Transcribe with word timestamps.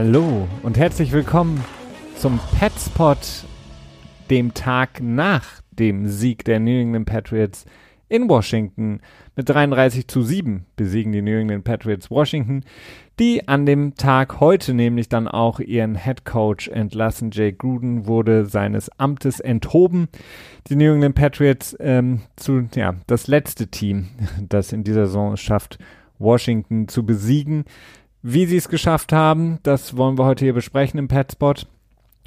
Hallo 0.00 0.46
und 0.62 0.78
herzlich 0.78 1.10
willkommen 1.10 1.64
zum 2.14 2.38
Petspot, 2.56 3.18
dem 4.30 4.54
Tag 4.54 5.00
nach 5.02 5.60
dem 5.72 6.06
Sieg 6.06 6.44
der 6.44 6.60
New 6.60 6.80
England 6.80 7.06
Patriots 7.06 7.66
in 8.08 8.28
Washington. 8.28 9.00
Mit 9.34 9.48
33 9.48 10.06
zu 10.06 10.22
7 10.22 10.66
besiegen 10.76 11.10
die 11.10 11.20
New 11.20 11.36
England 11.36 11.64
Patriots 11.64 12.12
Washington, 12.12 12.62
die 13.18 13.48
an 13.48 13.66
dem 13.66 13.96
Tag 13.96 14.38
heute 14.38 14.72
nämlich 14.72 15.08
dann 15.08 15.26
auch 15.26 15.58
ihren 15.58 15.96
Head 15.96 16.24
Coach 16.24 16.68
entlassen. 16.68 17.32
Jay 17.32 17.50
Gruden 17.50 18.06
wurde 18.06 18.46
seines 18.46 18.88
Amtes 19.00 19.40
enthoben. 19.40 20.06
Die 20.68 20.76
New 20.76 20.94
England 20.94 21.16
Patriots 21.16 21.76
ähm, 21.80 22.20
zu, 22.36 22.68
ja, 22.76 22.94
das 23.08 23.26
letzte 23.26 23.66
Team, 23.66 24.10
das 24.48 24.72
in 24.72 24.84
dieser 24.84 25.06
Saison 25.06 25.32
es 25.32 25.40
schafft, 25.40 25.80
Washington 26.20 26.86
zu 26.88 27.04
besiegen. 27.04 27.64
Wie 28.22 28.46
sie 28.46 28.56
es 28.56 28.68
geschafft 28.68 29.12
haben, 29.12 29.58
das 29.62 29.96
wollen 29.96 30.18
wir 30.18 30.24
heute 30.24 30.44
hier 30.44 30.54
besprechen 30.54 30.98
im 30.98 31.08
Petspot 31.08 31.66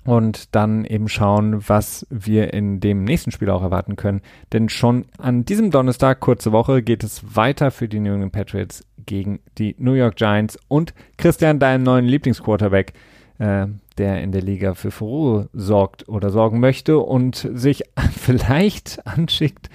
und 0.04 0.55
dann 0.55 0.86
eben 0.86 1.09
schauen, 1.09 1.67
was 1.67 2.08
wir 2.09 2.54
in 2.54 2.80
dem 2.80 3.04
nächsten 3.04 3.31
Spiel 3.31 3.50
auch 3.50 3.62
erwarten 3.62 3.98
können. 3.98 4.22
Denn 4.54 4.70
schon 4.70 5.05
an 5.17 5.45
diesem 5.45 5.70
Donnerstag, 5.70 6.20
kurze 6.20 6.52
Woche, 6.52 6.81
geht 6.81 7.04
es 7.04 7.36
weiter 7.36 7.72
für 7.72 7.88
die 7.88 8.00
New 8.00 8.14
England 8.14 8.31
Patriots 8.31 8.86
gegen 9.06 9.39
die 9.58 9.75
New 9.78 9.94
York 9.94 10.16
Giants 10.16 10.58
und 10.67 10.94
Christian, 11.17 11.59
deinen 11.59 11.83
neuen 11.83 12.05
Lieblingsquarterback, 12.05 12.94
äh, 13.39 13.67
der 13.98 14.22
in 14.22 14.31
der 14.31 14.42
Liga 14.42 14.73
für 14.73 14.92
Furore 14.92 15.50
sorgt 15.53 16.08
oder 16.08 16.30
sorgen 16.30 16.59
möchte 16.59 17.00
und 17.00 17.50
sich 17.53 17.83
vielleicht 18.17 19.05
anschickt, 19.05 19.70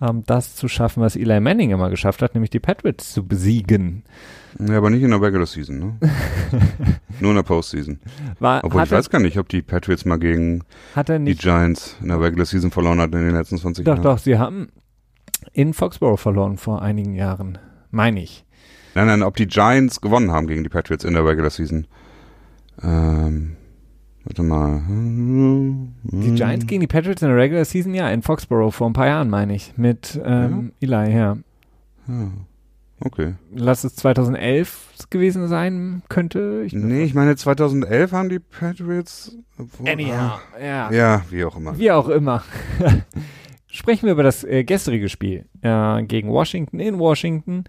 ähm, 0.00 0.24
das 0.26 0.56
zu 0.56 0.66
schaffen, 0.66 1.02
was 1.02 1.14
Eli 1.14 1.40
Manning 1.40 1.70
immer 1.70 1.90
geschafft 1.90 2.22
hat, 2.22 2.34
nämlich 2.34 2.50
die 2.50 2.60
Patriots 2.60 3.12
zu 3.12 3.26
besiegen. 3.26 4.04
Ja, 4.58 4.78
aber 4.78 4.90
nicht 4.90 5.02
in 5.02 5.10
der 5.10 5.20
Regular 5.20 5.46
Season, 5.46 5.78
ne? 5.78 5.96
Nur 7.20 7.30
in 7.30 7.36
der 7.36 7.42
Postseason. 7.42 7.98
War, 8.38 8.64
Obwohl 8.64 8.82
ich 8.82 8.90
weiß 8.90 9.10
gar 9.10 9.20
nicht, 9.20 9.38
ob 9.38 9.48
die 9.48 9.62
Patriots 9.62 10.04
mal 10.04 10.18
gegen 10.18 10.64
die 10.96 11.34
Giants 11.34 11.96
in 12.00 12.08
der 12.08 12.20
Regular 12.20 12.46
Season 12.46 12.70
verloren 12.70 13.00
hatten 13.00 13.14
in 13.14 13.26
den 13.26 13.34
letzten 13.34 13.58
20 13.58 13.84
doch, 13.84 13.92
Jahren. 13.92 14.02
Doch, 14.02 14.14
doch, 14.14 14.18
sie 14.18 14.38
haben 14.38 14.68
in 15.52 15.74
Foxborough 15.74 16.20
verloren 16.20 16.58
vor 16.58 16.82
einigen 16.82 17.14
Jahren, 17.14 17.58
meine 17.90 18.22
ich. 18.22 18.44
Nein, 18.94 19.06
nein, 19.06 19.22
ob 19.22 19.36
die 19.36 19.46
Giants 19.46 20.00
gewonnen 20.00 20.32
haben 20.32 20.46
gegen 20.46 20.62
die 20.62 20.68
Patriots 20.68 21.04
in 21.04 21.14
der 21.14 21.24
Regular 21.24 21.50
Season. 21.50 21.86
Ähm, 22.82 23.56
warte 24.24 24.42
mal. 24.42 24.82
Die 26.02 26.34
Giants 26.34 26.66
gegen 26.66 26.80
die 26.80 26.86
Patriots 26.86 27.22
in 27.22 27.28
der 27.28 27.36
Regular 27.36 27.64
Season, 27.64 27.94
ja, 27.94 28.08
in 28.10 28.22
Foxborough 28.22 28.74
vor 28.74 28.88
ein 28.88 28.92
paar 28.92 29.06
Jahren, 29.06 29.30
meine 29.30 29.54
ich, 29.54 29.76
mit 29.76 30.20
ähm, 30.24 30.72
ja? 30.80 31.00
Eli, 31.02 31.14
ja. 31.14 31.36
ja. 32.08 32.30
Okay. 33.00 33.34
Lass 33.54 33.84
es 33.84 33.94
2011 33.96 35.06
gewesen 35.10 35.46
sein 35.48 36.02
könnte. 36.08 36.62
Ich 36.66 36.72
nee, 36.72 37.04
ich 37.04 37.14
meine 37.14 37.36
2011 37.36 38.12
haben 38.12 38.28
die 38.28 38.40
Patriots. 38.40 39.36
Anyhow, 39.84 40.40
ja. 40.60 40.90
Ja, 40.90 41.22
wie 41.30 41.44
auch 41.44 41.56
immer. 41.56 41.78
Wie 41.78 41.90
auch 41.90 42.08
immer. 42.08 42.42
Sprechen 43.70 44.06
wir 44.06 44.12
über 44.12 44.22
das 44.22 44.44
äh, 44.44 44.64
gestrige 44.64 45.08
Spiel 45.08 45.46
äh, 45.62 46.02
gegen 46.02 46.30
Washington 46.30 46.80
in 46.80 46.98
Washington. 46.98 47.64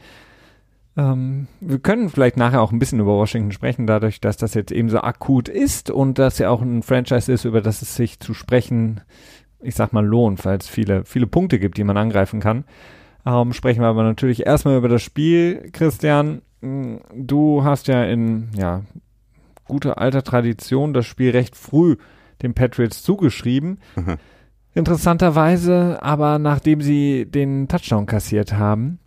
Ähm, 0.98 1.48
wir 1.60 1.80
können 1.80 2.10
vielleicht 2.10 2.38
nachher 2.38 2.62
auch 2.62 2.72
ein 2.72 2.80
bisschen 2.80 3.00
über 3.00 3.14
Washington 3.14 3.52
sprechen, 3.52 3.86
dadurch, 3.86 4.20
dass 4.22 4.38
das 4.38 4.54
jetzt 4.54 4.72
eben 4.72 4.90
so 4.90 5.00
akut 5.00 5.48
ist 5.48 5.92
und 5.92 6.18
dass 6.18 6.40
ja 6.40 6.50
auch 6.50 6.62
ein 6.62 6.84
Franchise 6.84 7.32
ist, 7.32 7.46
über 7.46 7.62
das 7.62 7.82
es 7.82 7.96
sich 7.96 8.20
zu 8.20 8.34
sprechen, 8.34 9.02
ich 9.62 9.76
sag 9.76 9.94
mal, 9.94 10.06
lohnt, 10.06 10.44
weil 10.46 10.58
es 10.58 10.68
viele, 10.68 11.06
viele 11.06 11.28
Punkte 11.28 11.60
gibt, 11.60 11.78
die 11.78 11.84
man 11.84 11.98
angreifen 11.98 12.40
kann. 12.40 12.66
Ähm, 13.26 13.54
sprechen 13.54 13.82
wir 13.82 13.88
aber 13.88 14.04
natürlich 14.04 14.46
erstmal 14.46 14.78
über 14.78 14.90
das 14.90 15.02
Spiel. 15.02 15.70
Christian, 15.72 16.42
hm, 16.62 17.02
du 17.14 17.64
hast 17.64 17.88
ja 17.88 18.04
in 18.04 18.50
ja, 18.56 18.82
guter 19.66 19.98
alter 19.98 20.24
Tradition 20.24 20.94
das 20.94 21.06
Spiel 21.06 21.32
recht 21.32 21.56
früh 21.56 21.98
den 22.42 22.54
Patriots 22.54 23.04
zugeschrieben. 23.04 23.80
Mhm. 23.96 24.18
Interessanterweise, 24.74 26.00
aber 26.02 26.40
nachdem 26.40 26.82
sie 26.82 27.26
den 27.26 27.68
Touchdown 27.68 28.06
kassiert 28.06 28.54
haben 28.54 29.00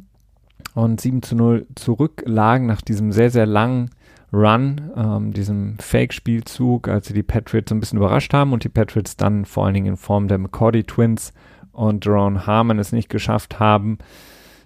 und 0.75 1.01
7 1.01 1.23
zu 1.23 1.37
0 1.37 1.67
zurücklagen 1.75 2.67
nach 2.67 2.83
diesem 2.83 3.13
sehr, 3.13 3.31
sehr 3.31 3.47
langen 3.47 3.91
Run, 4.33 4.91
ähm, 4.97 5.33
diesem 5.33 5.79
Fake-Spielzug, 5.79 6.89
als 6.89 7.07
sie 7.07 7.15
die 7.15 7.23
Patriots 7.23 7.71
ein 7.71 7.81
bisschen 7.81 7.99
überrascht 7.99 8.33
haben 8.33 8.53
und 8.53 8.65
die 8.65 8.71
Patriots 8.71 9.17
dann 9.17 9.45
vor 9.45 9.67
allen 9.67 9.75
Dingen 9.75 9.87
in 9.87 9.97
Form 9.97 10.27
der 10.27 10.39
McCordy 10.39 10.85
Twins 10.85 11.33
und 11.73 12.05
Jerome 12.05 12.47
Harmon 12.47 12.79
es 12.79 12.93
nicht 12.93 13.09
geschafft 13.09 13.59
haben, 13.59 13.99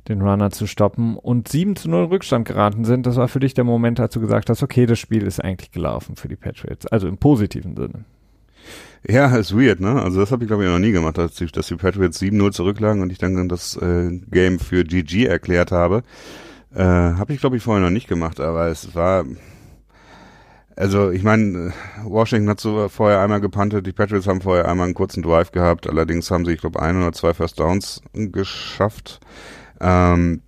den 0.09 0.23
Runner 0.23 0.51
zu 0.51 0.67
stoppen 0.67 1.17
und 1.17 1.49
7 1.49 1.77
zu 1.77 1.91
0 1.91 2.05
Rückstand 2.05 2.47
geraten 2.47 2.85
sind. 2.85 3.07
Das 3.07 3.17
war 3.17 3.29
für 3.29 3.41
dich 3.41 3.55
der 3.55 3.65
Moment, 3.65 3.99
als 3.99 4.15
du 4.15 4.21
gesagt 4.21 4.51
hast, 4.51 4.63
okay, 4.63 4.87
das 4.87 4.99
Spiel 4.99 5.23
ist 5.23 5.43
eigentlich 5.43 5.73
gelaufen 5.73 6.17
für 6.17 6.29
die 6.29 6.37
Patriots. 6.37 6.87
Also 6.87 7.09
im 7.09 7.19
positiven 7.19 7.77
Sinne. 7.77 8.05
Ja, 9.09 9.37
ist 9.37 9.57
weird, 9.57 9.81
ne? 9.81 10.03
Also 10.03 10.21
das 10.21 10.33
habe 10.33 10.45
ich 10.45 10.49
glaube 10.49 10.65
ich 10.65 10.71
noch 10.71 10.79
nie 10.79 10.91
gemacht, 10.91 11.19
dass 11.19 11.35
die, 11.35 11.47
dass 11.47 11.69
die 11.69 11.77
Patriots 11.77 12.21
7-0 12.21 12.51
zurücklagen 12.53 13.03
und 13.03 13.13
ich 13.13 13.19
dann 13.19 13.49
das 13.49 13.77
äh, 13.77 14.21
Game 14.31 14.59
für 14.59 14.85
GG 14.85 15.27
erklärt 15.27 15.71
habe. 15.71 16.03
Äh, 16.75 16.83
habe 16.83 17.33
ich 17.33 17.41
glaube 17.41 17.57
ich 17.57 17.63
vorher 17.63 17.85
noch 17.85 17.93
nicht 17.93 18.09
gemacht, 18.09 18.41
aber 18.41 18.67
es 18.67 18.95
war 18.95 19.25
also 20.77 21.11
ich 21.11 21.23
meine, 21.23 21.73
Washington 22.05 22.51
hat 22.51 22.61
so 22.61 22.89
vorher 22.89 23.21
einmal 23.21 23.41
gepuntet, 23.41 23.87
die 23.87 23.93
Patriots 23.93 24.27
haben 24.27 24.43
vorher 24.43 24.69
einmal 24.69 24.85
einen 24.85 24.95
kurzen 24.95 25.23
Drive 25.23 25.51
gehabt, 25.51 25.89
allerdings 25.89 26.31
haben 26.31 26.45
sie, 26.45 26.53
ich 26.53 26.61
glaube, 26.61 26.81
ein 26.81 26.99
oder 26.99 27.13
zwei 27.13 27.33
First 27.33 27.59
Downs 27.59 28.03
geschafft. 28.13 29.21
Ähm, 29.81 30.43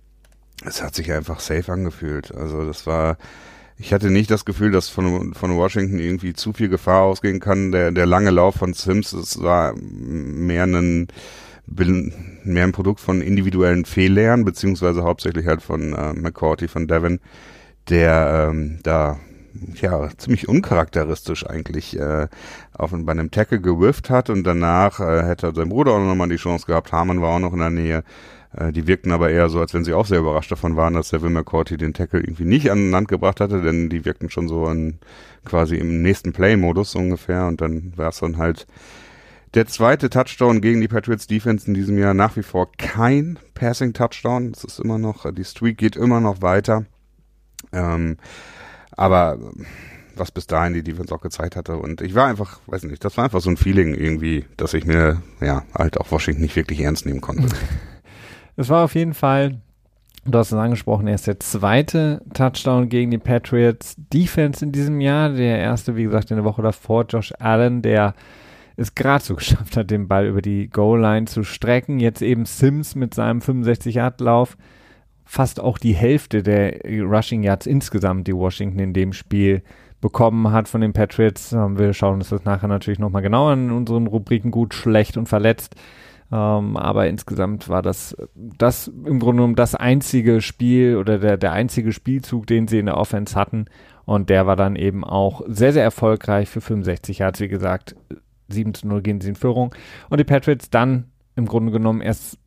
es 0.65 0.83
hat 0.83 0.93
sich 0.93 1.11
einfach 1.11 1.39
safe 1.39 1.71
angefühlt. 1.71 2.33
Also 2.33 2.65
das 2.65 2.85
war, 2.85 3.17
ich 3.77 3.91
hatte 3.91 4.11
nicht 4.11 4.29
das 4.29 4.45
Gefühl, 4.45 4.71
dass 4.71 4.87
von, 4.87 5.33
von 5.33 5.55
Washington 5.55 5.97
irgendwie 5.97 6.33
zu 6.33 6.53
viel 6.53 6.69
Gefahr 6.69 7.03
ausgehen 7.03 7.39
kann. 7.39 7.71
Der, 7.71 7.91
der 7.91 8.05
lange 8.05 8.29
Lauf 8.29 8.55
von 8.55 8.73
Sims, 8.73 9.13
es 9.13 9.41
war 9.41 9.73
mehr 9.75 10.65
ein, 10.65 11.07
mehr 11.65 12.63
ein 12.63 12.71
Produkt 12.71 12.99
von 12.99 13.21
individuellen 13.21 13.85
Fehllernen, 13.85 14.45
beziehungsweise 14.45 15.03
hauptsächlich 15.03 15.47
halt 15.47 15.63
von 15.63 15.93
äh, 15.93 16.13
McCourty, 16.13 16.67
von 16.67 16.87
Devin, 16.87 17.19
der 17.87 18.49
ähm, 18.51 18.79
da 18.83 19.19
ja, 19.75 20.09
ziemlich 20.17 20.47
uncharakteristisch 20.47 21.45
eigentlich 21.47 21.99
äh, 21.99 22.27
auf, 22.73 22.91
bei 22.93 23.11
einem 23.11 23.31
Tackle 23.31 23.61
gewifft 23.61 24.09
hat 24.09 24.29
und 24.29 24.43
danach 24.43 24.99
äh, 24.99 25.23
hätte 25.23 25.53
sein 25.55 25.69
Bruder 25.69 25.93
auch 25.93 25.99
nochmal 25.99 26.29
die 26.29 26.35
Chance 26.35 26.65
gehabt. 26.65 26.91
Harmon 26.91 27.21
war 27.21 27.35
auch 27.35 27.39
noch 27.39 27.53
in 27.53 27.59
der 27.59 27.69
Nähe. 27.69 28.03
Äh, 28.55 28.71
die 28.71 28.87
wirkten 28.87 29.11
aber 29.11 29.29
eher 29.29 29.49
so, 29.49 29.59
als 29.59 29.73
wenn 29.73 29.83
sie 29.83 29.93
auch 29.93 30.05
sehr 30.05 30.19
überrascht 30.19 30.51
davon 30.51 30.75
waren, 30.75 30.93
dass 30.93 31.09
Devin 31.09 31.33
McCourty 31.33 31.77
den 31.77 31.93
Tackle 31.93 32.19
irgendwie 32.19 32.45
nicht 32.45 32.71
an 32.71 32.91
Land 32.91 33.07
gebracht 33.07 33.39
hatte, 33.39 33.61
denn 33.61 33.89
die 33.89 34.05
wirkten 34.05 34.29
schon 34.29 34.47
so 34.47 34.67
in, 34.69 34.99
quasi 35.45 35.75
im 35.75 36.01
nächsten 36.01 36.33
Play-Modus 36.33 36.95
ungefähr 36.95 37.47
und 37.47 37.61
dann 37.61 37.93
war 37.95 38.09
es 38.09 38.19
dann 38.19 38.37
halt 38.37 38.67
der 39.55 39.65
zweite 39.65 40.11
Touchdown 40.11 40.61
gegen 40.61 40.79
die 40.79 40.87
Patriots 40.87 41.25
Defense 41.25 41.67
in 41.67 41.73
diesem 41.73 41.97
Jahr 41.97 42.13
nach 42.13 42.35
wie 42.37 42.43
vor 42.43 42.71
kein 42.77 43.39
Passing 43.55 43.93
Touchdown. 43.93 44.51
Es 44.55 44.63
ist 44.63 44.79
immer 44.79 44.99
noch, 44.99 45.31
die 45.33 45.43
Streak 45.43 45.77
geht 45.77 45.95
immer 45.95 46.19
noch 46.19 46.43
weiter. 46.43 46.85
Ähm, 47.71 48.17
aber 48.91 49.37
was 50.19 50.31
bis 50.31 50.47
dahin 50.47 50.73
die 50.73 50.83
Defense 50.83 51.13
auch 51.13 51.21
gezeigt 51.21 51.55
hatte. 51.55 51.77
Und 51.77 52.01
ich 52.01 52.13
war 52.13 52.27
einfach, 52.27 52.59
weiß 52.67 52.83
nicht, 52.83 53.03
das 53.03 53.17
war 53.17 53.23
einfach 53.23 53.41
so 53.41 53.49
ein 53.49 53.57
Feeling 53.57 53.95
irgendwie, 53.95 54.45
dass 54.57 54.73
ich 54.73 54.85
mir, 54.85 55.21
ja, 55.41 55.63
halt 55.73 55.99
auch 55.99 56.11
Washington 56.11 56.41
nicht 56.41 56.55
wirklich 56.55 56.81
ernst 56.81 57.05
nehmen 57.05 57.21
konnte. 57.21 57.47
Es 58.55 58.67
war 58.67 58.83
auf 58.83 58.93
jeden 58.93 59.13
Fall, 59.13 59.61
du 60.25 60.37
hast 60.37 60.51
es 60.51 60.57
angesprochen, 60.57 61.07
erst 61.07 61.27
der 61.27 61.39
zweite 61.39 62.21
Touchdown 62.33 62.89
gegen 62.89 63.11
die 63.11 63.17
Patriots 63.17 63.95
Defense 63.97 64.65
in 64.65 64.73
diesem 64.73 64.99
Jahr. 64.99 65.29
Der 65.29 65.59
erste, 65.59 65.95
wie 65.95 66.03
gesagt, 66.03 66.29
in 66.31 66.37
der 66.37 66.43
Woche 66.43 66.61
davor, 66.61 67.05
Josh 67.07 67.33
Allen, 67.39 67.81
der 67.81 68.15
es 68.75 68.95
gerade 68.95 69.23
so 69.23 69.35
geschafft 69.37 69.77
hat, 69.77 69.89
den 69.89 70.07
Ball 70.07 70.27
über 70.27 70.41
die 70.41 70.69
Goal-Line 70.69 71.25
zu 71.25 71.43
strecken. 71.43 71.99
Jetzt 71.99 72.21
eben 72.21 72.45
Sims 72.45 72.95
mit 72.95 73.13
seinem 73.13 73.39
65-Yard-Lauf 73.39 74.57
fast 75.29 75.59
auch 75.59 75.77
die 75.77 75.93
Hälfte 75.93 76.41
der 76.41 76.81
Rushing 76.83 77.43
Yards 77.43 77.67
insgesamt, 77.67 78.27
die 78.27 78.35
Washington 78.35 78.79
in 78.79 78.93
dem 78.93 79.13
Spiel 79.13 79.61
bekommen 80.01 80.51
hat 80.51 80.67
von 80.67 80.81
den 80.81 80.91
Patriots. 80.91 81.53
Ähm, 81.53 81.77
wir 81.77 81.93
schauen 81.93 82.15
uns 82.15 82.29
das 82.29 82.45
nachher 82.45 82.67
natürlich 82.67 82.97
nochmal 82.97 83.21
genauer 83.21 83.53
in 83.53 83.69
unseren 83.69 84.07
Rubriken 84.07 84.49
gut, 84.49 84.73
schlecht 84.73 85.17
und 85.17 85.29
verletzt. 85.29 85.75
Ähm, 86.31 86.75
aber 86.77 87.07
insgesamt 87.07 87.69
war 87.69 87.83
das, 87.83 88.17
das 88.33 88.87
im 88.87 89.19
Grunde 89.19 89.41
genommen 89.41 89.55
das 89.55 89.75
einzige 89.75 90.41
Spiel 90.41 90.95
oder 90.95 91.19
der, 91.19 91.37
der 91.37 91.51
einzige 91.51 91.91
Spielzug, 91.91 92.47
den 92.47 92.67
sie 92.67 92.79
in 92.79 92.87
der 92.87 92.97
Offense 92.97 93.35
hatten. 93.35 93.65
Und 94.05 94.31
der 94.31 94.47
war 94.47 94.55
dann 94.55 94.75
eben 94.75 95.03
auch 95.03 95.43
sehr, 95.47 95.73
sehr 95.73 95.83
erfolgreich 95.83 96.49
für 96.49 96.61
65 96.61 97.19
Yards. 97.19 97.39
Wie 97.39 97.49
gesagt, 97.49 97.95
7 98.47 98.73
zu 98.73 98.87
0 98.87 99.03
gehen 99.03 99.21
sie 99.21 99.29
in 99.29 99.35
Führung. 99.35 99.75
Und 100.09 100.19
die 100.19 100.23
Patriots 100.23 100.71
dann 100.71 101.05
im 101.39 101.47
Grunde 101.47 101.71
genommen 101.71 102.01
erst 102.01 102.37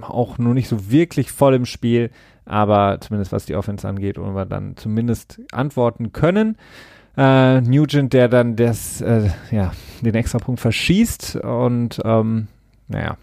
auch 0.00 0.38
nur 0.38 0.54
nicht 0.54 0.68
so 0.68 0.90
wirklich 0.90 1.30
voll 1.30 1.54
im 1.54 1.64
Spiel, 1.66 2.10
aber 2.44 2.98
zumindest 3.00 3.30
was 3.30 3.46
die 3.46 3.54
Offense 3.54 3.86
angeht, 3.86 4.18
und 4.18 4.34
wir 4.34 4.44
dann 4.46 4.76
zumindest 4.76 5.40
antworten 5.52 6.12
können. 6.12 6.56
Äh, 7.16 7.60
Nugent, 7.60 8.12
der 8.12 8.28
dann 8.28 8.56
das, 8.56 9.00
äh, 9.00 9.30
ja, 9.52 9.72
den 10.00 10.14
extra 10.16 10.38
Punkt 10.38 10.60
verschießt 10.60 11.36
und 11.36 12.00
ähm, 12.04 12.48
naja. 12.88 13.16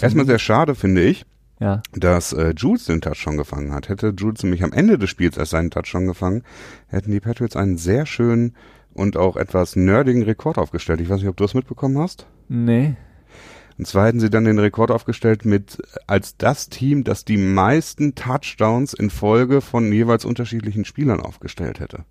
Erstmal 0.00 0.26
sehr 0.26 0.38
schade, 0.38 0.74
finde 0.76 1.02
ich, 1.02 1.24
Ja. 1.60 1.82
dass 1.92 2.32
äh, 2.32 2.52
Jules 2.56 2.84
den 2.86 3.00
Touchdown 3.00 3.36
gefangen 3.36 3.72
hat. 3.72 3.88
Hätte 3.88 4.14
Jules 4.16 4.42
nämlich 4.44 4.62
am 4.62 4.72
Ende 4.72 4.96
des 4.98 5.10
Spiels 5.10 5.36
erst 5.36 5.50
seinen 5.52 5.70
Touchdown 5.70 6.06
gefangen, 6.06 6.42
hätten 6.88 7.10
die 7.10 7.20
Patriots 7.20 7.56
einen 7.56 7.78
sehr 7.78 8.06
schönen 8.06 8.54
und 8.92 9.16
auch 9.16 9.36
etwas 9.36 9.74
nerdigen 9.76 10.22
Rekord 10.22 10.56
aufgestellt. 10.58 11.00
Ich 11.00 11.08
weiß 11.10 11.18
nicht, 11.18 11.28
ob 11.28 11.36
du 11.36 11.44
das 11.44 11.54
mitbekommen 11.54 11.98
hast. 11.98 12.26
Nee. 12.48 12.94
Und 13.76 13.86
zwar 13.86 14.06
hätten 14.06 14.20
sie 14.20 14.30
dann 14.30 14.44
den 14.44 14.58
Rekord 14.58 14.90
aufgestellt 14.90 15.44
mit 15.44 15.82
als 16.06 16.36
das 16.36 16.68
Team, 16.68 17.02
das 17.04 17.24
die 17.24 17.36
meisten 17.36 18.14
Touchdowns 18.14 18.94
in 18.94 19.10
Folge 19.10 19.60
von 19.60 19.90
jeweils 19.92 20.24
unterschiedlichen 20.24 20.84
Spielern 20.84 21.20
aufgestellt 21.20 21.80
hätte. 21.80 22.04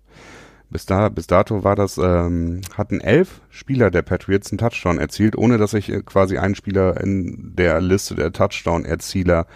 Bis, 0.70 0.86
da, 0.86 1.08
bis 1.08 1.26
dato 1.26 1.62
war 1.62 1.76
das, 1.76 1.98
ähm, 1.98 2.62
hatten 2.76 3.00
elf 3.00 3.40
Spieler 3.48 3.90
der 3.90 4.02
Patriots 4.02 4.50
einen 4.50 4.58
Touchdown 4.58 4.98
erzielt, 4.98 5.36
ohne 5.36 5.56
dass 5.56 5.70
sich 5.70 5.90
äh, 5.90 6.02
quasi 6.02 6.38
ein 6.38 6.54
Spieler 6.54 7.00
in 7.00 7.52
der 7.54 7.80
Liste 7.80 8.14
der 8.14 8.32
Touchdown-Erzieler 8.32 9.46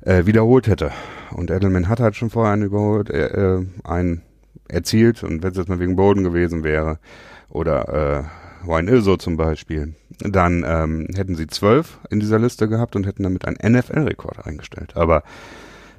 äh, 0.00 0.24
wiederholt 0.24 0.66
hätte. 0.66 0.92
Und 1.32 1.50
Edelman 1.50 1.88
hat 1.88 2.00
halt 2.00 2.16
schon 2.16 2.30
vorher 2.30 2.54
einen 2.54 2.62
überholt, 2.62 3.10
äh, 3.10 3.26
äh, 3.26 3.66
einen 3.84 4.22
erzielt 4.68 5.22
und 5.22 5.42
wenn 5.42 5.50
es 5.50 5.58
jetzt 5.58 5.68
mal 5.68 5.78
wegen 5.78 5.96
Boden 5.96 6.24
gewesen 6.24 6.64
wäre 6.64 6.98
oder 7.48 8.24
äh, 8.24 8.45
Wayne 8.66 8.90
Ilso 8.90 9.16
zum 9.16 9.36
Beispiel, 9.36 9.94
dann 10.20 10.64
ähm, 10.66 11.08
hätten 11.14 11.34
sie 11.34 11.46
zwölf 11.46 11.98
in 12.10 12.20
dieser 12.20 12.38
Liste 12.38 12.68
gehabt 12.68 12.96
und 12.96 13.06
hätten 13.06 13.22
damit 13.22 13.44
einen 13.46 13.74
NFL-Rekord 13.76 14.46
eingestellt. 14.46 14.96
Aber 14.96 15.22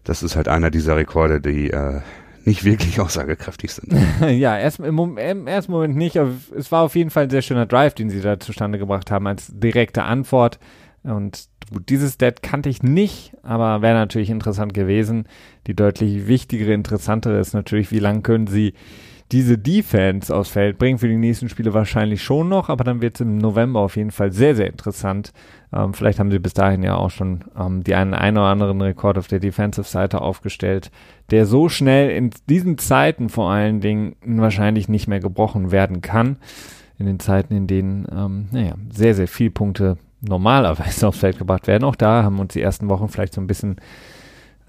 das 0.04 0.24
ist 0.24 0.36
halt 0.36 0.48
einer 0.48 0.72
dieser 0.72 0.96
Rekorde, 0.96 1.42
die 1.42 1.70
äh, 1.70 2.02
nicht 2.46 2.64
wirklich 2.64 3.00
aussagekräftig 3.02 3.74
sind. 3.74 3.94
ja, 4.22 4.58
erst 4.58 4.80
im, 4.80 5.18
im, 5.18 5.48
ersten 5.48 5.72
Moment 5.72 5.96
nicht, 5.96 6.18
aber 6.18 6.32
es 6.56 6.72
war 6.72 6.84
auf 6.84 6.96
jeden 6.96 7.10
Fall 7.10 7.24
ein 7.24 7.30
sehr 7.30 7.42
schöner 7.42 7.66
Drive, 7.66 7.94
den 7.94 8.10
sie 8.10 8.22
da 8.22 8.40
zustande 8.40 8.80
gebracht 8.80 9.12
haben 9.12 9.28
als 9.28 9.52
direkte 9.54 10.04
Antwort. 10.04 10.60
Und 11.04 11.48
gut, 11.72 11.90
dieses 11.90 12.14
Stat 12.14 12.42
kannte 12.42 12.70
ich 12.70 12.82
nicht, 12.82 13.34
aber 13.44 13.82
wäre 13.82 13.96
natürlich 13.96 14.30
interessant 14.30 14.74
gewesen. 14.74 15.28
Die 15.68 15.76
deutlich 15.76 16.28
wichtigere, 16.28 16.74
interessantere 16.74 17.40
ist 17.40 17.54
natürlich, 17.54 17.92
wie 17.92 18.00
lange 18.00 18.22
können 18.22 18.48
sie 18.48 18.74
diese 19.32 19.58
Defense 19.58 20.34
aufs 20.34 20.50
Feld 20.50 20.78
bringen. 20.78 21.00
Für 21.00 21.08
die 21.08 21.18
nächsten 21.18 21.50
Spiele 21.50 21.74
wahrscheinlich 21.74 22.24
schon 22.24 22.48
noch, 22.50 22.70
aber 22.70 22.84
dann 22.84 23.02
wird 23.02 23.16
es 23.16 23.22
im 23.22 23.38
November 23.38 23.82
auf 23.82 23.98
jeden 23.98 24.12
Fall 24.12 24.32
sehr, 24.32 24.56
sehr 24.56 24.68
interessant. 24.68 25.34
Ähm, 25.74 25.94
vielleicht 25.94 26.20
haben 26.20 26.32
sie 26.32 26.40
bis 26.40 26.54
dahin 26.54 26.84
ja 26.84 26.96
auch 26.96 27.10
schon 27.10 27.44
ähm, 27.60 27.84
die 27.84 27.96
einen, 27.96 28.14
einen 28.14 28.38
oder 28.38 28.48
anderen 28.48 28.82
Rekord 28.82 29.18
auf 29.18 29.28
der 29.28 29.40
Defensive-Seite 29.40 30.22
aufgestellt, 30.22 30.92
der 31.30 31.46
so 31.46 31.68
schnell 31.68 32.10
in 32.12 32.32
diesen 32.50 32.78
Zeiten 32.78 33.30
vor 33.30 33.52
allen 33.52 33.82
Dingen 33.82 34.16
wahrscheinlich 34.24 34.88
nicht 34.88 35.08
mehr 35.08 35.20
gebrochen 35.20 35.72
werden 35.72 36.02
kann. 36.02 36.38
In 37.00 37.06
den 37.06 37.20
Zeiten, 37.20 37.54
in 37.54 37.68
denen, 37.68 38.08
ähm, 38.12 38.48
naja, 38.52 38.74
sehr, 38.92 39.14
sehr 39.14 39.28
viel 39.28 39.52
Punkte 39.52 39.98
normalerweise 40.22 41.08
aufs 41.08 41.20
Feld 41.20 41.38
gebracht 41.38 41.68
werden. 41.68 41.84
Auch 41.84 41.96
da 41.96 42.24
haben 42.24 42.40
uns 42.40 42.54
die 42.54 42.62
ersten 42.62 42.90
Wochen 42.90 43.10
vielleicht 43.10 43.34
so 43.34 43.42
ein 43.42 43.48
bisschen 43.48 43.76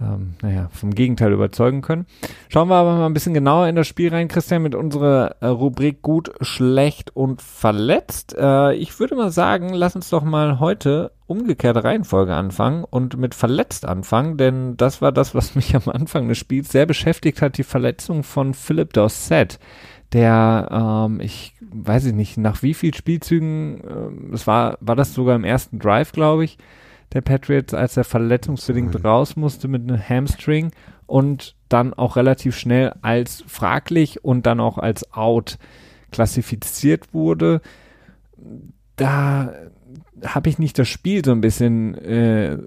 ähm, 0.00 0.34
naja, 0.42 0.68
vom 0.72 0.94
Gegenteil 0.94 1.32
überzeugen 1.32 1.82
können. 1.82 2.06
Schauen 2.48 2.68
wir 2.68 2.76
aber 2.76 2.96
mal 2.96 3.06
ein 3.06 3.14
bisschen 3.14 3.34
genauer 3.34 3.68
in 3.68 3.76
das 3.76 3.86
Spiel 3.86 4.10
rein, 4.10 4.28
Christian, 4.28 4.62
mit 4.62 4.74
unserer 4.74 5.36
äh, 5.40 5.46
Rubrik 5.46 6.02
gut, 6.02 6.32
schlecht 6.40 7.14
und 7.16 7.42
verletzt. 7.42 8.36
Äh, 8.38 8.74
ich 8.74 8.98
würde 9.00 9.16
mal 9.16 9.30
sagen, 9.30 9.72
lass 9.72 9.96
uns 9.96 10.10
doch 10.10 10.22
mal 10.22 10.60
heute 10.60 11.12
umgekehrte 11.26 11.84
Reihenfolge 11.84 12.34
anfangen 12.34 12.84
und 12.84 13.18
mit 13.18 13.34
verletzt 13.34 13.84
anfangen, 13.84 14.36
denn 14.36 14.76
das 14.76 15.02
war 15.02 15.12
das, 15.12 15.34
was 15.34 15.54
mich 15.56 15.74
am 15.74 15.88
Anfang 15.88 16.28
des 16.28 16.38
Spiels 16.38 16.70
sehr 16.70 16.86
beschäftigt 16.86 17.42
hat, 17.42 17.58
die 17.58 17.64
Verletzung 17.64 18.22
von 18.22 18.54
Philip 18.54 18.92
Dorset 18.92 19.58
der, 20.12 20.68
ähm, 21.06 21.20
ich 21.20 21.54
weiß 21.60 22.06
ich 22.06 22.14
nicht, 22.14 22.38
nach 22.38 22.62
wie 22.62 22.74
viel 22.74 22.94
Spielzügen, 22.94 23.82
äh, 24.32 24.46
war, 24.46 24.78
war 24.80 24.96
das 24.96 25.14
sogar 25.14 25.36
im 25.36 25.44
ersten 25.44 25.78
Drive, 25.78 26.12
glaube 26.12 26.44
ich, 26.44 26.58
der 27.12 27.20
Patriots, 27.20 27.74
als 27.74 27.96
er 27.96 28.04
verletzungsbedingt 28.04 29.04
raus 29.04 29.36
musste 29.36 29.68
mit 29.68 29.82
einem 29.82 30.00
Hamstring 30.00 30.72
und 31.06 31.56
dann 31.68 31.94
auch 31.94 32.16
relativ 32.16 32.56
schnell 32.56 32.94
als 33.02 33.42
fraglich 33.46 34.24
und 34.24 34.46
dann 34.46 34.60
auch 34.60 34.78
als 34.78 35.12
out 35.12 35.58
klassifiziert 36.10 37.14
wurde. 37.14 37.60
Da 38.96 39.52
habe 40.24 40.48
ich 40.48 40.58
nicht 40.58 40.78
das 40.78 40.88
Spiel 40.88 41.24
so 41.24 41.32
ein 41.32 41.40
bisschen 41.40 41.94
äh, 41.94 42.58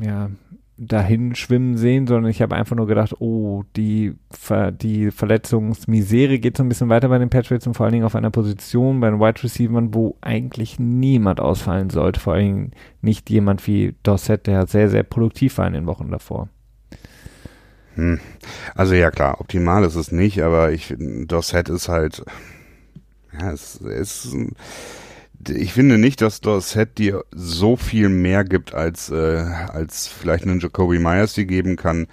ja, 0.00 0.30
dahin 0.78 1.34
schwimmen 1.34 1.76
sehen, 1.76 2.06
sondern 2.06 2.30
ich 2.30 2.42
habe 2.42 2.54
einfach 2.54 2.76
nur 2.76 2.86
gedacht, 2.86 3.14
oh, 3.20 3.64
die, 3.76 4.14
Ver 4.30 4.72
die 4.72 5.10
Verletzungsmisere 5.10 6.38
geht 6.38 6.56
so 6.56 6.62
ein 6.62 6.68
bisschen 6.68 6.90
weiter 6.90 7.08
bei 7.08 7.18
den 7.18 7.30
Patriots 7.30 7.66
und 7.66 7.74
vor 7.74 7.84
allen 7.84 7.94
Dingen 7.94 8.04
auf 8.04 8.14
einer 8.14 8.30
Position 8.30 9.00
bei 9.00 9.10
den 9.10 9.18
Wide 9.20 9.42
Receivers, 9.42 9.84
wo 9.92 10.16
eigentlich 10.20 10.78
niemand 10.78 11.40
ausfallen 11.40 11.90
sollte, 11.90 12.20
vor 12.20 12.34
allen 12.34 12.44
Dingen 12.44 12.70
nicht 13.00 13.30
jemand 13.30 13.66
wie 13.66 13.94
Dorset, 14.02 14.46
der 14.46 14.66
sehr, 14.66 14.90
sehr 14.90 15.02
produktiv 15.02 15.56
war 15.58 15.66
in 15.66 15.72
den 15.72 15.86
Wochen 15.86 16.10
davor. 16.10 16.48
Hm. 17.94 18.20
Also 18.74 18.94
ja 18.94 19.10
klar, 19.10 19.40
optimal 19.40 19.82
ist 19.84 19.94
es 19.94 20.12
nicht, 20.12 20.42
aber 20.42 20.72
ich 20.72 20.94
Dorset 20.98 21.70
ist 21.70 21.88
halt, 21.88 22.22
ja, 23.32 23.50
es 23.50 23.76
ist 23.76 24.36
ich 25.48 25.72
finde 25.72 25.98
nicht, 25.98 26.20
dass 26.22 26.40
das 26.40 26.70
Set 26.70 26.98
dir 26.98 27.24
so 27.32 27.76
viel 27.76 28.08
mehr 28.08 28.44
gibt, 28.44 28.74
als, 28.74 29.10
äh, 29.10 29.44
als 29.72 30.08
vielleicht 30.08 30.44
ein 30.44 30.60
Jacoby 30.60 30.98
Myers 30.98 31.34
die 31.34 31.46
geben 31.46 31.76
kann. 31.76 32.06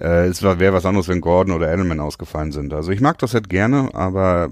Äh, 0.00 0.26
es 0.26 0.42
wäre 0.42 0.72
was 0.72 0.86
anderes, 0.86 1.08
wenn 1.08 1.20
Gordon 1.20 1.54
oder 1.54 1.72
Edelman 1.72 2.00
ausgefallen 2.00 2.52
sind. 2.52 2.72
Also 2.72 2.92
ich 2.92 3.00
mag 3.00 3.18
das 3.18 3.32
Set 3.32 3.48
gerne, 3.48 3.90
aber 3.94 4.48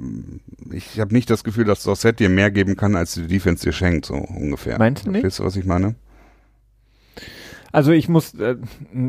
ich 0.72 0.98
habe 1.00 1.14
nicht 1.14 1.30
das 1.30 1.44
Gefühl, 1.44 1.64
dass 1.64 1.82
das 1.82 2.00
Set 2.00 2.20
dir 2.20 2.28
mehr 2.28 2.50
geben 2.50 2.76
kann, 2.76 2.96
als 2.96 3.14
die 3.14 3.26
Defense 3.26 3.64
dir 3.64 3.72
schenkt, 3.72 4.06
so 4.06 4.14
ungefähr. 4.14 4.78
Meinst 4.78 5.06
du 5.06 5.10
nicht? 5.12 5.24
Weißt 5.24 5.38
du, 5.38 5.44
was 5.44 5.56
ich 5.56 5.64
meine? 5.64 5.94
Also 7.76 7.92
ich 7.92 8.08
muss, 8.08 8.32
äh, 8.32 8.56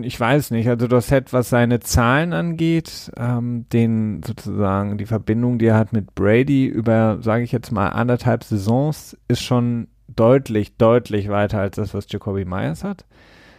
ich 0.01 0.19
weiß 0.19 0.51
nicht, 0.51 0.67
also 0.67 0.87
das 0.87 1.07
Set, 1.07 1.31
was 1.31 1.47
seine 1.47 1.79
Zahlen 1.79 2.33
angeht, 2.33 3.09
ähm, 3.15 3.65
den 3.71 4.21
sozusagen 4.27 4.97
die 4.97 5.05
Verbindung, 5.05 5.57
die 5.57 5.67
er 5.67 5.77
hat 5.77 5.93
mit 5.93 6.15
Brady 6.15 6.65
über, 6.65 7.19
sage 7.21 7.45
ich 7.45 7.53
jetzt 7.53 7.71
mal, 7.71 7.87
anderthalb 7.87 8.43
Saisons, 8.43 9.15
ist 9.29 9.41
schon 9.41 9.87
deutlich, 10.13 10.75
deutlich 10.75 11.29
weiter 11.29 11.61
als 11.61 11.77
das, 11.77 11.93
was 11.93 12.07
Jacoby 12.09 12.43
Myers 12.43 12.83
hat. 12.83 13.05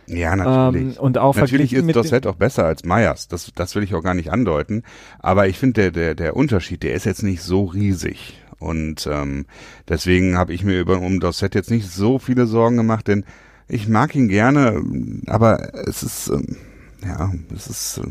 Ja, 0.08 0.37
natürlich. 0.37 0.99
Ähm, 0.99 1.02
und 1.02 1.16
auch 1.16 1.37
natürlich 1.37 1.73
ist 1.73 1.87
mit 1.87 1.97
das 1.97 2.11
Set 2.11 2.26
auch 2.26 2.37
besser 2.37 2.66
als 2.66 2.85
Myers. 2.85 3.28
Das, 3.28 3.50
das 3.54 3.75
will 3.75 3.85
ich 3.85 3.94
auch 3.94 4.02
gar 4.02 4.12
nicht 4.12 4.30
andeuten. 4.30 4.82
Aber 5.21 5.49
ich 5.49 5.59
finde, 5.59 5.85
der, 5.85 5.90
der, 5.90 6.14
der 6.16 6.37
Unterschied, 6.37 6.82
der 6.82 6.92
ist 6.92 7.06
jetzt 7.06 7.23
nicht 7.23 7.40
so 7.40 7.64
riesig. 7.64 8.42
Und 8.59 9.09
ähm, 9.11 9.47
deswegen 9.88 10.37
habe 10.37 10.52
ich 10.52 10.64
mir 10.64 10.78
über 10.78 10.99
um 11.00 11.18
das 11.18 11.38
Set 11.38 11.54
jetzt 11.54 11.71
nicht 11.71 11.88
so 11.88 12.18
viele 12.18 12.44
Sorgen 12.44 12.76
gemacht, 12.76 13.09
denn 13.09 13.25
ich 13.68 13.88
mag 13.88 14.14
ihn 14.14 14.28
gerne, 14.28 14.82
aber 15.26 15.75
es 15.87 16.02
ist, 16.02 16.28
ähm, 16.28 16.56
ja, 17.04 17.30
es 17.54 17.66
ist, 17.68 17.98
äh, 17.98 18.10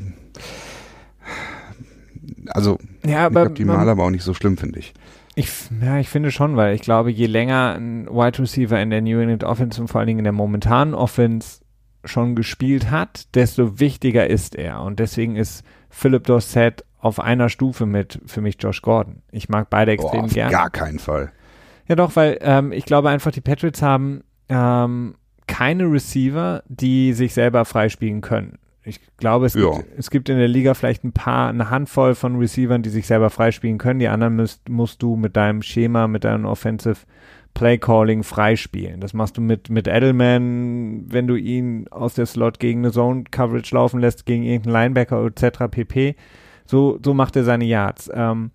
also, 2.49 2.77
ja, 3.05 3.25
aber, 3.25 3.41
nicht 3.41 3.49
optimal, 3.51 3.89
aber 3.89 4.03
auch 4.03 4.09
nicht 4.09 4.23
so 4.23 4.33
schlimm, 4.33 4.57
finde 4.57 4.79
ich. 4.79 4.93
Ich, 5.35 5.51
ja, 5.81 5.99
ich 5.99 6.09
finde 6.09 6.31
schon, 6.31 6.55
weil 6.55 6.73
ich 6.73 6.81
glaube, 6.81 7.11
je 7.11 7.27
länger 7.27 7.75
ein 7.75 8.07
Wide 8.07 8.39
Receiver 8.39 8.81
in 8.81 8.89
der 8.89 9.01
New 9.01 9.19
England 9.19 9.43
Offense 9.43 9.79
und 9.79 9.87
vor 9.87 9.99
allen 9.99 10.07
Dingen 10.07 10.19
in 10.19 10.23
der 10.23 10.33
momentanen 10.33 10.95
Offense 10.95 11.61
schon 12.03 12.35
gespielt 12.35 12.89
hat, 12.89 13.35
desto 13.35 13.79
wichtiger 13.79 14.27
ist 14.27 14.55
er. 14.55 14.81
Und 14.81 14.99
deswegen 14.99 15.35
ist 15.35 15.63
Philip 15.89 16.23
Dorsett 16.23 16.85
auf 16.99 17.19
einer 17.19 17.49
Stufe 17.49 17.85
mit 17.85 18.19
für 18.25 18.41
mich 18.41 18.57
Josh 18.59 18.81
Gordon. 18.81 19.21
Ich 19.31 19.49
mag 19.49 19.69
beide 19.69 19.91
extrem 19.91 20.21
Boah, 20.21 20.25
auf 20.25 20.33
gerne. 20.33 20.51
Gar 20.51 20.69
keinen 20.69 20.99
Fall. 20.99 21.31
Ja, 21.87 21.95
doch, 21.95 22.15
weil 22.15 22.39
ähm, 22.41 22.71
ich 22.71 22.85
glaube 22.85 23.09
einfach, 23.09 23.31
die 23.31 23.41
Patriots 23.41 23.81
haben 23.81 24.23
ähm, 24.49 25.15
keine 25.47 25.91
Receiver, 25.91 26.63
die 26.67 27.13
sich 27.13 27.33
selber 27.33 27.65
freispielen 27.65 28.21
können. 28.21 28.59
Ich 28.83 29.01
glaube, 29.17 29.47
es, 29.47 29.53
Ja. 29.53 29.71
gibt, 29.77 29.97
es 29.97 30.09
gibt 30.09 30.29
in 30.29 30.37
der 30.37 30.47
Liga 30.47 30.73
vielleicht 30.73 31.03
ein 31.03 31.11
paar, 31.11 31.49
eine 31.49 31.69
Handvoll 31.69 32.15
von 32.15 32.37
Receivern, 32.37 32.83
die 32.83 32.89
sich 32.89 33.05
selber 33.07 33.29
freispielen 33.29 33.77
können. 33.77 33.99
Die 33.99 34.07
anderen 34.07 34.35
müsst, 34.37 34.69
musst 34.69 35.01
du 35.03 35.15
mit 35.17 35.35
deinem 35.35 35.61
Schema, 35.61 36.07
mit 36.07 36.23
deinem 36.23 36.45
Offensive 36.45 36.99
Play 37.53 37.77
Calling 37.79 38.23
freispielen. 38.23 39.01
Das 39.01 39.13
machst 39.13 39.35
du 39.37 39.41
mit, 39.41 39.69
mit 39.69 39.87
Edelman, 39.87 41.05
wenn 41.07 41.27
du 41.27 41.35
ihn 41.35 41.87
aus 41.89 42.13
der 42.13 42.27
Slot 42.27 42.59
gegen 42.59 42.79
eine 42.79 42.91
Zone 42.91 43.23
Coverage 43.29 43.73
laufen 43.75 43.99
lässt, 43.99 44.25
gegen 44.25 44.43
irgendeinen 44.43 44.73
Linebacker 44.93 45.25
etc. 45.25 45.63
pp. 45.69 46.15
So, 46.65 46.99
so 47.03 47.13
macht 47.13 47.35
er 47.35 47.43
seine 47.43 47.65
Yards. 47.65 48.09
Ähm, 48.13 48.51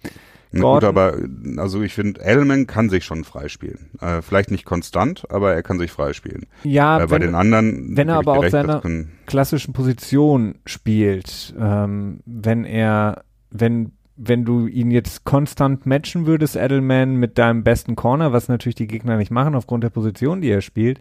Na 0.52 0.60
gut, 0.60 0.82
Gordon- 0.82 0.88
aber 0.88 1.16
also 1.60 1.82
ich 1.82 1.94
finde, 1.94 2.20
Edelman 2.22 2.66
kann 2.66 2.90
sich 2.90 3.04
schon 3.04 3.24
freispielen. 3.24 3.90
Äh, 4.00 4.22
vielleicht 4.22 4.50
nicht 4.50 4.64
konstant, 4.64 5.24
aber 5.30 5.54
er 5.54 5.62
kann 5.62 5.78
sich 5.78 5.90
freispielen. 5.90 6.46
ja, 6.64 6.98
äh, 6.98 7.06
bei 7.06 7.10
wenn, 7.12 7.22
den 7.22 7.34
anderen, 7.34 7.96
wenn 7.96 8.08
er 8.08 8.16
aber 8.18 8.32
auf 8.32 8.42
recht, 8.42 8.52
seiner- 8.52 8.82
klassischen 9.26 9.72
Position 9.72 10.56
spielt, 10.66 11.54
ähm, 11.58 12.20
wenn 12.26 12.64
er, 12.64 13.24
wenn, 13.50 13.92
wenn 14.16 14.44
du 14.44 14.66
ihn 14.66 14.90
jetzt 14.90 15.24
konstant 15.24 15.86
matchen 15.86 16.26
würdest, 16.26 16.54
Edelman, 16.56 17.16
mit 17.16 17.38
deinem 17.38 17.64
besten 17.64 17.96
Corner, 17.96 18.32
was 18.32 18.48
natürlich 18.48 18.74
die 18.76 18.86
Gegner 18.86 19.16
nicht 19.16 19.30
machen 19.30 19.54
aufgrund 19.54 19.84
der 19.84 19.90
Position, 19.90 20.40
die 20.42 20.50
er 20.50 20.60
spielt, 20.60 21.00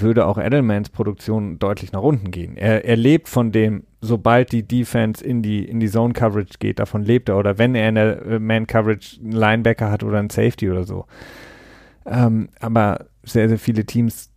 würde 0.00 0.26
auch 0.26 0.38
Edelmans 0.38 0.88
Produktion 0.88 1.58
deutlich 1.58 1.92
nach 1.92 2.02
unten 2.02 2.30
gehen. 2.30 2.56
Er, 2.56 2.84
er 2.84 2.96
lebt 2.96 3.28
von 3.28 3.52
dem, 3.52 3.84
sobald 4.00 4.52
die 4.52 4.62
Defense 4.62 5.24
in 5.24 5.42
die, 5.42 5.64
in 5.64 5.80
die 5.80 5.88
Zone 5.88 6.14
Coverage 6.14 6.54
geht, 6.58 6.78
davon 6.78 7.02
lebt 7.02 7.28
er. 7.28 7.36
Oder 7.36 7.58
wenn 7.58 7.74
er 7.74 7.88
in 7.88 7.94
der 7.96 8.22
äh, 8.22 8.38
Man 8.38 8.66
Coverage 8.66 9.20
einen 9.20 9.32
Linebacker 9.32 9.90
hat 9.90 10.02
oder 10.02 10.18
einen 10.18 10.30
Safety 10.30 10.70
oder 10.70 10.84
so. 10.84 11.06
Ähm, 12.06 12.48
aber 12.60 13.06
sehr, 13.22 13.48
sehr 13.48 13.58
viele 13.58 13.84
Teams 13.84 14.30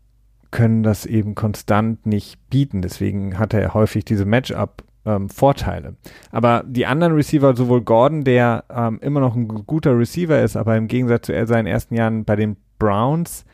können 0.52 0.84
das 0.84 1.06
eben 1.06 1.36
konstant 1.36 2.06
nicht 2.06 2.38
bieten. 2.50 2.82
Deswegen 2.82 3.40
hat 3.40 3.54
er 3.54 3.74
häufig 3.74 4.06
diese 4.06 4.26
Matchup 4.26 4.84
ähm, 5.06 5.30
Vorteile. 5.30 5.96
Aber 6.32 6.64
die 6.68 6.86
anderen 6.86 7.14
Receiver, 7.14 7.56
sowohl 7.56 7.82
Gordon, 7.82 8.24
der 8.24 8.66
ähm, 8.70 9.00
immer 9.02 9.20
noch 9.20 9.36
ein 9.36 9.48
guter 9.48 9.98
Receiver 9.98 10.42
ist, 10.42 10.56
aber 10.58 10.76
im 10.76 10.88
Gegensatz 10.88 11.28
zu 11.28 11.46
seinen 11.46 11.68
ersten 11.68 11.96
Jahren 11.96 12.26
bei 12.26 12.36
den 12.36 12.58
Browns, 12.80 13.46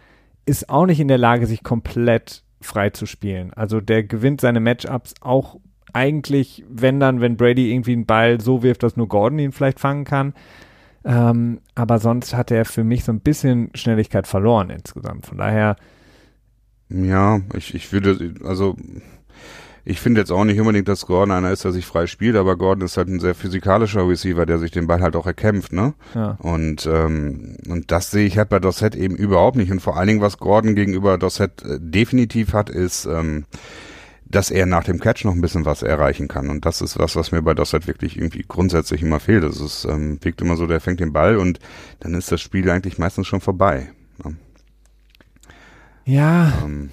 ist 0.45 0.69
auch 0.69 0.86
nicht 0.86 1.00
in 1.00 1.07
der 1.07 1.17
Lage, 1.17 1.48
sich 1.48 1.63
komplett 1.63 2.43
frei 2.62 2.89
zu 2.91 3.05
spielen. 3.05 3.53
Also 3.53 3.81
der 3.81 4.03
gewinnt 4.03 4.41
seine 4.41 4.60
Matchups 4.60 5.15
auch 5.21 5.60
eigentlich, 5.93 6.63
wenn 6.69 7.00
dann, 7.00 7.21
wenn 7.21 7.38
Brady 7.38 7.71
irgendwie 7.71 7.93
einen 7.93 8.05
Ball 8.05 8.39
so 8.39 8.63
wirft, 8.63 8.83
dass 8.83 8.95
nur 8.95 9.07
Gordon 9.07 9.39
ihn 9.39 9.51
vielleicht 9.51 9.79
fangen 9.79 10.05
kann. 10.05 10.33
Ähm, 11.03 11.60
aber 11.75 12.00
sonst 12.00 12.36
hat 12.36 12.51
er 12.51 12.65
für 12.65 12.83
mich 12.83 13.03
so 13.03 13.12
ein 13.12 13.21
bisschen 13.21 13.71
Schnelligkeit 13.74 14.27
verloren 14.27 14.69
insgesamt. 14.69 15.25
Von 15.25 15.38
daher. 15.38 15.75
Ja, 16.89 17.41
ich, 17.55 17.74
ich 17.74 17.91
würde, 17.91 18.36
also 18.43 18.75
ich 19.83 20.00
finde 20.00 20.21
jetzt 20.21 20.31
auch 20.31 20.43
nicht 20.43 20.59
unbedingt, 20.59 20.88
dass 20.88 21.05
Gordon 21.05 21.31
einer 21.31 21.51
ist, 21.51 21.63
der 21.63 21.71
sich 21.71 21.85
frei 21.85 22.05
spielt, 22.07 22.35
aber 22.35 22.55
Gordon 22.55 22.85
ist 22.85 22.97
halt 22.97 23.07
ein 23.07 23.19
sehr 23.19 23.35
physikalischer 23.35 24.07
Receiver, 24.07 24.45
der 24.45 24.59
sich 24.59 24.71
den 24.71 24.88
Ball 24.88 25.01
halt 25.01 25.15
auch 25.15 25.25
erkämpft, 25.25 25.73
ne? 25.73 25.93
Ja. 26.13 26.38
Und, 26.39 26.88
ähm, 26.91 27.57
und 27.67 27.91
das 27.91 28.11
sehe 28.11 28.27
ich 28.27 28.38
halt 28.38 28.50
bei 28.50 28.59
Dossett 28.59 28.95
eben 28.95 29.15
überhaupt 29.15 29.57
nicht. 29.57 29.71
Und 29.71 29.81
vor 29.81 29.97
allen 29.97 30.07
Dingen, 30.07 30.21
was 30.21 30.38
Gordon 30.38 30.75
gegenüber 30.75 31.17
Dossett 31.17 31.63
äh, 31.63 31.79
definitiv 31.79 32.53
hat, 32.53 32.69
ist, 32.69 33.05
ähm, 33.05 33.45
dass 34.31 34.51
er 34.51 34.65
nach 34.65 34.83
dem 34.83 35.00
Catch 35.00 35.25
noch 35.25 35.33
ein 35.33 35.41
bisschen 35.41 35.65
was 35.65 35.83
erreichen 35.83 36.27
kann. 36.27 36.50
Und 36.50 36.65
das 36.65 36.81
ist 36.81 36.97
was, 36.97 37.15
was 37.15 37.31
mir 37.31 37.41
bei 37.41 37.53
Dossett 37.53 37.88
wirklich 37.88 38.17
irgendwie 38.17 38.45
grundsätzlich 38.47 39.01
immer 39.01 39.19
fehlt. 39.19 39.43
Es 39.43 39.59
ist, 39.59 39.85
ähm, 39.85 40.19
wirkt 40.21 40.41
immer 40.41 40.55
so, 40.55 40.67
der 40.67 40.79
fängt 40.79 41.00
den 41.00 41.13
Ball 41.13 41.38
und 41.38 41.59
dann 42.00 42.13
ist 42.13 42.31
das 42.31 42.39
Spiel 42.39 42.69
eigentlich 42.69 42.97
meistens 42.97 43.27
schon 43.27 43.41
vorbei. 43.41 43.89
Ne? 44.23 44.35
Ja. 46.05 46.53
Ähm, 46.63 46.91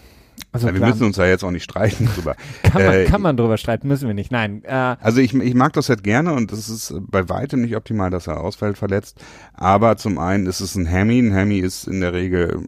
also 0.52 0.72
wir 0.72 0.80
müssen 0.80 1.04
uns 1.04 1.16
ja 1.16 1.26
jetzt 1.26 1.44
auch 1.44 1.50
nicht 1.50 1.64
streiten 1.64 2.06
drüber. 2.14 2.34
kann, 2.62 2.82
man, 2.82 2.94
äh, 2.94 3.04
kann 3.04 3.22
man 3.22 3.36
drüber 3.36 3.58
streiten, 3.58 3.88
müssen 3.88 4.06
wir 4.06 4.14
nicht. 4.14 4.32
Nein. 4.32 4.62
Äh, 4.64 4.96
also 5.00 5.20
ich, 5.20 5.34
ich 5.34 5.54
mag 5.54 5.72
das 5.74 5.88
halt 5.88 6.02
gerne 6.02 6.32
und 6.32 6.52
es 6.52 6.68
ist 6.68 6.94
bei 7.00 7.28
weitem 7.28 7.60
nicht 7.62 7.76
optimal, 7.76 8.10
dass 8.10 8.26
er 8.26 8.40
ausfällt, 8.40 8.78
verletzt. 8.78 9.22
Aber 9.52 9.96
zum 9.96 10.18
einen 10.18 10.46
ist 10.46 10.60
es 10.60 10.74
ein 10.74 10.90
Hammy. 10.90 11.18
Ein 11.18 11.34
Hammy 11.34 11.58
ist 11.58 11.86
in 11.86 12.00
der 12.00 12.12
Regel 12.12 12.66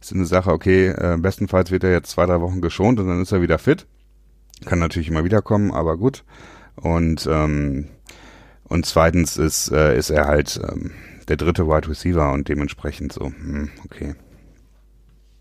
ist 0.00 0.12
eine 0.12 0.24
Sache, 0.24 0.50
okay, 0.50 0.88
äh, 0.88 1.18
bestenfalls 1.18 1.70
wird 1.70 1.84
er 1.84 1.90
jetzt 1.90 2.10
zwei, 2.10 2.24
drei 2.24 2.40
Wochen 2.40 2.60
geschont 2.60 2.98
und 3.00 3.08
dann 3.08 3.20
ist 3.20 3.32
er 3.32 3.42
wieder 3.42 3.58
fit. 3.58 3.86
Kann 4.64 4.78
natürlich 4.78 5.08
immer 5.08 5.24
wieder 5.24 5.42
kommen, 5.42 5.72
aber 5.72 5.96
gut. 5.96 6.24
Und 6.76 7.28
ähm, 7.30 7.86
und 8.70 8.86
zweitens 8.86 9.36
ist, 9.36 9.72
äh, 9.72 9.98
ist 9.98 10.10
er 10.10 10.26
halt 10.26 10.60
ähm, 10.62 10.92
der 11.28 11.36
dritte 11.36 11.66
Wide 11.66 11.88
Receiver 11.88 12.32
und 12.32 12.48
dementsprechend 12.48 13.12
so, 13.12 13.26
hm, 13.26 13.68
okay. 13.84 14.14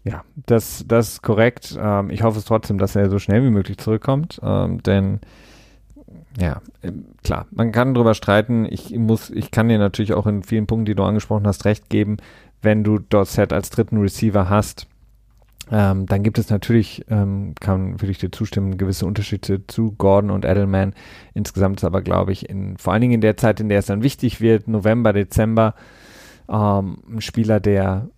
Ja, 0.03 0.24
das, 0.46 0.86
das 0.88 1.13
ist 1.13 1.22
korrekt. 1.22 1.77
Ähm, 1.79 2.10
ich 2.10 2.24
hoffe 2.24 2.39
es 2.39 2.46
trotzdem, 2.46 2.77
dass 2.77 2.96
er 2.96 3.10
so 3.10 3.20
schnell 3.20 3.44
wie 3.44 3.50
möglich 3.50 3.77
zurückkommt, 3.77 4.39
ähm, 4.44 4.82
denn 4.84 5.20
ja, 6.39 6.62
ähm, 6.84 7.06
klar, 7.24 7.48
man 7.51 7.72
kann 7.72 7.94
drüber 7.94 8.13
streiten. 8.13 8.65
Ich 8.70 8.96
muss, 8.98 9.29
ich 9.29 9.51
kann 9.51 9.68
dir 9.68 9.77
natürlich 9.77 10.13
auch 10.13 10.27
in 10.27 10.44
vielen 10.44 10.68
Punkten, 10.68 10.86
die 10.86 10.96
du 10.96 11.03
angesprochen 11.03 11.48
hast, 11.48 11.65
recht 11.65 11.89
geben. 11.89 12.18
Wenn 12.62 12.84
du 12.84 13.00
Dorset 13.00 13.53
als 13.53 13.70
dritten 13.70 13.98
Receiver 13.98 14.50
hast, 14.50 14.88
ähm, 15.72 16.06
dann 16.08 16.24
gibt 16.24 16.39
es 16.39 16.50
natürlich, 16.50 17.06
ähm, 17.10 17.53
kann 17.60 18.01
würde 18.01 18.12
ich 18.12 18.18
dir 18.18 18.32
zustimmen, 18.32 18.77
gewisse 18.77 19.06
Unterschiede 19.06 19.65
zu 19.68 19.91
Gordon 19.98 20.32
und 20.32 20.46
Edelman. 20.46 20.94
Insgesamt 21.34 21.79
ist 21.79 21.84
aber, 21.84 22.01
glaube 22.01 22.32
ich, 22.32 22.50
in, 22.50 22.77
vor 22.77 22.94
allen 22.94 23.01
Dingen 23.01 23.15
in 23.15 23.22
der 23.22 23.38
Zeit, 23.38 23.60
in 23.60 23.70
der 23.70 23.79
es 23.79 23.86
dann 23.86 24.03
wichtig 24.03 24.41
wird, 24.41 24.68
November, 24.68 25.13
Dezember, 25.13 25.75
ähm, 26.50 26.98
ein 27.08 27.22
Spieler, 27.22 27.60
der 27.60 28.10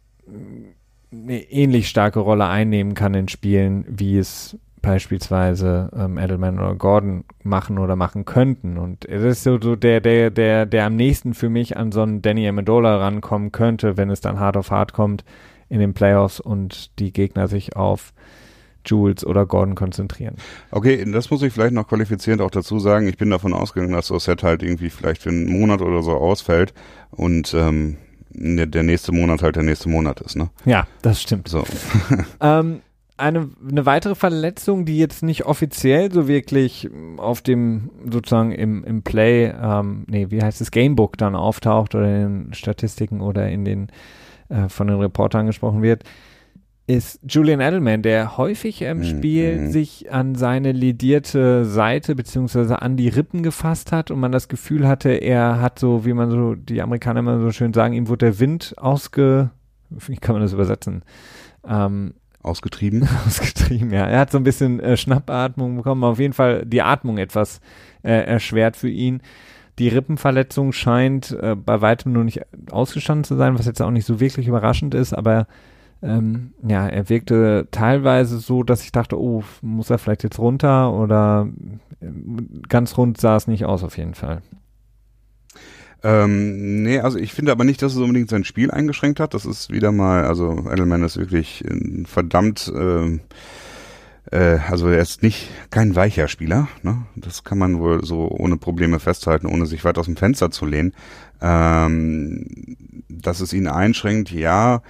eine 1.11 1.41
ähnlich 1.51 1.89
starke 1.89 2.19
Rolle 2.19 2.47
einnehmen 2.47 2.93
kann 2.93 3.13
in 3.13 3.27
Spielen, 3.27 3.85
wie 3.87 4.17
es 4.17 4.57
beispielsweise 4.81 5.91
ähm, 5.95 6.17
Edelman 6.17 6.59
oder 6.59 6.75
Gordon 6.75 7.23
machen 7.43 7.77
oder 7.77 7.95
machen 7.95 8.25
könnten. 8.25 8.77
Und 8.77 9.05
es 9.05 9.21
ist 9.23 9.43
so, 9.43 9.59
so 9.61 9.75
der, 9.75 10.01
der, 10.01 10.31
der, 10.31 10.65
der 10.65 10.85
am 10.85 10.95
nächsten 10.95 11.33
für 11.33 11.49
mich 11.49 11.77
an 11.77 11.91
so 11.91 12.01
einen 12.01 12.21
Danny 12.21 12.47
Amendola 12.47 12.97
rankommen 12.97 13.51
könnte, 13.51 13.97
wenn 13.97 14.09
es 14.09 14.21
dann 14.21 14.39
hart 14.39 14.57
auf 14.57 14.71
hart 14.71 14.93
kommt 14.93 15.23
in 15.69 15.79
den 15.79 15.93
Playoffs 15.93 16.39
und 16.39 16.97
die 16.99 17.13
Gegner 17.13 17.47
sich 17.47 17.75
auf 17.75 18.13
Jules 18.85 19.23
oder 19.23 19.45
Gordon 19.45 19.75
konzentrieren. 19.75 20.35
Okay, 20.71 21.05
das 21.11 21.29
muss 21.29 21.43
ich 21.43 21.53
vielleicht 21.53 21.73
noch 21.73 21.87
qualifizierend 21.87 22.41
auch 22.41 22.49
dazu 22.49 22.79
sagen. 22.79 23.07
Ich 23.07 23.17
bin 23.17 23.29
davon 23.29 23.53
ausgegangen, 23.53 23.93
dass 23.93 24.07
das 24.07 24.23
Set 24.23 24.41
halt 24.41 24.63
irgendwie 24.63 24.89
vielleicht 24.89 25.21
für 25.21 25.29
einen 25.29 25.51
Monat 25.51 25.81
oder 25.81 26.01
so 26.01 26.13
ausfällt 26.13 26.73
und 27.11 27.53
ähm, 27.53 27.97
der 28.33 28.83
nächste 28.83 29.11
Monat 29.11 29.41
halt 29.41 29.55
der 29.55 29.63
nächste 29.63 29.89
Monat 29.89 30.21
ist, 30.21 30.35
ne? 30.35 30.49
Ja, 30.65 30.87
das 31.01 31.21
stimmt. 31.21 31.47
So. 31.47 31.63
ähm, 32.41 32.81
eine, 33.17 33.49
eine 33.69 33.85
weitere 33.85 34.15
Verletzung, 34.15 34.85
die 34.85 34.97
jetzt 34.97 35.21
nicht 35.21 35.45
offiziell 35.45 36.11
so 36.11 36.27
wirklich 36.27 36.89
auf 37.17 37.41
dem, 37.41 37.91
sozusagen 38.09 38.51
im, 38.51 38.83
im 38.83 39.03
Play, 39.03 39.53
ähm, 39.61 40.05
nee, 40.07 40.27
wie 40.29 40.41
heißt 40.41 40.59
es, 40.59 40.71
Gamebook 40.71 41.17
dann 41.17 41.35
auftaucht 41.35 41.93
oder 41.93 42.07
in 42.07 42.45
den 42.45 42.53
Statistiken 42.53 43.21
oder 43.21 43.49
in 43.49 43.63
den, 43.63 43.87
äh, 44.49 44.69
von 44.69 44.87
den 44.87 44.97
Reportern 44.97 45.45
gesprochen 45.45 45.81
wird, 45.81 46.03
ist 46.91 47.19
Julian 47.27 47.61
Edelman, 47.61 48.01
der 48.01 48.37
häufig 48.37 48.81
im 48.81 48.99
mhm. 48.99 49.03
Spiel 49.03 49.57
mhm. 49.57 49.71
sich 49.71 50.11
an 50.11 50.35
seine 50.35 50.73
ledierte 50.73 51.63
Seite 51.65 52.15
beziehungsweise 52.15 52.81
an 52.81 52.97
die 52.97 53.07
Rippen 53.07 53.43
gefasst 53.43 53.91
hat 53.91 54.11
und 54.11 54.19
man 54.19 54.31
das 54.31 54.49
Gefühl 54.49 54.87
hatte, 54.87 55.09
er 55.09 55.61
hat 55.61 55.79
so, 55.79 56.05
wie 56.05 56.13
man 56.13 56.29
so, 56.29 56.55
die 56.55 56.81
Amerikaner 56.81 57.21
immer 57.21 57.39
so 57.39 57.51
schön 57.51 57.73
sagen, 57.73 57.93
ihm 57.93 58.09
wurde 58.09 58.25
der 58.25 58.39
Wind 58.39 58.73
ausge, 58.77 59.51
wie 59.89 60.17
kann 60.17 60.33
man 60.33 60.41
das 60.41 60.53
übersetzen? 60.53 61.03
Ähm, 61.65 62.13
Ausgetrieben? 62.43 63.07
Ausgetrieben, 63.27 63.91
ja. 63.91 64.05
Er 64.07 64.19
hat 64.19 64.31
so 64.31 64.37
ein 64.37 64.43
bisschen 64.43 64.79
äh, 64.79 64.97
Schnappatmung 64.97 65.77
bekommen, 65.77 66.03
auf 66.03 66.19
jeden 66.19 66.33
Fall 66.33 66.65
die 66.65 66.81
Atmung 66.81 67.17
etwas 67.17 67.61
äh, 68.03 68.25
erschwert 68.25 68.75
für 68.75 68.89
ihn. 68.89 69.21
Die 69.79 69.87
Rippenverletzung 69.87 70.73
scheint 70.73 71.31
äh, 71.31 71.55
bei 71.55 71.79
weitem 71.81 72.11
nur 72.11 72.25
nicht 72.25 72.41
ausgestanden 72.69 73.23
zu 73.23 73.35
sein, 73.35 73.57
was 73.57 73.65
jetzt 73.65 73.81
auch 73.81 73.91
nicht 73.91 74.05
so 74.05 74.19
wirklich 74.19 74.47
überraschend 74.47 74.93
ist, 74.93 75.13
aber 75.13 75.47
ähm, 76.03 76.53
ja, 76.67 76.87
er 76.87 77.09
wirkte 77.09 77.67
teilweise 77.71 78.39
so, 78.39 78.63
dass 78.63 78.83
ich 78.83 78.91
dachte, 78.91 79.19
oh, 79.19 79.43
muss 79.61 79.89
er 79.89 79.99
vielleicht 79.99 80.23
jetzt 80.23 80.39
runter 80.39 80.93
oder 80.93 81.47
äh, 81.99 82.07
ganz 82.67 82.97
rund 82.97 83.19
sah 83.19 83.35
es 83.35 83.47
nicht 83.47 83.65
aus 83.65 83.83
auf 83.83 83.97
jeden 83.97 84.15
Fall. 84.15 84.41
Ähm, 86.03 86.81
nee, 86.81 86.99
also 86.99 87.19
ich 87.19 87.33
finde 87.33 87.51
aber 87.51 87.63
nicht, 87.63 87.81
dass 87.83 87.93
es 87.93 87.99
unbedingt 87.99 88.29
sein 88.29 88.43
Spiel 88.43 88.71
eingeschränkt 88.71 89.19
hat. 89.19 89.35
Das 89.35 89.45
ist 89.45 89.69
wieder 89.69 89.91
mal, 89.91 90.25
also 90.25 90.65
Edelman 90.71 91.03
ist 91.03 91.17
wirklich 91.17 91.63
verdammt, 92.05 92.71
äh, 92.75 93.19
äh, 94.31 94.59
also 94.67 94.87
er 94.87 95.01
ist 95.01 95.21
nicht 95.21 95.49
kein 95.69 95.95
weicher 95.95 96.27
Spieler. 96.27 96.67
Ne? 96.81 97.05
Das 97.15 97.43
kann 97.43 97.59
man 97.59 97.79
wohl 97.79 98.03
so 98.03 98.27
ohne 98.27 98.57
Probleme 98.57 98.99
festhalten, 98.99 99.45
ohne 99.45 99.67
sich 99.67 99.85
weit 99.85 99.99
aus 99.99 100.07
dem 100.07 100.17
Fenster 100.17 100.49
zu 100.49 100.65
lehnen. 100.65 100.93
Ähm, 101.39 102.77
dass 103.07 103.39
es 103.39 103.53
ihn 103.53 103.67
einschränkt, 103.67 104.31
ja 104.31 104.81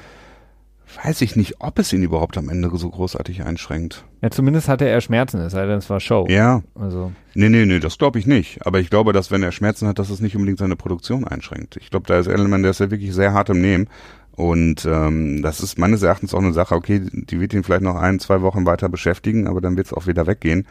weiß 1.04 1.22
ich 1.22 1.36
nicht, 1.36 1.56
ob 1.60 1.80
es 1.80 1.94
ihn 1.94 2.04
überhaupt 2.04 2.38
am 2.38 2.50
Ende 2.50 2.70
so 2.74 2.90
großartig 2.90 3.44
einschränkt. 3.44 4.06
Ja, 4.22 4.30
zumindest 4.30 4.68
hatte 4.68 4.88
er 4.88 5.02
Schmerzen, 5.02 5.40
es 5.42 5.54
sei 5.54 5.66
denn, 5.66 5.78
es 5.78 5.90
war 5.90 6.00
Show. 6.00 6.28
Ja. 6.30 6.64
Also. 6.76 7.12
Nee, 7.34 7.50
nee, 7.50 7.66
nee, 7.66 7.80
das 7.80 7.98
glaube 7.98 8.20
ich 8.20 8.28
nicht. 8.28 8.66
Aber 8.66 8.80
ich 8.80 8.90
glaube, 8.90 9.14
dass 9.14 9.32
wenn 9.32 9.44
er 9.44 9.52
Schmerzen 9.52 9.88
hat, 9.88 10.00
dass 10.00 10.10
es 10.10 10.20
nicht 10.20 10.36
unbedingt 10.36 10.60
seine 10.60 10.76
Produktion 10.76 11.28
einschränkt. 11.28 11.78
Ich 11.78 11.90
glaube, 11.90 12.08
da 12.08 12.20
ist 12.20 12.28
Edelman, 12.28 12.62
der 12.62 12.72
ist 12.72 12.80
ja 12.80 12.92
wirklich 12.92 13.14
sehr 13.14 13.34
hart 13.34 13.50
im 13.50 13.62
Nehmen. 13.62 13.88
Und 14.36 14.86
ähm, 14.86 15.42
das 15.42 15.60
ist 15.60 15.78
meines 15.78 16.04
Erachtens 16.04 16.34
auch 16.34 16.40
eine 16.40 16.54
Sache, 16.54 16.76
okay, 16.76 17.02
die 17.12 17.40
wird 17.40 17.54
ihn 17.54 17.64
vielleicht 17.64 17.84
noch 17.84 17.96
ein, 17.96 18.20
zwei 18.20 18.42
Wochen 18.42 18.66
weiter 18.66 18.90
beschäftigen, 18.90 19.48
aber 19.48 19.62
dann 19.62 19.78
wird 19.78 19.88
es 19.88 19.94
auch 19.94 20.08
wieder 20.08 20.26
weggehen. 20.26 20.68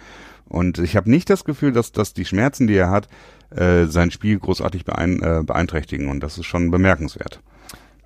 Und 0.48 0.78
ich 0.78 0.96
habe 0.96 1.10
nicht 1.10 1.30
das 1.30 1.44
Gefühl, 1.44 1.72
dass, 1.72 1.92
dass 1.92 2.12
die 2.12 2.24
Schmerzen, 2.24 2.66
die 2.66 2.74
er 2.74 2.90
hat, 2.90 3.08
äh, 3.50 3.86
sein 3.86 4.10
Spiel 4.10 4.38
großartig 4.38 4.84
beein, 4.84 5.22
äh, 5.22 5.42
beeinträchtigen. 5.44 6.08
Und 6.08 6.20
das 6.20 6.38
ist 6.38 6.46
schon 6.46 6.70
bemerkenswert. 6.70 7.40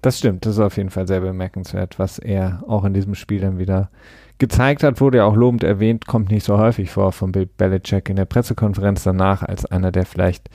Das 0.04 0.18
stimmt, 0.18 0.44
das 0.44 0.56
ist 0.56 0.61
auf 0.61 0.76
jeden 0.76 0.90
Fall 0.90 1.06
sehr 1.06 1.20
bemerkenswert, 1.20 1.99
was 1.99 2.18
er 2.18 2.62
auch 2.68 2.84
in 2.84 2.92
diesem 2.92 3.14
Spiel 3.14 3.40
dann 3.40 3.58
wieder 3.58 3.88
gezeigt 4.37 4.82
hat, 4.82 5.00
wurde 5.00 5.16
ja 5.16 5.25
auch 5.25 5.34
lobend 5.34 5.64
erwähnt, 5.64 6.06
kommt 6.06 6.30
nicht 6.30 6.44
so 6.44 6.58
häufig 6.58 6.90
vor 6.90 7.12
von 7.12 7.32
Bill 7.32 7.46
Belichick 7.46 8.11
in 8.11 8.16
der 8.16 8.26
Pressekonferenz 8.26 9.02
danach 9.02 9.42
als 9.42 9.64
einer 9.64 9.92
der 9.92 10.04
vielleicht, 10.04 10.50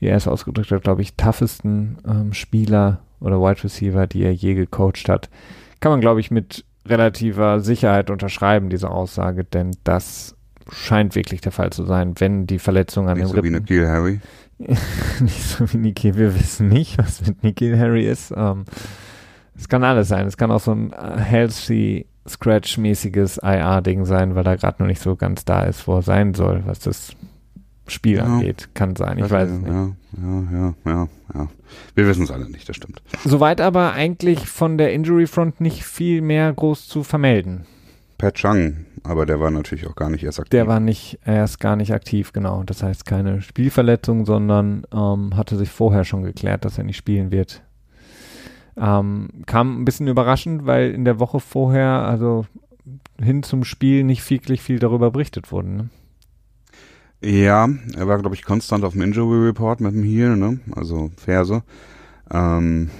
wie 0.00 0.06
er 0.06 0.16
es 0.16 0.26
ausgedrückt 0.26 0.70
hat, 0.70 0.82
glaube 0.82 1.02
ich, 1.02 1.14
toughesten 1.14 1.98
ähm, 2.08 2.32
Spieler 2.32 3.00
oder 3.20 3.38
Wide 3.38 3.64
Receiver, 3.64 4.06
die 4.06 4.22
er 4.22 4.32
je 4.32 4.54
gecoacht 4.54 5.10
hat. 5.10 5.28
Kann 5.80 5.92
man, 5.92 6.00
glaube 6.00 6.20
ich, 6.20 6.30
mit 6.30 6.64
relativer 6.86 7.60
Sicherheit 7.60 8.08
unterschreiben, 8.08 8.70
diese 8.70 8.90
Aussage, 8.90 9.44
denn 9.44 9.72
das 9.84 10.36
scheint 10.72 11.14
wirklich 11.14 11.42
der 11.42 11.52
Fall 11.52 11.68
zu 11.68 11.84
sein, 11.84 12.14
wenn 12.16 12.46
die 12.46 12.58
Verletzung 12.58 13.10
an 13.10 13.18
Nicht 13.18 13.26
den 13.26 13.34
so 13.34 13.40
Rippen... 13.42 13.68
Wie 13.68 13.86
Harry. 13.86 14.20
nicht 15.20 15.42
so 15.42 15.72
wie 15.72 15.78
Niki. 15.78 16.16
Wir 16.16 16.34
wissen 16.34 16.68
nicht, 16.68 16.98
was 16.98 17.26
mit 17.26 17.42
Niki 17.42 17.74
Harry 17.76 18.06
ist. 18.06 18.32
Ähm, 18.36 18.64
es 19.56 19.68
kann 19.68 19.84
alles 19.84 20.08
sein. 20.08 20.26
Es 20.26 20.36
kann 20.36 20.50
auch 20.50 20.60
so 20.60 20.72
ein 20.72 20.92
äh, 20.92 21.18
healthy 21.18 22.06
Scratch-mäßiges 22.28 23.38
IR-Ding 23.42 24.04
sein, 24.04 24.34
weil 24.34 24.46
er 24.46 24.56
gerade 24.56 24.82
noch 24.82 24.88
nicht 24.88 25.00
so 25.00 25.16
ganz 25.16 25.44
da 25.44 25.62
ist, 25.62 25.86
wo 25.86 25.96
er 25.96 26.02
sein 26.02 26.34
soll, 26.34 26.62
was 26.66 26.80
das 26.80 27.12
Spiel 27.86 28.16
ja. 28.18 28.24
angeht. 28.24 28.70
Kann 28.74 28.96
sein, 28.96 29.18
ich 29.18 29.30
weiß 29.30 29.48
es 29.48 29.58
nicht. 29.58 29.68
Ja, 29.68 29.92
ja, 30.20 30.42
ja, 30.52 30.74
ja, 30.84 31.08
ja. 31.34 31.48
Wir 31.94 32.06
wissen 32.08 32.24
es 32.24 32.30
alle 32.30 32.50
nicht, 32.50 32.68
das 32.68 32.76
stimmt. 32.76 33.00
Soweit 33.24 33.60
aber 33.60 33.92
eigentlich 33.92 34.48
von 34.48 34.76
der 34.76 34.92
Injury 34.92 35.26
Front 35.26 35.60
nicht 35.60 35.84
viel 35.84 36.20
mehr 36.20 36.52
groß 36.52 36.88
zu 36.88 37.04
vermelden. 37.04 37.66
Pat 38.18 38.34
Chung, 38.34 38.86
aber 39.02 39.26
der 39.26 39.40
war 39.40 39.50
natürlich 39.50 39.86
auch 39.86 39.94
gar 39.94 40.10
nicht 40.10 40.24
erst 40.24 40.40
aktiv. 40.40 40.50
Der 40.50 40.66
war 40.66 40.80
nicht 40.80 41.18
erst 41.24 41.60
gar 41.60 41.76
nicht 41.76 41.92
aktiv, 41.92 42.32
genau. 42.32 42.62
Das 42.64 42.82
heißt 42.82 43.04
keine 43.04 43.42
Spielverletzung, 43.42 44.24
sondern 44.24 44.86
ähm, 44.92 45.36
hatte 45.36 45.56
sich 45.56 45.70
vorher 45.70 46.04
schon 46.04 46.22
geklärt, 46.22 46.64
dass 46.64 46.78
er 46.78 46.84
nicht 46.84 46.96
spielen 46.96 47.30
wird. 47.30 47.62
Ähm, 48.78 49.28
kam 49.46 49.80
ein 49.80 49.84
bisschen 49.84 50.06
überraschend, 50.08 50.66
weil 50.66 50.90
in 50.92 51.04
der 51.04 51.18
Woche 51.18 51.40
vorher, 51.40 52.06
also 52.06 52.46
hin 53.20 53.42
zum 53.42 53.64
Spiel, 53.64 54.04
nicht 54.04 54.28
wirklich 54.30 54.60
viel 54.62 54.78
darüber 54.78 55.10
berichtet 55.10 55.50
wurde. 55.52 55.68
Ne? 55.68 55.88
Ja, 57.22 57.68
er 57.96 58.08
war, 58.08 58.18
glaube 58.18 58.34
ich, 58.36 58.44
konstant 58.44 58.84
auf 58.84 58.92
dem 58.92 59.02
Injury 59.02 59.46
Report 59.46 59.80
mit 59.80 59.94
dem 59.94 60.02
Heel, 60.02 60.36
ne? 60.36 60.60
Also 60.74 61.10
Ferse. 61.16 61.62
Ähm, 62.30 62.90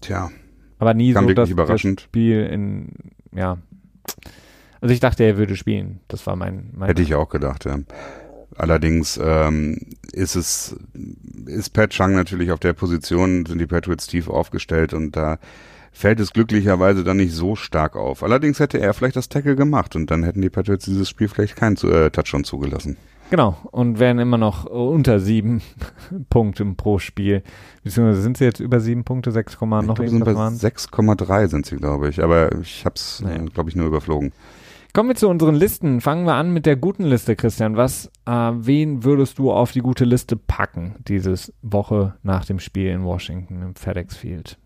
tja. 0.00 0.30
Aber 0.78 0.94
nie 0.94 1.12
Kam 1.12 1.28
so, 1.28 1.34
dass 1.34 1.50
überraschend. 1.50 2.00
das 2.00 2.04
Spiel 2.04 2.46
in, 2.46 2.88
ja. 3.34 3.58
Also 4.80 4.92
ich 4.92 5.00
dachte, 5.00 5.24
er 5.24 5.36
würde 5.36 5.56
spielen. 5.56 6.00
Das 6.08 6.26
war 6.26 6.36
mein, 6.36 6.70
mein 6.74 6.88
Hätte 6.88 7.02
ich 7.02 7.14
auch 7.14 7.28
gedacht, 7.28 7.64
ja. 7.64 7.78
Allerdings 8.56 9.18
ähm, 9.22 9.78
ist 10.12 10.34
es 10.34 10.76
ist 11.46 11.72
Pat 11.72 11.90
Chung 11.90 12.14
natürlich 12.14 12.52
auf 12.52 12.60
der 12.60 12.74
Position, 12.74 13.46
sind 13.46 13.58
die 13.58 13.66
Patriots 13.66 14.06
tief 14.06 14.28
aufgestellt 14.28 14.92
und 14.92 15.16
da 15.16 15.38
fällt 15.92 16.20
es 16.20 16.32
glücklicherweise 16.32 17.04
dann 17.04 17.18
nicht 17.18 17.32
so 17.32 17.54
stark 17.54 17.96
auf. 17.96 18.22
Allerdings 18.22 18.58
hätte 18.58 18.78
er 18.78 18.94
vielleicht 18.94 19.16
das 19.16 19.28
Tackle 19.28 19.56
gemacht 19.56 19.94
und 19.94 20.10
dann 20.10 20.22
hätten 20.22 20.42
die 20.42 20.50
Patriots 20.50 20.84
dieses 20.84 21.08
Spiel 21.08 21.28
vielleicht 21.28 21.56
keinen 21.56 21.76
äh, 21.76 22.10
Touchdown 22.10 22.44
zugelassen. 22.44 22.96
Genau, 23.32 23.56
und 23.70 23.98
wären 23.98 24.18
immer 24.18 24.36
noch 24.36 24.66
unter 24.66 25.18
sieben 25.18 25.62
Punkten 26.28 26.76
pro 26.76 26.98
Spiel. 26.98 27.42
Beziehungsweise 27.82 28.20
sind 28.20 28.36
sie 28.36 28.44
jetzt 28.44 28.60
über 28.60 28.78
sieben 28.78 29.04
Punkte, 29.04 29.32
6, 29.32 29.54
Ich 29.54 29.60
noch 29.62 29.98
irgendwas 29.98 30.26
bei 30.26 30.34
waren. 30.34 30.54
6,3 30.54 31.48
sind 31.48 31.64
sie, 31.64 31.76
glaube 31.76 32.10
ich. 32.10 32.22
Aber 32.22 32.54
ich 32.60 32.84
habe 32.84 32.96
es, 32.96 33.22
Naja. 33.22 33.42
äh, 33.42 33.46
glaube 33.46 33.70
ich, 33.70 33.76
nur 33.76 33.86
überflogen. 33.86 34.32
Kommen 34.92 35.08
wir 35.08 35.16
zu 35.16 35.30
unseren 35.30 35.54
Listen. 35.54 36.02
Fangen 36.02 36.26
wir 36.26 36.34
an 36.34 36.52
mit 36.52 36.66
der 36.66 36.76
guten 36.76 37.04
Liste, 37.04 37.34
Christian. 37.34 37.74
Was, 37.78 38.10
äh, 38.26 38.30
wen 38.30 39.02
würdest 39.02 39.38
du 39.38 39.50
auf 39.50 39.72
die 39.72 39.80
gute 39.80 40.04
Liste 40.04 40.36
packen, 40.36 40.96
dieses 41.08 41.54
Woche 41.62 42.16
nach 42.22 42.44
dem 42.44 42.58
Spiel 42.58 42.88
in 42.90 43.02
Washington 43.02 43.62
im 43.62 43.74
FedEx 43.74 44.14
Field? 44.14 44.58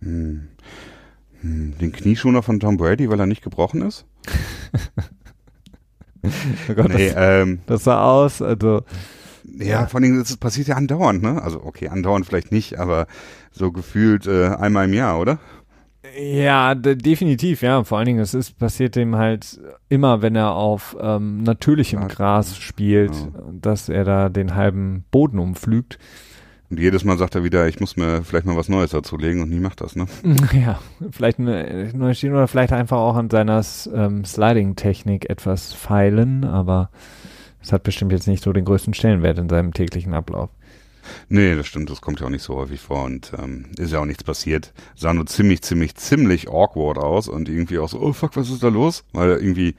Hm. 0.00 0.48
Hm. 1.42 1.74
Den 1.78 1.92
Knieschoner 1.92 2.42
von 2.42 2.58
Tom 2.58 2.78
Brady, 2.78 3.10
weil 3.10 3.20
er 3.20 3.26
nicht 3.26 3.44
gebrochen 3.44 3.82
ist? 3.82 4.06
Oh 6.70 6.74
Gott, 6.74 6.88
nee, 6.94 7.08
das, 7.10 7.16
ähm, 7.42 7.58
das 7.66 7.84
sah 7.84 8.02
aus, 8.04 8.40
also 8.42 8.82
ja, 9.58 9.64
Ja. 9.82 9.86
vor 9.86 10.00
allem, 10.00 10.18
das 10.18 10.36
passiert 10.36 10.68
ja 10.68 10.76
andauernd, 10.76 11.22
ne? 11.22 11.40
Also, 11.42 11.62
okay, 11.62 11.88
andauernd 11.88 12.26
vielleicht 12.26 12.50
nicht, 12.52 12.78
aber 12.78 13.06
so 13.52 13.70
gefühlt 13.72 14.26
äh, 14.26 14.46
einmal 14.48 14.86
im 14.86 14.94
Jahr, 14.94 15.20
oder? 15.20 15.38
Ja, 16.18 16.74
de- 16.74 16.96
definitiv, 16.96 17.62
ja. 17.62 17.82
Vor 17.84 17.98
allen 17.98 18.06
Dingen, 18.06 18.20
es 18.20 18.34
ist 18.34 18.58
passiert 18.58 18.94
dem 18.96 19.16
halt 19.16 19.58
immer, 19.88 20.20
wenn 20.22 20.36
er 20.36 20.52
auf 20.52 20.96
ähm, 21.00 21.42
natürlichem. 21.42 22.08
Gras 22.08 22.56
spielt, 22.58 23.14
Ja. 23.14 23.28
dass 23.60 23.88
er 23.88 24.04
da 24.04 24.28
den 24.28 24.54
halben 24.54 25.04
Boden 25.10 25.38
umflügt. 25.38 25.98
Und 26.74 26.80
jedes 26.80 27.04
Mal 27.04 27.16
sagt 27.16 27.36
er 27.36 27.44
wieder, 27.44 27.68
ich 27.68 27.78
muss 27.78 27.96
mir 27.96 28.24
vielleicht 28.24 28.46
mal 28.46 28.56
was 28.56 28.68
Neues 28.68 28.90
dazulegen 28.90 29.40
und 29.40 29.48
nie 29.48 29.60
macht 29.60 29.80
das, 29.80 29.94
ne? 29.94 30.06
Ja, 30.52 30.80
vielleicht 31.12 31.38
eine 31.38 31.92
neue 31.94 32.16
Schiene 32.16 32.34
oder 32.34 32.48
vielleicht 32.48 32.72
einfach 32.72 32.96
auch 32.96 33.14
an 33.14 33.30
seiner 33.30 33.64
ähm, 33.94 34.24
Sliding-Technik 34.24 35.30
etwas 35.30 35.72
feilen, 35.72 36.42
aber 36.42 36.90
es 37.62 37.70
hat 37.70 37.84
bestimmt 37.84 38.10
jetzt 38.10 38.26
nicht 38.26 38.42
so 38.42 38.52
den 38.52 38.64
größten 38.64 38.92
Stellenwert 38.92 39.38
in 39.38 39.48
seinem 39.48 39.72
täglichen 39.72 40.14
Ablauf. 40.14 40.50
Nee, 41.28 41.54
das 41.54 41.68
stimmt, 41.68 41.90
das 41.90 42.00
kommt 42.00 42.18
ja 42.18 42.26
auch 42.26 42.30
nicht 42.30 42.42
so 42.42 42.56
häufig 42.56 42.80
vor 42.80 43.04
und 43.04 43.30
ähm, 43.40 43.66
ist 43.78 43.92
ja 43.92 44.00
auch 44.00 44.04
nichts 44.04 44.24
passiert. 44.24 44.72
Sah 44.96 45.14
nur 45.14 45.26
ziemlich, 45.26 45.62
ziemlich, 45.62 45.94
ziemlich 45.94 46.48
awkward 46.48 46.98
aus 46.98 47.28
und 47.28 47.48
irgendwie 47.48 47.78
auch 47.78 47.88
so, 47.88 48.00
oh 48.00 48.12
fuck, 48.12 48.34
was 48.34 48.50
ist 48.50 48.64
da 48.64 48.68
los? 48.68 49.04
Weil 49.12 49.30
irgendwie, 49.30 49.76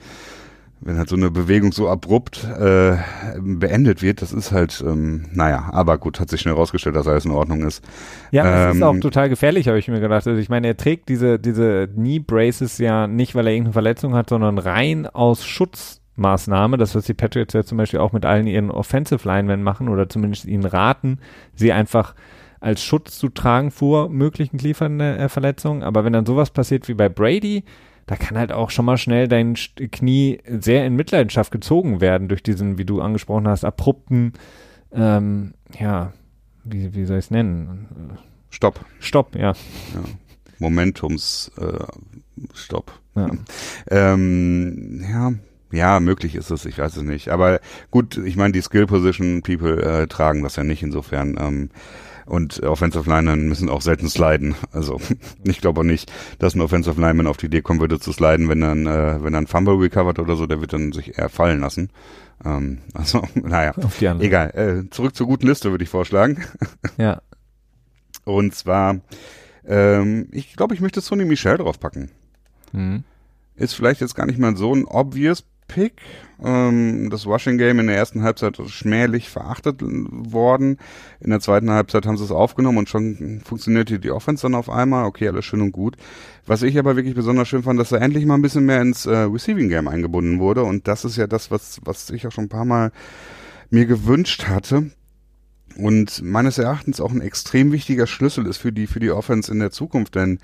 wenn 0.85 0.99
halt 0.99 1.09
so 1.09 1.15
eine 1.15 1.31
Bewegung 1.31 1.71
so 1.71 1.89
abrupt 1.89 2.43
äh, 2.43 2.95
beendet 3.39 4.03
wird, 4.03 4.21
das 4.21 4.31
ist 4.31 4.51
halt, 4.51 4.83
ähm, 4.85 5.25
naja, 5.33 5.69
aber 5.71 5.97
gut, 5.97 6.19
hat 6.19 6.29
sich 6.29 6.41
schnell 6.41 6.53
rausgestellt, 6.53 6.95
dass 6.95 7.07
alles 7.07 7.25
in 7.25 7.31
Ordnung 7.31 7.63
ist. 7.63 7.83
Ja, 8.31 8.69
es 8.69 8.75
ist 8.75 8.81
Ähm, 8.81 8.87
auch 8.87 8.99
total 8.99 9.27
gefährlich, 9.27 9.67
habe 9.67 9.79
ich 9.79 9.87
mir 9.87 9.99
gedacht. 9.99 10.27
Also 10.27 10.39
ich 10.39 10.47
meine, 10.47 10.67
er 10.67 10.77
trägt 10.77 11.09
diese, 11.09 11.39
diese 11.39 11.87
Knee 11.87 12.19
Braces 12.19 12.77
ja 12.77 13.07
nicht, 13.07 13.33
weil 13.33 13.47
er 13.47 13.53
irgendeine 13.53 13.73
Verletzung 13.73 14.13
hat, 14.13 14.29
sondern 14.29 14.59
rein 14.59 15.07
aus 15.07 15.43
Schutzmaßnahme. 15.43 16.77
Das, 16.77 16.93
was 16.93 17.05
die 17.05 17.15
Patriots 17.15 17.55
ja 17.55 17.63
zum 17.63 17.79
Beispiel 17.79 17.99
auch 17.99 18.13
mit 18.13 18.23
allen 18.23 18.45
ihren 18.45 18.69
Offensive 18.69 19.27
Linemen 19.27 19.63
machen 19.63 19.89
oder 19.89 20.07
zumindest 20.07 20.45
ihnen 20.45 20.65
raten, 20.65 21.17
sie 21.55 21.73
einfach 21.73 22.13
als 22.59 22.83
Schutz 22.83 23.17
zu 23.17 23.29
tragen 23.29 23.71
vor 23.71 24.09
möglichen 24.09 24.59
Knieverletzungen. 24.59 25.81
Aber 25.81 26.05
wenn 26.05 26.13
dann 26.13 26.27
sowas 26.27 26.51
passiert 26.51 26.87
wie 26.87 26.93
bei 26.93 27.09
Brady, 27.09 27.63
da 28.05 28.15
kann 28.15 28.37
halt 28.37 28.51
auch 28.51 28.69
schon 28.69 28.85
mal 28.85 28.97
schnell 28.97 29.27
dein 29.27 29.55
Knie 29.55 30.39
sehr 30.45 30.85
in 30.85 30.95
Mitleidenschaft 30.95 31.51
gezogen 31.51 32.01
werden 32.01 32.27
durch 32.27 32.43
diesen, 32.43 32.77
wie 32.77 32.85
du 32.85 33.01
angesprochen 33.01 33.47
hast, 33.47 33.65
abrupten, 33.65 34.33
ähm, 34.91 35.53
ja, 35.79 36.13
wie, 36.63 36.93
wie 36.93 37.05
soll 37.05 37.17
ich 37.17 37.25
es 37.25 37.31
nennen? 37.31 38.17
Stopp. 38.49 38.79
Stopp, 38.99 39.35
ja. 39.35 39.53
Momentums 40.59 41.51
äh, 41.57 41.83
Stopp. 42.53 42.91
ja. 43.15 43.29
Ähm, 43.89 45.03
ja, 45.09 45.33
ja, 45.71 45.99
möglich 45.99 46.35
ist 46.35 46.51
es, 46.51 46.65
ich 46.65 46.77
weiß 46.77 46.97
es 46.97 47.03
nicht. 47.03 47.29
Aber 47.29 47.59
gut, 47.91 48.17
ich 48.17 48.37
meine, 48.37 48.53
die 48.53 48.61
Skill 48.61 48.87
Position 48.87 49.41
People 49.41 49.81
äh, 49.81 50.07
tragen 50.07 50.43
das 50.43 50.55
ja 50.55 50.63
nicht 50.63 50.83
insofern. 50.83 51.35
Ähm, 51.39 51.69
und 52.25 52.63
Offensive 52.63 53.09
Linemen 53.09 53.47
müssen 53.47 53.69
auch 53.69 53.81
selten 53.81 54.09
sliden. 54.09 54.55
Also 54.71 54.99
ich 55.43 55.61
glaube 55.61 55.81
auch 55.81 55.85
nicht, 55.85 56.11
dass 56.39 56.55
ein 56.55 56.61
Offensive 56.61 56.99
Lineman 56.99 57.27
auf 57.27 57.37
die 57.37 57.47
Idee 57.47 57.61
kommen 57.61 57.79
würde 57.79 57.99
zu 57.99 58.11
sliden, 58.11 58.49
wenn 58.49 58.61
dann, 58.61 58.87
äh, 58.87 59.23
wenn 59.23 59.33
dann 59.33 59.47
Fumble 59.47 59.75
recovert 59.75 60.19
oder 60.19 60.35
so, 60.35 60.45
der 60.47 60.61
wird 60.61 60.73
dann 60.73 60.91
sich 60.91 61.17
eher 61.17 61.29
fallen 61.29 61.59
lassen. 61.59 61.89
Ähm, 62.43 62.79
also, 62.93 63.23
naja, 63.35 63.73
Auf 63.77 63.97
die 63.99 64.05
egal. 64.05 64.51
Äh, 64.55 64.89
zurück 64.89 65.15
zur 65.15 65.27
guten 65.27 65.47
Liste 65.47 65.71
würde 65.71 65.83
ich 65.83 65.89
vorschlagen. 65.89 66.43
Ja. 66.97 67.21
Und 68.23 68.55
zwar, 68.55 69.01
ähm, 69.67 70.29
ich 70.31 70.55
glaube, 70.55 70.73
ich 70.73 70.81
möchte 70.81 71.01
Sonny 71.01 71.25
Michel 71.25 71.57
draufpacken. 71.57 72.09
Mhm. 72.71 73.03
Ist 73.55 73.73
vielleicht 73.73 74.01
jetzt 74.01 74.15
gar 74.15 74.25
nicht 74.25 74.39
mal 74.39 74.55
so 74.55 74.73
ein 74.73 74.85
obvious 74.85 75.43
Pick. 75.67 76.01
Ähm, 76.43 77.09
das 77.09 77.25
Washing 77.25 77.57
Game 77.57 77.79
in 77.79 77.87
der 77.87 77.95
ersten 77.95 78.23
Halbzeit 78.23 78.57
schmählich 78.67 79.29
verachtet 79.29 79.81
worden. 79.81 80.77
In 81.19 81.29
der 81.29 81.39
zweiten 81.39 81.69
Halbzeit 81.69 82.05
haben 82.05 82.17
sie 82.17 82.23
es 82.23 82.31
aufgenommen 82.31 82.79
und 82.79 82.89
schon 82.89 83.41
funktionierte 83.43 83.99
die 83.99 84.11
Offense 84.11 84.43
dann 84.43 84.55
auf 84.55 84.69
einmal. 84.69 85.05
Okay, 85.05 85.27
alles 85.27 85.45
schön 85.45 85.61
und 85.61 85.71
gut. 85.71 85.95
Was 86.45 86.61
ich 86.61 86.77
aber 86.77 86.95
wirklich 86.95 87.15
besonders 87.15 87.47
schön 87.47 87.63
fand, 87.63 87.79
dass 87.79 87.91
er 87.91 88.01
endlich 88.01 88.25
mal 88.25 88.35
ein 88.35 88.41
bisschen 88.41 88.65
mehr 88.65 88.81
ins 88.81 89.05
äh, 89.05 89.15
Receiving 89.15 89.69
Game 89.69 89.87
eingebunden 89.87 90.39
wurde. 90.39 90.63
Und 90.63 90.87
das 90.87 91.05
ist 91.05 91.17
ja 91.17 91.27
das, 91.27 91.51
was, 91.51 91.79
was 91.83 92.09
ich 92.09 92.27
auch 92.27 92.31
schon 92.31 92.45
ein 92.45 92.49
paar 92.49 92.65
Mal 92.65 92.91
mir 93.69 93.85
gewünscht 93.85 94.47
hatte. 94.47 94.91
Und 95.77 96.21
meines 96.21 96.57
Erachtens 96.57 97.01
auch 97.01 97.11
ein 97.11 97.21
extrem 97.21 97.71
wichtiger 97.71 98.07
Schlüssel 98.07 98.45
ist 98.47 98.57
für 98.57 98.71
die, 98.71 98.87
für 98.87 98.99
die 98.99 99.11
Offense 99.11 99.51
in 99.51 99.59
der 99.59 99.71
Zukunft, 99.71 100.15
denn 100.15 100.39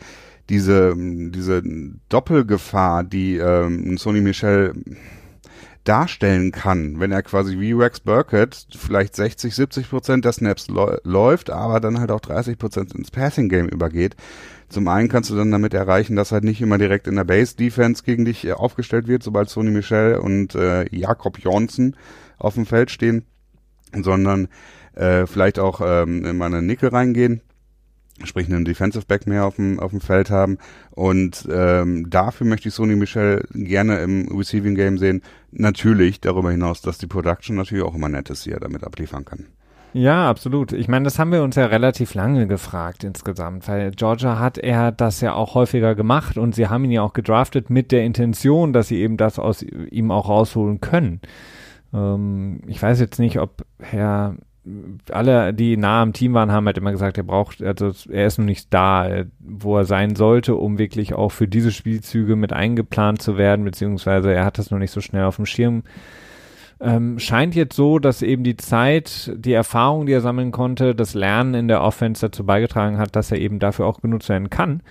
diese, 0.50 0.94
diese 0.98 1.64
Doppelgefahr, 2.10 3.06
die 3.06 3.38
ähm, 3.38 3.98
Sony 3.98 4.20
Michel 4.20 4.74
darstellen 5.84 6.52
kann, 6.52 7.00
wenn 7.00 7.12
er 7.12 7.24
quasi 7.24 7.60
wie 7.60 7.74
Rex 7.74 8.00
Burkett 8.02 8.67
vielleicht 8.78 9.15
60, 9.15 9.56
70 9.56 9.89
Prozent 9.89 10.26
der 10.26 10.32
Snaps 10.32 10.70
läu- 10.70 11.00
läuft, 11.04 11.50
aber 11.50 11.80
dann 11.80 12.00
halt 12.00 12.12
auch 12.12 12.20
30 12.20 12.58
Prozent 12.58 12.94
ins 12.94 13.12
Passing 13.12 13.50
Game 13.50 13.67
übergeht. 13.67 14.15
Zum 14.70 14.88
einen 14.88 15.10
kannst 15.10 15.30
du 15.30 15.36
dann 15.36 15.52
damit 15.52 15.74
erreichen, 15.74 16.15
dass 16.15 16.32
halt 16.32 16.44
nicht 16.44 16.62
immer 16.62 16.78
direkt 16.78 17.08
in 17.08 17.15
der 17.15 17.24
Base 17.24 17.56
Defense 17.56 18.04
gegen 18.04 18.26
dich 18.26 18.46
äh, 18.46 18.54
aufgestellt 18.54 19.08
wird, 19.08 19.24
sobald 19.24 19.50
Sony 19.50 19.72
Michel 19.72 20.15
und 20.15 20.56
äh, 20.56 20.86
Jakob 20.96 21.39
Johnson 21.39 21.96
auf 22.38 22.54
dem 22.54 22.65
Feld 22.65 22.91
stehen, 22.91 23.26
sondern 23.91 24.48
äh, 24.94 25.26
vielleicht 25.26 25.60
auch 25.60 25.82
ähm, 25.84 26.26
in 26.26 26.38
meine 26.38 26.62
Nickel 26.62 26.89
reingehen 26.89 27.41
sprich 28.26 28.48
einen 28.48 28.66
Defensive 28.66 29.06
Back 29.06 29.28
mehr 29.28 29.46
auf 29.46 29.56
dem, 29.56 29.80
auf 29.80 29.92
dem 29.92 30.02
Feld 30.02 30.30
haben. 30.30 30.58
Und 30.92 31.48
ähm, 31.52 32.10
dafür 32.10 32.48
möchte 32.48 32.70
ich 32.70 32.76
Sony 32.76 32.96
Michel 32.96 33.46
gerne 33.54 34.00
im 34.00 34.28
Receiving 34.38 34.76
Game 34.76 34.98
sehen. 34.98 35.22
Natürlich 35.52 36.22
darüber 36.22 36.52
hinaus, 36.52 36.82
dass 36.82 36.98
die 36.98 37.08
Production 37.08 37.56
natürlich 37.56 37.84
auch 37.84 37.96
immer 37.96 38.10
nett 38.10 38.30
ist, 38.30 38.46
die 38.46 38.52
er 38.52 38.60
damit 38.60 38.84
abliefern 38.84 39.26
kann. 39.26 39.48
Ja, 39.94 40.30
absolut. 40.30 40.72
Ich 40.72 40.88
meine, 40.88 41.04
das 41.04 41.20
haben 41.20 41.34
wir 41.34 41.44
uns 41.44 41.58
ja 41.58 41.66
relativ 41.66 42.14
lange 42.14 42.48
gefragt 42.48 43.04
insgesamt, 43.04 43.68
weil 43.68 43.92
Georgia 43.92 44.40
hat 44.40 44.58
er 44.58 44.94
das 44.94 45.20
ja 45.20 45.34
auch 45.34 45.54
häufiger 45.54 45.96
gemacht 45.96 46.38
und 46.38 46.56
sie 46.56 46.68
haben 46.68 46.86
ihn 46.86 46.92
ja 46.92 47.02
auch 47.02 47.12
gedraftet 47.12 47.70
mit 47.70 47.92
der 47.92 48.06
Intention, 48.06 48.72
dass 48.72 48.88
sie 48.88 49.02
eben 49.02 49.18
das 49.18 49.38
aus 49.38 49.64
ihm 49.64 50.12
auch 50.12 50.30
rausholen 50.30 50.80
können. 50.80 51.20
Ähm, 51.94 52.62
ich 52.68 52.82
weiß 52.82 53.02
jetzt 53.02 53.20
nicht, 53.20 53.40
ob 53.40 53.66
Herr 53.80 54.36
alle, 55.10 55.54
die 55.54 55.76
nah 55.76 56.04
am 56.04 56.13
Team 56.13 56.34
waren, 56.34 56.52
haben 56.52 56.67
halt 56.67 56.78
immer 56.78 56.91
gesagt, 56.91 57.17
er 57.17 57.24
braucht, 57.24 57.63
also 57.63 57.91
er 58.10 58.28
ist 58.28 58.38
noch 58.38 58.45
nicht 58.45 58.71
da, 58.71 59.24
wo 59.39 59.78
er 59.78 59.86
sein 59.86 60.15
sollte, 60.15 60.56
um 60.56 60.78
wirklich 60.78 61.13
auch 61.13 61.32
für 61.32 61.47
diese 61.47 61.71
Spielzüge 61.71 62.36
mit 62.36 62.54
eingeplant 62.54 63.21
zu 63.21 63.38
werden, 63.38 63.65
beziehungsweise 63.65 64.32
er 64.32 64.45
hat 64.45 64.60
das 64.60 64.69
noch 64.69 64.78
nicht 64.78 64.91
so 64.91 65.02
schnell 65.02 65.24
auf 65.24 65.38
dem 65.38 65.47
Schirm. 65.47 65.84
Ähm, 66.80 67.19
scheint 67.19 67.56
jetzt 67.56 67.76
so, 67.76 68.00
dass 68.00 68.21
eben 68.21 68.43
die 68.43 68.58
Zeit, 68.58 69.32
die 69.36 69.54
Erfahrung, 69.54 70.06
die 70.06 70.13
er 70.13 70.21
sammeln 70.21 70.52
konnte, 70.52 70.95
das 70.95 71.13
Lernen 71.13 71.54
in 71.54 71.67
der 71.67 71.82
Offense 71.82 72.28
dazu 72.28 72.43
beigetragen 72.43 72.97
hat, 72.97 73.15
dass 73.15 73.32
er 73.32 73.39
eben 73.39 73.60
dafür 73.60 73.86
auch 73.86 74.02
genutzt 74.02 74.30
werden 74.30 74.50
kann. 74.50 74.82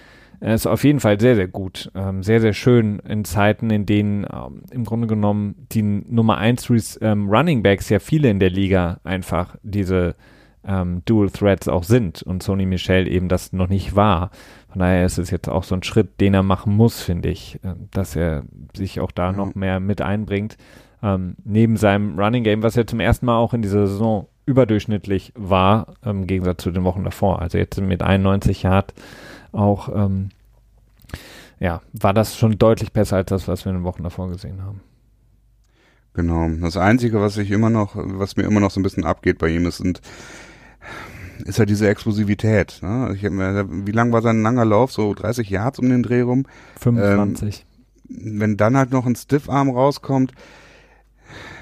Er 0.40 0.54
ist 0.54 0.66
auf 0.66 0.84
jeden 0.84 1.00
Fall 1.00 1.20
sehr, 1.20 1.36
sehr 1.36 1.48
gut. 1.48 1.90
Ähm, 1.94 2.22
sehr, 2.22 2.40
sehr 2.40 2.54
schön 2.54 2.98
in 3.00 3.24
Zeiten, 3.24 3.70
in 3.70 3.84
denen 3.84 4.24
ähm, 4.24 4.62
im 4.70 4.84
Grunde 4.84 5.06
genommen 5.06 5.66
die 5.70 5.82
Nummer 5.82 6.38
1 6.38 6.98
ähm, 7.02 7.28
Running 7.28 7.62
Backs 7.62 7.90
ja 7.90 7.98
viele 7.98 8.30
in 8.30 8.40
der 8.40 8.50
Liga 8.50 9.00
einfach 9.04 9.56
diese 9.62 10.16
ähm, 10.64 11.02
Dual 11.04 11.30
Threats 11.30 11.68
auch 11.68 11.84
sind 11.84 12.22
und 12.22 12.42
Sony 12.42 12.64
Michel 12.64 13.06
eben 13.06 13.28
das 13.28 13.52
noch 13.52 13.68
nicht 13.68 13.96
war. 13.96 14.30
Von 14.70 14.80
daher 14.80 15.04
ist 15.04 15.18
es 15.18 15.30
jetzt 15.30 15.48
auch 15.48 15.64
so 15.64 15.74
ein 15.74 15.82
Schritt, 15.82 16.20
den 16.20 16.34
er 16.34 16.42
machen 16.42 16.74
muss, 16.74 17.02
finde 17.02 17.28
ich, 17.28 17.58
äh, 17.62 17.74
dass 17.90 18.16
er 18.16 18.44
sich 18.74 19.00
auch 19.00 19.10
da 19.10 19.30
ja. 19.30 19.32
noch 19.32 19.54
mehr 19.54 19.78
mit 19.78 20.00
einbringt. 20.00 20.56
Ähm, 21.02 21.36
neben 21.44 21.76
seinem 21.76 22.18
Running 22.18 22.44
Game, 22.44 22.62
was 22.62 22.76
ja 22.76 22.86
zum 22.86 23.00
ersten 23.00 23.26
Mal 23.26 23.36
auch 23.36 23.52
in 23.52 23.62
dieser 23.62 23.86
Saison 23.86 24.26
überdurchschnittlich 24.46 25.32
war, 25.36 25.94
im 26.04 26.26
Gegensatz 26.26 26.62
zu 26.62 26.70
den 26.70 26.84
Wochen 26.84 27.04
davor. 27.04 27.40
Also 27.40 27.56
jetzt 27.56 27.80
mit 27.80 28.02
91 28.02 28.64
Yard 28.64 28.94
auch, 29.52 29.88
ähm, 29.94 30.30
ja, 31.58 31.82
war 31.92 32.14
das 32.14 32.36
schon 32.36 32.58
deutlich 32.58 32.92
besser 32.92 33.16
als 33.16 33.28
das, 33.28 33.48
was 33.48 33.64
wir 33.64 33.70
in 33.70 33.78
den 33.78 33.84
Wochen 33.84 34.02
davor 34.02 34.28
gesehen 34.28 34.62
haben. 34.62 34.80
Genau. 36.14 36.48
Das 36.60 36.76
Einzige, 36.76 37.20
was 37.20 37.36
ich 37.36 37.50
immer 37.50 37.70
noch, 37.70 37.92
was 37.94 38.36
mir 38.36 38.42
immer 38.44 38.60
noch 38.60 38.70
so 38.70 38.80
ein 38.80 38.82
bisschen 38.82 39.04
abgeht 39.04 39.38
bei 39.38 39.48
ihm, 39.48 39.66
ist, 39.66 39.78
sind 39.78 40.00
ist 41.44 41.58
ja 41.58 41.64
diese 41.64 41.88
Explosivität. 41.88 42.80
Ne? 42.82 43.12
Ich, 43.14 43.22
wie 43.22 43.92
lang 43.92 44.12
war 44.12 44.22
sein 44.22 44.42
langer 44.42 44.64
Lauf? 44.64 44.92
So 44.92 45.14
30 45.14 45.48
Yards 45.48 45.78
um 45.78 45.88
den 45.88 46.02
Dreh 46.02 46.20
rum? 46.20 46.46
25. 46.78 47.66
Ähm, 48.08 48.36
wenn 48.36 48.56
dann 48.56 48.76
halt 48.76 48.90
noch 48.90 49.06
ein 49.06 49.16
Stiffarm 49.16 49.70
rauskommt, 49.70 50.32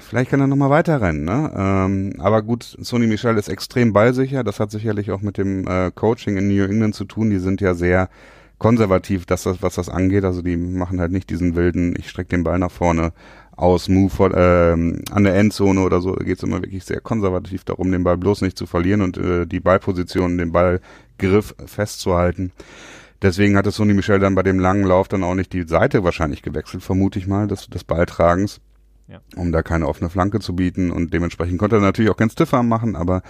vielleicht 0.09 0.31
kann 0.31 0.41
er 0.41 0.47
nochmal 0.47 0.71
weiter 0.71 1.01
rennen. 1.01 1.23
Ne? 1.23 1.51
Ähm, 1.55 2.13
aber 2.19 2.41
gut, 2.41 2.75
Sony 2.81 3.07
Michel 3.07 3.37
ist 3.37 3.47
extrem 3.47 3.93
ballsicher. 3.93 4.43
Das 4.43 4.59
hat 4.59 4.71
sicherlich 4.71 5.11
auch 5.11 5.21
mit 5.21 5.37
dem 5.37 5.67
äh, 5.67 5.91
Coaching 5.91 6.37
in 6.37 6.47
New 6.47 6.63
England 6.63 6.95
zu 6.95 7.05
tun. 7.05 7.29
Die 7.29 7.39
sind 7.39 7.61
ja 7.61 7.75
sehr 7.75 8.09
konservativ, 8.57 9.25
dass 9.25 9.43
das, 9.43 9.61
was 9.61 9.75
das 9.75 9.87
angeht. 9.87 10.25
Also 10.25 10.41
die 10.41 10.57
machen 10.57 10.99
halt 10.99 11.11
nicht 11.11 11.29
diesen 11.29 11.55
wilden, 11.55 11.95
ich 11.97 12.09
strecke 12.09 12.29
den 12.29 12.43
Ball 12.43 12.59
nach 12.59 12.71
vorne 12.71 13.13
aus 13.55 13.89
Move 13.89 14.09
vor, 14.09 14.35
ähm, 14.35 15.01
an 15.11 15.25
der 15.25 15.35
Endzone 15.35 15.81
oder 15.81 16.01
so. 16.01 16.15
Da 16.15 16.23
geht 16.23 16.37
es 16.37 16.43
immer 16.43 16.61
wirklich 16.61 16.85
sehr 16.85 17.01
konservativ 17.01 17.63
darum, 17.63 17.91
den 17.91 18.03
Ball 18.03 18.17
bloß 18.17 18.41
nicht 18.41 18.57
zu 18.57 18.65
verlieren 18.65 19.01
und 19.01 19.17
äh, 19.17 19.45
die 19.45 19.59
Ballposition, 19.59 20.37
den 20.37 20.51
Ballgriff 20.51 21.53
festzuhalten. 21.65 22.51
Deswegen 23.21 23.57
hatte 23.57 23.71
Sony 23.71 23.93
Michel 23.93 24.19
dann 24.19 24.35
bei 24.35 24.43
dem 24.43 24.59
langen 24.59 24.85
Lauf 24.85 25.09
dann 25.09 25.23
auch 25.23 25.35
nicht 25.35 25.51
die 25.51 25.67
Seite 25.67 26.05
wahrscheinlich 26.05 26.41
gewechselt, 26.41 26.83
vermute 26.83 27.19
ich 27.19 27.27
mal, 27.27 27.47
des, 27.47 27.67
des 27.67 27.83
Balltragens, 27.83 28.61
ja. 29.09 29.21
um 29.35 29.51
da 29.51 29.61
keine 29.61 29.87
offene 29.87 30.09
Flanke 30.09 30.39
zu 30.39 30.55
bieten. 30.55 30.91
Und 30.91 31.13
dementsprechend 31.13 31.59
konnte 31.59 31.77
er 31.77 31.81
natürlich 31.81 32.11
auch 32.11 32.17
kein 32.17 32.29
Stiffarm 32.29 32.67
machen, 32.67 32.95
aber 32.95 33.21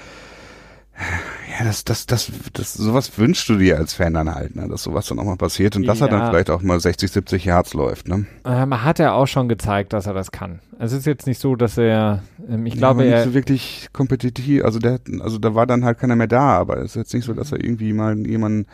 ja, 1.58 1.66
das, 1.66 1.86
das, 1.86 2.06
das, 2.06 2.32
das, 2.54 2.74
sowas 2.74 3.18
wünschst 3.18 3.48
du 3.48 3.58
dir 3.58 3.78
als 3.78 3.94
Fan 3.94 4.14
dann 4.14 4.34
halt, 4.34 4.56
ne? 4.56 4.68
dass 4.68 4.84
sowas 4.84 5.08
dann 5.08 5.18
auch 5.20 5.24
mal 5.24 5.38
passiert 5.38 5.76
und 5.76 5.88
dass 5.88 6.00
ja. 6.00 6.08
er 6.08 6.12
dann 6.12 6.30
vielleicht 6.30 6.50
auch 6.50 6.62
mal 6.62 6.80
60, 6.80 7.10
70 7.10 7.46
Yards 7.46 7.74
läuft, 7.74 8.08
ne? 8.08 8.26
Ähm, 8.46 8.84
hat 8.84 9.00
er 9.00 9.14
auch 9.14 9.26
schon 9.26 9.48
gezeigt, 9.48 9.94
dass 9.94 10.08
er 10.08 10.14
das 10.14 10.32
kann. 10.32 10.60
Es 10.78 10.92
ist 10.92 11.06
jetzt 11.06 11.26
nicht 11.26 11.40
so, 11.40 11.56
dass 11.56 11.78
er, 11.78 12.22
ähm, 12.50 12.66
ich 12.66 12.76
glaube, 12.76 13.06
ja, 13.06 13.12
er. 13.12 13.18
Nicht 13.18 13.28
so 13.28 13.34
wirklich 13.34 13.90
kompetitiv, 13.94 14.64
also 14.66 14.80
der, 14.80 15.00
also 15.22 15.38
da 15.38 15.56
war 15.56 15.66
dann 15.66 15.86
halt 15.86 16.00
keiner 16.00 16.18
mehr 16.18 16.28
da, 16.28 16.58
aber 16.58 16.78
es 16.78 16.92
ist 16.92 16.96
jetzt 16.96 17.14
nicht 17.14 17.26
so, 17.26 17.34
dass 17.34 17.52
er 17.52 17.64
irgendwie 17.64 17.94
mal 17.94 18.18
jemanden, 18.28 18.68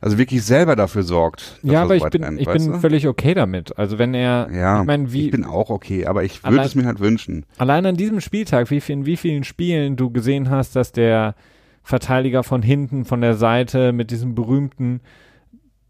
also 0.00 0.16
wirklich 0.16 0.42
selber 0.44 0.76
dafür 0.76 1.02
sorgt. 1.02 1.58
Ja, 1.62 1.82
aber 1.82 1.94
ich 1.94 2.04
bin, 2.04 2.24
rennt, 2.24 2.40
ich 2.40 2.48
bin 2.48 2.72
du? 2.72 2.78
völlig 2.78 3.06
okay 3.06 3.34
damit. 3.34 3.76
Also 3.78 3.98
wenn 3.98 4.14
er, 4.14 4.48
ja, 4.52 4.80
ich, 4.80 4.86
mein, 4.86 5.12
wie, 5.12 5.26
ich 5.26 5.30
bin 5.30 5.44
auch 5.44 5.68
okay, 5.68 6.06
aber 6.06 6.24
ich 6.24 6.42
würde 6.42 6.64
es 6.64 6.74
mir 6.74 6.86
halt 6.86 7.00
wünschen. 7.00 7.44
Allein 7.58 7.84
an 7.84 7.96
diesem 7.96 8.20
Spieltag, 8.20 8.70
wie 8.70 8.80
viel, 8.80 8.94
in 8.94 9.06
wie 9.06 9.16
vielen 9.16 9.44
Spielen 9.44 9.96
du 9.96 10.10
gesehen 10.10 10.48
hast, 10.48 10.74
dass 10.74 10.92
der 10.92 11.34
Verteidiger 11.82 12.42
von 12.42 12.62
hinten, 12.62 13.04
von 13.04 13.20
der 13.20 13.34
Seite 13.34 13.92
mit 13.92 14.10
diesem 14.10 14.34
berühmten 14.34 15.00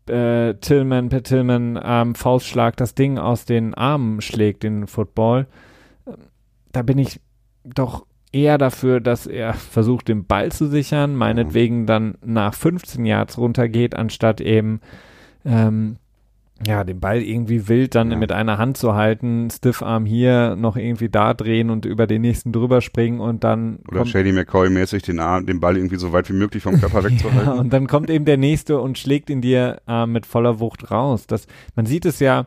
äh, 0.08 0.54
Tillman 0.54 1.08
per 1.08 1.22
Tillman 1.22 1.78
ähm, 1.82 2.14
Faustschlag 2.14 2.76
das 2.76 2.94
Ding 2.94 3.18
aus 3.18 3.44
den 3.44 3.74
Armen 3.74 4.20
schlägt, 4.20 4.64
den 4.64 4.88
Football. 4.88 5.46
Da 6.72 6.82
bin 6.82 6.98
ich 6.98 7.20
doch 7.64 8.06
eher 8.32 8.58
dafür, 8.58 9.00
dass 9.00 9.26
er 9.26 9.54
versucht, 9.54 10.08
den 10.08 10.24
Ball 10.24 10.52
zu 10.52 10.68
sichern, 10.68 11.14
meinetwegen 11.16 11.86
dann 11.86 12.16
nach 12.24 12.54
15 12.54 13.04
Yards 13.04 13.38
runtergeht, 13.38 13.94
anstatt 13.94 14.40
eben 14.40 14.80
ähm, 15.44 15.96
ja, 16.66 16.84
den 16.84 17.00
Ball 17.00 17.22
irgendwie 17.22 17.68
wild 17.68 17.94
dann 17.94 18.10
ja. 18.10 18.18
mit 18.18 18.32
einer 18.32 18.58
Hand 18.58 18.76
zu 18.76 18.94
halten, 18.94 19.48
Stiffarm 19.50 20.04
hier 20.04 20.56
noch 20.56 20.76
irgendwie 20.76 21.08
da 21.08 21.32
drehen 21.32 21.70
und 21.70 21.86
über 21.86 22.06
den 22.06 22.20
nächsten 22.20 22.52
drüber 22.52 22.82
springen 22.82 23.20
und 23.20 23.44
dann. 23.44 23.78
Oder 23.88 24.04
Shady 24.04 24.30
McCoy-mäßig 24.32 25.02
den 25.02 25.20
Arm, 25.20 25.46
den 25.46 25.60
Ball 25.60 25.76
irgendwie 25.76 25.96
so 25.96 26.12
weit 26.12 26.28
wie 26.28 26.34
möglich 26.34 26.62
vom 26.62 26.78
Körper 26.78 27.02
wegzuhalten. 27.04 27.46
ja, 27.46 27.52
und 27.52 27.72
dann 27.72 27.86
kommt 27.86 28.10
eben 28.10 28.26
der 28.26 28.36
nächste 28.36 28.78
und 28.78 28.98
schlägt 28.98 29.30
ihn 29.30 29.40
dir 29.40 29.80
äh, 29.88 30.06
mit 30.06 30.26
voller 30.26 30.60
Wucht 30.60 30.90
raus. 30.90 31.26
Das, 31.26 31.46
man 31.76 31.86
sieht 31.86 32.04
es 32.04 32.20
ja, 32.20 32.46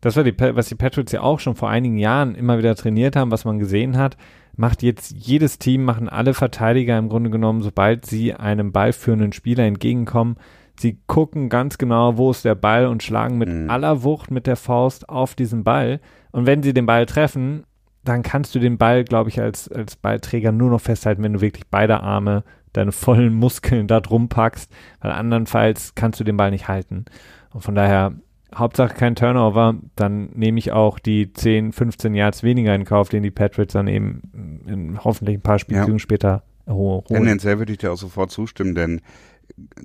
das 0.00 0.16
war 0.16 0.24
die, 0.24 0.34
was 0.38 0.68
die 0.68 0.74
Patriots 0.74 1.12
ja 1.12 1.22
auch 1.22 1.40
schon 1.40 1.56
vor 1.56 1.70
einigen 1.70 1.98
Jahren 1.98 2.34
immer 2.34 2.58
wieder 2.58 2.74
trainiert 2.74 3.16
haben, 3.16 3.30
was 3.30 3.44
man 3.44 3.58
gesehen 3.58 3.96
hat, 3.96 4.16
macht 4.56 4.82
jetzt 4.82 5.12
jedes 5.12 5.58
Team, 5.58 5.84
machen 5.84 6.08
alle 6.08 6.34
Verteidiger 6.34 6.98
im 6.98 7.08
Grunde 7.08 7.30
genommen, 7.30 7.62
sobald 7.62 8.06
sie 8.06 8.34
einem 8.34 8.72
ballführenden 8.72 9.32
Spieler 9.32 9.64
entgegenkommen, 9.64 10.36
Sie 10.80 10.98
gucken 11.06 11.50
ganz 11.50 11.76
genau, 11.76 12.16
wo 12.16 12.30
ist 12.30 12.46
der 12.46 12.54
Ball 12.54 12.86
und 12.86 13.02
schlagen 13.02 13.36
mit 13.36 13.50
mhm. 13.50 13.68
aller 13.68 14.02
Wucht 14.02 14.30
mit 14.30 14.46
der 14.46 14.56
Faust 14.56 15.10
auf 15.10 15.34
diesen 15.34 15.62
Ball. 15.62 16.00
Und 16.32 16.46
wenn 16.46 16.62
sie 16.62 16.72
den 16.72 16.86
Ball 16.86 17.04
treffen, 17.04 17.64
dann 18.02 18.22
kannst 18.22 18.54
du 18.54 18.60
den 18.60 18.78
Ball, 18.78 19.04
glaube 19.04 19.28
ich, 19.28 19.38
als, 19.42 19.70
als 19.70 19.96
Ballträger 19.96 20.52
nur 20.52 20.70
noch 20.70 20.80
festhalten, 20.80 21.22
wenn 21.22 21.34
du 21.34 21.42
wirklich 21.42 21.66
beide 21.70 22.00
Arme, 22.00 22.44
deine 22.72 22.92
vollen 22.92 23.34
Muskeln 23.34 23.88
da 23.88 24.00
drum 24.00 24.30
packst, 24.30 24.72
weil 25.02 25.10
andernfalls 25.10 25.94
kannst 25.94 26.18
du 26.18 26.24
den 26.24 26.38
Ball 26.38 26.50
nicht 26.50 26.68
halten. 26.68 27.04
Und 27.50 27.60
von 27.60 27.74
daher, 27.74 28.14
Hauptsache 28.54 28.94
kein 28.94 29.14
Turnover, 29.14 29.76
dann 29.96 30.30
nehme 30.34 30.58
ich 30.58 30.72
auch 30.72 30.98
die 30.98 31.32
10, 31.32 31.72
15 31.72 32.14
Yards 32.14 32.42
weniger 32.42 32.74
in 32.74 32.84
Kauf, 32.84 33.08
den 33.08 33.22
die 33.22 33.30
Patriots 33.30 33.72
dann 33.72 33.86
eben 33.86 34.62
in 34.66 35.04
hoffentlich 35.04 35.38
ein 35.38 35.42
paar 35.42 35.58
Spielzügen 35.58 35.94
ja. 35.94 35.98
später 35.98 36.42
holen. 36.68 37.04
Tendenziell 37.06 37.58
würde 37.58 37.72
ich 37.72 37.78
dir 37.78 37.92
auch 37.92 37.98
sofort 37.98 38.30
zustimmen, 38.30 38.74
denn 38.74 39.00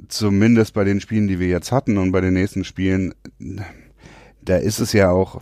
zumindest 0.07 0.73
bei 0.73 0.83
den 0.83 0.99
Spielen, 0.99 1.27
die 1.27 1.39
wir 1.39 1.47
jetzt 1.47 1.71
hatten 1.71 1.97
und 1.97 2.11
bei 2.11 2.21
den 2.21 2.33
nächsten 2.33 2.63
Spielen, 2.63 3.13
da 4.41 4.57
ist 4.57 4.79
es 4.79 4.93
ja 4.93 5.11
auch, 5.11 5.41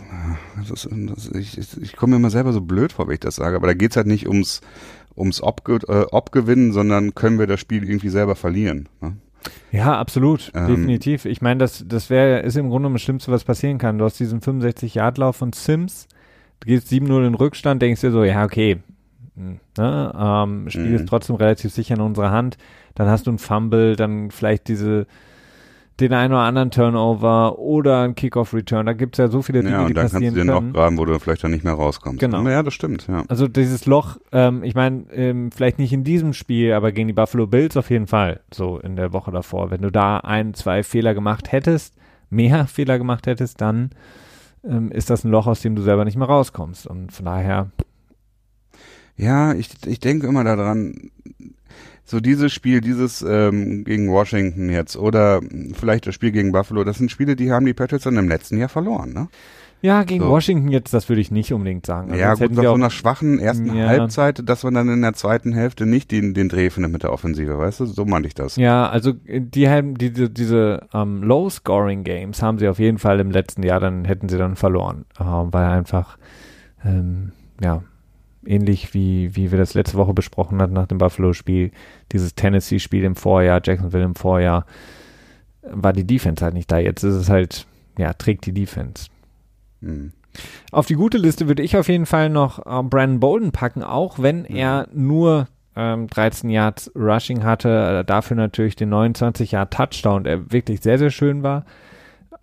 das 0.58 0.86
ist, 0.86 0.90
das, 0.92 1.28
ich, 1.32 1.82
ich 1.82 1.96
komme 1.96 2.12
mir 2.12 2.18
immer 2.18 2.30
selber 2.30 2.54
so 2.54 2.62
blöd 2.62 2.94
vor, 2.94 3.08
wenn 3.08 3.16
ich 3.16 3.20
das 3.20 3.36
sage, 3.36 3.56
aber 3.56 3.68
da 3.68 3.74
geht's 3.74 3.98
halt 3.98 4.08
nicht 4.08 4.28
ums, 4.28 4.62
ums 5.16 5.42
Obge 5.42 5.80
äh, 5.88 6.06
Obgewinnen, 6.12 6.72
sondern 6.72 7.14
können 7.14 7.40
wir 7.40 7.48
das 7.48 7.60
Spiel 7.60 7.84
irgendwie 7.84 8.10
selber 8.10 8.36
verlieren. 8.36 8.90
Ne? 9.02 9.18
Ja, 9.72 10.00
absolut, 10.00 10.52
ähm, 10.54 10.68
definitiv. 10.68 11.26
Ich 11.26 11.42
meine, 11.42 11.60
das, 11.60 11.84
das 11.88 12.10
wäre, 12.10 12.40
ist 12.42 12.58
im 12.58 12.70
Grunde 12.70 12.92
das 12.92 13.02
Schlimmste, 13.02 13.32
was 13.32 13.44
passieren 13.44 13.78
kann. 13.78 13.98
Du 13.98 14.06
hast 14.06 14.20
diesen 14.20 14.40
65-Yard-Lauf 14.40 15.36
von 15.36 15.52
Sims, 15.54 16.08
du 16.60 16.68
gehst 16.68 16.92
7-0 16.92 17.28
in 17.28 17.36
Rückstand, 17.36 17.82
denkst 17.82 18.02
dir 18.02 18.12
so, 18.12 18.24
ja, 18.24 18.44
okay, 18.44 18.80
hm, 19.36 19.60
ne, 19.78 20.14
ähm, 20.18 20.70
Spiel 20.70 20.90
mhm. 20.90 20.96
ist 20.96 21.08
trotzdem 21.08 21.36
relativ 21.38 21.72
sicher 21.74 21.96
in 21.96 22.02
unserer 22.02 22.32
Hand 22.32 22.58
dann 22.96 23.08
hast 23.08 23.28
du 23.28 23.32
ein 23.32 23.40
Fumble, 23.40 23.96
dann 23.96 24.32
vielleicht 24.32 24.68
diese 24.68 25.08
den 26.00 26.12
einen 26.14 26.34
oder 26.34 26.42
anderen 26.42 26.72
Turnover 26.72 27.60
oder 27.60 28.02
ein 28.02 28.16
Kickoff-Return. 28.16 28.86
Da 28.86 28.94
gibt 28.94 29.16
es 29.16 29.18
ja 29.20 29.28
so 29.28 29.42
viele 29.42 29.62
Dinge, 29.62 29.74
ja, 29.74 29.86
und 29.86 29.96
dann 29.96 30.10
kannst 30.10 30.28
du 30.28 30.32
den 30.32 30.50
auch 30.50 30.64
graben, 30.74 30.98
wo 30.98 31.06
du 31.06 31.18
vielleicht 31.20 31.44
dann 31.44 31.52
nicht 31.52 31.64
mehr 31.64 31.74
rauskommst. 31.74 32.20
Genau. 32.20 32.48
Ja, 32.48 32.64
das 32.64 32.74
stimmt, 32.74 33.08
ja. 33.08 33.24
Also 33.28 33.48
dieses 33.48 33.86
Loch, 33.86 34.18
ähm, 34.32 34.64
ich 34.64 34.74
meine, 34.74 35.06
ähm, 35.12 35.52
vielleicht 35.52 35.78
nicht 35.78 35.94
in 35.94 36.04
diesem 36.04 36.34
Spiel, 36.34 36.74
aber 36.74 36.92
gegen 36.92 37.08
die 37.08 37.14
Buffalo 37.14 37.46
Bills 37.46 37.78
auf 37.78 37.92
jeden 37.92 38.08
Fall, 38.08 38.40
so 38.52 38.80
in 38.80 38.96
der 38.96 39.14
Woche 39.14 39.32
davor. 39.32 39.70
Wenn 39.70 39.82
du 39.82 39.92
da 39.92 40.18
ein, 40.18 40.56
zwei 40.56 40.82
Fehler 40.82 41.14
gemacht 41.14 41.52
hättest, 41.52 41.96
mehr 42.30 42.66
Fehler 42.68 42.98
gemacht 42.98 43.28
hättest, 43.28 43.62
dann 43.62 43.92
ähm, 44.64 44.92
ist 44.92 45.12
das 45.12 45.24
ein 45.24 45.32
Loch, 45.32 45.46
aus 45.46 45.62
dem 45.62 45.76
du 45.76 45.84
selber 45.84 46.06
nicht 46.06 46.18
mehr 46.18 46.28
rauskommst. 46.28 46.88
Und 46.88 47.12
von 47.12 47.26
daher... 47.26 47.70
Ja, 49.16 49.54
ich, 49.54 49.70
ich 49.86 50.00
denke 50.00 50.26
immer 50.26 50.44
daran, 50.44 51.12
so 52.06 52.20
dieses 52.20 52.52
Spiel, 52.52 52.82
dieses 52.82 53.22
ähm, 53.22 53.84
gegen 53.86 54.12
Washington 54.12 54.70
jetzt 54.70 54.98
oder 54.98 55.42
vielleicht 55.74 56.06
das 56.08 56.16
Spiel 56.16 56.32
gegen 56.32 56.52
Buffalo, 56.52 56.84
das 56.84 56.98
sind 56.98 57.12
Spiele, 57.12 57.36
die 57.36 57.52
haben 57.52 57.66
die 57.66 57.74
Patriots 57.74 58.04
dann 58.04 58.18
im 58.18 58.28
letzten 58.28 58.58
Jahr 58.58 58.70
verloren, 58.70 59.14
ne? 59.14 59.28
Ja, 59.84 60.04
gegen 60.04 60.24
so. 60.24 60.30
Washington 60.30 60.70
jetzt, 60.70 60.94
das 60.94 61.10
würde 61.10 61.20
ich 61.20 61.30
nicht 61.30 61.52
unbedingt 61.52 61.86
sagen. 61.86 62.10
Also 62.12 62.22
ja, 62.22 62.36
gut, 62.36 62.54
nach 62.54 62.64
so 62.64 62.74
einer 62.74 62.90
schwachen 62.90 63.38
ersten 63.38 63.76
ja. 63.76 63.88
Halbzeit, 63.88 64.48
dass 64.48 64.64
man 64.64 64.74
dann 64.76 64.88
in 64.88 65.02
der 65.02 65.14
zweiten 65.14 65.52
Hälfte 65.52 65.86
nicht 65.86 66.10
den, 66.10 66.34
den 66.34 66.48
Dreh 66.48 66.70
findet 66.70 66.94
mit 66.94 67.04
der 67.04 67.12
Offensive, 67.12 67.58
weißt 67.58 67.82
du? 67.82 67.86
So 67.88 68.06
meinte 68.06 68.28
ich 68.28 68.34
das. 68.34 68.56
Ja, 68.56 68.88
also 68.88 69.12
die 69.28 69.68
haben 69.68 69.98
diese, 69.98 70.30
diese 70.30 70.88
um, 70.94 71.02
ähm, 71.02 71.24
Low-Scoring-Games 71.24 72.42
haben 72.42 72.60
sie 72.60 72.70
auf 72.70 72.80
jeden 72.80 72.98
Fall 72.98 73.20
im 73.20 73.30
letzten 73.30 73.62
Jahr, 73.62 73.82
dann 73.82 74.06
hätten 74.06 74.30
sie 74.30 74.38
dann 74.38 74.56
verloren, 74.56 75.04
äh, 75.20 75.24
weil 75.26 75.66
einfach, 75.66 76.18
ähm, 76.86 77.34
ja, 77.62 77.84
ähnlich 78.46 78.94
wie, 78.94 79.36
wie 79.36 79.52
wir 79.52 79.58
das 79.58 79.74
letzte 79.74 79.98
Woche 79.98 80.14
besprochen 80.14 80.62
hatten 80.62 80.74
nach 80.74 80.88
dem 80.88 80.98
Buffalo-Spiel, 80.98 81.72
dieses 82.12 82.36
Tennessee-Spiel 82.36 83.04
im 83.04 83.16
Vorjahr, 83.16 83.62
Jacksonville 83.64 84.04
im 84.04 84.16
Vorjahr, 84.16 84.66
war 85.62 85.94
die 85.94 86.06
Defense 86.06 86.44
halt 86.44 86.54
nicht 86.54 86.72
da. 86.72 86.78
Jetzt 86.78 87.04
ist 87.04 87.16
es 87.16 87.30
halt, 87.30 87.66
ja, 87.98 88.14
trägt 88.14 88.46
die 88.46 88.54
Defense. 88.54 89.08
Mhm. 89.82 90.12
Auf 90.72 90.88
die 90.88 90.96
gute 90.96 91.18
Liste 91.18 91.48
würde 91.48 91.64
ich 91.64 91.78
auf 91.78 91.88
jeden 91.88 92.06
Fall 92.06 92.30
noch 92.30 92.60
äh, 92.60 92.84
Brandon 92.84 93.20
Bolden 93.20 93.52
packen, 93.52 93.84
auch 93.84 94.20
wenn 94.20 94.40
mhm. 94.40 94.56
er 94.56 94.88
nur 94.94 95.48
ähm, 95.76 96.08
13 96.08 96.50
Yards 96.50 96.92
Rushing 96.96 97.44
hatte, 97.44 98.00
äh, 98.00 98.06
dafür 98.06 98.36
natürlich 98.38 98.76
den 98.76 98.90
29 98.90 99.52
Yard 99.52 99.74
Touchdown, 99.74 100.24
der 100.24 100.52
wirklich 100.52 100.82
sehr, 100.82 100.98
sehr 100.98 101.12
schön 101.12 101.44
war. 101.44 101.66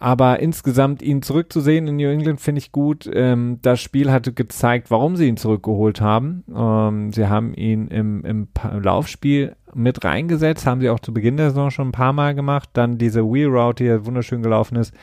Aber 0.00 0.40
insgesamt 0.40 1.02
ihn 1.02 1.20
zurückzusehen 1.20 1.86
in 1.86 1.96
New 1.96 2.08
England 2.08 2.40
finde 2.40 2.58
ich 2.60 2.72
gut. 2.72 3.08
Ähm, 3.12 3.58
das 3.60 3.82
Spiel 3.82 4.10
hatte 4.10 4.32
gezeigt, 4.32 4.90
warum 4.90 5.14
sie 5.14 5.28
ihn 5.28 5.36
zurückgeholt 5.36 6.00
haben. 6.00 6.42
Ähm, 6.52 7.12
sie 7.12 7.28
haben 7.28 7.52
ihn 7.52 7.88
im, 7.88 8.24
im 8.24 8.48
Laufspiel 8.82 9.54
mit 9.74 10.02
reingesetzt, 10.02 10.66
haben 10.66 10.80
sie 10.80 10.88
auch 10.88 11.00
zu 11.00 11.12
Beginn 11.12 11.36
der 11.36 11.50
Saison 11.50 11.70
schon 11.70 11.88
ein 11.88 11.92
paar 11.92 12.14
Mal 12.14 12.34
gemacht. 12.34 12.70
Dann 12.72 12.96
diese 12.96 13.22
Wheel 13.22 13.48
Route, 13.48 13.84
die 13.84 14.06
wunderschön 14.06 14.42
gelaufen 14.42 14.76
ist, 14.76 14.94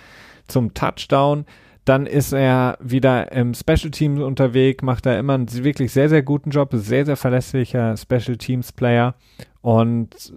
zum 0.48 0.74
Touchdown. 0.74 1.46
Dann 1.86 2.08
ist 2.08 2.34
er 2.34 2.80
wieder 2.82 3.32
im 3.32 3.54
Special 3.54 3.92
Teams 3.92 4.20
unterwegs, 4.20 4.84
macht 4.84 5.06
er 5.06 5.20
immer 5.20 5.36
einen 5.36 5.64
wirklich 5.64 5.94
sehr, 5.94 6.10
sehr 6.10 6.24
guten 6.24 6.50
Job, 6.50 6.72
sehr, 6.74 7.06
sehr 7.06 7.18
verlässlicher 7.18 7.96
Special 7.96 8.36
Teams 8.36 8.72
Player 8.72 9.14
und 9.62 10.34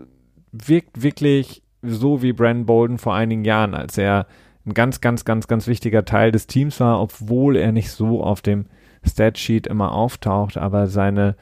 wirkt 0.53 1.03
wirklich 1.03 1.62
so 1.81 2.23
wie 2.23 2.35
Brandon 2.35 2.66
Bolden 2.66 2.99
vor 2.99 3.14
einigen 3.14 3.46
Jahren, 3.46 3.75
als 3.75 3.96
er 3.96 4.27
ein 4.66 4.75
ganz, 4.75 5.01
ganz, 5.01 5.25
ganz, 5.25 5.49
ganz 5.49 5.66
wichtiger 5.66 6.05
Teil 6.05 6.33
des 6.33 6.46
Teams 6.46 6.81
war, 6.81 7.01
obwohl 7.01 7.57
er 7.57 7.73
nicht 7.73 7.90
so 7.90 8.23
auf 8.23 8.42
dem 8.42 8.66
Statsheet 9.05 9.66
immer 9.66 9.92
auftaucht, 9.92 10.57
aber 10.57 10.87
seine 10.87 11.37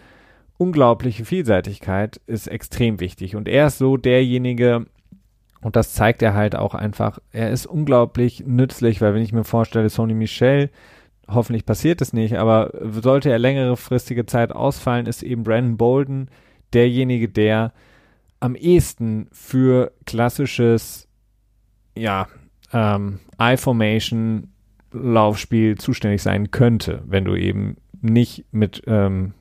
unglaubliche 0.57 1.25
Vielseitigkeit 1.25 2.21
ist 2.27 2.49
extrem 2.49 3.01
wichtig 3.01 3.37
und 3.37 3.49
er 3.49 3.69
ist 3.69 3.79
so 3.79 3.97
derjenige, 3.97 4.87
und 5.61 5.77
das 5.77 5.95
zeigt 5.95 6.23
er 6.23 6.35
halt 6.35 6.55
auch 6.55 6.75
einfach. 6.75 7.19
Er 7.33 7.51
ist 7.51 7.67
unglaublich 7.67 8.45
nützlich, 8.47 9.01
weil 9.01 9.15
wenn 9.15 9.23
ich 9.23 9.33
mir 9.33 9.45
vorstelle, 9.45 9.89
Sony 9.89 10.15
Michel, 10.15 10.71
hoffentlich 11.29 11.67
passiert 11.67 12.01
es 12.01 12.13
nicht, 12.13 12.37
aber 12.37 12.73
sollte 13.01 13.31
er 13.31 13.39
längere 13.39 13.77
fristige 13.77 14.27
Zeit 14.27 14.53
ausfallen, 14.53 15.07
ist 15.07 15.23
eben 15.23 15.43
Brandon 15.43 15.77
Bolden 15.77 16.31
derjenige, 16.73 17.29
der 17.29 17.73
am 18.41 18.55
ehesten 18.55 19.29
für 19.33 19.93
klassisches, 20.07 21.09
ja, 21.97 22.29
ähm, 22.73 23.21
I-Formation 23.41 24.49
Laufspiel 24.93 25.77
zuständig 25.77 26.23
sein 26.23 26.51
könnte, 26.51 27.03
wenn 27.07 27.25
du 27.25 27.35
eben 27.35 27.77
nicht 28.01 28.47
mit 28.53 28.83
ähm, 28.87 29.35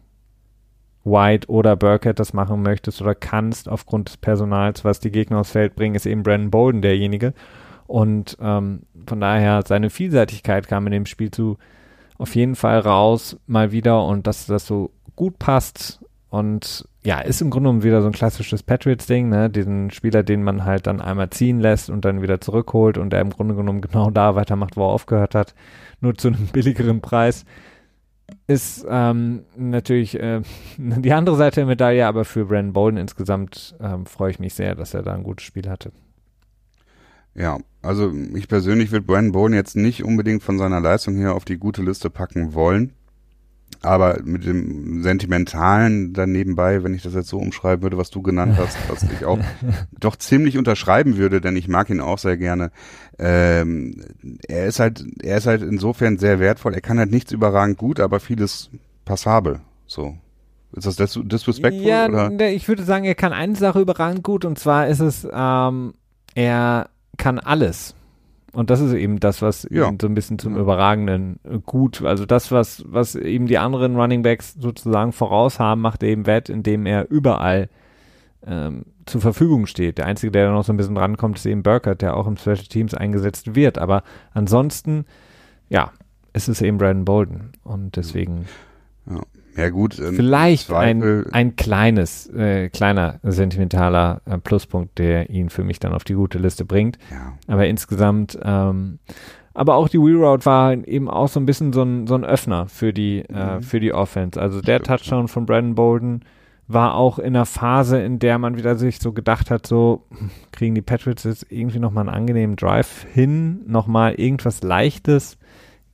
White 1.03 1.49
oder 1.49 1.75
Burkett 1.75 2.19
das 2.19 2.33
machen 2.33 2.61
möchtest 2.61 3.01
oder 3.01 3.15
kannst 3.15 3.69
aufgrund 3.69 4.09
des 4.09 4.17
Personals, 4.17 4.83
was 4.83 4.99
die 4.99 5.11
Gegner 5.11 5.39
aufs 5.39 5.51
Feld 5.51 5.75
bringen, 5.75 5.95
ist 5.95 6.05
eben 6.05 6.23
Brandon 6.23 6.51
Bolden 6.51 6.81
derjenige. 6.81 7.33
Und 7.85 8.37
ähm, 8.41 8.81
von 9.05 9.21
daher 9.21 9.63
seine 9.65 9.89
Vielseitigkeit 9.89 10.67
kam 10.67 10.85
in 10.87 10.91
dem 10.91 11.05
Spiel 11.05 11.31
zu 11.31 11.57
auf 12.17 12.35
jeden 12.35 12.55
Fall 12.55 12.79
raus, 12.79 13.37
mal 13.47 13.71
wieder 13.71 14.03
und 14.05 14.27
dass 14.27 14.47
das 14.47 14.65
so 14.65 14.91
gut 15.15 15.39
passt 15.39 16.01
und 16.29 16.87
ja, 17.03 17.19
ist 17.21 17.41
im 17.41 17.49
Grunde 17.49 17.67
genommen 17.69 17.83
wieder 17.83 18.01
so 18.01 18.07
ein 18.07 18.13
klassisches 18.13 18.63
Patriots-Ding, 18.63 19.29
ne? 19.29 19.49
Diesen 19.49 19.91
Spieler, 19.91 20.23
den 20.23 20.43
man 20.43 20.65
halt 20.65 20.87
dann 20.87 20.99
einmal 20.99 21.29
ziehen 21.29 21.59
lässt 21.59 21.89
und 21.89 22.03
dann 22.03 22.21
wieder 22.21 22.41
zurückholt 22.41 22.97
und 22.97 23.11
der 23.11 23.21
im 23.21 23.29
Grunde 23.29 23.55
genommen 23.55 23.81
genau 23.81 24.09
da 24.11 24.35
weitermacht, 24.35 24.75
wo 24.75 24.81
er 24.83 24.91
aufgehört 24.91 25.35
hat, 25.35 25.55
nur 26.01 26.15
zu 26.15 26.29
einem 26.29 26.47
billigeren 26.51 27.01
Preis 27.01 27.45
ist 28.47 28.85
ähm, 28.89 29.43
natürlich 29.55 30.19
äh, 30.19 30.41
die 30.77 31.13
andere 31.13 31.35
Seite 31.37 31.61
der 31.61 31.65
Medaille, 31.65 32.05
aber 32.05 32.25
für 32.25 32.45
Brandon 32.45 32.73
Bolden 32.73 32.97
insgesamt 32.97 33.75
ähm, 33.79 34.05
freue 34.05 34.31
ich 34.31 34.39
mich 34.39 34.53
sehr, 34.53 34.75
dass 34.75 34.93
er 34.93 35.03
da 35.03 35.13
ein 35.13 35.23
gutes 35.23 35.45
Spiel 35.45 35.69
hatte. 35.69 35.91
Ja, 37.33 37.59
also 37.81 38.11
ich 38.35 38.47
persönlich 38.47 38.91
würde 38.91 39.05
Brandon 39.05 39.31
Bolden 39.31 39.53
jetzt 39.53 39.75
nicht 39.75 40.03
unbedingt 40.03 40.43
von 40.43 40.57
seiner 40.57 40.81
Leistung 40.81 41.15
her 41.15 41.35
auf 41.35 41.45
die 41.45 41.57
gute 41.57 41.83
Liste 41.83 42.09
packen 42.09 42.53
wollen. 42.53 42.93
Aber 43.81 44.19
mit 44.23 44.45
dem 44.45 45.03
Sentimentalen 45.03 46.13
dann 46.13 46.31
nebenbei, 46.31 46.83
wenn 46.83 46.93
ich 46.93 47.03
das 47.03 47.13
jetzt 47.13 47.29
so 47.29 47.37
umschreiben 47.37 47.83
würde, 47.83 47.97
was 47.97 48.09
du 48.09 48.21
genannt 48.21 48.55
hast, 48.57 48.77
was 48.89 49.03
ich 49.03 49.25
auch 49.25 49.39
doch 49.99 50.15
ziemlich 50.15 50.57
unterschreiben 50.57 51.17
würde, 51.17 51.41
denn 51.41 51.55
ich 51.55 51.67
mag 51.67 51.89
ihn 51.89 52.01
auch 52.01 52.17
sehr 52.17 52.37
gerne. 52.37 52.71
Ähm, 53.19 54.03
er 54.47 54.65
ist 54.65 54.79
halt, 54.79 55.03
er 55.21 55.37
ist 55.37 55.47
halt 55.47 55.61
insofern 55.61 56.17
sehr 56.17 56.39
wertvoll. 56.39 56.73
Er 56.73 56.81
kann 56.81 56.99
halt 56.99 57.11
nichts 57.11 57.31
überragend 57.31 57.77
gut, 57.77 57.99
aber 57.99 58.19
vieles 58.19 58.69
passabel. 59.05 59.61
So. 59.85 60.15
Ist 60.73 60.85
das 60.85 60.95
dis 60.97 61.19
disrespectful? 61.23 61.87
Ja, 61.87 62.07
oder? 62.07 62.29
Ne, 62.29 62.51
ich 62.51 62.67
würde 62.67 62.83
sagen, 62.83 63.05
er 63.05 63.15
kann 63.15 63.33
eine 63.33 63.55
Sache 63.55 63.79
überragend 63.79 64.23
gut 64.23 64.45
und 64.45 64.59
zwar 64.59 64.87
ist 64.87 64.99
es, 64.99 65.27
ähm, 65.31 65.93
er 66.35 66.89
kann 67.17 67.39
alles. 67.39 67.95
Und 68.57 68.71
das 68.71 68.79
ist 68.81 68.93
eben 68.93 69.19
das, 69.19 69.43
was 69.43 69.67
Ja. 69.69 69.91
so 70.01 70.07
ein 70.07 70.15
bisschen 70.15 70.39
zum 70.39 70.55
Ja. 70.55 70.61
überragenden 70.61 71.39
äh, 71.43 71.59
gut, 71.63 72.01
also 72.01 72.25
das, 72.25 72.51
was, 72.51 72.83
was 72.87 73.13
eben 73.13 73.45
die 73.45 73.59
anderen 73.59 73.95
Running 73.95 74.23
Backs 74.23 74.55
sozusagen 74.59 75.11
voraus 75.11 75.59
haben, 75.59 75.79
macht 75.81 76.01
eben 76.01 76.25
wett, 76.25 76.49
indem 76.49 76.87
er 76.87 77.07
überall 77.11 77.69
ähm, 78.47 78.85
zur 79.05 79.21
Verfügung 79.21 79.67
steht. 79.67 79.99
Der 79.99 80.07
Einzige, 80.07 80.31
der 80.31 80.47
da 80.47 80.53
noch 80.53 80.63
so 80.63 80.73
ein 80.73 80.77
bisschen 80.77 80.95
drankommt, 80.95 81.37
ist 81.37 81.45
eben 81.45 81.61
Burkert, 81.61 82.01
der 82.01 82.17
auch 82.17 82.25
im 82.25 82.35
Special 82.37 82.57
Teams 82.57 82.95
eingesetzt 82.95 83.53
wird. 83.53 83.77
Aber 83.77 84.01
ansonsten, 84.33 85.05
ja, 85.69 85.91
es 86.33 86.47
ist 86.49 86.61
eben 86.63 86.77
Brandon 86.79 87.05
Bolden. 87.05 87.51
Und 87.63 87.95
deswegen 87.95 88.45
Ja 89.07 89.21
gut. 89.69 89.97
ähm, 89.99 90.13
vielleicht 90.15 90.71
ein, 90.71 91.01
Zweifel- 91.01 91.29
ein 91.31 91.55
kleines, 91.55 92.27
äh, 92.33 92.69
kleiner 92.69 93.19
sentimentaler 93.23 94.21
äh, 94.25 94.37
Pluspunkt, 94.37 94.97
der 94.99 95.29
ihn 95.29 95.49
für 95.49 95.63
mich 95.63 95.79
dann 95.79 95.93
auf 95.93 96.03
die 96.03 96.13
gute 96.13 96.37
Liste 96.39 96.65
bringt. 96.65 96.97
Ja. 97.11 97.33
Aber 97.47 97.67
insgesamt, 97.67 98.37
ähm, 98.43 98.99
aber 99.53 99.75
auch 99.75 99.89
die 99.89 99.99
Wheel 99.99 100.23
Route 100.23 100.45
war 100.45 100.73
eben 100.73 101.09
auch 101.09 101.27
so 101.27 101.39
ein 101.39 101.45
bisschen 101.47 101.73
so 101.73 101.81
ein, 101.81 102.05
so 102.07 102.13
ein 102.15 102.23
Öffner 102.23 102.67
für 102.67 102.93
die, 102.93 103.21
äh, 103.27 103.57
Mhm. 103.57 103.61
für 103.63 103.79
die 103.79 103.93
Offense. 103.93 104.39
Also 104.39 104.61
der 104.61 104.75
Stimmt, 104.75 104.87
Touchdown 104.87 105.27
von 105.27 105.45
Brandon 105.47 105.73
Bolden 105.75 106.21
war 106.69 106.95
auch 106.95 107.17
in 107.17 107.27
einer 107.27 107.45
Phase, 107.45 107.99
in 108.01 108.19
der 108.19 108.37
man 108.39 108.57
wieder 108.57 108.75
sich 108.75 108.99
so 108.99 109.13
gedacht 109.13 109.49
hat, 109.49 109.65
so 109.65 110.03
hm, 110.09 110.29
kriegen 110.51 110.75
die 110.75 110.81
Patriots 110.81 111.23
jetzt 111.23 111.45
irgendwie 111.49 111.79
nochmal 111.79 112.07
einen 112.07 112.15
angenehmen 112.15 112.55
Drive 112.57 113.05
hin, 113.13 113.61
nochmal 113.65 114.15
irgendwas 114.15 114.61
Leichtes 114.63 115.37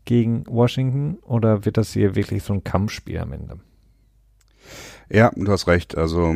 gegen 0.05 0.45
Washington 0.47 1.17
oder 1.23 1.65
wird 1.65 1.77
das 1.77 1.93
hier 1.93 2.15
wirklich 2.15 2.43
so 2.43 2.53
ein 2.53 2.63
Kampfspiel 2.63 3.19
am 3.19 3.31
Ende? 3.33 3.59
Ja, 5.09 5.31
du 5.35 5.51
hast 5.51 5.67
recht. 5.67 5.97
Also, 5.97 6.33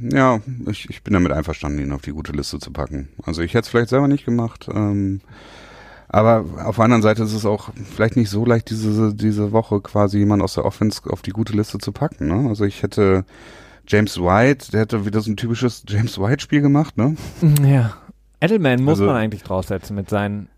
ja, 0.00 0.40
ich, 0.70 0.88
ich 0.90 1.02
bin 1.02 1.14
damit 1.14 1.32
einverstanden, 1.32 1.80
ihn 1.80 1.92
auf 1.92 2.02
die 2.02 2.12
gute 2.12 2.32
Liste 2.32 2.58
zu 2.58 2.70
packen. 2.72 3.08
Also 3.24 3.42
ich 3.42 3.54
hätte 3.54 3.62
es 3.64 3.68
vielleicht 3.68 3.88
selber 3.90 4.08
nicht 4.08 4.24
gemacht. 4.24 4.68
Ähm, 4.72 5.20
aber 6.08 6.44
auf 6.64 6.76
der 6.76 6.84
anderen 6.84 7.02
Seite 7.02 7.22
ist 7.24 7.32
es 7.32 7.44
auch 7.46 7.70
vielleicht 7.94 8.16
nicht 8.16 8.30
so 8.30 8.44
leicht, 8.44 8.70
diese, 8.70 9.14
diese 9.14 9.52
Woche 9.52 9.80
quasi 9.80 10.18
jemand 10.18 10.42
aus 10.42 10.54
der 10.54 10.64
Offense 10.64 11.00
auf 11.10 11.22
die 11.22 11.30
gute 11.32 11.52
Liste 11.54 11.78
zu 11.78 11.92
packen. 11.92 12.28
Ne? 12.28 12.48
Also 12.48 12.64
ich 12.64 12.82
hätte 12.82 13.24
James 13.88 14.18
White, 14.18 14.70
der 14.72 14.80
hätte 14.82 15.04
wieder 15.06 15.20
so 15.20 15.30
ein 15.30 15.36
typisches 15.36 15.82
James 15.88 16.18
White-Spiel 16.18 16.60
gemacht, 16.60 16.96
ne? 16.96 17.16
Ja. 17.62 17.96
Edelman 18.40 18.82
muss 18.82 19.00
Also- 19.00 19.06
man 19.06 19.16
eigentlich 19.16 19.42
draufsetzen 19.42 19.96
mit 19.96 20.10
seinen 20.10 20.48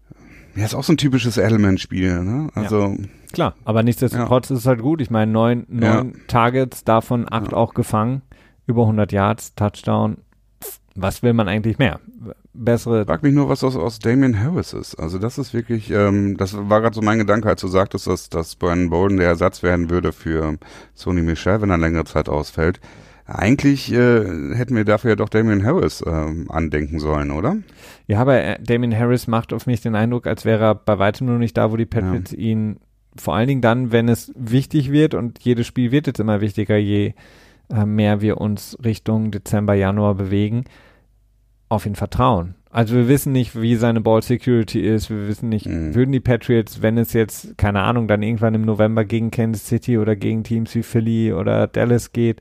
Ja, 0.54 0.64
ist 0.64 0.74
auch 0.74 0.84
so 0.84 0.92
ein 0.92 0.96
typisches 0.98 1.37
Element-Spiel, 1.37 2.22
ne? 2.24 2.48
Also, 2.54 2.96
Klar, 3.32 3.54
aber 3.64 3.82
nichtsdestotrotz 3.82 4.50
ist 4.50 4.61
es 4.61 4.66
halt 4.66 4.80
gut. 4.80 5.00
Ich 5.00 5.11
meine, 5.11 5.30
neun, 5.30 5.66
neun 5.68 6.20
Targets, 6.28 6.82
davon 6.84 7.26
acht 7.30 7.52
Ja. 7.52 7.58
auch 7.58 7.74
gefangen, 7.74 8.22
über 8.66 8.82
100 8.82 9.12
Yards, 9.12 9.54
Touchdown. 9.54 10.18
Was 10.94 11.22
will 11.22 11.32
man 11.32 11.46
eigentlich 11.48 11.78
mehr? 11.78 12.00
Bessere. 12.54 13.04
frag 13.06 13.22
mich 13.22 13.32
nur, 13.34 13.48
was 13.48 13.62
aus, 13.62 13.76
aus 13.76 14.00
Damian 14.00 14.40
Harris 14.42 14.72
ist. 14.72 14.96
Also 14.96 15.18
das 15.20 15.38
ist 15.38 15.54
wirklich, 15.54 15.92
ähm, 15.92 16.37
das 16.37 16.56
war 16.56 16.80
gerade 16.80 16.94
so 16.96 17.02
mein 17.02 17.18
Gedanke, 17.18 17.48
als 17.48 17.61
du 17.61 17.68
sagtest, 17.68 18.08
dass, 18.08 18.28
dass 18.30 18.56
Brandon 18.56 18.90
Bolden 18.90 19.18
der 19.18 19.28
Ersatz 19.28 19.62
werden 19.62 19.90
würde 19.90 20.11
für 20.12 20.56
Sony 20.94 21.22
Michel, 21.22 21.61
wenn 21.61 21.70
er 21.70 21.78
längere 21.78 22.04
Zeit 22.04 22.28
ausfällt. 22.28 22.80
Eigentlich 23.30 23.92
äh, 23.92 24.54
hätten 24.54 24.74
wir 24.74 24.86
dafür 24.86 25.10
ja 25.10 25.16
doch 25.16 25.28
Damian 25.28 25.62
Harris 25.62 26.02
ähm, 26.06 26.50
andenken 26.50 26.98
sollen, 26.98 27.30
oder? 27.30 27.58
Ja, 28.06 28.20
aber 28.20 28.42
äh, 28.42 28.58
Damien 28.62 28.96
Harris 28.96 29.26
macht 29.26 29.52
auf 29.52 29.66
mich 29.66 29.82
den 29.82 29.94
Eindruck, 29.94 30.26
als 30.26 30.46
wäre 30.46 30.64
er 30.64 30.74
bei 30.74 30.98
weitem 30.98 31.26
nur 31.26 31.38
nicht 31.38 31.54
da, 31.58 31.70
wo 31.70 31.76
die 31.76 31.84
Patriots 31.84 32.32
ihn, 32.32 32.78
vor 33.16 33.34
allen 33.34 33.48
Dingen 33.48 33.60
dann, 33.60 33.92
wenn 33.92 34.08
es 34.08 34.32
wichtig 34.34 34.90
wird 34.92 35.12
und 35.12 35.40
jedes 35.44 35.66
Spiel 35.66 35.92
wird 35.92 36.06
jetzt 36.06 36.20
immer 36.20 36.40
wichtiger, 36.40 36.78
je 36.78 37.12
äh, 37.70 37.84
mehr 37.84 38.22
wir 38.22 38.38
uns 38.40 38.78
Richtung 38.82 39.30
Dezember, 39.30 39.74
Januar 39.74 40.14
bewegen, 40.14 40.64
auf 41.68 41.84
ihn 41.84 41.96
vertrauen. 41.96 42.54
Also 42.70 42.94
wir 42.94 43.08
wissen 43.08 43.32
nicht, 43.32 43.60
wie 43.60 43.76
seine 43.76 44.00
Ball 44.00 44.22
Security 44.22 44.80
ist. 44.80 45.10
Wir 45.10 45.28
wissen 45.28 45.50
nicht, 45.50 45.66
Mhm. 45.66 45.94
würden 45.94 46.12
die 46.12 46.20
Patriots, 46.20 46.80
wenn 46.80 46.96
es 46.96 47.12
jetzt, 47.12 47.58
keine 47.58 47.80
Ahnung, 47.80 48.08
dann 48.08 48.22
irgendwann 48.22 48.54
im 48.54 48.62
November 48.62 49.04
gegen 49.04 49.30
Kansas 49.30 49.66
City 49.66 49.98
oder 49.98 50.16
gegen 50.16 50.44
Teams 50.44 50.74
wie 50.74 50.82
Philly 50.82 51.32
oder 51.34 51.66
Dallas 51.66 52.12
geht, 52.12 52.40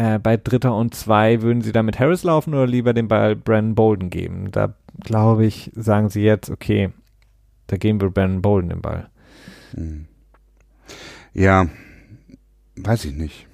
äh, 0.00 0.18
bei 0.18 0.38
Dritter 0.38 0.74
und 0.74 0.94
Zwei, 0.94 1.42
würden 1.42 1.60
sie 1.60 1.72
da 1.72 1.82
mit 1.82 2.00
Harris 2.00 2.22
laufen 2.22 2.54
oder 2.54 2.66
lieber 2.66 2.94
den 2.94 3.06
Ball 3.06 3.36
Brandon 3.36 3.74
Bolden 3.74 4.08
geben? 4.08 4.50
Da 4.50 4.74
glaube 4.98 5.44
ich, 5.44 5.70
sagen 5.74 6.08
sie 6.08 6.22
jetzt, 6.22 6.48
okay, 6.48 6.90
da 7.66 7.76
geben 7.76 8.00
wir 8.00 8.08
Brandon 8.08 8.40
Bolden 8.40 8.70
den 8.70 8.80
Ball. 8.80 9.10
Hm. 9.74 10.06
Ja, 11.34 11.68
weiß 12.76 13.04
ich 13.04 13.12
nicht. 13.12 13.46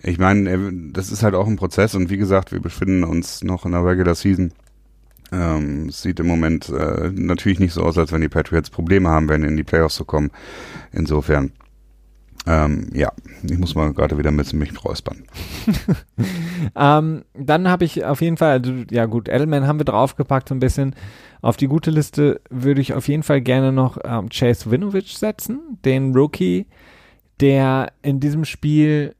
Ich 0.00 0.18
meine, 0.18 0.48
äh, 0.48 0.70
das 0.92 1.10
ist 1.10 1.24
halt 1.24 1.34
auch 1.34 1.48
ein 1.48 1.56
Prozess 1.56 1.96
und 1.96 2.08
wie 2.08 2.18
gesagt, 2.18 2.52
wir 2.52 2.60
befinden 2.60 3.02
uns 3.02 3.42
noch 3.42 3.66
in 3.66 3.72
der 3.72 3.84
Regular 3.84 4.14
Season. 4.14 4.52
Ähm, 5.32 5.88
es 5.88 6.02
sieht 6.02 6.20
im 6.20 6.28
Moment 6.28 6.68
äh, 6.68 7.10
natürlich 7.12 7.58
nicht 7.58 7.72
so 7.72 7.82
aus, 7.82 7.98
als 7.98 8.12
wenn 8.12 8.20
die 8.20 8.28
Patriots 8.28 8.70
Probleme 8.70 9.08
haben 9.08 9.28
werden, 9.28 9.44
in 9.44 9.56
die 9.56 9.64
Playoffs 9.64 9.96
zu 9.96 10.04
kommen. 10.04 10.30
Insofern. 10.92 11.50
Ähm, 12.46 12.88
ja, 12.92 13.12
ich 13.44 13.58
muss 13.58 13.74
mal 13.74 13.92
gerade 13.92 14.18
wieder 14.18 14.30
ein 14.30 14.36
bisschen 14.36 14.58
mich 14.58 14.84
räuspern. 14.84 15.22
ähm, 16.76 17.22
dann 17.34 17.68
habe 17.68 17.84
ich 17.84 18.04
auf 18.04 18.20
jeden 18.20 18.36
Fall, 18.36 18.58
also, 18.58 18.72
ja 18.90 19.06
gut, 19.06 19.28
Edelman 19.28 19.66
haben 19.66 19.78
wir 19.78 19.84
draufgepackt 19.84 20.48
so 20.48 20.54
ein 20.54 20.60
bisschen. 20.60 20.96
Auf 21.40 21.56
die 21.56 21.68
gute 21.68 21.90
Liste 21.90 22.40
würde 22.50 22.80
ich 22.80 22.94
auf 22.94 23.08
jeden 23.08 23.22
Fall 23.22 23.40
gerne 23.40 23.72
noch 23.72 23.98
ähm, 24.04 24.28
Chase 24.28 24.70
Winovich 24.70 25.18
setzen, 25.18 25.78
den 25.84 26.14
Rookie, 26.14 26.66
der 27.40 27.92
in 28.02 28.20
diesem 28.20 28.44
Spiel 28.44 29.14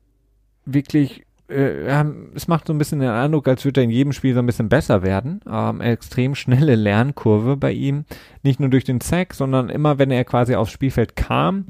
wirklich 0.64 1.24
äh, 1.52 2.04
es 2.34 2.48
macht 2.48 2.66
so 2.66 2.72
ein 2.72 2.78
bisschen 2.78 3.00
den 3.00 3.10
Eindruck, 3.10 3.46
als 3.46 3.64
würde 3.64 3.80
er 3.80 3.84
in 3.84 3.90
jedem 3.90 4.12
Spiel 4.12 4.34
so 4.34 4.40
ein 4.40 4.46
bisschen 4.46 4.68
besser 4.68 5.02
werden. 5.02 5.40
Ähm, 5.50 5.80
extrem 5.80 6.34
schnelle 6.34 6.74
Lernkurve 6.74 7.56
bei 7.56 7.72
ihm. 7.72 8.04
Nicht 8.42 8.60
nur 8.60 8.70
durch 8.70 8.84
den 8.84 9.00
Sack, 9.00 9.34
sondern 9.34 9.68
immer, 9.68 9.98
wenn 9.98 10.10
er 10.10 10.24
quasi 10.24 10.54
aufs 10.54 10.72
Spielfeld 10.72 11.16
kam, 11.16 11.66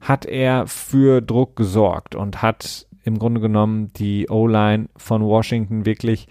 hat 0.00 0.24
er 0.24 0.66
für 0.66 1.20
Druck 1.20 1.56
gesorgt 1.56 2.14
und 2.14 2.42
hat 2.42 2.86
im 3.04 3.18
Grunde 3.18 3.40
genommen 3.40 3.92
die 3.94 4.28
O-Line 4.28 4.88
von 4.96 5.22
Washington 5.22 5.86
wirklich 5.86 6.26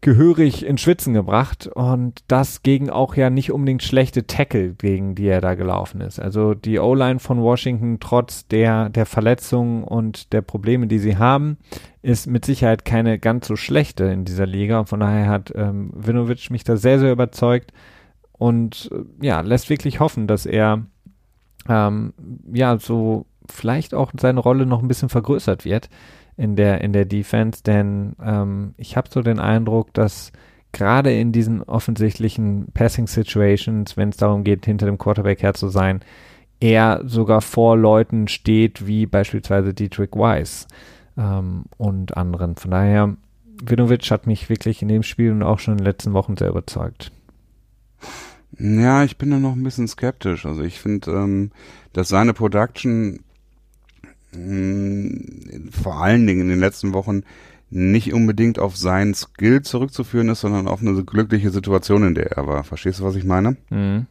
gehörig 0.00 0.64
in 0.64 0.78
Schwitzen 0.78 1.12
gebracht 1.12 1.66
und 1.66 2.22
das 2.28 2.62
gegen 2.62 2.88
auch 2.88 3.16
ja 3.16 3.30
nicht 3.30 3.50
unbedingt 3.50 3.82
schlechte 3.82 4.28
Tackle, 4.28 4.74
gegen 4.74 5.16
die 5.16 5.26
er 5.26 5.40
da 5.40 5.54
gelaufen 5.54 6.00
ist. 6.00 6.20
Also 6.20 6.54
die 6.54 6.78
O-Line 6.78 7.18
von 7.18 7.42
Washington, 7.42 7.98
trotz 7.98 8.46
der, 8.46 8.90
der 8.90 9.06
Verletzungen 9.06 9.82
und 9.82 10.32
der 10.32 10.42
Probleme, 10.42 10.86
die 10.86 11.00
sie 11.00 11.16
haben, 11.16 11.58
ist 12.00 12.28
mit 12.28 12.44
Sicherheit 12.44 12.84
keine 12.84 13.18
ganz 13.18 13.48
so 13.48 13.56
schlechte 13.56 14.04
in 14.04 14.24
dieser 14.24 14.46
Liga. 14.46 14.78
Und 14.78 14.88
von 14.88 15.00
daher 15.00 15.28
hat 15.28 15.52
ähm, 15.56 15.90
Vinovic 15.94 16.50
mich 16.50 16.62
da 16.62 16.76
sehr, 16.76 17.00
sehr 17.00 17.10
überzeugt 17.10 17.72
und 18.32 18.90
äh, 18.92 19.26
ja, 19.26 19.40
lässt 19.40 19.68
wirklich 19.68 19.98
hoffen, 19.98 20.28
dass 20.28 20.46
er 20.46 20.86
ähm, 21.68 22.12
ja 22.52 22.78
so 22.78 23.26
vielleicht 23.48 23.94
auch 23.94 24.12
seine 24.18 24.40
Rolle 24.40 24.66
noch 24.66 24.82
ein 24.82 24.88
bisschen 24.88 25.08
vergrößert 25.08 25.64
wird 25.64 25.88
in 26.36 26.56
der, 26.56 26.80
in 26.82 26.92
der 26.92 27.04
Defense, 27.04 27.62
denn 27.62 28.14
ähm, 28.22 28.74
ich 28.76 28.96
habe 28.96 29.08
so 29.10 29.22
den 29.22 29.40
Eindruck, 29.40 29.92
dass 29.94 30.32
gerade 30.72 31.12
in 31.12 31.32
diesen 31.32 31.62
offensichtlichen 31.62 32.66
Passing 32.74 33.06
Situations, 33.06 33.96
wenn 33.96 34.10
es 34.10 34.16
darum 34.16 34.44
geht, 34.44 34.64
hinter 34.64 34.86
dem 34.86 34.98
Quarterback 34.98 35.42
her 35.42 35.54
zu 35.54 35.68
sein, 35.68 36.00
er 36.60 37.02
sogar 37.04 37.40
vor 37.40 37.76
Leuten 37.76 38.28
steht, 38.28 38.86
wie 38.86 39.06
beispielsweise 39.06 39.74
Dietrich 39.74 40.10
Weiss 40.12 40.66
ähm, 41.16 41.64
und 41.76 42.16
anderen. 42.16 42.56
Von 42.56 42.70
daher, 42.72 43.16
Vinovic 43.62 44.10
hat 44.10 44.26
mich 44.26 44.48
wirklich 44.48 44.82
in 44.82 44.88
dem 44.88 45.02
Spiel 45.02 45.32
und 45.32 45.42
auch 45.42 45.58
schon 45.58 45.74
in 45.74 45.78
den 45.78 45.86
letzten 45.86 46.12
Wochen 46.12 46.36
sehr 46.36 46.50
überzeugt. 46.50 47.12
Ja, 48.58 49.04
ich 49.04 49.18
bin 49.18 49.30
da 49.30 49.38
noch 49.38 49.52
ein 49.52 49.62
bisschen 49.62 49.88
skeptisch. 49.88 50.46
Also 50.46 50.62
ich 50.62 50.80
finde, 50.80 51.10
ähm, 51.10 51.50
dass 51.92 52.08
seine 52.08 52.32
Production 52.32 53.20
mh, 54.32 55.70
vor 55.70 56.02
allen 56.02 56.26
Dingen 56.26 56.42
in 56.42 56.48
den 56.48 56.60
letzten 56.60 56.94
Wochen 56.94 57.22
nicht 57.70 58.14
unbedingt 58.14 58.58
auf 58.58 58.76
seinen 58.76 59.14
Skill 59.14 59.62
zurückzuführen 59.62 60.30
ist, 60.30 60.40
sondern 60.40 60.68
auf 60.68 60.80
eine 60.80 61.04
glückliche 61.04 61.50
Situation, 61.50 62.02
in 62.06 62.14
der 62.14 62.32
er 62.32 62.46
war. 62.46 62.64
Verstehst 62.64 63.00
du, 63.00 63.04
was 63.04 63.14
ich 63.14 63.24
meine? 63.24 63.56
Mhm. 63.68 64.06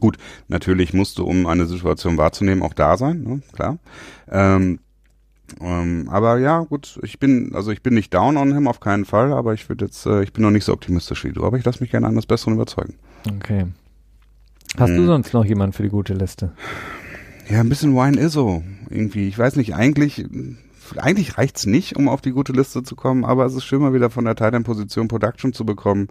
Gut, 0.00 0.16
natürlich 0.48 0.92
musst 0.92 1.18
du, 1.18 1.24
um 1.24 1.46
eine 1.46 1.66
Situation 1.66 2.16
wahrzunehmen, 2.18 2.64
auch 2.64 2.74
da 2.74 2.96
sein, 2.96 3.22
ne? 3.22 3.42
klar. 3.52 3.78
Ähm, 4.28 4.80
ähm, 5.60 6.08
aber 6.10 6.38
ja, 6.38 6.60
gut, 6.60 6.98
ich 7.02 7.18
bin, 7.18 7.54
also 7.54 7.70
ich 7.70 7.82
bin 7.82 7.94
nicht 7.94 8.12
down 8.12 8.36
on 8.36 8.52
him 8.52 8.68
auf 8.68 8.80
keinen 8.80 9.04
Fall, 9.04 9.32
aber 9.32 9.54
ich 9.54 9.68
würde 9.68 9.84
jetzt, 9.84 10.06
äh, 10.06 10.22
ich 10.22 10.32
bin 10.32 10.42
noch 10.42 10.50
nicht 10.50 10.64
so 10.64 10.72
optimistisch 10.72 11.24
wie 11.24 11.32
du, 11.32 11.44
aber 11.44 11.56
ich 11.58 11.64
lasse 11.64 11.80
mich 11.80 11.90
gerne 11.90 12.06
eines 12.06 12.26
Besseren 12.26 12.54
überzeugen. 12.54 12.94
Okay. 13.36 13.66
Hast 14.76 14.90
hm. 14.90 14.96
du 14.96 15.06
sonst 15.06 15.32
noch 15.32 15.44
jemanden 15.44 15.72
für 15.72 15.82
die 15.82 15.88
gute 15.88 16.14
Liste? 16.14 16.52
Ja, 17.48 17.60
ein 17.60 17.68
bisschen 17.68 17.94
Wine 17.94 18.20
Izzo. 18.20 18.62
Irgendwie, 18.90 19.28
ich 19.28 19.38
weiß 19.38 19.56
nicht, 19.56 19.74
eigentlich, 19.74 20.26
eigentlich 20.96 21.38
reicht's 21.38 21.66
nicht, 21.66 21.96
um 21.96 22.08
auf 22.08 22.20
die 22.20 22.32
gute 22.32 22.52
Liste 22.52 22.82
zu 22.82 22.96
kommen, 22.96 23.24
aber 23.24 23.44
es 23.44 23.54
ist 23.54 23.64
schön 23.64 23.82
mal 23.82 23.94
wieder 23.94 24.10
von 24.10 24.24
der 24.24 24.34
Titan-Position 24.34 25.08
Production 25.08 25.52
zu 25.52 25.64
bekommen. 25.64 26.08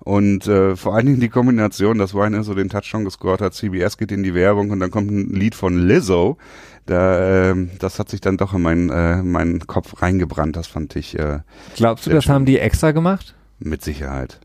Und 0.00 0.46
äh, 0.46 0.76
vor 0.76 0.94
allen 0.94 1.06
Dingen 1.06 1.20
die 1.20 1.28
Kombination, 1.28 1.98
dass 1.98 2.14
Wine 2.14 2.38
Izzo 2.38 2.54
den 2.54 2.68
Touchdown 2.68 3.04
gescored 3.04 3.40
hat, 3.40 3.54
CBS 3.54 3.98
geht 3.98 4.12
in 4.12 4.22
die 4.22 4.34
Werbung 4.34 4.70
und 4.70 4.80
dann 4.80 4.90
kommt 4.90 5.10
ein 5.10 5.30
Lied 5.34 5.54
von 5.54 5.76
Lizzo. 5.76 6.38
Da, 6.86 7.50
äh, 7.50 7.66
das 7.78 7.98
hat 7.98 8.08
sich 8.08 8.20
dann 8.20 8.36
doch 8.36 8.54
in 8.54 8.62
meinen, 8.62 8.90
äh, 8.90 9.22
meinen 9.22 9.66
Kopf 9.66 10.00
reingebrannt, 10.00 10.56
das 10.56 10.66
fand 10.66 10.96
ich. 10.96 11.18
Äh, 11.18 11.40
Glaubst 11.76 12.06
du, 12.06 12.10
das 12.10 12.24
schön. 12.24 12.34
haben 12.34 12.44
die 12.46 12.58
extra 12.58 12.92
gemacht? 12.92 13.34
Mit 13.58 13.82
Sicherheit. 13.82 14.40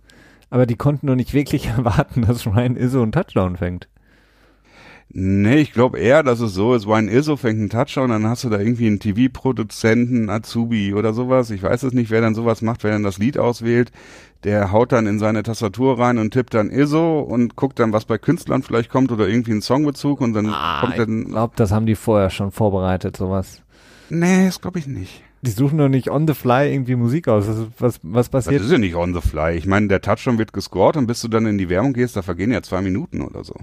Aber 0.49 0.65
die 0.65 0.75
konnten 0.75 1.05
nur 1.05 1.15
nicht 1.15 1.33
wirklich 1.33 1.67
erwarten, 1.77 2.23
dass 2.23 2.45
Ryan 2.45 2.75
Izzo 2.75 3.01
einen 3.01 3.11
Touchdown 3.11 3.55
fängt. 3.57 3.87
Nee, 5.15 5.57
ich 5.57 5.73
glaube 5.73 5.99
eher, 5.99 6.23
dass 6.23 6.39
es 6.39 6.55
so 6.55 6.73
ist, 6.73 6.87
Wine 6.87 7.11
Izzo 7.11 7.37
fängt 7.37 7.59
einen 7.59 7.69
Touchdown, 7.69 8.09
dann 8.09 8.25
hast 8.25 8.43
du 8.43 8.49
da 8.49 8.57
irgendwie 8.57 8.87
einen 8.87 8.99
TV-Produzenten, 8.99 10.27
Azubi 10.27 10.95
oder 10.95 11.13
sowas. 11.13 11.51
Ich 11.51 11.61
weiß 11.61 11.83
es 11.83 11.93
nicht, 11.93 12.09
wer 12.09 12.21
dann 12.21 12.33
sowas 12.33 12.63
macht, 12.63 12.83
wer 12.83 12.93
dann 12.93 13.03
das 13.03 13.19
Lied 13.19 13.37
auswählt. 13.37 13.91
Der 14.43 14.71
haut 14.71 14.91
dann 14.91 15.05
in 15.05 15.19
seine 15.19 15.43
Tastatur 15.43 15.99
rein 15.99 16.17
und 16.17 16.31
tippt 16.31 16.55
dann 16.55 16.71
Izzo 16.71 17.19
und 17.19 17.55
guckt 17.55 17.77
dann, 17.77 17.93
was 17.93 18.05
bei 18.05 18.17
Künstlern 18.17 18.63
vielleicht 18.63 18.89
kommt 18.89 19.11
oder 19.11 19.27
irgendwie 19.27 19.51
einen 19.51 19.61
Songbezug 19.61 20.19
und 20.19 20.33
dann 20.33 20.47
ah, 20.49 20.81
kommt 20.81 20.97
dann. 20.97 21.21
Ich 21.21 21.27
glaube, 21.27 21.53
das 21.57 21.71
haben 21.71 21.85
die 21.85 21.95
vorher 21.95 22.31
schon 22.31 22.49
vorbereitet, 22.49 23.15
sowas. 23.15 23.61
Nee, 24.09 24.47
das 24.47 24.61
glaube 24.61 24.79
ich 24.79 24.87
nicht. 24.87 25.23
Die 25.43 25.51
suchen 25.51 25.77
doch 25.77 25.89
nicht 25.89 26.09
on 26.09 26.27
the 26.27 26.33
fly 26.33 26.73
irgendwie 26.73 26.95
Musik 26.95 27.27
aus. 27.27 27.47
Was, 27.47 27.67
was, 27.77 27.99
was 28.01 28.29
passiert? 28.29 28.61
Das 28.61 28.65
ist 28.65 28.71
ja 28.71 28.79
nicht 28.79 28.95
on 28.95 29.13
the 29.13 29.21
fly. 29.21 29.55
Ich 29.55 29.67
meine, 29.67 29.89
der 29.89 30.01
Touchdown 30.01 30.39
wird 30.39 30.53
gescored 30.53 30.97
und 30.97 31.05
bis 31.05 31.21
du 31.21 31.27
dann 31.27 31.45
in 31.45 31.59
die 31.59 31.69
Werbung 31.69 31.93
gehst, 31.93 32.15
da 32.15 32.23
vergehen 32.23 32.51
ja 32.51 32.63
zwei 32.63 32.81
Minuten 32.81 33.21
oder 33.21 33.43
so. 33.43 33.53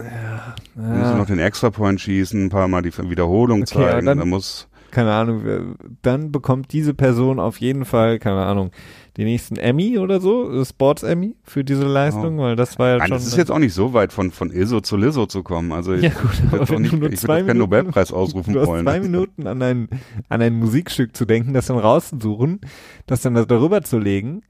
Ja, 0.00 0.54
ja. 0.76 0.82
Musst 0.82 1.16
noch 1.16 1.26
den 1.26 1.38
Extra-Point 1.38 2.00
schießen, 2.00 2.46
ein 2.46 2.48
paar 2.50 2.68
Mal 2.68 2.82
die 2.82 2.96
Wiederholung 2.96 3.62
okay, 3.62 3.74
zeigen. 3.74 4.06
Dann, 4.06 4.18
da 4.18 4.24
muss 4.24 4.68
keine 4.94 5.12
Ahnung, 5.12 5.76
dann 6.02 6.30
bekommt 6.30 6.72
diese 6.72 6.94
Person 6.94 7.40
auf 7.40 7.58
jeden 7.58 7.84
Fall, 7.84 8.18
keine 8.20 8.46
Ahnung, 8.46 8.70
die 9.16 9.24
nächsten 9.24 9.56
Emmy 9.56 9.98
oder 9.98 10.20
so, 10.20 10.64
Sports 10.64 11.02
Emmy 11.02 11.36
für 11.42 11.64
diese 11.64 11.84
Leistung, 11.84 12.38
oh. 12.38 12.42
weil 12.42 12.56
das 12.56 12.78
war 12.78 12.88
ja 12.88 12.98
Nein, 12.98 13.08
schon. 13.08 13.16
Das 13.16 13.26
ist 13.26 13.36
jetzt 13.36 13.50
auch 13.50 13.58
nicht 13.58 13.74
so 13.74 13.92
weit 13.92 14.12
von, 14.12 14.30
von 14.30 14.50
ISO 14.50 14.80
zu 14.80 14.96
Lizzo 14.96 15.26
zu 15.26 15.42
kommen. 15.42 15.72
Also 15.72 15.94
ja, 15.94 16.10
gut, 16.10 16.30
ich 16.32 16.52
würde 16.52 16.82
nicht, 16.82 16.92
nur 16.92 17.12
ich 17.12 17.18
zwei 17.18 17.42
Minuten, 17.42 17.48
keinen 17.48 17.58
Nobelpreis 17.58 18.12
ausrufen 18.12 18.54
du 18.54 18.66
wollen. 18.66 18.86
Hast 18.86 18.94
zwei 18.94 19.00
Minuten 19.08 19.46
an 19.46 19.62
ein, 19.62 19.88
an 20.28 20.40
ein 20.40 20.54
Musikstück 20.54 21.16
zu 21.16 21.24
denken, 21.24 21.52
das 21.52 21.66
dann 21.66 21.78
rauszusuchen, 21.78 22.60
das 23.06 23.20
dann 23.20 23.34
darüber 23.34 23.82
zu 23.82 23.98
legen. 23.98 24.42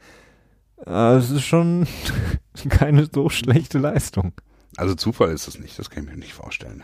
Das 0.84 1.30
ist 1.30 1.44
schon 1.44 1.86
keine 2.68 3.08
so 3.10 3.30
schlechte 3.30 3.78
Leistung. 3.78 4.32
Also 4.76 4.94
Zufall 4.94 5.30
ist 5.30 5.48
es 5.48 5.58
nicht, 5.58 5.78
das 5.78 5.90
kann 5.90 6.04
ich 6.04 6.10
mir 6.10 6.16
nicht 6.16 6.34
vorstellen. 6.34 6.82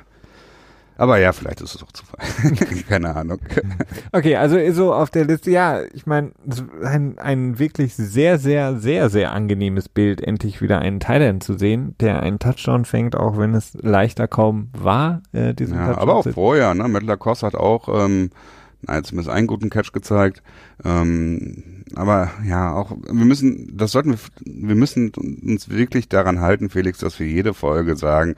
Aber 1.00 1.18
ja, 1.18 1.32
vielleicht 1.32 1.62
ist 1.62 1.74
es 1.74 1.82
auch 1.82 1.92
Zufall. 1.92 2.20
Keine 2.88 3.16
Ahnung. 3.16 3.38
Okay, 4.12 4.36
also 4.36 4.58
so 4.72 4.92
auf 4.92 5.08
der 5.08 5.24
Liste, 5.24 5.50
ja, 5.50 5.82
ich 5.94 6.04
meine, 6.04 6.32
ein, 6.82 7.18
ein 7.18 7.58
wirklich 7.58 7.94
sehr, 7.94 8.38
sehr, 8.38 8.76
sehr, 8.76 9.08
sehr 9.08 9.32
angenehmes 9.32 9.88
Bild, 9.88 10.20
endlich 10.20 10.60
wieder 10.60 10.80
einen 10.80 11.00
Thailand 11.00 11.42
zu 11.42 11.56
sehen, 11.56 11.94
der 12.00 12.20
einen 12.22 12.38
Touchdown 12.38 12.84
fängt, 12.84 13.16
auch 13.16 13.38
wenn 13.38 13.54
es 13.54 13.72
leichter 13.74 14.28
kaum 14.28 14.68
war, 14.76 15.22
äh, 15.32 15.54
diesen 15.54 15.76
ja, 15.76 15.86
Touchdown. 15.86 16.02
Aber 16.02 16.14
auch 16.16 16.28
vorher, 16.28 16.74
ne? 16.74 16.88
Matt 16.88 17.04
Lacoste 17.04 17.46
hat 17.46 17.54
auch, 17.54 17.88
ähm, 18.04 18.30
na, 18.82 19.02
zumindest 19.02 19.34
einen 19.34 19.46
guten 19.46 19.70
Catch 19.70 19.92
gezeigt. 19.92 20.42
Ähm, 20.84 21.79
aber 21.94 22.30
ja, 22.46 22.72
auch 22.72 22.90
wir 22.90 23.24
müssen, 23.24 23.76
das 23.76 23.92
sollten 23.92 24.12
wir, 24.12 24.18
wir 24.44 24.74
müssen 24.74 25.12
uns 25.12 25.68
wirklich 25.68 26.08
daran 26.08 26.40
halten, 26.40 26.70
Felix, 26.70 26.98
dass 26.98 27.18
wir 27.18 27.26
jede 27.26 27.54
Folge 27.54 27.96
sagen, 27.96 28.36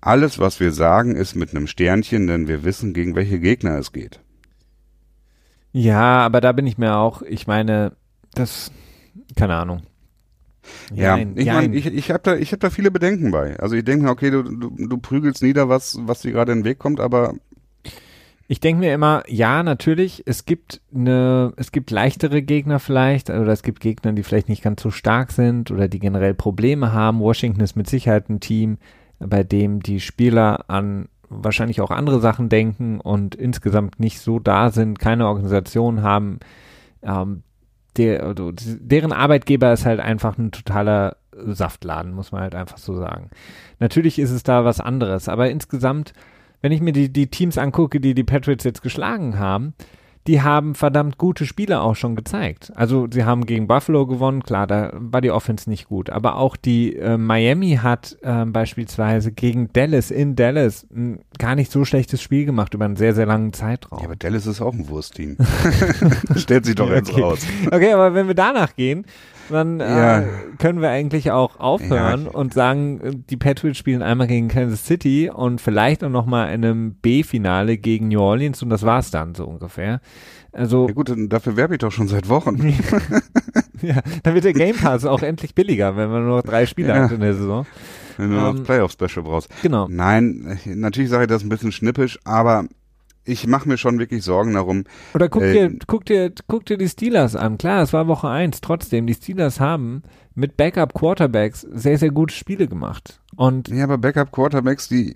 alles, 0.00 0.38
was 0.38 0.60
wir 0.60 0.72
sagen, 0.72 1.16
ist 1.16 1.34
mit 1.34 1.50
einem 1.50 1.66
Sternchen, 1.66 2.26
denn 2.26 2.48
wir 2.48 2.64
wissen, 2.64 2.94
gegen 2.94 3.14
welche 3.14 3.40
Gegner 3.40 3.78
es 3.78 3.92
geht. 3.92 4.20
Ja, 5.72 6.20
aber 6.24 6.40
da 6.40 6.52
bin 6.52 6.66
ich 6.66 6.78
mir 6.78 6.96
auch, 6.96 7.22
ich 7.22 7.46
meine, 7.46 7.92
das, 8.34 8.70
keine 9.34 9.56
Ahnung. 9.56 9.82
Ja, 10.94 11.16
Nein, 11.16 11.34
ich 11.36 11.46
meine, 11.46 11.74
ich, 11.74 11.86
ich 11.86 12.10
habe 12.10 12.22
da, 12.22 12.36
ich 12.36 12.52
hab 12.52 12.60
da 12.60 12.70
viele 12.70 12.90
Bedenken 12.90 13.30
bei. 13.30 13.58
Also 13.58 13.76
ich 13.76 13.84
denke 13.84 14.04
mir, 14.04 14.10
okay, 14.10 14.30
du, 14.30 14.42
du, 14.42 14.70
du 14.70 14.98
prügelst 14.98 15.42
nieder, 15.42 15.68
was, 15.68 15.98
was 16.00 16.22
dir 16.22 16.32
gerade 16.32 16.52
in 16.52 16.60
den 16.60 16.64
Weg 16.64 16.78
kommt, 16.78 17.00
aber 17.00 17.34
ich 18.48 18.60
denke 18.60 18.80
mir 18.80 18.94
immer, 18.94 19.24
ja, 19.26 19.62
natürlich, 19.62 20.22
es 20.26 20.44
gibt 20.44 20.80
eine, 20.94 21.52
es 21.56 21.72
gibt 21.72 21.90
leichtere 21.90 22.42
Gegner 22.42 22.78
vielleicht, 22.78 23.28
oder 23.28 23.48
es 23.48 23.62
gibt 23.62 23.80
Gegner, 23.80 24.12
die 24.12 24.22
vielleicht 24.22 24.48
nicht 24.48 24.62
ganz 24.62 24.82
so 24.82 24.90
stark 24.90 25.32
sind 25.32 25.70
oder 25.70 25.88
die 25.88 25.98
generell 25.98 26.34
Probleme 26.34 26.92
haben. 26.92 27.18
Washington 27.18 27.60
ist 27.60 27.76
mit 27.76 27.88
Sicherheit 27.88 28.28
ein 28.28 28.40
Team, 28.40 28.78
bei 29.18 29.42
dem 29.42 29.82
die 29.82 30.00
Spieler 30.00 30.70
an 30.70 31.08
wahrscheinlich 31.28 31.80
auch 31.80 31.90
andere 31.90 32.20
Sachen 32.20 32.48
denken 32.48 33.00
und 33.00 33.34
insgesamt 33.34 33.98
nicht 33.98 34.20
so 34.20 34.38
da 34.38 34.70
sind, 34.70 35.00
keine 35.00 35.26
Organisation 35.26 36.02
haben. 36.02 36.38
Ähm, 37.02 37.42
der, 37.96 38.22
also, 38.22 38.52
deren 38.54 39.12
Arbeitgeber 39.12 39.72
ist 39.72 39.86
halt 39.86 39.98
einfach 39.98 40.38
ein 40.38 40.52
totaler 40.52 41.16
Saftladen, 41.32 42.12
muss 42.12 42.30
man 42.30 42.42
halt 42.42 42.54
einfach 42.54 42.78
so 42.78 42.94
sagen. 42.94 43.30
Natürlich 43.80 44.18
ist 44.20 44.30
es 44.30 44.44
da 44.44 44.64
was 44.64 44.80
anderes, 44.80 45.28
aber 45.28 45.50
insgesamt 45.50 46.12
wenn 46.62 46.72
ich 46.72 46.80
mir 46.80 46.92
die, 46.92 47.12
die 47.12 47.28
Teams 47.28 47.58
angucke, 47.58 48.00
die 48.00 48.14
die 48.14 48.24
Patriots 48.24 48.64
jetzt 48.64 48.82
geschlagen 48.82 49.38
haben, 49.38 49.74
die 50.26 50.42
haben 50.42 50.74
verdammt 50.74 51.18
gute 51.18 51.46
Spiele 51.46 51.80
auch 51.80 51.94
schon 51.94 52.16
gezeigt. 52.16 52.72
Also 52.74 53.06
sie 53.10 53.24
haben 53.24 53.46
gegen 53.46 53.66
Buffalo 53.66 54.06
gewonnen, 54.06 54.42
klar, 54.42 54.66
da 54.66 54.90
war 54.94 55.20
die 55.20 55.30
Offense 55.30 55.70
nicht 55.70 55.86
gut, 55.86 56.10
aber 56.10 56.36
auch 56.36 56.56
die 56.56 56.96
äh, 56.96 57.16
Miami 57.16 57.78
hat 57.82 58.16
äh, 58.22 58.44
beispielsweise 58.44 59.30
gegen 59.30 59.72
Dallas 59.72 60.10
in 60.10 60.34
Dallas 60.34 60.86
ein 60.94 61.20
gar 61.38 61.54
nicht 61.54 61.70
so 61.70 61.84
schlechtes 61.84 62.22
Spiel 62.22 62.44
gemacht 62.44 62.74
über 62.74 62.84
einen 62.84 62.96
sehr, 62.96 63.14
sehr 63.14 63.26
langen 63.26 63.52
Zeitraum. 63.52 64.00
Ja, 64.00 64.06
aber 64.06 64.16
Dallas 64.16 64.46
ist 64.46 64.60
auch 64.60 64.74
ein 64.74 64.88
Wurstteam. 64.88 65.36
Stellt 66.36 66.66
sich 66.66 66.74
doch 66.74 66.90
jetzt 66.90 67.12
okay. 67.12 67.22
raus. 67.22 67.46
Okay, 67.66 67.92
aber 67.92 68.14
wenn 68.14 68.26
wir 68.26 68.34
danach 68.34 68.74
gehen, 68.74 69.06
dann 69.50 69.80
Ja. 69.80 70.20
äh, 70.20 70.24
können 70.58 70.80
wir 70.80 70.90
eigentlich 70.90 71.30
auch 71.30 71.58
aufhören 71.60 72.24
Ja. 72.24 72.30
und 72.30 72.54
sagen, 72.54 73.24
die 73.30 73.36
Patriots 73.36 73.78
spielen 73.78 74.02
einmal 74.02 74.26
gegen 74.26 74.48
Kansas 74.48 74.84
City 74.86 75.30
und 75.32 75.60
vielleicht 75.60 76.02
auch 76.04 76.08
noch 76.10 76.26
mal 76.26 76.46
in 76.52 76.64
einem 76.64 76.94
B-Finale 76.94 77.76
gegen 77.78 78.08
New 78.08 78.20
Orleans 78.20 78.62
und 78.62 78.70
das 78.70 78.82
war's 78.82 79.10
dann 79.10 79.34
so 79.34 79.44
ungefähr. 79.46 80.00
Also 80.52 80.88
Ja 80.88 80.94
gut, 80.94 81.12
dafür 81.28 81.56
werbe 81.56 81.74
ich 81.74 81.80
doch 81.80 81.92
schon 81.92 82.08
seit 82.08 82.28
Wochen. 82.28 82.56
ja, 83.82 84.00
dann 84.22 84.34
wird 84.34 84.44
der 84.44 84.52
Game 84.54 84.76
Pass 84.76 85.04
auch 85.04 85.22
endlich 85.22 85.54
billiger, 85.54 85.96
wenn 85.96 86.10
man 86.10 86.24
nur 86.26 86.42
drei 86.42 86.66
Spiele 86.66 86.88
Ja. 86.88 87.02
hat 87.04 87.12
in 87.12 87.20
der 87.20 87.34
Saison. 87.34 87.66
Wenn 88.16 88.30
du 88.30 88.36
noch 88.36 88.50
Ähm, 88.50 88.56
das 88.56 88.64
Playoff-Special 88.66 89.22
brauchst. 89.24 89.50
Genau. 89.62 89.86
Nein, 89.90 90.58
natürlich 90.64 91.10
sage 91.10 91.24
ich 91.24 91.28
das 91.28 91.42
ein 91.42 91.50
bisschen 91.50 91.72
schnippisch, 91.72 92.18
aber 92.24 92.64
ich 93.26 93.46
mache 93.46 93.68
mir 93.68 93.76
schon 93.76 93.98
wirklich 93.98 94.24
Sorgen 94.24 94.54
darum. 94.54 94.84
Oder 95.14 95.28
guck 95.28 95.42
Äh, 95.42 95.52
dir, 95.68 95.78
guck 95.86 96.04
dir, 96.06 96.32
guck 96.46 96.64
dir 96.66 96.78
die 96.78 96.88
Steelers 96.88 97.36
an. 97.36 97.58
Klar, 97.58 97.82
es 97.82 97.92
war 97.92 98.06
Woche 98.08 98.28
eins. 98.28 98.60
Trotzdem, 98.60 99.06
die 99.06 99.14
Steelers 99.14 99.60
haben 99.60 100.02
mit 100.34 100.56
Backup 100.56 100.94
Quarterbacks 100.94 101.60
sehr, 101.62 101.98
sehr 101.98 102.10
gute 102.10 102.34
Spiele 102.34 102.68
gemacht. 102.68 103.20
Und 103.36 103.68
Ja, 103.68 103.84
aber 103.84 103.98
Backup-Quarterbacks, 103.98 104.88
die 104.88 105.14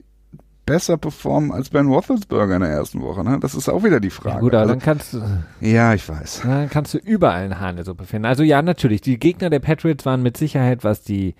besser 0.67 0.97
performen 0.99 1.51
als 1.53 1.71
Ben 1.71 1.87
Roethlisberger 1.89 2.55
in 2.57 2.61
der 2.63 2.71
ersten 2.71 3.01
Woche, 3.01 3.25
ne? 3.25 3.39
Das 3.41 3.55
ist 3.55 3.69
auch 3.69 3.83
wieder 3.83 3.99
die 3.99 4.11
Frage. 4.11 4.37
ja, 4.37 4.41
gut, 4.41 4.53
aber 4.55 4.61
also, 4.63 4.75
dann 4.75 4.83
kannst 4.83 5.15
du, 5.15 5.23
ja, 5.61 5.95
ich 5.95 6.09
weiß. 6.09 6.43
dann 6.45 6.71
kannst 6.71 6.95
du 6.95 6.99
überall 6.99 7.45
eine 7.45 7.59
Hahnesuppe 7.59 8.05
finden. 8.05 8.27
Also 8.27 8.43
ja, 8.43 8.63
natürlich, 8.63 9.01
die 9.01 9.19
Gegner 9.19 9.51
der 9.51 9.59
Patriots 9.59 10.07
waren 10.07 10.23
mit 10.23 10.37
Sicherheit, 10.37 10.85
was 10.85 11.03
die, 11.03 11.35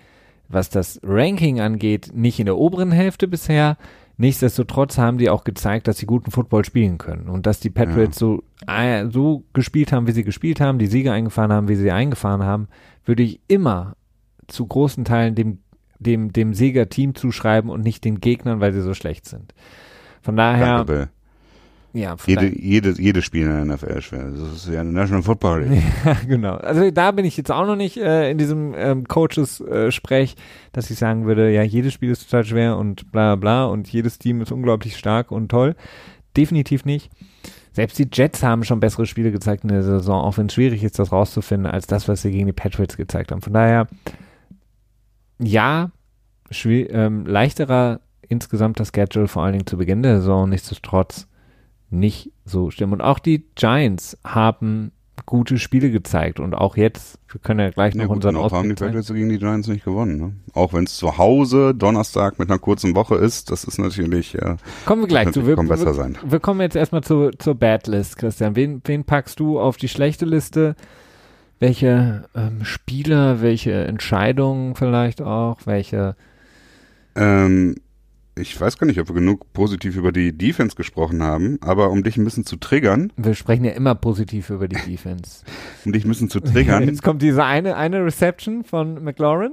was 0.49 0.69
das 0.69 0.99
Ranking 1.03 1.61
angeht, 1.61 2.11
nicht 2.13 2.39
in 2.39 2.45
der 2.45 2.57
oberen 2.57 2.91
Hälfte 2.91 3.27
bisher. 3.27 3.77
Nichtsdestotrotz 4.17 4.97
haben 4.97 5.17
die 5.17 5.29
auch 5.29 5.43
gezeigt, 5.43 5.87
dass 5.87 5.97
sie 5.97 6.05
guten 6.05 6.31
Football 6.31 6.63
spielen 6.65 6.97
können 6.97 7.27
und 7.27 7.45
dass 7.45 7.59
die 7.59 7.69
Patriots 7.69 8.19
so, 8.19 8.43
äh, 8.67 9.07
so 9.09 9.43
gespielt 9.53 9.91
haben, 9.91 10.07
wie 10.07 10.11
sie 10.11 10.23
gespielt 10.23 10.59
haben, 10.61 10.79
die 10.79 10.87
Siege 10.87 11.11
eingefahren 11.11 11.51
haben, 11.51 11.67
wie 11.67 11.75
sie 11.75 11.91
eingefahren 11.91 12.43
haben, 12.43 12.67
würde 13.05 13.23
ich 13.23 13.39
immer 13.47 13.95
zu 14.47 14.67
großen 14.67 15.05
Teilen 15.05 15.35
dem, 15.35 15.59
dem, 15.99 16.33
dem 16.33 16.53
Sieger-Team 16.53 17.15
zuschreiben 17.15 17.69
und 17.69 17.81
nicht 17.81 18.03
den 18.03 18.19
Gegnern, 18.19 18.59
weil 18.59 18.73
sie 18.73 18.81
so 18.81 18.93
schlecht 18.93 19.25
sind. 19.25 19.53
Von 20.21 20.35
daher, 20.35 20.77
Danke, 20.77 20.85
Bill. 20.85 21.09
Ja, 21.93 22.15
Jede, 22.25 22.57
jede, 22.57 22.91
jedes 23.01 23.25
Spiel 23.25 23.47
in 23.47 23.67
der 23.67 23.75
NFL 23.75 23.97
ist 23.97 24.05
schwer. 24.05 24.29
Das 24.29 24.53
ist 24.53 24.69
ja 24.69 24.79
eine 24.79 24.93
National 24.93 25.23
Football 25.23 25.63
League. 25.63 25.83
Ja, 26.05 26.17
genau. 26.25 26.55
Also 26.55 26.89
da 26.89 27.11
bin 27.11 27.25
ich 27.25 27.35
jetzt 27.35 27.51
auch 27.51 27.65
noch 27.65 27.75
nicht 27.75 27.97
äh, 27.97 28.31
in 28.31 28.37
diesem 28.37 28.73
ähm, 28.77 29.07
Coaches-Sprech, 29.07 30.35
dass 30.71 30.89
ich 30.89 30.97
sagen 30.97 31.25
würde, 31.25 31.51
ja, 31.51 31.63
jedes 31.63 31.93
Spiel 31.93 32.11
ist 32.11 32.29
total 32.29 32.45
schwer 32.45 32.77
und 32.77 33.11
bla 33.11 33.35
bla 33.35 33.65
und 33.65 33.89
jedes 33.89 34.19
Team 34.19 34.39
ist 34.41 34.53
unglaublich 34.53 34.95
stark 34.95 35.31
und 35.31 35.49
toll. 35.49 35.75
Definitiv 36.37 36.85
nicht. 36.85 37.11
Selbst 37.73 37.99
die 37.99 38.07
Jets 38.11 38.41
haben 38.41 38.63
schon 38.63 38.79
bessere 38.79 39.05
Spiele 39.05 39.31
gezeigt 39.31 39.63
in 39.63 39.69
der 39.69 39.83
Saison, 39.83 40.21
auch 40.21 40.37
wenn 40.37 40.47
es 40.47 40.53
schwierig 40.53 40.83
ist, 40.83 40.97
das 40.97 41.11
rauszufinden, 41.11 41.69
als 41.69 41.87
das, 41.87 42.07
was 42.07 42.21
sie 42.21 42.31
gegen 42.31 42.47
die 42.47 42.53
Patriots 42.53 42.95
gezeigt 42.95 43.31
haben. 43.31 43.41
Von 43.41 43.53
daher, 43.53 43.87
ja, 45.39 45.91
ähm, 46.65 47.25
leichterer 47.25 47.99
insgesamt 48.27 48.79
das 48.79 48.91
Schedule, 48.95 49.27
vor 49.27 49.43
allen 49.43 49.53
Dingen 49.53 49.67
zu 49.67 49.77
Beginn 49.77 50.03
der 50.03 50.17
Saison, 50.17 50.49
nichtsdestotrotz 50.49 51.27
nicht 51.91 52.31
so 52.45 52.71
stimmen. 52.71 52.93
Und 52.93 53.01
auch 53.01 53.19
die 53.19 53.45
Giants 53.55 54.17
haben 54.23 54.91
gute 55.25 55.59
Spiele 55.59 55.91
gezeigt 55.91 56.39
und 56.39 56.55
auch 56.55 56.77
jetzt, 56.77 57.19
wir 57.31 57.39
können 57.39 57.59
ja 57.59 57.69
gleich 57.69 57.93
Ja, 57.93 58.01
noch 58.03 58.07
gut, 58.07 58.17
unseren 58.17 58.35
noch 58.35 58.51
haben 58.51 58.63
die 58.63 58.71
Ausblick. 58.73 58.79
Patriots 58.79 59.13
gegen 59.13 59.29
die 59.29 59.37
Giants 59.37 59.67
nicht 59.67 59.85
gewonnen. 59.85 60.17
Ne? 60.17 60.33
Auch 60.53 60.73
wenn 60.73 60.85
es 60.85 60.97
zu 60.97 61.17
Hause 61.17 61.75
Donnerstag 61.75 62.39
mit 62.39 62.49
einer 62.49 62.59
kurzen 62.59 62.95
Woche 62.95 63.15
ist, 63.15 63.51
das 63.51 63.63
ist 63.63 63.77
natürlich, 63.77 64.35
äh, 64.35 64.55
Kommen 64.85 65.03
wir 65.03 65.07
gleich 65.07 65.31
zu. 65.31 65.45
Wir, 65.45 65.55
besser 65.55 65.87
wir, 65.87 65.93
sein. 65.93 66.17
wir 66.25 66.39
kommen 66.39 66.61
jetzt 66.61 66.75
erstmal 66.75 67.03
zu, 67.03 67.31
zur 67.37 67.55
Bad 67.55 67.87
List, 67.87 68.17
Christian. 68.17 68.55
Wen, 68.55 68.81
wen 68.85 69.03
packst 69.03 69.39
du 69.39 69.59
auf 69.59 69.77
die 69.77 69.89
schlechte 69.89 70.25
Liste? 70.25 70.75
Welche 71.59 72.23
ähm, 72.33 72.63
Spieler, 72.65 73.41
welche 73.41 73.73
Entscheidungen 73.73 74.75
vielleicht 74.75 75.21
auch, 75.21 75.59
welche 75.65 76.15
Ähm, 77.15 77.75
ich 78.41 78.59
weiß 78.59 78.77
gar 78.77 78.87
nicht, 78.87 78.99
ob 78.99 79.07
wir 79.09 79.15
genug 79.15 79.53
positiv 79.53 79.95
über 79.95 80.11
die 80.11 80.35
Defense 80.37 80.75
gesprochen 80.75 81.23
haben, 81.23 81.57
aber 81.61 81.89
um 81.89 82.03
dich 82.03 82.17
ein 82.17 82.23
bisschen 82.23 82.45
zu 82.45 82.55
triggern, 82.57 83.13
wir 83.17 83.35
sprechen 83.35 83.63
ja 83.65 83.71
immer 83.71 83.95
positiv 83.95 84.49
über 84.49 84.67
die 84.67 84.77
Defense. 84.89 85.43
um 85.85 85.91
dich 85.93 86.03
ein 86.05 86.09
bisschen 86.09 86.29
zu 86.29 86.39
triggern. 86.39 86.83
Jetzt 86.87 87.03
kommt 87.03 87.21
diese 87.21 87.43
eine, 87.43 87.75
eine 87.75 88.03
Reception 88.03 88.63
von 88.63 89.03
McLaurin. 89.03 89.51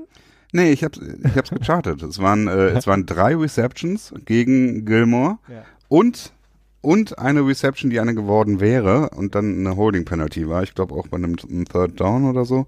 nee, 0.53 0.72
ich 0.72 0.82
hab's, 0.84 0.99
ich 0.99 1.36
hab's 1.36 1.51
gechartet. 1.51 2.03
Es 2.03 2.18
waren, 2.20 2.49
äh, 2.49 2.68
es 2.70 2.86
waren 2.86 3.07
drei 3.07 3.36
Receptions 3.36 4.12
gegen 4.24 4.84
Gilmore 4.84 5.39
Ja. 5.49 5.62
und 5.89 6.32
und 6.80 7.18
eine 7.18 7.45
Reception, 7.45 7.91
die 7.91 7.99
eine 7.99 8.14
geworden 8.14 8.61
wäre 8.61 9.11
und 9.11 9.34
dann 9.34 9.59
eine 9.59 9.76
Holding 9.76 10.05
Penalty 10.05 10.49
war. 10.49 10.62
Ich 10.62 10.74
glaube 10.76 10.95
auch 10.95 11.09
bei 11.09 11.16
einem, 11.16 11.34
einem 11.51 11.64
Third 11.64 12.01
Down 12.01 12.24
oder 12.24 12.45
so. 12.45 12.66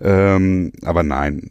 Ähm, 0.00 0.72
aber 0.82 1.02
nein, 1.02 1.50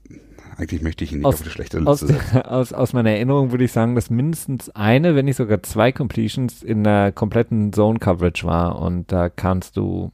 eigentlich 0.58 0.82
möchte 0.82 1.04
ich 1.04 1.12
ihn 1.12 1.20
nicht 1.20 1.26
Aus- 1.26 1.36
auf 1.36 1.44
die 1.44 1.50
schlechte 1.50 1.80
Aus, 1.86 2.02
Liste 2.02 2.16
setzen. 2.20 2.42
aus, 2.44 2.74
aus 2.74 2.94
meiner 2.94 3.12
Erinnerung 3.12 3.52
würde 3.52 3.64
ich 3.64 3.72
sagen, 3.72 3.96
dass 3.96 4.10
mindestens 4.10 4.70
eine, 4.70 5.16
wenn 5.16 5.26
nicht 5.26 5.38
sogar 5.38 5.62
zwei 5.64 5.92
Completions 5.92 6.64
in 6.64 6.84
der 6.84 7.12
kompletten 7.12 7.74
Zone 7.74 8.00
Coverage 8.00 8.46
war. 8.46 8.80
Und 8.80 9.12
da 9.12 9.30
kannst 9.30 9.78
du 9.78 10.12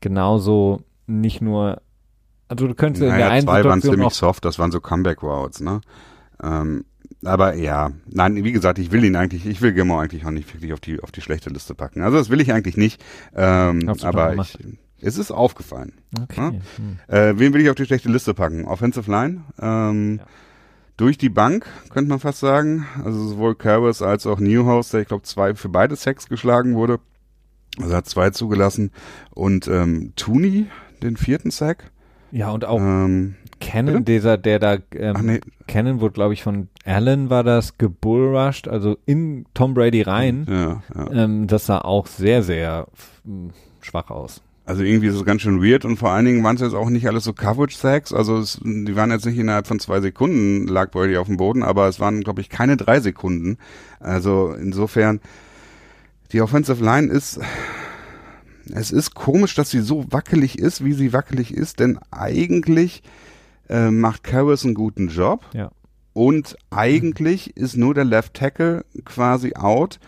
genauso 0.00 0.82
nicht 1.06 1.40
nur, 1.40 1.82
also 2.48 2.66
du 2.66 2.74
könntest 2.74 3.02
in 3.02 3.08
der 3.08 3.18
Naja, 3.18 3.30
einen 3.30 3.42
zwei 3.42 3.64
waren 3.64 3.82
ziemlich 3.82 4.14
soft, 4.14 4.44
das 4.44 4.58
waren 4.58 4.70
so 4.72 4.80
Comeback 4.80 5.22
Routes, 5.22 5.60
ne? 5.60 5.80
Ähm, 6.42 6.84
aber 7.24 7.54
ja, 7.54 7.90
nein, 8.06 8.42
wie 8.44 8.52
gesagt, 8.52 8.78
ich 8.78 8.92
will 8.92 9.04
ihn 9.04 9.14
eigentlich, 9.16 9.44
ich 9.44 9.60
will 9.60 9.72
Gilmore 9.72 10.02
eigentlich 10.02 10.24
auch 10.24 10.30
nicht 10.30 10.52
wirklich 10.54 10.72
auf 10.72 10.80
die 10.80 11.00
auf 11.02 11.10
die 11.10 11.20
schlechte 11.20 11.50
Liste 11.50 11.74
packen. 11.74 12.02
Also 12.02 12.16
das 12.16 12.30
will 12.30 12.40
ich 12.40 12.52
eigentlich 12.52 12.76
nicht. 12.78 13.02
Ähm, 13.34 13.88
aber 14.02 14.34
ich, 14.36 14.58
es 15.02 15.18
ist 15.18 15.30
aufgefallen. 15.30 15.94
okay. 16.22 16.60
Hm. 16.76 16.98
Äh, 17.08 17.34
wen 17.38 17.52
will 17.54 17.60
ich 17.62 17.70
auf 17.70 17.76
die 17.76 17.86
schlechte 17.86 18.08
Liste 18.10 18.34
packen? 18.34 18.64
Offensive 18.66 19.10
Line. 19.10 19.42
Ähm, 19.60 20.18
Ja. 20.18 20.26
Durch 20.96 21.16
die 21.16 21.30
Bank, 21.30 21.64
könnte 21.88 22.10
man 22.10 22.18
fast 22.20 22.40
sagen. 22.40 22.86
Also 23.02 23.26
sowohl 23.28 23.54
Karras 23.54 24.02
als 24.02 24.26
auch 24.26 24.38
Newhouse, 24.38 24.90
der 24.90 25.00
ich 25.00 25.08
glaube 25.08 25.22
zwei 25.22 25.54
für 25.54 25.70
beide 25.70 25.96
Sacks 25.96 26.28
geschlagen 26.28 26.74
wurde. 26.74 26.98
Also 27.80 27.94
hat 27.96 28.06
zwei 28.06 28.28
zugelassen. 28.30 28.90
Und 29.30 29.66
ähm, 29.66 30.12
Tooney, 30.16 30.66
den 31.02 31.16
vierten 31.16 31.50
Sack. 31.50 31.90
Ja, 32.32 32.50
und 32.50 32.66
auch 32.66 32.78
Ähm, 32.80 33.36
Cannon, 33.62 34.04
dieser, 34.04 34.36
der 34.36 34.58
da, 34.58 34.74
ähm, 34.94 35.14
ach 35.16 35.22
nee, 35.22 35.40
Cannon 35.66 36.00
wurde, 36.02 36.12
glaube 36.12 36.34
ich, 36.34 36.42
von 36.42 36.68
Allen 36.84 37.30
war 37.30 37.44
das 37.44 37.78
gebullrushed, 37.78 38.68
also 38.68 38.98
in 39.06 39.46
Tom 39.54 39.72
Brady 39.72 40.02
rein. 40.02 40.46
ja, 40.50 40.82
ja. 40.94 41.10
Ähm, 41.12 41.46
das 41.46 41.64
sah 41.66 41.78
auch 41.78 42.06
sehr, 42.06 42.42
sehr 42.42 42.86
f- 42.92 43.20
schwach 43.80 44.10
aus. 44.10 44.42
Also 44.70 44.84
irgendwie 44.84 45.08
ist 45.08 45.16
es 45.16 45.24
ganz 45.24 45.42
schön 45.42 45.60
weird 45.60 45.84
und 45.84 45.96
vor 45.96 46.12
allen 46.12 46.26
Dingen 46.26 46.44
waren 46.44 46.54
es 46.54 46.62
jetzt 46.62 46.74
auch 46.74 46.90
nicht 46.90 47.08
alles 47.08 47.24
so 47.24 47.32
Coverage-Sacks. 47.32 48.12
Also 48.12 48.38
es, 48.38 48.60
die 48.62 48.94
waren 48.94 49.10
jetzt 49.10 49.26
nicht 49.26 49.36
innerhalb 49.36 49.66
von 49.66 49.80
zwei 49.80 50.00
Sekunden 50.00 50.68
lag 50.68 50.92
Brady 50.92 51.16
auf 51.16 51.26
dem 51.26 51.38
Boden, 51.38 51.64
aber 51.64 51.88
es 51.88 51.98
waren, 51.98 52.20
glaube 52.20 52.40
ich, 52.40 52.50
keine 52.50 52.76
drei 52.76 53.00
Sekunden. 53.00 53.58
Also 53.98 54.52
insofern, 54.52 55.18
die 56.30 56.40
Offensive 56.40 56.84
Line 56.84 57.08
ist, 57.08 57.40
es 58.72 58.92
ist 58.92 59.16
komisch, 59.16 59.56
dass 59.56 59.70
sie 59.70 59.80
so 59.80 60.04
wackelig 60.12 60.56
ist, 60.60 60.84
wie 60.84 60.92
sie 60.92 61.12
wackelig 61.12 61.52
ist, 61.52 61.80
denn 61.80 61.98
eigentlich 62.12 63.02
äh, 63.68 63.90
macht 63.90 64.22
Karras 64.22 64.64
einen 64.64 64.74
guten 64.74 65.08
Job. 65.08 65.46
Ja. 65.52 65.72
Und 66.12 66.56
eigentlich 66.70 67.56
ist 67.56 67.76
nur 67.76 67.94
der 67.94 68.04
Left 68.04 68.34
Tackle 68.34 68.84
quasi 69.04 69.54
out. 69.56 69.98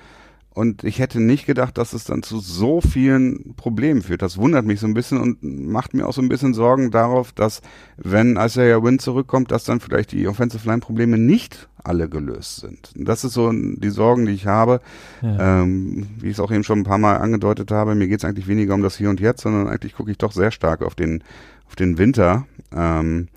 Und 0.54 0.84
ich 0.84 0.98
hätte 0.98 1.18
nicht 1.20 1.46
gedacht, 1.46 1.78
dass 1.78 1.94
es 1.94 2.04
dann 2.04 2.22
zu 2.22 2.38
so 2.38 2.82
vielen 2.82 3.54
Problemen 3.56 4.02
führt. 4.02 4.20
Das 4.20 4.36
wundert 4.36 4.66
mich 4.66 4.80
so 4.80 4.86
ein 4.86 4.92
bisschen 4.92 5.18
und 5.18 5.42
macht 5.42 5.94
mir 5.94 6.06
auch 6.06 6.12
so 6.12 6.20
ein 6.20 6.28
bisschen 6.28 6.52
Sorgen 6.52 6.90
darauf, 6.90 7.32
dass 7.32 7.62
wenn 7.96 8.36
Isaiah 8.36 8.82
Wynn 8.82 8.98
zurückkommt, 8.98 9.50
dass 9.50 9.64
dann 9.64 9.80
vielleicht 9.80 10.12
die 10.12 10.28
Offensive 10.28 10.68
Line 10.68 10.80
Probleme 10.80 11.16
nicht 11.16 11.68
alle 11.82 12.08
gelöst 12.08 12.60
sind. 12.60 12.92
Und 12.96 13.08
das 13.08 13.24
ist 13.24 13.32
so 13.32 13.50
die 13.50 13.90
Sorgen, 13.90 14.26
die 14.26 14.32
ich 14.32 14.46
habe. 14.46 14.80
Ja. 15.22 15.62
Ähm, 15.62 16.06
wie 16.18 16.28
ich 16.28 16.34
es 16.34 16.40
auch 16.40 16.52
eben 16.52 16.64
schon 16.64 16.80
ein 16.80 16.84
paar 16.84 16.98
Mal 16.98 17.16
angedeutet 17.16 17.70
habe, 17.70 17.94
mir 17.94 18.06
geht 18.06 18.18
es 18.18 18.24
eigentlich 18.24 18.46
weniger 18.46 18.74
um 18.74 18.82
das 18.82 18.96
Hier 18.96 19.08
und 19.08 19.20
Jetzt, 19.20 19.42
sondern 19.42 19.68
eigentlich 19.68 19.94
gucke 19.94 20.10
ich 20.10 20.18
doch 20.18 20.32
sehr 20.32 20.50
stark 20.50 20.82
auf 20.82 20.94
den, 20.94 21.24
auf 21.66 21.76
den 21.76 21.96
Winter. 21.96 22.46
Ähm, 22.74 23.28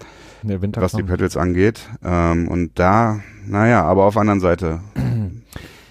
was 0.44 0.92
die 0.92 0.98
kommt. 0.98 1.10
Patriots 1.10 1.38
angeht. 1.38 1.90
Ähm, 2.04 2.48
und 2.48 2.78
da, 2.78 3.22
naja, 3.48 3.84
aber 3.84 4.04
auf 4.04 4.14
der 4.14 4.22
anderen 4.22 4.42
Seite, 4.42 4.82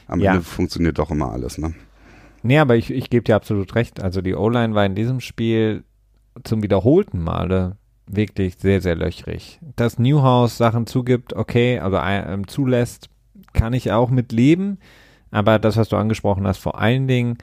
am 0.07 0.21
Ja. 0.21 0.33
Ende 0.33 0.45
funktioniert 0.45 0.99
doch 0.99 1.11
immer 1.11 1.33
alles, 1.33 1.59
ne? 1.59 1.75
Nee, 2.43 2.59
aber 2.59 2.77
ich, 2.77 2.91
ich 2.91 3.09
gebe 3.09 3.25
dir 3.25 3.37
absolut 3.37 3.75
recht. 3.75 4.03
Also 4.03 4.21
die 4.21 4.35
O-Line 4.35 4.75
war 4.75 4.85
in 4.85 4.95
diesem 4.95 5.21
Spiel 5.21 5.85
zum 6.43 6.63
wiederholten 6.63 7.23
Male 7.23 7.77
wirklich 8.07 8.57
sehr, 8.59 8.83
sehr 8.83 8.97
löchrig. 8.97 9.61
Dass 9.77 9.99
Newhouse 9.99 10.59
Sachen 10.59 10.87
zugibt, 10.87 11.33
okay, 11.35 11.79
also 11.79 11.97
ähm, 11.99 12.47
zulässt, 12.47 13.09
kann 13.55 13.73
ich 13.73 13.93
auch 13.93 14.11
mit 14.11 14.31
leben. 14.33 14.79
Aber 15.31 15.59
das, 15.59 15.77
was 15.77 15.89
du 15.89 15.97
angesprochen 15.97 16.47
hast, 16.47 16.59
vor 16.59 16.79
allen 16.79 17.09
Dingen 17.09 17.39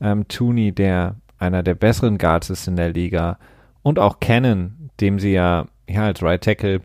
ähm, 0.00 0.28
Tooney, 0.28 0.72
der 0.72 1.16
einer 1.38 1.62
der 1.62 1.74
besseren 1.74 2.18
Guards 2.18 2.50
ist 2.50 2.68
in 2.68 2.76
der 2.76 2.92
Liga 2.92 3.38
und 3.82 3.98
auch 3.98 4.20
Cannon, 4.20 4.90
dem 5.00 5.18
sie 5.18 5.32
ja, 5.32 5.66
ja 5.88 6.04
als 6.04 6.22
Right 6.22 6.44
Tackle 6.44 6.82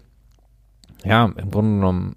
ja, 1.03 1.25
im 1.25 1.51
Grunde 1.51 1.75
genommen. 1.75 2.15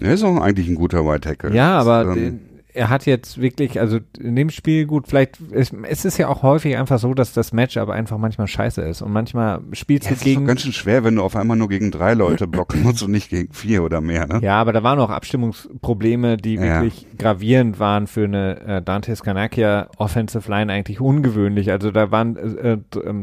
Er 0.00 0.14
ist 0.14 0.22
auch 0.22 0.40
eigentlich 0.40 0.68
ein 0.68 0.74
guter 0.74 1.04
White 1.06 1.20
Tackle. 1.20 1.54
Ja, 1.54 1.78
aber 1.78 2.16
ähm, 2.16 2.40
er 2.72 2.88
hat 2.88 3.06
jetzt 3.06 3.40
wirklich, 3.40 3.80
also 3.80 3.98
in 4.18 4.36
dem 4.36 4.50
Spiel 4.50 4.86
gut, 4.86 5.08
vielleicht, 5.08 5.40
ist, 5.40 5.74
es 5.88 6.04
ist 6.04 6.18
ja 6.18 6.28
auch 6.28 6.42
häufig 6.42 6.76
einfach 6.76 6.98
so, 6.98 7.14
dass 7.14 7.32
das 7.32 7.52
Match 7.52 7.76
aber 7.76 7.94
einfach 7.94 8.18
manchmal 8.18 8.46
scheiße 8.46 8.82
ist 8.82 9.02
und 9.02 9.12
manchmal 9.12 9.60
spielst 9.72 10.08
ja, 10.08 10.16
du 10.16 10.24
gegen. 10.24 10.40
Es 10.40 10.42
ist 10.42 10.48
ganz 10.48 10.62
schön 10.62 10.72
schwer, 10.72 11.04
wenn 11.04 11.16
du 11.16 11.22
auf 11.22 11.36
einmal 11.36 11.56
nur 11.56 11.68
gegen 11.68 11.90
drei 11.90 12.14
Leute 12.14 12.46
blocken 12.46 12.82
musst 12.82 13.02
und 13.02 13.10
nicht 13.10 13.30
gegen 13.30 13.52
vier 13.52 13.82
oder 13.82 14.00
mehr, 14.00 14.26
ne? 14.26 14.40
Ja, 14.42 14.60
aber 14.60 14.72
da 14.72 14.82
waren 14.82 14.98
auch 14.98 15.10
Abstimmungsprobleme, 15.10 16.36
die 16.36 16.54
ja. 16.54 16.82
wirklich 16.82 17.06
gravierend 17.18 17.78
waren 17.78 18.06
für 18.06 18.24
eine 18.24 18.60
äh, 18.60 18.82
Dante 18.82 19.14
Scanakia 19.14 19.88
Offensive 19.98 20.48
Line 20.50 20.72
eigentlich 20.72 21.00
ungewöhnlich. 21.00 21.70
Also 21.70 21.90
da 21.90 22.10
waren 22.10 22.36
äh, 22.36 22.72
äh, 22.72 22.78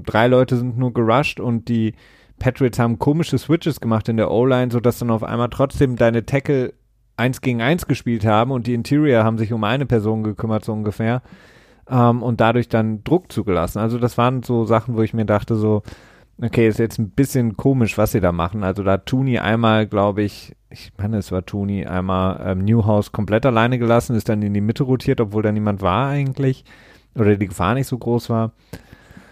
drei 0.05 0.27
Leute 0.27 0.57
sind 0.57 0.77
nur 0.77 0.93
gerusht 0.93 1.39
und 1.39 1.69
die 1.69 1.93
Patriots 2.39 2.79
haben 2.79 2.99
komische 2.99 3.37
Switches 3.37 3.79
gemacht 3.79 4.09
in 4.09 4.17
der 4.17 4.31
O-Line, 4.31 4.71
sodass 4.71 4.99
dann 4.99 5.11
auf 5.11 5.23
einmal 5.23 5.49
trotzdem 5.49 5.95
deine 5.95 6.25
Tackle 6.25 6.73
eins 7.17 7.41
gegen 7.41 7.61
eins 7.61 7.87
gespielt 7.87 8.25
haben 8.25 8.51
und 8.51 8.67
die 8.67 8.75
Interior 8.75 9.23
haben 9.23 9.37
sich 9.37 9.51
um 9.51 9.63
eine 9.63 9.85
Person 9.85 10.23
gekümmert, 10.23 10.63
so 10.63 10.73
ungefähr. 10.73 11.21
Ähm, 11.89 12.21
und 12.21 12.39
dadurch 12.39 12.69
dann 12.69 13.03
Druck 13.03 13.31
zugelassen. 13.31 13.79
Also 13.79 13.97
das 13.97 14.17
waren 14.17 14.43
so 14.43 14.65
Sachen, 14.65 14.95
wo 14.95 15.01
ich 15.01 15.13
mir 15.13 15.25
dachte, 15.25 15.55
so, 15.55 15.81
okay, 16.41 16.67
ist 16.67 16.79
jetzt 16.79 16.99
ein 16.99 17.09
bisschen 17.09 17.57
komisch, 17.57 17.97
was 17.97 18.11
sie 18.11 18.19
da 18.19 18.31
machen. 18.31 18.63
Also 18.63 18.83
da 18.83 18.97
Tooney 18.97 19.39
einmal, 19.39 19.87
glaube 19.87 20.21
ich, 20.21 20.55
ich 20.69 20.91
meine, 20.97 21.17
es 21.17 21.31
war 21.31 21.45
Tooney, 21.45 21.85
einmal 21.85 22.39
ähm, 22.45 22.65
Newhouse 22.65 23.11
komplett 23.11 23.45
alleine 23.45 23.79
gelassen, 23.79 24.15
ist 24.15 24.29
dann 24.29 24.41
in 24.41 24.53
die 24.53 24.61
Mitte 24.61 24.83
rotiert, 24.83 25.21
obwohl 25.21 25.43
da 25.43 25.51
niemand 25.51 25.81
war 25.81 26.09
eigentlich. 26.09 26.65
Oder 27.15 27.35
die 27.35 27.47
Gefahr 27.47 27.73
nicht 27.73 27.87
so 27.87 27.97
groß 27.97 28.29
war. 28.29 28.51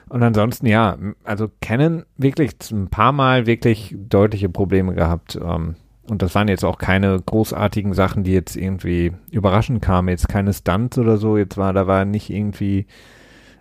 Und 0.10 0.22
ansonsten, 0.22 0.68
ja, 0.68 0.98
also 1.24 1.50
Canon 1.62 2.06
wirklich 2.18 2.52
ein 2.72 2.90
paar 2.90 3.12
Mal 3.12 3.46
wirklich 3.48 3.96
deutliche 3.98 4.50
Probleme 4.50 4.94
gehabt. 4.94 5.36
Ähm, 5.42 5.76
und 6.08 6.22
das 6.22 6.36
waren 6.36 6.48
jetzt 6.48 6.64
auch 6.64 6.78
keine 6.78 7.20
großartigen 7.20 7.94
Sachen, 7.94 8.24
die 8.24 8.34
jetzt 8.34 8.56
irgendwie 8.56 9.14
überraschend 9.32 9.82
kamen. 9.82 10.10
Jetzt 10.10 10.30
keine 10.30 10.54
Stunts 10.54 10.98
oder 11.00 11.18
so. 11.18 11.38
Jetzt 11.38 11.58
war, 11.58 11.74
da 11.74 11.88
war 11.88 12.06
nicht 12.06 12.30
irgendwie, 12.30 12.86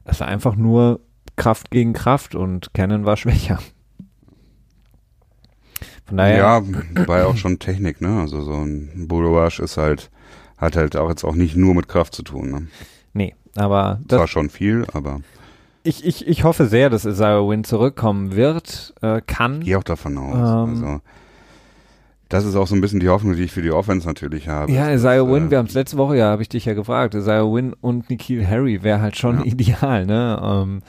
es 0.04 0.20
war 0.20 0.28
einfach 0.28 0.54
nur 0.54 1.00
Kraft 1.36 1.70
gegen 1.70 1.94
Kraft 1.94 2.34
und 2.34 2.74
Canon 2.74 3.06
war 3.06 3.16
schwächer. 3.16 3.58
Von 6.06 6.18
daher. 6.18 6.36
Ja, 6.36 6.62
war 7.06 7.26
auch 7.26 7.38
schon 7.38 7.58
Technik, 7.58 8.02
ne? 8.02 8.20
Also 8.20 8.42
so 8.42 8.52
ein 8.52 9.08
Bullrush 9.08 9.58
ist 9.58 9.78
halt, 9.78 10.10
hat 10.58 10.76
halt 10.76 10.96
auch 10.96 11.08
jetzt 11.08 11.24
auch 11.24 11.34
nicht 11.34 11.56
nur 11.56 11.74
mit 11.74 11.88
Kraft 11.88 12.14
zu 12.14 12.22
tun, 12.22 12.50
ne? 12.50 12.66
Nee, 13.14 13.34
aber. 13.56 14.00
Das 14.06 14.20
war 14.20 14.28
schon 14.28 14.50
viel, 14.50 14.84
aber 14.92 15.20
ich, 15.84 16.04
ich, 16.04 16.26
ich 16.26 16.44
hoffe 16.44 16.66
sehr, 16.66 16.90
dass 16.90 17.04
Isaiah 17.04 17.46
Wynn 17.46 17.62
zurückkommen 17.62 18.34
wird, 18.34 18.94
äh, 19.02 19.20
kann. 19.24 19.60
Ich 19.60 19.66
gehe 19.66 19.78
auch 19.78 19.84
davon 19.84 20.18
aus. 20.18 20.34
Ähm, 20.34 20.84
also, 20.84 21.00
das 22.30 22.46
ist 22.46 22.56
auch 22.56 22.66
so 22.66 22.74
ein 22.74 22.80
bisschen 22.80 23.00
die 23.00 23.08
Hoffnung, 23.10 23.36
die 23.36 23.44
ich 23.44 23.52
für 23.52 23.62
die 23.62 23.70
Offense 23.70 24.06
natürlich 24.06 24.48
habe. 24.48 24.72
Ja, 24.72 24.90
Isaiah 24.90 25.28
Wynn, 25.28 25.48
äh, 25.48 25.50
wir 25.50 25.58
haben 25.58 25.66
es 25.66 25.74
letzte 25.74 25.98
Woche 25.98 26.16
ja, 26.16 26.30
habe 26.30 26.42
ich 26.42 26.48
dich 26.48 26.64
ja 26.64 26.72
gefragt. 26.72 27.14
Isaiah 27.14 27.44
Wynn 27.44 27.74
und 27.74 28.08
Nikhil 28.08 28.46
Harry 28.48 28.82
wäre 28.82 29.00
halt 29.00 29.16
schon 29.16 29.38
ja. 29.40 29.44
ideal, 29.44 30.06
ne? 30.06 30.40
Ähm, 30.42 30.82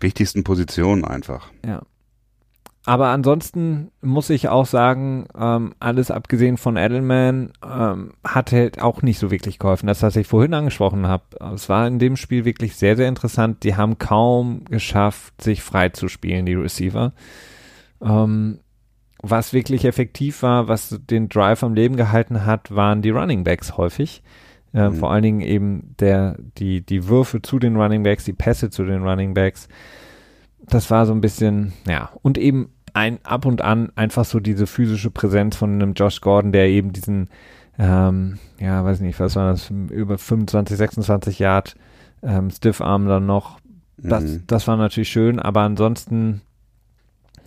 Wichtigsten 0.00 0.44
Positionen 0.44 1.04
einfach. 1.04 1.50
Ja. 1.66 1.82
Aber 2.84 3.08
ansonsten 3.08 3.92
muss 4.00 4.28
ich 4.28 4.48
auch 4.48 4.66
sagen, 4.66 5.26
ähm, 5.38 5.74
alles 5.78 6.10
abgesehen 6.10 6.56
von 6.56 6.76
Edelman 6.76 7.52
ähm, 7.64 8.12
hat 8.24 8.50
halt 8.50 8.82
auch 8.82 9.02
nicht 9.02 9.20
so 9.20 9.30
wirklich 9.30 9.60
geholfen. 9.60 9.86
Das, 9.86 10.02
was 10.02 10.16
ich 10.16 10.26
vorhin 10.26 10.52
angesprochen 10.52 11.06
habe, 11.06 11.22
es 11.54 11.68
war 11.68 11.86
in 11.86 12.00
dem 12.00 12.16
Spiel 12.16 12.44
wirklich 12.44 12.74
sehr, 12.74 12.96
sehr 12.96 13.08
interessant. 13.08 13.62
Die 13.62 13.76
haben 13.76 13.98
kaum 13.98 14.64
geschafft, 14.64 15.40
sich 15.40 15.62
frei 15.62 15.90
zu 15.90 16.08
spielen, 16.08 16.44
die 16.44 16.54
Receiver. 16.54 17.12
Ähm, 18.02 18.58
was 19.22 19.52
wirklich 19.52 19.84
effektiv 19.84 20.42
war, 20.42 20.66
was 20.66 20.98
den 21.08 21.28
Drive 21.28 21.62
am 21.62 21.74
Leben 21.74 21.96
gehalten 21.96 22.44
hat, 22.44 22.74
waren 22.74 23.00
die 23.02 23.10
Running 23.10 23.44
Backs 23.44 23.76
häufig. 23.76 24.24
Äh, 24.74 24.88
mhm. 24.88 24.94
Vor 24.94 25.12
allen 25.12 25.22
Dingen 25.22 25.40
eben 25.40 25.94
der, 26.00 26.36
die, 26.58 26.84
die 26.84 27.06
Würfe 27.06 27.42
zu 27.42 27.60
den 27.60 27.76
Running 27.76 28.02
Backs, 28.02 28.24
die 28.24 28.32
Pässe 28.32 28.70
zu 28.70 28.84
den 28.84 29.04
Running 29.04 29.34
Backs 29.34 29.68
das 30.68 30.90
war 30.90 31.06
so 31.06 31.12
ein 31.12 31.20
bisschen, 31.20 31.72
ja, 31.86 32.10
und 32.22 32.38
eben 32.38 32.70
ein 32.94 33.18
ab 33.24 33.46
und 33.46 33.62
an 33.62 33.90
einfach 33.96 34.24
so 34.24 34.40
diese 34.40 34.66
physische 34.66 35.10
Präsenz 35.10 35.56
von 35.56 35.72
einem 35.74 35.94
Josh 35.94 36.20
Gordon, 36.20 36.52
der 36.52 36.68
eben 36.68 36.92
diesen, 36.92 37.28
ähm, 37.78 38.38
ja, 38.58 38.84
weiß 38.84 39.00
nicht, 39.00 39.18
was 39.18 39.36
war 39.36 39.50
das, 39.50 39.70
über 39.70 40.18
25, 40.18 40.76
26 40.76 41.38
Yard 41.38 41.74
ähm, 42.22 42.50
Stiffarm 42.50 43.06
dann 43.06 43.26
noch. 43.26 43.58
Das, 43.96 44.24
mhm. 44.24 44.44
das 44.46 44.68
war 44.68 44.76
natürlich 44.76 45.08
schön, 45.08 45.38
aber 45.38 45.62
ansonsten, 45.62 46.42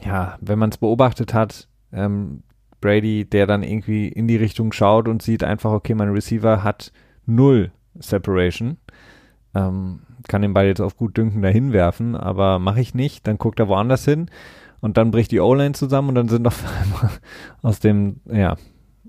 ja, 0.04 0.38
wenn 0.42 0.60
man 0.60 0.70
es 0.70 0.78
beobachtet 0.78 1.34
hat, 1.34 1.68
ähm, 1.92 2.44
Brady, 2.82 3.26
der 3.26 3.48
dann 3.48 3.64
irgendwie 3.64 4.08
in 4.08 4.28
die 4.28 4.36
Richtung 4.36 4.72
schaut 4.72 5.08
und 5.08 5.22
sieht 5.22 5.44
einfach, 5.44 5.72
okay, 5.72 5.96
mein 5.96 6.12
Receiver 6.12 6.64
hat 6.64 6.92
null 7.26 7.72
Separation. 7.96 8.78
Ähm, 9.54 10.02
kann 10.28 10.42
den 10.42 10.54
Ball 10.54 10.68
jetzt 10.68 10.82
auf 10.82 10.98
gut 10.98 11.18
Dünken 11.18 11.42
dahin 11.42 11.74
werfen, 11.74 12.16
aber 12.16 12.60
mache 12.60 12.82
ich 12.82 12.94
nicht. 12.94 13.28
Dann 13.28 13.38
guckt 13.38 13.60
er 13.60 13.68
woanders 13.68 14.06
hin 14.06 14.30
und 14.82 14.98
dann 14.98 15.12
bricht 15.12 15.32
die 15.32 15.40
O-Line 15.40 15.74
zusammen 15.74 16.10
und 16.10 16.16
dann 16.16 16.30
sind 16.30 16.48
auf 16.48 16.64
einmal 16.82 17.12
aus 17.62 17.80
dem, 17.80 18.22
ja, 18.32 18.58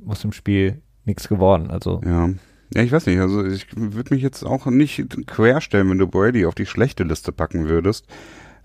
aus 0.06 0.20
dem 0.20 0.32
Spiel 0.32 0.82
nichts 1.04 1.28
geworden. 1.28 1.70
Also. 1.70 2.00
Ja. 2.04 2.30
Ja, 2.74 2.82
ich 2.82 2.90
weiß 2.90 3.06
nicht. 3.06 3.20
Also 3.20 3.44
ich 3.44 3.68
würde 3.76 4.12
mich 4.12 4.22
jetzt 4.22 4.42
auch 4.42 4.66
nicht 4.66 5.26
querstellen, 5.26 5.88
wenn 5.88 5.98
du 5.98 6.08
Brady 6.08 6.46
auf 6.46 6.56
die 6.56 6.66
schlechte 6.66 7.04
Liste 7.04 7.30
packen 7.30 7.68
würdest. 7.68 8.06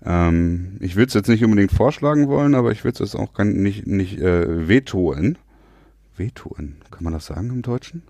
Ähm, 0.04 0.76
ich 0.80 0.96
würde 0.96 1.08
es 1.08 1.14
jetzt 1.14 1.28
nicht 1.28 1.44
unbedingt 1.44 1.70
vorschlagen 1.70 2.28
wollen, 2.28 2.54
aber 2.54 2.72
ich 2.72 2.82
würde 2.82 3.04
es 3.04 3.14
auch 3.14 3.38
nicht, 3.38 3.86
nicht 3.86 4.18
äh, 4.18 4.68
vetoen. 4.68 5.38
Vetoen, 6.16 6.76
kann 6.90 7.04
man 7.04 7.12
das 7.12 7.26
sagen 7.26 7.50
im 7.50 7.62
Deutschen? 7.62 8.02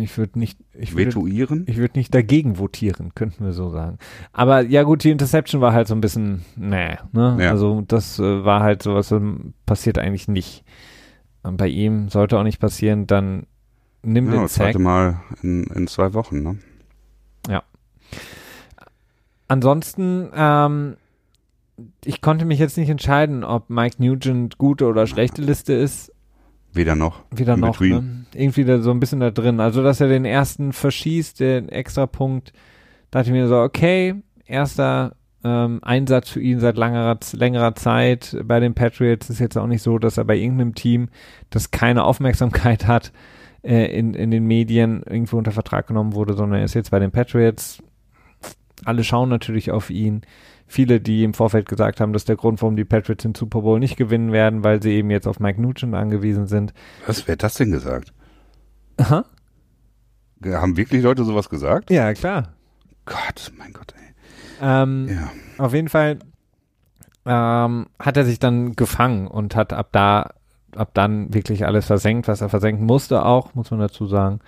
Ich 0.00 0.18
würde 0.18 0.40
nicht, 0.40 0.58
ich 0.72 0.96
Vetuieren? 0.96 1.64
ich 1.68 1.76
würde 1.76 1.98
nicht 1.98 2.12
dagegen 2.12 2.58
votieren, 2.58 3.14
könnten 3.14 3.44
wir 3.44 3.52
so 3.52 3.70
sagen. 3.70 3.98
Aber 4.32 4.62
ja 4.62 4.82
gut, 4.82 5.04
die 5.04 5.10
Interception 5.10 5.60
war 5.60 5.72
halt 5.72 5.86
so 5.86 5.94
ein 5.94 6.00
bisschen, 6.00 6.44
nee, 6.56 6.96
ne? 7.12 7.36
Ja. 7.40 7.50
Also 7.50 7.84
das 7.86 8.18
äh, 8.18 8.44
war 8.44 8.60
halt 8.60 8.82
sowas, 8.82 9.12
ähm, 9.12 9.54
passiert 9.66 9.98
eigentlich 9.98 10.26
nicht. 10.26 10.64
Und 11.44 11.58
bei 11.58 11.68
ihm 11.68 12.08
sollte 12.08 12.38
auch 12.38 12.42
nicht 12.42 12.58
passieren, 12.58 13.06
dann 13.06 13.46
nimm 14.02 14.26
ja, 14.26 14.32
den 14.32 14.42
das 14.42 14.54
Sack. 14.56 14.76
Mal 14.80 15.20
in, 15.42 15.64
in 15.64 15.86
zwei 15.86 16.12
Wochen, 16.12 16.42
ne? 16.42 16.58
Ja. 17.48 17.62
Ansonsten, 19.46 20.28
ähm, 20.34 20.96
ich 22.04 22.20
konnte 22.20 22.44
mich 22.44 22.58
jetzt 22.58 22.76
nicht 22.76 22.90
entscheiden, 22.90 23.44
ob 23.44 23.70
Mike 23.70 24.02
Nugent 24.02 24.58
gute 24.58 24.86
oder 24.86 25.06
schlechte 25.06 25.40
Liste 25.42 25.72
ist. 25.72 26.12
Weder 26.78 26.94
noch. 26.94 27.24
Weder 27.32 27.56
noch. 27.56 27.80
Ne? 27.80 28.24
Irgendwie 28.34 28.64
da 28.64 28.78
so 28.78 28.92
ein 28.92 29.00
bisschen 29.00 29.18
da 29.18 29.32
drin. 29.32 29.58
Also, 29.58 29.82
dass 29.82 30.00
er 30.00 30.06
den 30.06 30.24
ersten 30.24 30.72
verschießt, 30.72 31.40
den 31.40 31.68
Extrapunkt, 31.68 32.52
dachte 33.10 33.30
ich 33.30 33.32
mir 33.32 33.48
so, 33.48 33.56
okay, 33.56 34.14
erster 34.46 35.16
ähm, 35.42 35.80
Einsatz 35.82 36.30
für 36.30 36.40
ihn 36.40 36.60
seit 36.60 36.76
langer, 36.76 37.18
längerer 37.32 37.74
Zeit 37.74 38.36
bei 38.44 38.60
den 38.60 38.74
Patriots. 38.74 39.28
Ist 39.28 39.40
jetzt 39.40 39.58
auch 39.58 39.66
nicht 39.66 39.82
so, 39.82 39.98
dass 39.98 40.18
er 40.18 40.24
bei 40.24 40.36
irgendeinem 40.36 40.76
Team, 40.76 41.08
das 41.50 41.72
keine 41.72 42.04
Aufmerksamkeit 42.04 42.86
hat, 42.86 43.12
äh, 43.64 43.86
in, 43.86 44.14
in 44.14 44.30
den 44.30 44.44
Medien 44.44 45.02
irgendwo 45.02 45.36
unter 45.36 45.50
Vertrag 45.50 45.88
genommen 45.88 46.14
wurde, 46.14 46.34
sondern 46.34 46.60
er 46.60 46.64
ist 46.64 46.74
jetzt 46.74 46.92
bei 46.92 47.00
den 47.00 47.10
Patriots. 47.10 47.82
Alle 48.84 49.02
schauen 49.02 49.30
natürlich 49.30 49.72
auf 49.72 49.90
ihn 49.90 50.22
viele, 50.68 51.00
die 51.00 51.24
im 51.24 51.34
Vorfeld 51.34 51.68
gesagt 51.68 52.00
haben, 52.00 52.12
dass 52.12 52.24
der 52.24 52.36
Grund, 52.36 52.62
warum 52.62 52.76
die 52.76 52.84
Patriots 52.84 53.22
den 53.22 53.34
Super 53.34 53.62
Bowl 53.62 53.80
nicht 53.80 53.96
gewinnen 53.96 54.30
werden, 54.30 54.62
weil 54.62 54.80
sie 54.82 54.92
eben 54.92 55.10
jetzt 55.10 55.26
auf 55.26 55.40
Mike 55.40 55.60
Nugent 55.60 55.94
angewiesen 55.94 56.46
sind. 56.46 56.72
Was, 57.06 57.26
wer 57.26 57.32
hat 57.32 57.42
das 57.42 57.54
denn 57.54 57.72
gesagt? 57.72 58.12
Aha. 58.98 59.24
Haben 60.44 60.76
wirklich 60.76 61.02
Leute 61.02 61.24
sowas 61.24 61.48
gesagt? 61.48 61.90
Ja, 61.90 62.12
klar. 62.12 62.52
Gott, 63.06 63.50
mein 63.56 63.72
Gott, 63.72 63.94
ey. 63.96 64.14
Ähm, 64.60 65.08
ja. 65.08 65.30
Auf 65.56 65.72
jeden 65.72 65.88
Fall 65.88 66.18
ähm, 67.24 67.86
hat 67.98 68.16
er 68.16 68.24
sich 68.24 68.38
dann 68.38 68.76
gefangen 68.76 69.26
und 69.26 69.56
hat 69.56 69.72
ab 69.72 69.88
da, 69.92 70.34
ab 70.76 70.90
dann 70.94 71.32
wirklich 71.32 71.66
alles 71.66 71.86
versenkt, 71.86 72.28
was 72.28 72.42
er 72.42 72.50
versenken 72.50 72.84
musste 72.84 73.24
auch, 73.24 73.54
muss 73.54 73.70
man 73.70 73.80
dazu 73.80 74.06
sagen. 74.06 74.40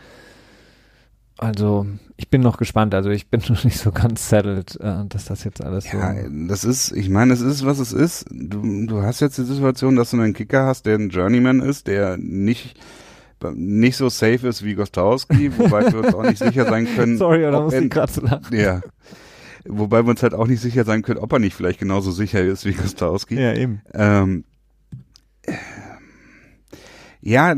Also 1.40 1.86
ich 2.18 2.28
bin 2.28 2.42
noch 2.42 2.58
gespannt. 2.58 2.94
Also 2.94 3.08
ich 3.08 3.28
bin 3.28 3.40
noch 3.48 3.64
nicht 3.64 3.78
so 3.78 3.92
ganz 3.92 4.28
settled, 4.28 4.78
äh, 4.80 5.06
dass 5.08 5.24
das 5.24 5.42
jetzt 5.44 5.64
alles 5.64 5.90
ja, 5.90 6.14
so. 6.14 6.28
Das 6.48 6.64
ist, 6.64 6.92
ich 6.92 7.08
meine, 7.08 7.32
es 7.32 7.40
ist, 7.40 7.64
was 7.64 7.78
es 7.78 7.92
ist. 7.92 8.26
Du, 8.30 8.86
du 8.86 9.02
hast 9.02 9.20
jetzt 9.20 9.38
die 9.38 9.44
Situation, 9.44 9.96
dass 9.96 10.10
du 10.10 10.20
einen 10.20 10.34
Kicker 10.34 10.66
hast, 10.66 10.84
der 10.84 10.96
ein 10.96 11.08
Journeyman 11.08 11.60
ist, 11.60 11.86
der 11.86 12.18
nicht 12.18 12.78
nicht 13.54 13.96
so 13.96 14.10
safe 14.10 14.46
ist 14.46 14.62
wie 14.66 14.74
Gostowski, 14.74 15.50
wobei 15.56 15.90
wir 15.90 16.00
uns 16.00 16.14
auch 16.14 16.24
nicht 16.24 16.36
sicher 16.36 16.66
sein 16.66 16.86
können. 16.94 17.16
Sorry, 17.16 17.40
da 17.40 17.58
muss 17.58 17.72
ich 17.72 17.88
gerade 17.88 18.12
zu 18.12 18.20
lachen. 18.20 18.54
Ja. 18.54 18.82
Wobei 19.64 20.04
wir 20.04 20.10
uns 20.10 20.22
halt 20.22 20.34
auch 20.34 20.46
nicht 20.46 20.60
sicher 20.60 20.84
sein 20.84 21.00
können, 21.00 21.20
ob 21.20 21.32
er 21.32 21.38
nicht 21.38 21.54
vielleicht 21.54 21.78
genauso 21.78 22.10
sicher 22.10 22.42
ist 22.42 22.66
wie 22.66 22.74
Gostowski. 22.74 23.40
Ja, 23.40 23.54
eben. 23.54 23.80
Ähm, 23.94 24.44
Ja, 27.22 27.54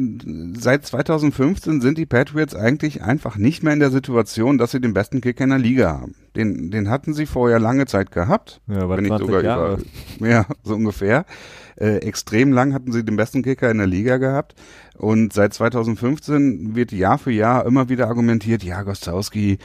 seit 0.54 0.84
2015 0.86 1.80
sind 1.80 1.96
die 1.96 2.06
Patriots 2.06 2.54
eigentlich 2.54 3.02
einfach 3.02 3.36
nicht 3.36 3.62
mehr 3.62 3.72
in 3.72 3.78
der 3.78 3.92
Situation, 3.92 4.58
dass 4.58 4.72
sie 4.72 4.80
den 4.80 4.92
besten 4.92 5.20
Kicker 5.20 5.44
in 5.44 5.50
der 5.50 5.58
Liga 5.60 6.00
haben. 6.00 6.16
Den, 6.34 6.72
den 6.72 6.90
hatten 6.90 7.14
sie 7.14 7.26
vorher 7.26 7.60
lange 7.60 7.86
Zeit 7.86 8.10
gehabt. 8.10 8.60
Ja, 8.66 8.88
wenn 8.88 9.04
nicht 9.04 9.08
20 9.08 9.26
sogar 9.26 9.44
Jahre. 9.44 9.78
über, 10.18 10.28
ja, 10.28 10.46
so 10.64 10.74
ungefähr. 10.74 11.24
Äh, 11.76 11.98
extrem 11.98 12.52
lang 12.52 12.74
hatten 12.74 12.90
sie 12.90 13.04
den 13.04 13.16
besten 13.16 13.42
Kicker 13.42 13.70
in 13.70 13.78
der 13.78 13.86
Liga 13.86 14.16
gehabt. 14.16 14.54
Und 14.98 15.32
seit 15.32 15.54
2015 15.54 16.74
wird 16.74 16.90
Jahr 16.90 17.18
für 17.18 17.30
Jahr 17.30 17.64
immer 17.64 17.88
wieder 17.88 18.08
argumentiert, 18.08 18.64
ja, 18.64 18.82
Gostowski, 18.82 19.58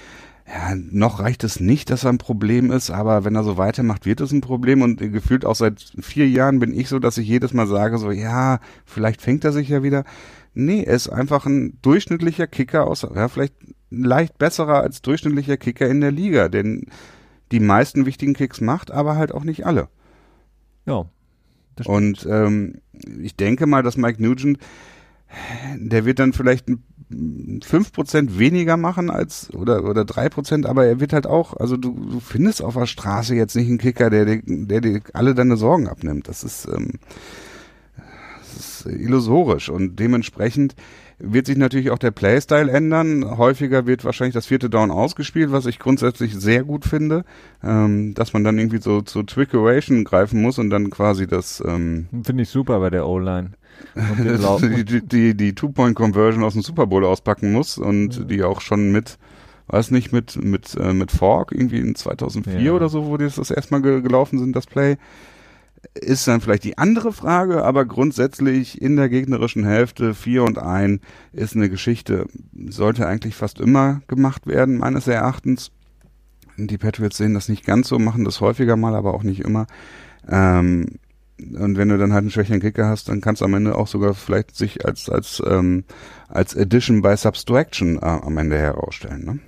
ja, 0.47 0.75
noch 0.75 1.19
reicht 1.19 1.43
es 1.43 1.59
nicht, 1.59 1.89
dass 1.89 2.05
er 2.05 2.11
ein 2.11 2.19
Problem 2.19 2.71
ist, 2.71 2.89
aber 2.89 3.25
wenn 3.25 3.35
er 3.35 3.43
so 3.43 3.57
weitermacht, 3.57 4.05
wird 4.05 4.21
es 4.21 4.31
ein 4.31 4.39
Problem. 4.39 4.81
Und 4.81 4.97
gefühlt 4.99 5.43
auch 5.43 5.55
seit 5.55 5.81
vier 5.99 6.29
Jahren 6.29 6.59
bin 6.59 6.73
ich 6.73 6.87
so, 6.87 6.99
dass 6.99 7.17
ich 7.17 7.27
jedes 7.27 7.53
Mal 7.53 7.67
sage, 7.67 7.97
so, 7.97 8.11
ja, 8.11 8.59
vielleicht 8.85 9.21
fängt 9.21 9.43
er 9.43 9.51
sich 9.51 9.67
ja 9.67 9.83
wieder. 9.83 10.05
Nee, 10.53 10.83
er 10.83 10.95
ist 10.95 11.09
einfach 11.09 11.45
ein 11.45 11.77
durchschnittlicher 11.81 12.47
Kicker 12.47 12.87
aus, 12.87 13.01
ja, 13.01 13.27
vielleicht 13.27 13.55
leicht 13.89 14.37
besserer 14.37 14.81
als 14.81 15.01
durchschnittlicher 15.01 15.57
Kicker 15.57 15.87
in 15.87 16.01
der 16.01 16.11
Liga, 16.11 16.47
denn 16.47 16.85
die 17.51 17.59
meisten 17.59 18.05
wichtigen 18.05 18.33
Kicks 18.33 18.61
macht, 18.61 18.89
aber 18.89 19.17
halt 19.17 19.33
auch 19.33 19.43
nicht 19.43 19.65
alle. 19.65 19.89
Ja. 20.85 21.05
Und 21.85 22.25
ähm, 22.29 22.81
ich 23.21 23.35
denke 23.35 23.67
mal, 23.67 23.83
dass 23.83 23.97
Mike 23.97 24.21
Nugent, 24.23 24.57
der 25.75 26.05
wird 26.05 26.19
dann 26.19 26.33
vielleicht 26.33 26.67
ein- 26.69 26.83
5% 27.09 28.37
weniger 28.37 28.75
machen 28.75 29.09
als 29.09 29.53
oder 29.53 29.85
oder 29.85 30.03
3%, 30.03 30.65
aber 30.65 30.85
er 30.85 30.99
wird 30.99 31.13
halt 31.13 31.25
auch, 31.25 31.55
also 31.55 31.77
du, 31.77 31.91
du 31.91 32.19
findest 32.19 32.61
auf 32.61 32.73
der 32.73 32.85
Straße 32.85 33.33
jetzt 33.33 33.55
nicht 33.55 33.69
einen 33.69 33.77
Kicker, 33.77 34.09
der 34.09 34.25
dir, 34.25 34.41
der 34.45 34.81
dir 34.81 35.01
alle 35.13 35.33
deine 35.33 35.55
Sorgen 35.55 35.87
abnimmt. 35.87 36.27
Das 36.27 36.43
ist, 36.43 36.67
ähm, 36.67 36.95
das 38.53 38.85
ist 38.85 38.85
illusorisch 38.87 39.69
und 39.69 39.97
dementsprechend 39.99 40.75
wird 41.19 41.47
sich 41.47 41.57
natürlich 41.57 41.89
auch 41.91 41.97
der 41.97 42.11
Playstyle 42.11 42.69
ändern. 42.69 43.37
Häufiger 43.37 43.87
wird 43.87 44.03
wahrscheinlich 44.05 44.35
das 44.35 44.45
vierte 44.45 44.69
Down 44.69 44.91
ausgespielt, 44.91 45.51
was 45.51 45.65
ich 45.65 45.79
grundsätzlich 45.79 46.35
sehr 46.35 46.63
gut 46.63 46.85
finde, 46.85 47.23
ähm, 47.63 48.13
dass 48.13 48.33
man 48.33 48.43
dann 48.43 48.57
irgendwie 48.57 48.81
so 48.81 49.01
zu 49.01 49.23
Trickeration 49.23 50.03
greifen 50.03 50.41
muss 50.41 50.59
und 50.59 50.69
dann 50.69 50.89
quasi 50.89 51.25
das 51.25 51.63
ähm, 51.65 52.07
Finde 52.23 52.43
ich 52.43 52.49
super 52.49 52.79
bei 52.79 52.89
der 52.89 53.07
O-Line. 53.07 53.51
Die, 54.61 55.01
die, 55.01 55.35
die, 55.35 55.55
Two-Point-Conversion 55.55 56.43
aus 56.43 56.53
dem 56.53 56.61
Super 56.61 56.85
Bowl 56.87 57.03
auspacken 57.05 57.51
muss 57.51 57.77
und 57.77 58.29
die 58.29 58.43
auch 58.43 58.61
schon 58.61 58.91
mit, 58.91 59.17
weiß 59.67 59.91
nicht, 59.91 60.11
mit, 60.11 60.35
mit, 60.43 60.75
äh, 60.75 60.93
mit 60.93 61.11
Fork 61.11 61.51
irgendwie 61.51 61.79
in 61.79 61.95
2004 61.95 62.59
Ja. 62.59 62.71
oder 62.73 62.89
so, 62.89 63.07
wo 63.07 63.17
die 63.17 63.25
das, 63.25 63.35
das 63.35 63.51
erstmal 63.51 63.81
ge 63.81 64.01
gelaufen 64.01 64.39
sind, 64.39 64.55
das 64.55 64.65
Play. 64.67 64.97
Ist 65.93 66.27
dann 66.27 66.41
vielleicht 66.41 66.63
die 66.63 66.77
andere 66.77 67.13
Frage, 67.13 67.63
aber 67.63 67.85
grundsätzlich 67.85 68.81
in 68.81 68.95
der 68.95 69.09
gegnerischen 69.09 69.63
Hälfte 69.63 70.13
4 70.13 70.43
und 70.43 70.57
1 70.59 71.01
ist 71.33 71.55
eine 71.55 71.69
Geschichte, 71.69 72.27
sollte 72.69 73.07
eigentlich 73.07 73.35
fast 73.35 73.59
immer 73.59 74.01
gemacht 74.07 74.47
werden, 74.47 74.77
meines 74.77 75.07
Erachtens. 75.07 75.71
Die 76.57 76.77
Patriots 76.79 77.17
sehen 77.17 77.35
das 77.35 77.49
nicht 77.49 77.65
ganz 77.65 77.87
so, 77.87 77.99
machen 77.99 78.25
das 78.25 78.41
häufiger 78.41 78.75
mal, 78.75 78.95
aber 78.95 79.13
auch 79.13 79.23
nicht 79.23 79.41
immer. 79.41 79.67
Ähm, 80.27 80.97
und 81.39 81.77
wenn 81.77 81.89
du 81.89 81.97
dann 81.97 82.13
halt 82.13 82.21
einen 82.23 82.31
schwächeren 82.31 82.61
Kicker 82.61 82.87
hast, 82.87 83.09
dann 83.09 83.21
kannst 83.21 83.41
du 83.41 83.45
am 83.45 83.53
Ende 83.53 83.75
auch 83.75 83.87
sogar 83.87 84.13
vielleicht 84.13 84.55
sich 84.55 84.85
als 84.85 85.09
als 85.09 85.41
ähm, 85.47 85.83
als 86.29 86.55
Addition 86.57 87.01
by 87.01 87.15
Subtraction 87.15 87.97
äh, 87.97 88.05
am 88.05 88.37
Ende 88.37 88.57
herausstellen. 88.57 89.23
Ne? 89.25 89.39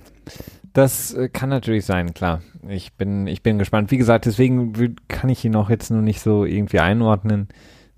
Das 0.72 1.12
äh, 1.14 1.28
kann 1.28 1.48
natürlich 1.48 1.84
sein, 1.84 2.14
klar. 2.14 2.42
Ich 2.68 2.92
bin, 2.92 3.26
ich 3.26 3.42
bin 3.42 3.58
gespannt. 3.58 3.90
Wie 3.90 3.96
gesagt, 3.96 4.26
deswegen 4.26 4.96
kann 5.08 5.30
ich 5.30 5.44
ihn 5.44 5.56
auch 5.56 5.70
jetzt 5.70 5.90
nur 5.90 6.02
nicht 6.02 6.20
so 6.20 6.44
irgendwie 6.44 6.78
einordnen. 6.78 7.48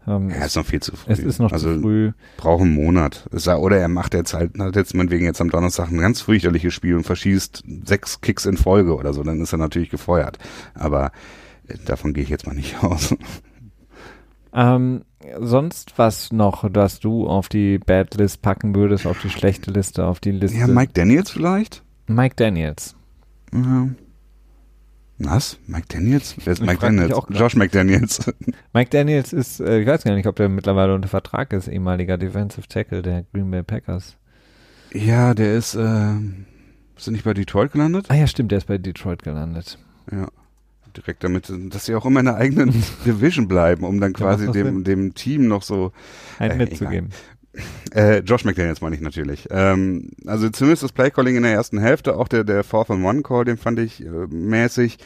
Ähm, 0.06 0.30
Ja, 0.30 0.44
ist 0.44 0.56
noch 0.56 0.64
viel 0.64 0.80
zu 0.80 0.96
früh. 0.96 1.12
es 1.12 1.18
ist 1.18 1.38
noch 1.38 1.52
also 1.52 1.74
zu 1.74 1.80
früh. 1.82 2.12
braucht 2.38 2.62
einen 2.62 2.74
Monat. 2.74 3.28
Oder 3.30 3.76
er 3.76 3.88
macht 3.88 4.14
jetzt 4.14 4.32
halt, 4.34 4.58
hat 4.58 4.76
jetzt 4.76 4.94
meinetwegen 4.94 5.24
jetzt 5.26 5.40
am 5.40 5.50
Donnerstag 5.50 5.90
ein 5.90 5.98
ganz 5.98 6.22
fürchterliches 6.22 6.72
Spiel 6.72 6.94
und 6.96 7.04
verschießt 7.04 7.62
sechs 7.84 8.20
Kicks 8.20 8.46
in 8.46 8.56
Folge 8.56 8.94
oder 8.96 9.12
so, 9.12 9.22
dann 9.22 9.40
ist 9.42 9.52
er 9.52 9.58
natürlich 9.58 9.90
gefeuert. 9.90 10.38
Aber 10.74 11.12
äh, 11.68 11.74
davon 11.84 12.14
gehe 12.14 12.22
ich 12.24 12.30
jetzt 12.30 12.46
mal 12.46 12.54
nicht 12.54 12.76
aus. 12.82 13.14
Ähm, 14.54 15.04
sonst 15.40 15.98
was 15.98 16.32
noch, 16.32 16.70
dass 16.70 17.00
du 17.00 17.26
auf 17.26 17.48
die 17.48 17.78
Bad 17.78 18.14
List 18.14 18.42
packen 18.42 18.74
würdest, 18.74 19.06
auf 19.06 19.20
die 19.20 19.30
schlechte 19.30 19.70
Liste, 19.70 20.04
auf 20.04 20.20
die 20.20 20.32
Liste? 20.32 20.58
Ja, 20.58 20.66
Mike 20.66 20.92
Daniels 20.94 21.30
vielleicht? 21.30 21.82
Mike 22.06 22.34
Daniels. 22.36 22.94
Ja. 23.52 23.88
Was? 25.18 25.58
Mike 25.66 25.86
Daniels? 25.88 26.34
Wer 26.42 26.52
ist 26.54 26.62
Mike 26.62 26.80
Daniels? 26.80 27.16
Josh 27.30 27.54
McDaniels. 27.54 28.32
Mike 28.72 28.90
Daniels 28.90 29.32
ist, 29.32 29.60
äh, 29.60 29.80
ich 29.80 29.86
weiß 29.86 30.04
gar 30.04 30.14
nicht, 30.14 30.26
ob 30.26 30.36
der 30.36 30.48
mittlerweile 30.48 30.94
unter 30.94 31.08
Vertrag 31.08 31.52
ist, 31.52 31.68
ehemaliger 31.68 32.18
Defensive 32.18 32.66
Tackle 32.66 33.02
der 33.02 33.24
Green 33.32 33.50
Bay 33.50 33.62
Packers. 33.62 34.16
ja, 34.92 35.32
der 35.34 35.54
ist, 35.56 35.74
äh, 35.74 36.14
ist 36.96 37.06
er 37.06 37.12
nicht 37.12 37.24
bei 37.24 37.34
Detroit 37.34 37.72
gelandet? 37.72 38.06
Ah 38.08 38.14
ja, 38.14 38.26
stimmt, 38.26 38.50
der 38.50 38.58
ist 38.58 38.66
bei 38.66 38.78
Detroit 38.78 39.22
gelandet. 39.22 39.78
Ja. 40.10 40.26
Direkt 40.96 41.24
damit, 41.24 41.52
dass 41.70 41.86
sie 41.86 41.94
auch 41.94 42.04
immer 42.06 42.20
in 42.20 42.26
der 42.26 42.36
eigenen 42.36 42.72
Division 43.06 43.48
bleiben, 43.48 43.84
um 43.84 44.00
dann 44.00 44.12
quasi 44.12 44.46
macht 44.46 44.56
doch 44.56 44.62
dem, 44.62 44.84
dem 44.84 45.14
Team 45.14 45.48
noch 45.48 45.62
so 45.62 45.92
Einen 46.38 46.60
Äh, 46.60 46.64
mitzugeben. 46.64 47.10
Äh, 47.94 48.18
Josh 48.20 48.44
McDaniels 48.44 48.80
meine 48.80 48.96
ich 48.96 49.02
natürlich. 49.02 49.48
Ähm, 49.50 50.10
also 50.26 50.48
zumindest 50.48 50.82
das 50.82 50.92
Playcalling 50.92 51.36
in 51.36 51.42
der 51.42 51.52
ersten 51.52 51.78
Hälfte, 51.78 52.16
auch 52.16 52.28
der, 52.28 52.44
der 52.44 52.64
Fourth 52.64 52.90
and 52.90 53.04
One 53.04 53.22
Call, 53.22 53.44
den 53.44 53.58
fand 53.58 53.78
ich 53.78 54.02
äh, 54.04 54.08
mäßig. 54.30 54.98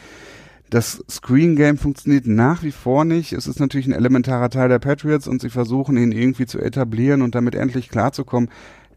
Das 0.70 1.05
Screen 1.09 1.55
Game 1.55 1.78
funktioniert 1.78 2.26
nach 2.26 2.62
wie 2.62 2.72
vor 2.72 3.05
nicht. 3.05 3.32
Es 3.32 3.47
ist 3.47 3.61
natürlich 3.61 3.87
ein 3.87 3.93
elementarer 3.93 4.51
Teil 4.51 4.68
der 4.68 4.80
Patriots 4.80 5.28
und 5.28 5.41
sie 5.41 5.51
versuchen 5.51 5.97
ihn 5.97 6.11
irgendwie 6.12 6.47
zu 6.47 6.59
etablieren 6.59 7.22
und 7.22 7.34
damit 7.37 7.55
endlich 7.55 7.89
klarzukommen. 7.89 8.51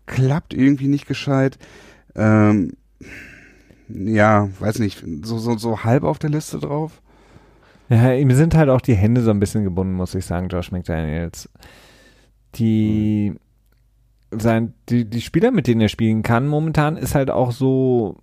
Klappt 0.07 0.53
irgendwie 0.53 0.87
nicht 0.87 1.07
gescheit. 1.07 1.59
Ähm, 2.15 2.73
ja, 3.89 4.49
weiß 4.59 4.79
nicht, 4.79 5.03
so, 5.23 5.37
so, 5.37 5.57
so 5.57 5.83
halb 5.83 6.03
auf 6.03 6.19
der 6.19 6.29
Liste 6.29 6.59
drauf. 6.59 7.01
Ja, 7.89 8.13
ihm 8.13 8.31
sind 8.31 8.55
halt 8.55 8.69
auch 8.69 8.81
die 8.81 8.95
Hände 8.95 9.21
so 9.21 9.31
ein 9.31 9.39
bisschen 9.39 9.63
gebunden, 9.63 9.93
muss 9.93 10.13
ich 10.13 10.25
sagen, 10.25 10.47
Josh 10.49 10.71
McDaniels. 10.71 11.49
Die, 12.55 13.35
sein, 14.31 14.73
die, 14.89 15.09
die 15.09 15.21
Spieler, 15.21 15.51
mit 15.51 15.67
denen 15.67 15.81
er 15.81 15.89
spielen 15.89 16.21
kann, 16.21 16.47
momentan 16.47 16.97
ist 16.97 17.15
halt 17.15 17.31
auch 17.31 17.51
so, 17.51 18.17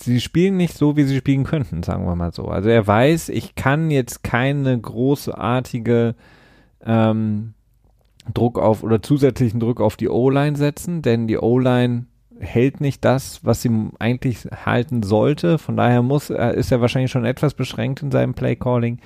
sie 0.00 0.20
spielen 0.20 0.56
nicht 0.56 0.76
so, 0.76 0.96
wie 0.96 1.02
sie 1.02 1.16
spielen 1.16 1.44
könnten, 1.44 1.82
sagen 1.82 2.06
wir 2.06 2.14
mal 2.14 2.32
so. 2.32 2.46
Also 2.46 2.68
er 2.68 2.86
weiß, 2.86 3.28
ich 3.30 3.56
kann 3.56 3.90
jetzt 3.90 4.22
keine 4.22 4.78
großartige 4.80 6.14
ähm, 6.84 7.54
Druck 8.32 8.58
auf 8.58 8.82
oder 8.82 9.02
zusätzlichen 9.02 9.60
Druck 9.60 9.80
auf 9.80 9.96
die 9.96 10.08
O-Line 10.08 10.56
setzen, 10.56 11.02
denn 11.02 11.26
die 11.26 11.38
O-Line 11.38 12.06
hält 12.38 12.80
nicht 12.80 13.04
das, 13.04 13.40
was 13.44 13.62
sie 13.62 13.70
eigentlich 13.98 14.46
halten 14.64 15.02
sollte. 15.02 15.58
Von 15.58 15.76
daher 15.76 16.02
muss 16.02 16.30
er, 16.30 16.54
ist 16.54 16.72
er 16.72 16.80
wahrscheinlich 16.80 17.10
schon 17.10 17.24
etwas 17.24 17.54
beschränkt 17.54 18.02
in 18.02 18.10
seinem 18.10 18.34
Play-Calling. 18.34 19.00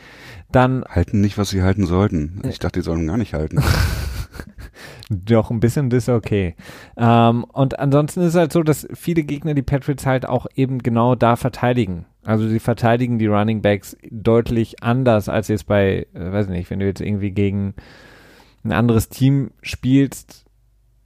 Dann 0.50 0.84
Halten 0.88 1.20
nicht, 1.20 1.38
was 1.38 1.50
sie 1.50 1.62
halten 1.62 1.86
sollten. 1.86 2.40
Ich 2.48 2.58
dachte, 2.58 2.80
die 2.80 2.84
sollen 2.84 3.06
gar 3.06 3.16
nicht 3.18 3.34
halten. 3.34 3.62
Doch, 5.10 5.50
ein 5.50 5.60
bisschen 5.60 5.90
das 5.90 6.04
ist 6.04 6.08
okay. 6.08 6.54
Ähm, 6.96 7.44
und 7.44 7.78
ansonsten 7.78 8.20
ist 8.20 8.28
es 8.28 8.34
halt 8.34 8.52
so, 8.52 8.62
dass 8.62 8.86
viele 8.94 9.22
Gegner 9.22 9.54
die 9.54 9.62
Patriots 9.62 10.06
halt 10.06 10.26
auch 10.26 10.46
eben 10.54 10.78
genau 10.78 11.14
da 11.14 11.36
verteidigen. 11.36 12.06
Also 12.24 12.48
sie 12.48 12.60
verteidigen 12.60 13.18
die 13.18 13.26
Running 13.26 13.62
Backs 13.62 13.96
deutlich 14.10 14.82
anders 14.82 15.28
als 15.28 15.48
jetzt 15.48 15.66
bei, 15.66 16.06
äh, 16.14 16.32
weiß 16.32 16.48
nicht, 16.48 16.70
wenn 16.70 16.80
du 16.80 16.86
jetzt 16.86 17.00
irgendwie 17.00 17.30
gegen 17.30 17.74
ein 18.64 18.72
anderes 18.72 19.08
Team 19.08 19.52
spielst, 19.62 20.44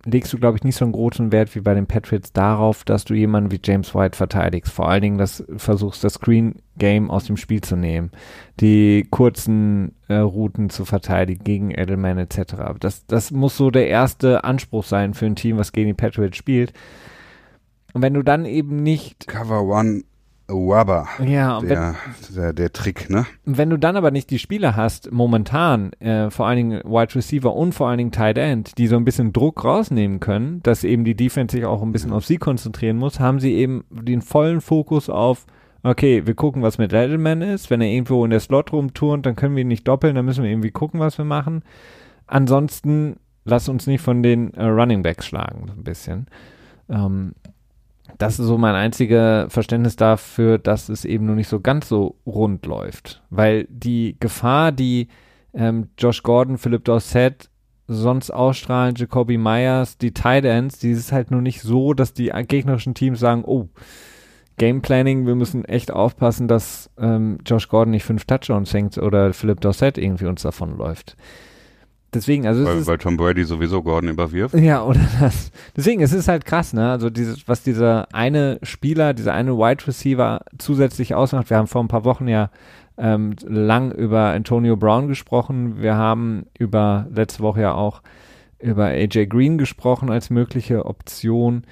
legst 0.04 0.32
du, 0.32 0.38
glaube 0.38 0.56
ich, 0.56 0.64
nicht 0.64 0.76
so 0.76 0.84
einen 0.84 0.92
großen 0.92 1.30
Wert 1.30 1.54
wie 1.54 1.60
bei 1.60 1.74
den 1.74 1.86
Patriots 1.86 2.32
darauf, 2.32 2.84
dass 2.84 3.04
du 3.04 3.14
jemanden 3.14 3.52
wie 3.52 3.60
James 3.62 3.94
White 3.94 4.16
verteidigst. 4.16 4.72
Vor 4.72 4.88
allen 4.88 5.02
Dingen 5.02 5.18
das 5.18 5.44
versuchst, 5.56 6.02
das 6.02 6.14
Screen 6.14 6.56
Game 6.76 7.10
aus 7.10 7.24
dem 7.24 7.36
Spiel 7.36 7.60
zu 7.60 7.76
nehmen, 7.76 8.10
die 8.60 9.06
kurzen 9.10 9.94
äh, 10.08 10.16
Routen 10.16 10.70
zu 10.70 10.84
verteidigen 10.84 11.44
gegen 11.44 11.70
Edelman 11.70 12.18
etc. 12.18 12.54
Das, 12.80 13.06
das 13.06 13.30
muss 13.30 13.56
so 13.56 13.70
der 13.70 13.88
erste 13.88 14.44
Anspruch 14.44 14.84
sein 14.84 15.14
für 15.14 15.26
ein 15.26 15.36
Team, 15.36 15.58
was 15.58 15.72
gegen 15.72 15.88
die 15.88 15.94
Patriots 15.94 16.36
spielt. 16.36 16.72
Und 17.92 18.02
wenn 18.02 18.14
du 18.14 18.22
dann 18.22 18.44
eben 18.44 18.82
nicht, 18.82 19.28
Cover 19.28 19.62
One 19.62 20.02
Wabba. 20.48 21.08
ja, 21.24 21.58
und 21.58 21.68
wenn, 21.68 21.68
Der, 21.76 21.94
der, 22.34 22.52
der 22.52 22.72
Trick, 22.72 23.08
ne? 23.08 23.26
wenn 23.44 23.70
du 23.70 23.78
dann 23.78 23.96
aber 23.96 24.10
nicht 24.10 24.30
die 24.30 24.38
Spieler 24.38 24.76
hast, 24.76 25.10
momentan, 25.12 25.92
äh, 25.94 26.30
vor 26.30 26.46
allen 26.46 26.56
Dingen 26.56 26.80
Wide 26.84 27.14
Receiver 27.14 27.54
und 27.54 27.72
vor 27.74 27.88
allen 27.88 27.98
Dingen 27.98 28.12
Tight 28.12 28.38
End, 28.38 28.76
die 28.78 28.86
so 28.86 28.96
ein 28.96 29.04
bisschen 29.04 29.32
Druck 29.32 29.64
rausnehmen 29.64 30.20
können, 30.20 30.62
dass 30.62 30.84
eben 30.84 31.04
die 31.04 31.14
Defense 31.14 31.56
sich 31.56 31.64
auch 31.64 31.82
ein 31.82 31.92
bisschen 31.92 32.12
auf 32.12 32.26
sie 32.26 32.36
konzentrieren 32.36 32.96
muss, 32.96 33.20
haben 33.20 33.40
sie 33.40 33.54
eben 33.54 33.84
den 33.90 34.22
vollen 34.22 34.60
Fokus 34.60 35.08
auf, 35.08 35.46
okay, 35.82 36.26
wir 36.26 36.34
gucken, 36.34 36.62
was 36.62 36.78
mit 36.78 36.92
Edelman 36.92 37.42
ist. 37.42 37.70
Wenn 37.70 37.80
er 37.80 37.88
irgendwo 37.88 38.24
in 38.24 38.30
der 38.30 38.40
Slot 38.40 38.72
rumturnt, 38.72 39.26
dann 39.26 39.36
können 39.36 39.56
wir 39.56 39.62
ihn 39.62 39.68
nicht 39.68 39.88
doppeln, 39.88 40.14
dann 40.14 40.24
müssen 40.24 40.44
wir 40.44 40.50
irgendwie 40.50 40.70
gucken, 40.70 41.00
was 41.00 41.18
wir 41.18 41.24
machen. 41.24 41.62
Ansonsten 42.26 43.16
lass 43.44 43.68
uns 43.68 43.86
nicht 43.86 44.00
von 44.00 44.22
den 44.22 44.54
äh, 44.54 44.64
Running 44.64 45.02
Backs 45.02 45.26
schlagen, 45.26 45.64
so 45.66 45.72
ein 45.74 45.84
bisschen. 45.84 46.26
Ähm, 46.88 47.32
das 48.22 48.38
ist 48.38 48.46
so 48.46 48.56
mein 48.56 48.76
einziger 48.76 49.50
Verständnis 49.50 49.96
dafür, 49.96 50.58
dass 50.58 50.88
es 50.88 51.04
eben 51.04 51.26
nur 51.26 51.34
nicht 51.34 51.48
so 51.48 51.58
ganz 51.58 51.88
so 51.88 52.14
rund 52.24 52.64
läuft. 52.66 53.20
Weil 53.30 53.66
die 53.68 54.16
Gefahr, 54.20 54.70
die 54.70 55.08
ähm, 55.52 55.88
Josh 55.98 56.22
Gordon, 56.22 56.56
Philip 56.56 56.84
Dorsett, 56.84 57.50
sonst 57.88 58.30
ausstrahlen, 58.30 58.94
Jacoby 58.94 59.38
Myers, 59.38 59.98
die 59.98 60.14
Tight 60.14 60.44
Ends, 60.44 60.78
die 60.78 60.92
ist 60.92 61.10
halt 61.10 61.32
nur 61.32 61.42
nicht 61.42 61.62
so, 61.62 61.94
dass 61.94 62.14
die 62.14 62.30
gegnerischen 62.46 62.94
Teams 62.94 63.18
sagen, 63.18 63.42
oh, 63.44 63.68
Game 64.56 64.82
Planning, 64.82 65.26
wir 65.26 65.34
müssen 65.34 65.64
echt 65.64 65.90
aufpassen, 65.90 66.46
dass 66.46 66.90
ähm, 66.98 67.38
Josh 67.44 67.68
Gordon 67.68 67.90
nicht 67.90 68.04
fünf 68.04 68.24
Touchdowns 68.24 68.70
fängt 68.70 68.98
oder 68.98 69.32
Philip 69.32 69.60
Dorsett 69.60 69.98
irgendwie 69.98 70.26
uns 70.26 70.42
davon 70.42 70.78
läuft. 70.78 71.16
Deswegen, 72.14 72.46
also 72.46 72.64
weil, 72.64 72.86
weil 72.86 72.98
Tom 72.98 73.16
Brady 73.16 73.44
sowieso 73.44 73.82
Gordon 73.82 74.10
überwirft. 74.10 74.54
ja, 74.54 74.82
oder 74.84 75.00
das. 75.20 75.50
Deswegen, 75.76 76.02
es 76.02 76.12
ist 76.12 76.28
halt 76.28 76.44
krass, 76.44 76.72
ne? 76.74 76.90
Also 76.90 77.08
dieses, 77.08 77.48
was 77.48 77.62
dieser 77.62 78.06
eine 78.14 78.58
Spieler, 78.62 79.14
dieser 79.14 79.32
eine 79.32 79.56
Wide 79.56 79.86
Receiver 79.86 80.42
zusätzlich 80.58 81.14
ausmacht. 81.14 81.48
Wir 81.48 81.56
haben 81.56 81.68
vor 81.68 81.82
ein 81.82 81.88
paar 81.88 82.04
Wochen 82.04 82.28
ja 82.28 82.50
ähm, 82.98 83.34
lang 83.46 83.92
über 83.92 84.26
Antonio 84.32 84.76
Brown 84.76 85.08
gesprochen. 85.08 85.80
Wir 85.80 85.96
haben 85.96 86.44
über 86.58 87.06
letzte 87.14 87.42
Woche 87.42 87.62
ja 87.62 87.72
auch 87.74 88.02
über 88.60 88.86
AJ 88.86 89.26
Green 89.26 89.56
gesprochen 89.58 90.10
als 90.10 90.28
mögliche 90.28 90.84
Option. 90.84 91.64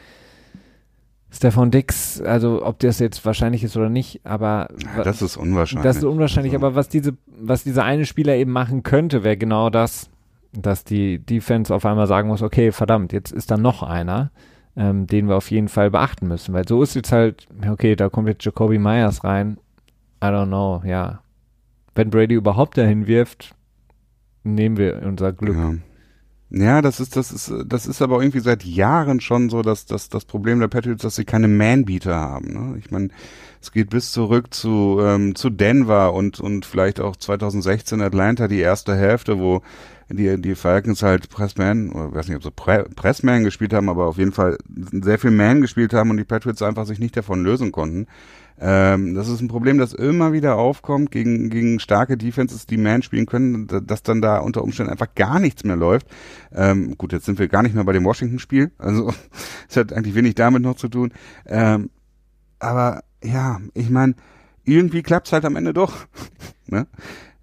Stefan 1.32 1.70
Dix, 1.70 2.20
also 2.20 2.64
ob 2.66 2.80
das 2.80 2.98
jetzt 2.98 3.24
wahrscheinlich 3.24 3.62
ist 3.62 3.76
oder 3.76 3.88
nicht, 3.88 4.20
aber 4.24 4.68
Ja, 4.96 5.04
das 5.04 5.22
ist 5.22 5.36
unwahrscheinlich. 5.36 5.84
das 5.84 5.98
ist 5.98 6.04
unwahrscheinlich, 6.04 6.54
Also, 6.54 6.66
aber 6.66 6.74
was 6.74 6.88
diese, 6.88 7.12
was 7.40 7.62
dieser 7.62 7.84
eine 7.84 8.04
Spieler 8.04 8.34
eben 8.34 8.50
machen 8.50 8.82
könnte, 8.82 9.22
wäre 9.22 9.36
genau 9.36 9.70
das, 9.70 10.10
dass 10.52 10.84
die 10.84 11.18
Defense 11.18 11.74
auf 11.74 11.86
einmal 11.86 12.06
sagen 12.06 12.28
muss, 12.28 12.42
okay, 12.42 12.72
verdammt, 12.72 13.12
jetzt 13.12 13.32
ist 13.32 13.50
da 13.50 13.56
noch 13.56 13.82
einer, 13.82 14.30
ähm, 14.76 15.06
den 15.06 15.28
wir 15.28 15.36
auf 15.36 15.50
jeden 15.50 15.68
Fall 15.68 15.90
beachten 15.90 16.28
müssen, 16.28 16.54
weil 16.54 16.66
so 16.66 16.82
ist 16.82 16.94
jetzt 16.94 17.12
halt, 17.12 17.46
okay, 17.68 17.96
da 17.96 18.08
kommt 18.08 18.28
jetzt 18.28 18.44
Jacoby 18.44 18.78
Myers 18.78 19.24
rein, 19.24 19.58
I 20.22 20.26
don't 20.26 20.46
know, 20.46 20.82
ja. 20.84 21.22
Wenn 21.94 22.10
Brady 22.10 22.34
überhaupt 22.34 22.78
dahin 22.78 23.06
wirft, 23.06 23.54
nehmen 24.44 24.76
wir 24.76 25.02
unser 25.04 25.32
Glück. 25.32 25.56
Ja. 25.56 25.74
Ja, 26.52 26.82
das 26.82 26.98
ist, 26.98 27.14
das 27.14 27.30
ist, 27.30 27.52
das 27.64 27.86
ist 27.86 28.02
aber 28.02 28.20
irgendwie 28.20 28.40
seit 28.40 28.64
Jahren 28.64 29.20
schon 29.20 29.50
so, 29.50 29.62
dass, 29.62 29.86
dass 29.86 30.08
das 30.08 30.24
Problem 30.24 30.58
der 30.58 30.66
Patriots, 30.66 31.02
dass 31.02 31.14
sie 31.14 31.24
keine 31.24 31.46
Man-Beater 31.46 32.16
haben. 32.16 32.52
Ne? 32.52 32.76
Ich 32.78 32.90
meine, 32.90 33.10
es 33.62 33.70
geht 33.70 33.90
bis 33.90 34.10
zurück 34.10 34.52
zu, 34.52 34.98
ähm, 35.00 35.36
zu 35.36 35.48
Denver 35.48 36.12
und, 36.12 36.40
und 36.40 36.66
vielleicht 36.66 36.98
auch 36.98 37.14
2016 37.14 38.00
Atlanta, 38.00 38.48
die 38.48 38.58
erste 38.58 38.96
Hälfte, 38.96 39.38
wo 39.38 39.62
die, 40.10 40.40
die 40.40 40.54
Falcons 40.54 41.02
halt 41.02 41.28
Pressman, 41.28 41.90
oder 41.90 42.12
weiß 42.14 42.28
nicht, 42.28 42.36
ob 42.36 42.42
sie 42.42 42.50
Pre 42.50 42.86
Pressman 42.96 43.44
gespielt 43.44 43.72
haben, 43.72 43.88
aber 43.88 44.06
auf 44.06 44.18
jeden 44.18 44.32
Fall 44.32 44.58
sehr 44.92 45.18
viel 45.18 45.30
Man 45.30 45.60
gespielt 45.60 45.92
haben 45.94 46.10
und 46.10 46.16
die 46.16 46.24
Patriots 46.24 46.62
einfach 46.62 46.86
sich 46.86 46.98
nicht 46.98 47.16
davon 47.16 47.42
lösen 47.42 47.72
konnten. 47.72 48.06
Ähm, 48.62 49.14
das 49.14 49.28
ist 49.28 49.40
ein 49.40 49.48
Problem, 49.48 49.78
das 49.78 49.94
immer 49.94 50.32
wieder 50.34 50.56
aufkommt 50.56 51.10
gegen, 51.10 51.48
gegen 51.48 51.80
starke 51.80 52.18
Defenses, 52.18 52.66
die 52.66 52.76
Man 52.76 53.02
spielen 53.02 53.24
können, 53.26 53.66
da- 53.66 53.80
dass 53.80 54.02
dann 54.02 54.20
da 54.20 54.38
unter 54.38 54.62
Umständen 54.62 54.92
einfach 54.92 55.14
gar 55.14 55.38
nichts 55.40 55.64
mehr 55.64 55.76
läuft. 55.76 56.06
Ähm, 56.52 56.98
gut, 56.98 57.12
jetzt 57.12 57.24
sind 57.24 57.38
wir 57.38 57.48
gar 57.48 57.62
nicht 57.62 57.74
mehr 57.74 57.84
bei 57.84 57.92
dem 57.94 58.04
Washington-Spiel, 58.04 58.70
also 58.76 59.12
es 59.68 59.76
hat 59.76 59.92
eigentlich 59.92 60.14
wenig 60.14 60.34
damit 60.34 60.62
noch 60.62 60.76
zu 60.76 60.88
tun. 60.88 61.12
Ähm, 61.46 61.88
aber 62.58 63.02
ja, 63.24 63.60
ich 63.74 63.88
meine, 63.88 64.14
irgendwie 64.64 65.02
klappt's 65.02 65.32
halt 65.32 65.44
am 65.46 65.56
Ende 65.56 65.72
doch. 65.72 65.94
ne? 66.66 66.86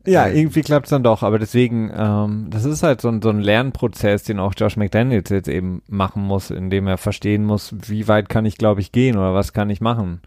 Ja, 0.07 0.27
Äh, 0.27 0.39
irgendwie 0.39 0.61
klappt's 0.61 0.89
dann 0.89 1.03
doch, 1.03 1.21
aber 1.21 1.37
deswegen, 1.37 1.91
ähm, 1.93 2.47
das 2.49 2.63
ist 2.65 2.81
halt 2.81 3.01
so 3.01 3.09
ein, 3.09 3.21
so 3.21 3.29
ein 3.29 3.41
Lernprozess, 3.41 4.23
den 4.23 4.39
auch 4.39 4.53
Josh 4.55 4.77
McDaniels 4.77 5.29
jetzt 5.29 5.49
eben 5.49 5.81
machen 5.87 6.23
muss, 6.23 6.49
indem 6.49 6.87
er 6.87 6.97
verstehen 6.97 7.43
muss, 7.43 7.75
wie 7.87 8.07
weit 8.07 8.29
kann 8.29 8.45
ich, 8.45 8.57
glaube 8.57 8.79
ich, 8.81 8.91
gehen 8.93 9.17
oder 9.17 9.33
was 9.33 9.51
kann 9.51 9.69
ich 9.69 9.81
machen. 9.81 10.21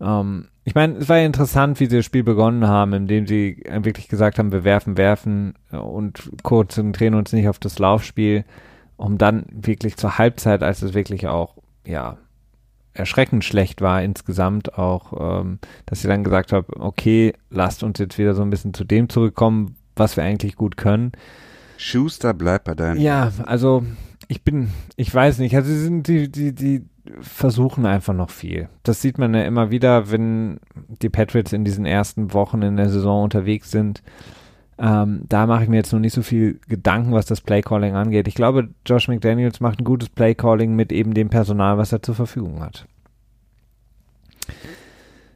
Ähm, 0.00 0.48
ich 0.64 0.74
meine, 0.74 0.98
es 0.98 1.08
war 1.08 1.18
ja 1.18 1.26
interessant, 1.26 1.80
wie 1.80 1.86
sie 1.86 1.96
das 1.96 2.04
Spiel 2.04 2.22
begonnen 2.24 2.68
haben, 2.68 2.92
indem 2.92 3.26
sie 3.26 3.62
wirklich 3.80 4.08
gesagt 4.08 4.38
haben, 4.38 4.52
wir 4.52 4.64
werfen, 4.64 4.98
werfen 4.98 5.54
äh, 5.72 5.76
und 5.76 6.30
konzentrieren 6.42 7.14
uns 7.14 7.32
nicht 7.32 7.48
auf 7.48 7.58
das 7.58 7.78
Laufspiel, 7.78 8.44
um 8.96 9.16
dann 9.16 9.46
wirklich 9.50 9.96
zur 9.96 10.18
Halbzeit, 10.18 10.62
als 10.62 10.82
es 10.82 10.92
wirklich 10.92 11.26
auch, 11.26 11.54
ja, 11.86 12.18
erschreckend 12.94 13.44
schlecht 13.44 13.80
war 13.80 14.02
insgesamt 14.02 14.76
auch, 14.76 15.42
ähm, 15.42 15.58
dass 15.86 16.02
sie 16.02 16.08
dann 16.08 16.24
gesagt 16.24 16.52
haben, 16.52 16.66
okay, 16.78 17.32
lasst 17.50 17.82
uns 17.82 17.98
jetzt 17.98 18.18
wieder 18.18 18.34
so 18.34 18.42
ein 18.42 18.50
bisschen 18.50 18.74
zu 18.74 18.84
dem 18.84 19.08
zurückkommen, 19.08 19.76
was 19.96 20.16
wir 20.16 20.24
eigentlich 20.24 20.56
gut 20.56 20.76
können. 20.76 21.12
Schuster 21.76 22.34
bleibt 22.34 22.64
bei 22.64 22.74
deinen. 22.74 23.00
Ja, 23.00 23.32
also 23.46 23.84
ich 24.28 24.42
bin, 24.42 24.70
ich 24.96 25.12
weiß 25.12 25.38
nicht, 25.38 25.54
also 25.56 25.70
sie 25.70 25.80
sind 25.80 26.06
die, 26.06 26.30
die, 26.30 26.54
die 26.54 26.84
versuchen 27.20 27.86
einfach 27.86 28.14
noch 28.14 28.30
viel. 28.30 28.68
Das 28.82 29.00
sieht 29.00 29.18
man 29.18 29.34
ja 29.34 29.42
immer 29.42 29.70
wieder, 29.70 30.10
wenn 30.10 30.60
die 31.02 31.08
Patriots 31.08 31.52
in 31.52 31.64
diesen 31.64 31.86
ersten 31.86 32.32
Wochen 32.32 32.62
in 32.62 32.76
der 32.76 32.90
Saison 32.90 33.24
unterwegs 33.24 33.70
sind. 33.70 34.02
Ähm, 34.82 35.22
da 35.28 35.46
mache 35.46 35.64
ich 35.64 35.68
mir 35.68 35.76
jetzt 35.76 35.92
noch 35.92 36.00
nicht 36.00 36.14
so 36.14 36.22
viel 36.22 36.58
Gedanken, 36.66 37.12
was 37.12 37.26
das 37.26 37.42
Playcalling 37.42 37.94
angeht. 37.94 38.26
Ich 38.26 38.34
glaube, 38.34 38.70
Josh 38.86 39.08
McDaniels 39.08 39.60
macht 39.60 39.78
ein 39.80 39.84
gutes 39.84 40.08
Playcalling 40.08 40.74
mit 40.74 40.90
eben 40.90 41.12
dem 41.12 41.28
Personal, 41.28 41.76
was 41.76 41.92
er 41.92 42.02
zur 42.02 42.14
Verfügung 42.14 42.60
hat. 42.60 42.86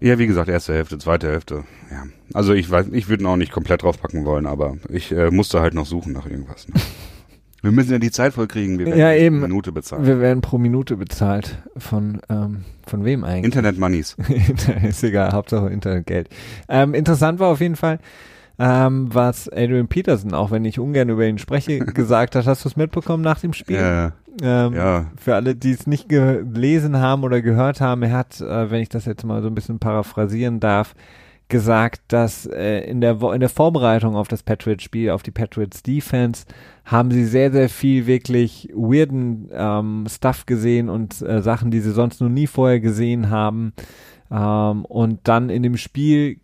Ja, 0.01 0.19
wie 0.19 0.27
gesagt, 0.27 0.49
erste 0.49 0.73
Hälfte, 0.73 0.99
zweite 0.99 1.31
Hälfte. 1.31 1.65
Ja. 1.91 2.05
Also 2.33 2.55
ich 2.55 2.71
weiß, 2.71 2.89
ich 2.93 3.09
würde 3.09 3.25
ihn 3.25 3.27
auch 3.27 3.37
nicht 3.37 3.53
komplett 3.53 3.83
draufpacken 3.83 4.25
wollen, 4.25 4.47
aber 4.47 4.77
ich 4.89 5.13
äh, 5.13 5.31
musste 5.31 5.61
halt 5.61 5.75
noch 5.75 5.87
suchen 5.87 6.15
nach 6.15 6.27
irgendwas. 6.27 6.67
Ne? 6.69 6.75
Wir 7.63 7.73
müssen 7.73 7.93
ja 7.93 7.99
die 7.99 8.11
Zeit 8.11 8.35
vollkriegen. 8.35 8.79
Wir 8.79 8.85
werden 8.85 8.99
Ja, 8.99 9.15
eben. 9.15 9.41
Minute 9.41 9.73
bezahlt. 9.73 10.05
Wir 10.05 10.21
werden 10.21 10.43
pro 10.43 10.59
Minute 10.59 10.99
bezahlt. 10.99 11.63
Von, 11.79 12.21
ähm, 12.29 12.65
von 12.87 13.07
wem 13.07 13.25
eigentlich? 13.25 13.47
Internet 13.47 13.79
Moneys. 13.79 14.19
ist 14.87 15.03
egal, 15.03 15.33
Hauptsache 15.33 15.71
Internetgeld. 15.71 16.29
Ähm, 16.69 16.93
interessant 16.93 17.39
war 17.39 17.49
auf 17.49 17.63
jeden 17.63 17.77
Fall, 17.77 18.01
ähm, 18.59 19.09
was 19.13 19.49
Adrian 19.49 19.89
Peterson, 19.89 20.33
auch 20.35 20.51
wenn 20.51 20.65
ich 20.65 20.79
ungern 20.79 21.09
über 21.09 21.27
ihn 21.27 21.39
spreche, 21.39 21.79
gesagt 21.81 22.37
hat. 22.37 22.47
Hast 22.47 22.65
du 22.65 22.69
es 22.69 22.77
mitbekommen 22.77 23.23
nach 23.23 23.41
dem 23.41 23.53
Spiel? 23.53 23.77
Ja, 23.77 24.13
Ähm, 24.43 24.75
ja. 24.75 25.07
Für 25.17 25.35
alle, 25.35 25.55
die 25.55 25.73
es 25.73 25.87
nicht 25.87 26.09
gelesen 26.09 26.99
haben 26.99 27.25
oder 27.25 27.43
gehört 27.43 27.81
haben, 27.81 28.03
er 28.03 28.13
hat, 28.13 28.41
äh, 28.41 28.71
wenn 28.71 28.81
ich 28.81 28.89
das 28.89 29.05
jetzt 29.05 29.25
mal 29.25 29.43
so 29.43 29.49
ein 29.49 29.55
bisschen 29.55 29.79
paraphrasieren 29.79 30.61
darf, 30.61 30.95
gesagt, 31.49 32.01
dass 32.09 32.47
äh, 32.47 32.81
in, 32.81 33.01
der 33.01 33.21
Wo 33.21 33.31
in 33.33 33.41
der 33.41 33.49
Vorbereitung 33.49 34.17
auf 34.17 34.29
das 34.29 34.43
Patriots-Spiel, 34.43 35.11
auf 35.11 35.23
die 35.23 35.31
Patriots 35.31 35.83
Defense, 35.83 36.47
haben 36.85 37.11
sie 37.11 37.25
sehr, 37.25 37.53
sehr 37.53 37.69
viel 37.69 38.07
wirklich 38.07 38.71
weirden 38.75 39.49
ähm, 39.53 40.07
Stuff 40.09 40.47
gesehen 40.47 40.89
und 40.89 41.21
äh, 41.23 41.43
Sachen, 41.43 41.71
die 41.71 41.81
sie 41.81 41.93
sonst 41.93 42.21
noch 42.21 42.29
nie 42.29 42.47
vorher 42.47 42.81
gesehen 42.81 43.31
haben. 43.31 43.73
Ähm, 44.31 44.85
und 44.87 45.21
dann 45.25 45.51
in 45.51 45.63
dem 45.63 45.77
Spiel, 45.77 46.39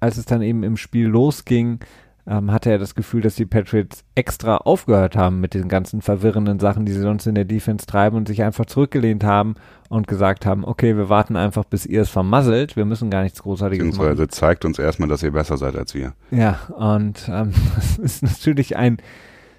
als 0.00 0.16
es 0.16 0.24
dann 0.24 0.42
eben 0.42 0.62
im 0.62 0.76
Spiel 0.76 1.06
losging, 1.06 1.80
ähm, 2.26 2.52
hatte 2.52 2.70
er 2.70 2.78
das 2.78 2.94
Gefühl, 2.94 3.22
dass 3.22 3.34
die 3.34 3.46
Patriots 3.46 4.04
extra 4.14 4.58
aufgehört 4.58 5.16
haben 5.16 5.40
mit 5.40 5.54
den 5.54 5.68
ganzen 5.68 6.02
verwirrenden 6.02 6.60
Sachen, 6.60 6.84
die 6.84 6.92
sie 6.92 7.00
sonst 7.00 7.26
in 7.26 7.34
der 7.34 7.44
Defense 7.44 7.86
treiben 7.86 8.16
und 8.16 8.28
sich 8.28 8.42
einfach 8.42 8.66
zurückgelehnt 8.66 9.24
haben 9.24 9.54
und 9.88 10.06
gesagt 10.06 10.46
haben, 10.46 10.64
okay, 10.64 10.96
wir 10.96 11.08
warten 11.08 11.36
einfach, 11.36 11.64
bis 11.64 11.86
ihr 11.86 12.02
es 12.02 12.10
vermasselt, 12.10 12.76
wir 12.76 12.84
müssen 12.84 13.10
gar 13.10 13.22
nichts 13.22 13.42
Großartiges 13.42 13.84
machen. 13.84 13.98
Beziehungsweise 13.98 14.28
zeigt 14.28 14.64
uns 14.64 14.78
erstmal, 14.78 15.08
dass 15.08 15.22
ihr 15.22 15.32
besser 15.32 15.56
seid 15.56 15.76
als 15.76 15.94
wir. 15.94 16.12
Ja, 16.30 16.60
und 16.76 17.28
ähm, 17.28 17.52
das 17.76 17.98
ist 17.98 18.22
natürlich 18.22 18.76
ein 18.76 18.98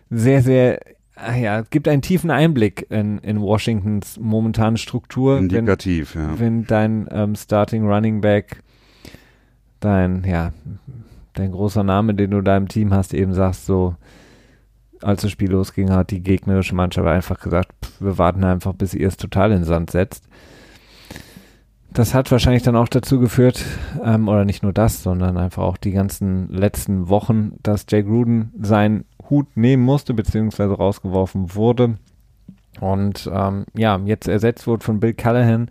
sehr, 0.10 0.42
sehr, 0.42 0.80
ah 1.16 1.36
ja, 1.36 1.62
gibt 1.62 1.88
einen 1.88 2.02
tiefen 2.02 2.32
Einblick 2.32 2.86
in, 2.89 3.18
in 3.20 3.42
Washingtons 3.42 4.20
momentane 4.20 4.78
Struktur. 4.78 5.38
Wenn, 5.38 5.50
Indikativ, 5.50 6.16
ja. 6.16 6.39
wenn 6.39 6.66
dein 6.68 7.08
ähm, 7.12 7.36
Starting 7.36 7.86
Running 7.86 8.22
Back, 8.22 8.62
dein, 9.82 10.24
ja, 10.24 10.54
dein 11.34 11.52
großer 11.52 11.84
Name, 11.84 12.14
den 12.14 12.32
du 12.32 12.42
da 12.42 12.56
im 12.56 12.70
Team 12.70 12.94
hast, 12.94 13.14
eben 13.14 13.34
sagst, 13.34 13.66
so, 13.66 13.96
als 15.02 15.24
das 15.24 15.32
Spiel 15.32 15.52
losging, 15.52 15.92
hat 15.92 16.12
die 16.12 16.24
gegnerische 16.24 16.76
Mannschaft 16.76 17.08
einfach 17.08 17.40
gesagt, 17.40 17.74
pff, 17.84 18.02
wir 18.02 18.18
warten 18.18 18.44
einfach, 18.44 18.74
bis 18.74 18.94
ihr 18.94 19.08
es 19.08 19.18
total 19.18 19.52
in 19.52 19.60
den 19.60 19.66
Sand 19.66 19.92
setzt. 19.92 20.26
Das 21.94 22.14
hat 22.14 22.32
wahrscheinlich 22.32 22.64
dann 22.64 22.78
auch 22.78 22.88
dazu 22.88 23.20
geführt, 23.20 23.66
ähm, 24.04 24.30
oder 24.30 24.46
nicht 24.46 24.64
nur 24.64 24.72
das, 24.72 25.04
sondern 25.04 25.38
einfach 25.38 25.64
auch 25.64 25.76
die 25.76 25.92
ganzen 25.92 26.48
letzten 26.50 27.10
Wochen, 27.10 27.54
dass 27.64 27.86
Jay 27.90 28.04
Gruden 28.04 28.54
seinen 28.62 29.04
Hut 29.30 29.58
nehmen 29.58 29.84
musste, 29.84 30.14
beziehungsweise 30.14 30.74
rausgeworfen 30.74 31.54
wurde. 31.54 31.98
Und 32.80 33.30
ähm, 33.34 33.66
ja, 33.76 34.00
jetzt 34.06 34.30
ersetzt 34.30 34.68
wurde 34.68 34.86
von 34.86 35.02
Bill 35.02 35.14
Callahan. 35.14 35.70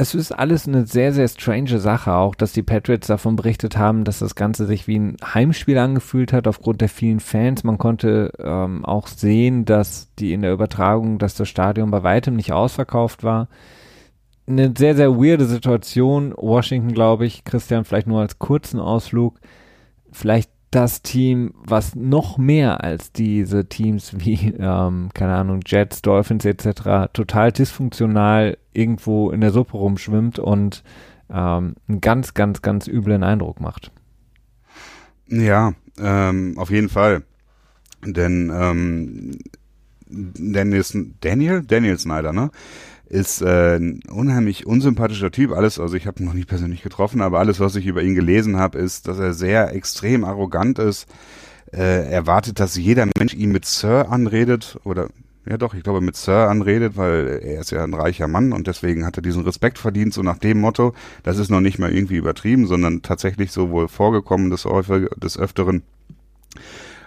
Es 0.00 0.14
ist 0.14 0.30
alles 0.30 0.68
eine 0.68 0.86
sehr, 0.86 1.12
sehr 1.12 1.26
strange 1.26 1.80
Sache, 1.80 2.14
auch 2.14 2.36
dass 2.36 2.52
die 2.52 2.62
Patriots 2.62 3.08
davon 3.08 3.34
berichtet 3.34 3.76
haben, 3.76 4.04
dass 4.04 4.20
das 4.20 4.36
Ganze 4.36 4.64
sich 4.64 4.86
wie 4.86 4.96
ein 4.96 5.16
Heimspiel 5.34 5.76
angefühlt 5.76 6.32
hat, 6.32 6.46
aufgrund 6.46 6.80
der 6.80 6.88
vielen 6.88 7.18
Fans. 7.18 7.64
Man 7.64 7.78
konnte 7.78 8.30
ähm, 8.38 8.84
auch 8.84 9.08
sehen, 9.08 9.64
dass 9.64 10.14
die 10.14 10.32
in 10.32 10.42
der 10.42 10.52
Übertragung, 10.52 11.18
dass 11.18 11.34
das 11.34 11.48
Stadion 11.48 11.90
bei 11.90 12.04
weitem 12.04 12.36
nicht 12.36 12.52
ausverkauft 12.52 13.24
war. 13.24 13.48
Eine 14.46 14.72
sehr, 14.78 14.94
sehr 14.94 15.16
weirde 15.16 15.46
Situation. 15.46 16.32
Washington, 16.36 16.94
glaube 16.94 17.26
ich, 17.26 17.42
Christian, 17.42 17.84
vielleicht 17.84 18.06
nur 18.06 18.20
als 18.20 18.38
kurzen 18.38 18.78
Ausflug. 18.78 19.40
Vielleicht 20.12 20.52
das 20.70 21.02
Team, 21.02 21.54
was 21.64 21.94
noch 21.94 22.38
mehr 22.38 22.84
als 22.84 23.12
diese 23.12 23.68
Teams 23.68 24.12
wie, 24.18 24.54
ähm, 24.58 25.10
keine 25.14 25.34
Ahnung, 25.34 25.60
Jets, 25.66 26.02
Dolphins 26.02 26.44
etc. 26.44 27.10
total 27.12 27.52
dysfunktional 27.52 28.58
irgendwo 28.72 29.30
in 29.30 29.40
der 29.40 29.50
Suppe 29.50 29.76
rumschwimmt 29.76 30.38
und 30.38 30.82
ähm, 31.30 31.74
einen 31.88 32.00
ganz, 32.00 32.34
ganz, 32.34 32.62
ganz 32.62 32.86
üblen 32.86 33.22
Eindruck 33.22 33.60
macht. 33.60 33.92
Ja, 35.26 35.74
ähm, 35.98 36.54
auf 36.56 36.70
jeden 36.70 36.88
Fall. 36.88 37.22
Denn 38.04 38.50
ähm, 38.54 39.38
Dennis, 40.08 40.96
Daniel? 41.20 41.62
Daniel 41.62 41.98
Snyder, 41.98 42.32
ne? 42.32 42.50
Ist 43.08 43.40
äh, 43.40 43.76
ein 43.76 44.00
unheimlich 44.10 44.66
unsympathischer 44.66 45.30
Typ. 45.30 45.52
Alles, 45.52 45.80
also 45.80 45.96
ich 45.96 46.06
habe 46.06 46.20
ihn 46.20 46.26
noch 46.26 46.34
nicht 46.34 46.48
persönlich 46.48 46.82
getroffen, 46.82 47.22
aber 47.22 47.38
alles, 47.38 47.58
was 47.58 47.74
ich 47.76 47.86
über 47.86 48.02
ihn 48.02 48.14
gelesen 48.14 48.58
habe, 48.58 48.78
ist, 48.78 49.08
dass 49.08 49.18
er 49.18 49.32
sehr 49.32 49.74
extrem 49.74 50.24
arrogant 50.24 50.78
ist. 50.78 51.06
Äh, 51.72 52.10
er 52.10 52.26
wartet, 52.26 52.60
dass 52.60 52.76
jeder 52.76 53.08
Mensch 53.18 53.34
ihn 53.34 53.50
mit 53.50 53.64
Sir 53.64 54.10
anredet 54.10 54.78
oder 54.84 55.08
ja 55.48 55.56
doch, 55.56 55.72
ich 55.74 55.82
glaube 55.82 56.02
mit 56.02 56.16
Sir 56.16 56.48
anredet, 56.50 56.96
weil 56.96 57.40
er 57.42 57.60
ist 57.60 57.70
ja 57.70 57.82
ein 57.82 57.94
reicher 57.94 58.28
Mann 58.28 58.52
und 58.52 58.66
deswegen 58.66 59.06
hat 59.06 59.16
er 59.16 59.22
diesen 59.22 59.42
Respekt 59.42 59.78
verdient, 59.78 60.12
so 60.12 60.22
nach 60.22 60.38
dem 60.38 60.60
Motto, 60.60 60.92
das 61.22 61.38
ist 61.38 61.50
noch 61.50 61.60
nicht 61.60 61.78
mal 61.78 61.92
irgendwie 61.92 62.16
übertrieben, 62.16 62.66
sondern 62.66 63.00
tatsächlich 63.02 63.52
so 63.52 63.70
wohl 63.70 63.88
vorgekommen 63.88 64.50
des, 64.50 64.66
des 65.16 65.38
Öfteren. 65.38 65.82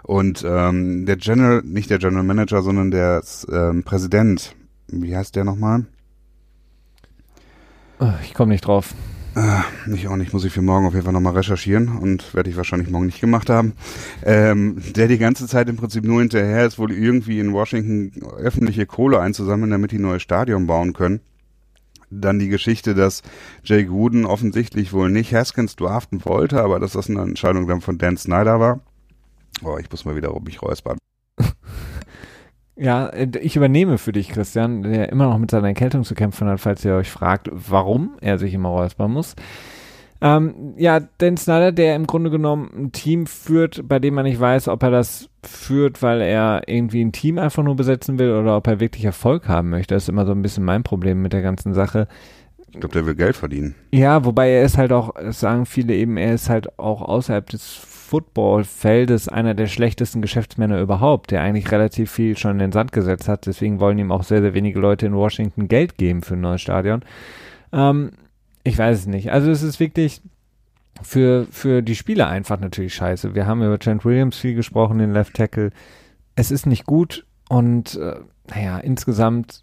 Und 0.03 0.43
ähm, 0.47 1.05
der 1.05 1.17
General, 1.17 1.61
nicht 1.63 1.91
der 1.91 1.99
General 1.99 2.23
Manager, 2.23 2.63
sondern 2.63 2.89
der 2.89 3.21
ähm, 3.51 3.83
Präsident, 3.83 4.55
wie 4.91 5.15
heißt 5.15 5.35
der 5.35 5.43
nochmal? 5.43 5.85
Ah, 7.99 8.15
ich 8.23 8.33
komme 8.33 8.51
nicht 8.51 8.65
drauf. 8.65 8.93
Äh, 9.35 9.93
ich 9.93 10.07
auch 10.07 10.17
nicht, 10.17 10.33
muss 10.33 10.43
ich 10.43 10.51
für 10.51 10.61
morgen 10.61 10.85
auf 10.85 10.93
jeden 10.93 11.05
Fall 11.05 11.13
nochmal 11.13 11.35
recherchieren 11.35 11.97
und 11.97 12.33
werde 12.33 12.49
ich 12.49 12.57
wahrscheinlich 12.57 12.89
morgen 12.89 13.05
nicht 13.05 13.21
gemacht 13.21 13.49
haben. 13.49 13.73
Ähm, 14.25 14.81
der 14.95 15.07
die 15.07 15.17
ganze 15.17 15.47
Zeit 15.47 15.69
im 15.69 15.77
Prinzip 15.77 16.03
nur 16.03 16.19
hinterher 16.19 16.65
ist, 16.65 16.77
wohl 16.77 16.91
irgendwie 16.91 17.39
in 17.39 17.53
Washington 17.53 18.11
öffentliche 18.37 18.85
Kohle 18.85 19.21
einzusammeln, 19.21 19.71
damit 19.71 19.91
die 19.91 19.99
ein 19.99 20.01
neues 20.01 20.21
Stadion 20.21 20.67
bauen 20.67 20.93
können. 20.93 21.21
Dann 22.09 22.39
die 22.39 22.49
Geschichte, 22.49 22.93
dass 22.93 23.21
Jay 23.63 23.85
Gruden 23.85 24.25
offensichtlich 24.25 24.91
wohl 24.91 25.09
nicht 25.09 25.33
Haskins 25.33 25.77
draften 25.77 26.25
wollte, 26.25 26.61
aber 26.61 26.81
dass 26.81 26.91
das 26.91 27.09
eine 27.09 27.21
Entscheidung 27.21 27.67
dann 27.67 27.79
von 27.79 27.97
Dan 27.97 28.17
Snyder 28.17 28.59
war. 28.59 28.81
Oh, 29.63 29.77
ich 29.77 29.89
muss 29.89 30.03
mal 30.03 30.17
wieder 30.17 30.37
mich 30.41 30.61
räuspern. 30.61 30.97
Ja, 32.75 33.07
äh, 33.07 33.27
ich 33.41 33.55
übernehme 33.55 33.97
für 33.97 34.11
dich, 34.11 34.29
Christian, 34.29 34.83
der 34.83 35.09
immer 35.09 35.27
noch 35.27 35.37
mit 35.37 35.51
seiner 35.51 35.67
Erkältung 35.67 36.03
zu 36.03 36.15
kämpfen 36.15 36.47
hat, 36.47 36.59
falls 36.59 36.85
ihr 36.85 36.95
euch 36.95 37.09
fragt, 37.09 37.49
warum 37.51 38.17
er 38.21 38.37
sich 38.37 38.53
immer 38.53 38.69
räuspern 38.69 39.11
muss. 39.11 39.35
Ähm, 40.23 40.75
ja, 40.77 40.99
Dan 41.17 41.35
Snyder, 41.35 41.71
der 41.71 41.95
im 41.95 42.05
Grunde 42.05 42.29
genommen 42.29 42.69
ein 42.75 42.91
Team 42.91 43.25
führt, 43.25 43.87
bei 43.87 43.97
dem 43.97 44.13
man 44.13 44.25
nicht 44.25 44.39
weiß, 44.39 44.67
ob 44.67 44.83
er 44.83 44.91
das 44.91 45.29
führt, 45.43 46.03
weil 46.03 46.21
er 46.21 46.61
irgendwie 46.67 47.03
ein 47.03 47.11
Team 47.11 47.39
einfach 47.39 47.63
nur 47.63 47.75
besetzen 47.75 48.19
will 48.19 48.31
oder 48.31 48.55
ob 48.55 48.67
er 48.67 48.79
wirklich 48.79 49.03
Erfolg 49.03 49.47
haben 49.47 49.71
möchte. 49.71 49.95
Das 49.95 50.03
ist 50.03 50.09
immer 50.09 50.27
so 50.27 50.31
ein 50.31 50.43
bisschen 50.43 50.63
mein 50.63 50.83
Problem 50.83 51.23
mit 51.23 51.33
der 51.33 51.41
ganzen 51.41 51.73
Sache. 51.73 52.07
Ich 52.71 52.79
glaube, 52.79 52.93
der 52.93 53.05
will 53.07 53.15
Geld 53.15 53.35
verdienen. 53.35 53.75
Ja, 53.91 54.23
wobei 54.23 54.49
er 54.51 54.63
ist 54.63 54.77
halt 54.77 54.93
auch, 54.93 55.15
sagen 55.31 55.65
viele 55.65 55.95
eben, 55.95 56.17
er 56.17 56.35
ist 56.35 56.49
halt 56.49 56.77
auch 56.79 57.01
außerhalb 57.01 57.49
des 57.49 57.73
Footballfeldes 58.11 59.29
einer 59.29 59.53
der 59.53 59.67
schlechtesten 59.67 60.21
Geschäftsmänner 60.21 60.81
überhaupt, 60.81 61.31
der 61.31 61.41
eigentlich 61.41 61.71
relativ 61.71 62.11
viel 62.11 62.37
schon 62.37 62.51
in 62.51 62.59
den 62.59 62.71
Sand 62.73 62.91
gesetzt 62.91 63.29
hat. 63.29 63.45
Deswegen 63.45 63.79
wollen 63.79 63.97
ihm 63.97 64.11
auch 64.11 64.23
sehr, 64.23 64.41
sehr 64.41 64.53
wenige 64.53 64.81
Leute 64.81 65.05
in 65.05 65.15
Washington 65.15 65.69
Geld 65.69 65.97
geben 65.97 66.21
für 66.21 66.33
ein 66.33 66.41
neues 66.41 66.59
Stadion. 66.59 67.03
Ähm, 67.71 68.11
ich 68.65 68.77
weiß 68.77 68.99
es 68.99 69.05
nicht. 69.05 69.31
Also 69.31 69.49
es 69.49 69.63
ist 69.63 69.79
wirklich 69.79 70.21
für, 71.01 71.47
für 71.51 71.81
die 71.81 71.95
Spieler 71.95 72.27
einfach 72.27 72.59
natürlich 72.59 72.93
scheiße. 72.95 73.33
Wir 73.33 73.47
haben 73.47 73.63
über 73.63 73.79
Trent 73.79 74.03
Williams 74.03 74.37
viel 74.37 74.55
gesprochen, 74.55 74.97
den 74.97 75.13
Left 75.13 75.33
Tackle. 75.33 75.69
Es 76.35 76.51
ist 76.51 76.65
nicht 76.65 76.85
gut 76.85 77.25
und 77.47 77.95
äh, 77.95 78.15
naja, 78.53 78.77
insgesamt 78.79 79.61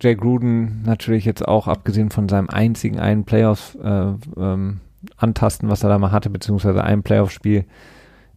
Jay 0.00 0.16
Gruden 0.16 0.82
natürlich 0.82 1.24
jetzt 1.24 1.46
auch, 1.46 1.68
abgesehen 1.68 2.10
von 2.10 2.28
seinem 2.28 2.50
einzigen 2.50 2.98
einen 2.98 3.22
Playoff 3.22 3.78
äh, 3.80 4.14
ähm, 4.36 4.80
antasten, 5.16 5.68
was 5.68 5.82
er 5.82 5.88
da 5.88 5.98
mal 5.98 6.12
hatte, 6.12 6.30
beziehungsweise 6.30 6.82
ein 6.84 7.02
Playoff-Spiel. 7.02 7.64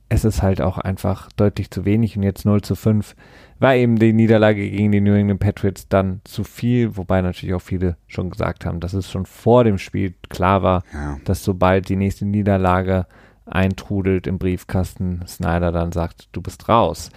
Es 0.09 0.25
ist 0.25 0.41
halt 0.41 0.61
auch 0.61 0.77
einfach 0.77 1.31
deutlich 1.35 1.71
zu 1.71 1.85
wenig 1.85 2.17
und 2.17 2.23
jetzt 2.23 2.45
0 2.45 2.61
zu 2.61 2.75
5 2.75 3.15
war 3.59 3.75
eben 3.75 3.97
die 3.97 4.13
Niederlage 4.13 4.69
gegen 4.69 4.91
die 4.91 5.01
New 5.01 5.13
England 5.13 5.39
Patriots 5.39 5.87
dann 5.87 6.21
zu 6.25 6.43
viel, 6.43 6.97
wobei 6.97 7.21
natürlich 7.21 7.55
auch 7.55 7.61
viele 7.61 7.95
schon 8.07 8.29
gesagt 8.29 8.65
haben, 8.65 8.79
dass 8.79 8.93
es 8.93 9.09
schon 9.09 9.25
vor 9.25 9.63
dem 9.63 9.77
Spiel 9.77 10.13
klar 10.29 10.61
war, 10.61 10.83
ja. 10.93 11.17
dass 11.23 11.43
sobald 11.43 11.87
die 11.89 11.95
nächste 11.95 12.25
Niederlage 12.25 13.07
eintrudelt 13.45 14.27
im 14.27 14.37
Briefkasten, 14.37 15.23
Snyder 15.27 15.71
dann 15.71 15.91
sagt, 15.91 16.27
du 16.31 16.41
bist 16.41 16.69
raus. 16.69 17.09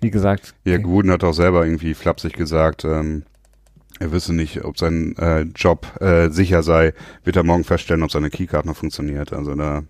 Wie 0.00 0.10
gesagt. 0.10 0.54
Ja, 0.64 0.78
Guden 0.78 1.10
hat 1.10 1.24
auch 1.24 1.32
selber 1.34 1.64
irgendwie 1.64 1.94
flapsig 1.94 2.32
gesagt, 2.32 2.84
ähm, 2.84 3.24
er 4.00 4.12
wüsste 4.12 4.32
nicht, 4.32 4.64
ob 4.64 4.78
sein 4.78 5.14
äh, 5.18 5.42
Job 5.54 5.86
äh, 6.00 6.30
sicher 6.30 6.62
sei, 6.62 6.94
wird 7.22 7.36
er 7.36 7.44
morgen 7.44 7.64
feststellen, 7.64 8.02
ob 8.02 8.10
seine 8.10 8.30
Keycard 8.30 8.64
noch 8.64 8.76
funktioniert. 8.76 9.34
Also 9.34 9.54
da, 9.54 9.82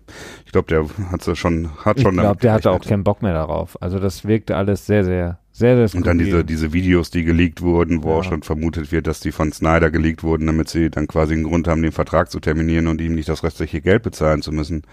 ich 0.45 0.51
glaube, 0.51 0.67
der 0.67 0.85
hat 1.11 1.37
schon, 1.37 1.69
hat 1.85 2.01
schon. 2.01 2.15
Ich 2.15 2.19
glaube, 2.19 2.41
der 2.41 2.51
hatte 2.51 2.71
auch 2.71 2.81
keinen 2.81 3.05
Bock 3.05 3.21
mehr 3.21 3.33
darauf. 3.33 3.81
Also 3.81 3.99
das 3.99 4.25
wirkte 4.25 4.57
alles 4.57 4.85
sehr, 4.85 5.05
sehr, 5.05 5.39
sehr, 5.53 5.77
sehr. 5.77 5.87
Skurril. 5.87 6.01
Und 6.01 6.07
dann 6.07 6.19
diese 6.19 6.43
diese 6.43 6.73
Videos, 6.73 7.09
die 7.09 7.23
geleakt 7.23 7.61
wurden, 7.61 8.03
wo 8.03 8.09
ja. 8.09 8.15
auch 8.17 8.23
schon 8.25 8.43
vermutet 8.43 8.91
wird, 8.91 9.07
dass 9.07 9.21
die 9.21 9.31
von 9.31 9.53
Snyder 9.53 9.89
geleakt 9.91 10.23
wurden, 10.23 10.45
damit 10.45 10.67
sie 10.67 10.89
dann 10.89 11.07
quasi 11.07 11.33
einen 11.33 11.43
Grund 11.43 11.69
haben, 11.69 11.81
den 11.81 11.93
Vertrag 11.93 12.29
zu 12.29 12.41
terminieren 12.41 12.87
und 12.87 12.99
ihm 12.99 13.15
nicht 13.15 13.29
das 13.29 13.45
restliche 13.45 13.79
Geld 13.79 14.03
bezahlen 14.03 14.41
zu 14.41 14.51
müssen 14.51 14.83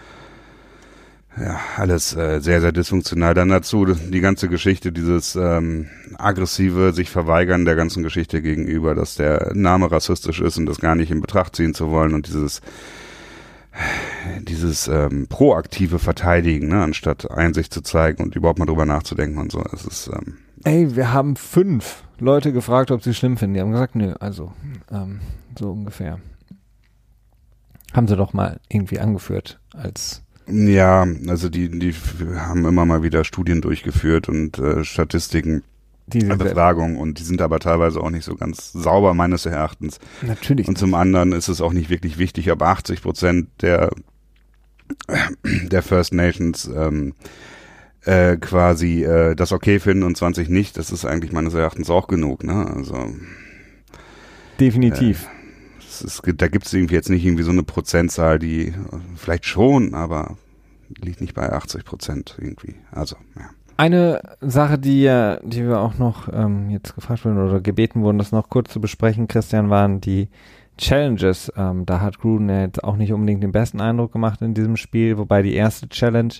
ja, 1.36 1.60
alles 1.76 2.16
äh, 2.16 2.40
sehr, 2.40 2.60
sehr 2.60 2.72
dysfunktional. 2.72 3.34
Dann 3.34 3.48
dazu 3.48 3.84
die 3.84 4.20
ganze 4.20 4.48
Geschichte, 4.48 4.92
dieses 4.92 5.36
ähm, 5.36 5.88
aggressive 6.16 6.92
sich 6.92 7.10
verweigern 7.10 7.64
der 7.64 7.76
ganzen 7.76 8.02
Geschichte 8.02 8.42
gegenüber, 8.42 8.94
dass 8.94 9.14
der 9.14 9.52
Name 9.54 9.90
rassistisch 9.90 10.40
ist 10.40 10.56
und 10.58 10.66
das 10.66 10.80
gar 10.80 10.94
nicht 10.94 11.10
in 11.10 11.20
Betracht 11.20 11.54
ziehen 11.54 11.74
zu 11.74 11.90
wollen 11.90 12.14
und 12.14 12.26
dieses 12.26 12.60
dieses 14.40 14.88
ähm, 14.88 15.28
proaktive 15.28 15.98
Verteidigen, 16.00 16.68
ne, 16.68 16.82
anstatt 16.82 17.30
Einsicht 17.30 17.72
zu 17.72 17.80
zeigen 17.80 18.22
und 18.22 18.34
überhaupt 18.34 18.58
mal 18.58 18.66
drüber 18.66 18.86
nachzudenken 18.86 19.38
und 19.38 19.52
so. 19.52 19.62
Es 19.72 19.84
ist 19.84 20.10
ähm, 20.12 20.38
Ey, 20.64 20.96
wir 20.96 21.12
haben 21.12 21.36
fünf 21.36 22.02
Leute 22.18 22.52
gefragt, 22.52 22.90
ob 22.90 23.02
sie 23.02 23.14
schlimm 23.14 23.36
finden. 23.36 23.54
Die 23.54 23.60
haben 23.60 23.70
gesagt, 23.70 23.94
nö, 23.94 24.14
also 24.18 24.52
ähm, 24.90 25.20
so 25.56 25.70
ungefähr. 25.70 26.18
Haben 27.92 28.08
sie 28.08 28.16
doch 28.16 28.32
mal 28.32 28.60
irgendwie 28.68 28.98
angeführt 28.98 29.60
als 29.72 30.22
ja, 30.50 31.06
also 31.26 31.48
die, 31.48 31.68
die 31.68 31.94
haben 32.36 32.64
immer 32.64 32.84
mal 32.86 33.02
wieder 33.02 33.24
Studien 33.24 33.60
durchgeführt 33.60 34.28
und 34.28 34.58
äh, 34.58 34.84
Statistiken. 34.84 35.62
Befragung 36.10 36.96
und 36.96 37.18
die 37.18 37.22
sind 37.22 37.42
aber 37.42 37.58
teilweise 37.60 38.00
auch 38.00 38.08
nicht 38.08 38.24
so 38.24 38.34
ganz 38.34 38.72
sauber 38.72 39.12
meines 39.12 39.44
Erachtens. 39.44 39.98
Natürlich. 40.22 40.66
Und 40.66 40.78
zum 40.78 40.94
anderen 40.94 41.32
ist 41.32 41.48
es 41.48 41.60
auch 41.60 41.74
nicht 41.74 41.90
wirklich 41.90 42.16
wichtig, 42.16 42.50
ob 42.50 42.62
80 42.62 43.02
Prozent 43.02 43.48
der 43.60 43.90
der 45.44 45.82
First 45.82 46.14
Nations 46.14 46.66
ähm, 46.74 47.12
äh, 48.04 48.36
quasi 48.38 49.04
äh, 49.04 49.34
das 49.34 49.52
okay 49.52 49.80
finden 49.80 50.02
und 50.02 50.16
20 50.16 50.48
nicht. 50.48 50.78
Das 50.78 50.90
ist 50.90 51.04
eigentlich 51.04 51.32
meines 51.32 51.54
Erachtens 51.54 51.90
auch 51.90 52.08
genug. 52.08 52.42
Ne? 52.44 52.66
Also 52.74 53.12
definitiv. 54.58 55.24
Äh, 55.24 55.37
ist, 56.02 56.22
da 56.24 56.48
gibt 56.48 56.66
es 56.66 56.72
irgendwie 56.72 56.94
jetzt 56.94 57.10
nicht 57.10 57.24
irgendwie 57.24 57.42
so 57.42 57.50
eine 57.50 57.62
Prozentzahl, 57.62 58.38
die 58.38 58.74
vielleicht 59.16 59.44
schon, 59.44 59.94
aber 59.94 60.36
liegt 61.00 61.20
nicht 61.20 61.34
bei 61.34 61.52
80 61.52 61.84
Prozent 61.84 62.36
irgendwie. 62.40 62.74
Also, 62.90 63.16
ja. 63.36 63.50
Eine 63.76 64.22
Sache, 64.40 64.76
die, 64.76 65.02
die 65.44 65.64
wir 65.64 65.78
auch 65.78 65.98
noch 65.98 66.28
ähm, 66.32 66.68
jetzt 66.70 66.96
gefragt 66.96 67.24
wurden 67.24 67.38
oder 67.38 67.60
gebeten 67.60 68.02
wurden, 68.02 68.18
das 68.18 68.32
noch 68.32 68.48
kurz 68.48 68.72
zu 68.72 68.80
besprechen, 68.80 69.28
Christian, 69.28 69.70
waren 69.70 70.00
die 70.00 70.28
Challenges. 70.78 71.52
Ähm, 71.56 71.86
da 71.86 72.00
hat 72.00 72.18
Gruden 72.18 72.48
jetzt 72.48 72.82
auch 72.82 72.96
nicht 72.96 73.12
unbedingt 73.12 73.42
den 73.42 73.52
besten 73.52 73.80
Eindruck 73.80 74.12
gemacht 74.12 74.42
in 74.42 74.54
diesem 74.54 74.76
Spiel, 74.76 75.16
wobei 75.16 75.42
die 75.42 75.54
erste 75.54 75.88
Challenge 75.88 76.34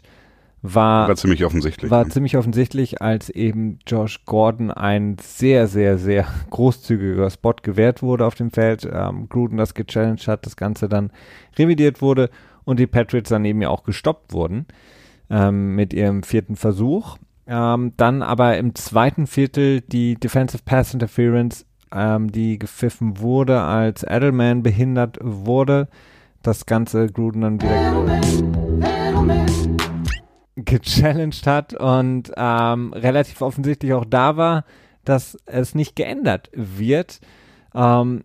war, 0.63 1.09
war 1.09 1.17
ziemlich 1.17 1.45
offensichtlich. 1.45 1.91
War 1.91 2.05
ne? 2.05 2.11
ziemlich 2.11 2.37
offensichtlich, 2.37 3.01
als 3.01 3.31
eben 3.31 3.79
Josh 3.87 4.25
Gordon 4.25 4.71
ein 4.71 5.17
sehr, 5.21 5.69
sehr, 5.69 5.99
sehr 5.99 6.27
großzügiger 6.51 7.31
Spot 7.31 7.55
gewährt 7.63 8.03
wurde 8.03 8.27
auf 8.27 8.35
dem 8.35 8.51
Feld. 8.51 8.89
Ähm, 8.91 9.29
Gruden 9.29 9.59
das 9.59 9.75
gechallenged 9.75 10.27
hat, 10.27 10.47
das 10.47 10.57
Ganze 10.57 10.89
dann 10.89 11.11
revidiert 11.57 12.03
wurde 12.03 12.31
und 12.65 12.81
die 12.81 12.87
Patriots 12.87 13.31
dann 13.31 13.45
eben 13.45 13.63
ja 13.63 13.69
auch 13.69 13.85
gestoppt 13.85 14.33
wurden 14.33 14.67
ähm, 15.31 15.75
mit 15.75 15.95
ihrem 15.95 16.23
vierten 16.23 16.57
Versuch. 16.57 17.19
Ähm, 17.47 17.93
dann 17.97 18.23
aber 18.23 18.59
im 18.59 18.75
zweiten 18.75 19.27
Viertel 19.27 19.81
die 19.81 20.17
Defensive 20.17 20.63
Pass 20.65 20.93
Interference, 20.93 21.65
ähm, 21.95 22.31
die 22.31 22.59
gepfiffen 22.59 23.21
wurde, 23.21 23.63
als 23.63 24.03
Edelman 24.03 24.63
behindert 24.63 25.19
wurde. 25.23 25.89
Das 26.43 26.67
Ganze 26.67 27.07
Gruden 27.07 27.41
dann 27.43 27.61
wieder. 27.61 27.75
Edelman, 27.75 28.83
Edelman 28.83 29.88
gechallenged 30.65 31.47
hat 31.47 31.75
und 31.75 32.33
ähm, 32.37 32.93
relativ 32.93 33.43
offensichtlich 33.43 33.93
auch 33.93 34.05
da 34.05 34.37
war, 34.37 34.65
dass 35.05 35.39
es 35.47 35.75
nicht 35.75 35.97
geändert 35.97 36.51
wird. 36.53 37.21
Ähm, 37.75 38.25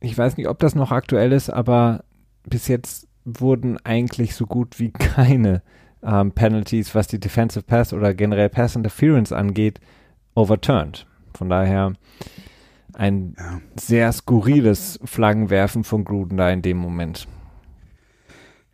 ich 0.00 0.16
weiß 0.16 0.36
nicht, 0.36 0.48
ob 0.48 0.58
das 0.58 0.74
noch 0.74 0.92
aktuell 0.92 1.32
ist, 1.32 1.50
aber 1.50 2.04
bis 2.44 2.68
jetzt 2.68 3.08
wurden 3.24 3.78
eigentlich 3.84 4.34
so 4.34 4.46
gut 4.46 4.78
wie 4.78 4.90
keine 4.92 5.62
ähm, 6.02 6.32
Penalties, 6.32 6.94
was 6.94 7.08
die 7.08 7.20
Defensive 7.20 7.64
Pass 7.64 7.92
oder 7.92 8.14
generell 8.14 8.48
Pass 8.48 8.76
Interference 8.76 9.32
angeht, 9.32 9.80
overturned. 10.34 11.06
Von 11.34 11.48
daher 11.50 11.92
ein 12.94 13.34
ja. 13.36 13.60
sehr 13.78 14.12
skurriles 14.12 14.98
Flaggenwerfen 15.04 15.84
von 15.84 16.04
Gruden 16.04 16.38
da 16.38 16.50
in 16.50 16.62
dem 16.62 16.78
Moment. 16.78 17.26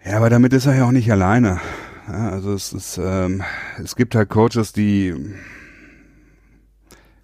Ja, 0.05 0.16
aber 0.16 0.30
damit 0.30 0.53
ist 0.53 0.66
er 0.66 0.76
ja 0.76 0.84
auch 0.86 0.93
nicht 0.93 1.11
alleine. 1.11 1.61
Ja, 2.09 2.30
also 2.30 2.53
es 2.53 2.72
ist, 2.72 2.98
ähm, 3.03 3.42
es 3.82 3.94
gibt 3.96 4.14
halt 4.14 4.28
Coaches, 4.28 4.72
die 4.72 5.14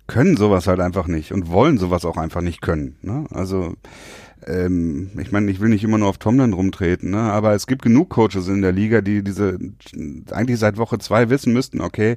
können 0.06 0.36
sowas 0.36 0.66
halt 0.66 0.80
einfach 0.80 1.06
nicht 1.06 1.32
und 1.32 1.50
wollen 1.50 1.78
sowas 1.78 2.04
auch 2.04 2.16
einfach 2.16 2.40
nicht 2.40 2.62
können. 2.62 2.96
Ne? 3.02 3.26
Also 3.30 3.74
ähm, 4.46 5.10
ich 5.18 5.32
meine, 5.32 5.50
ich 5.50 5.60
will 5.60 5.68
nicht 5.68 5.84
immer 5.84 5.98
nur 5.98 6.08
auf 6.08 6.18
Tomlin 6.18 6.52
rumtreten, 6.52 7.10
ne? 7.10 7.18
aber 7.18 7.54
es 7.54 7.66
gibt 7.66 7.82
genug 7.82 8.08
Coaches 8.10 8.48
in 8.48 8.62
der 8.62 8.72
Liga, 8.72 9.00
die 9.00 9.22
diese 9.22 9.58
eigentlich 10.30 10.58
seit 10.58 10.78
Woche 10.78 10.98
zwei 10.98 11.28
wissen 11.28 11.52
müssten, 11.52 11.80
okay, 11.80 12.16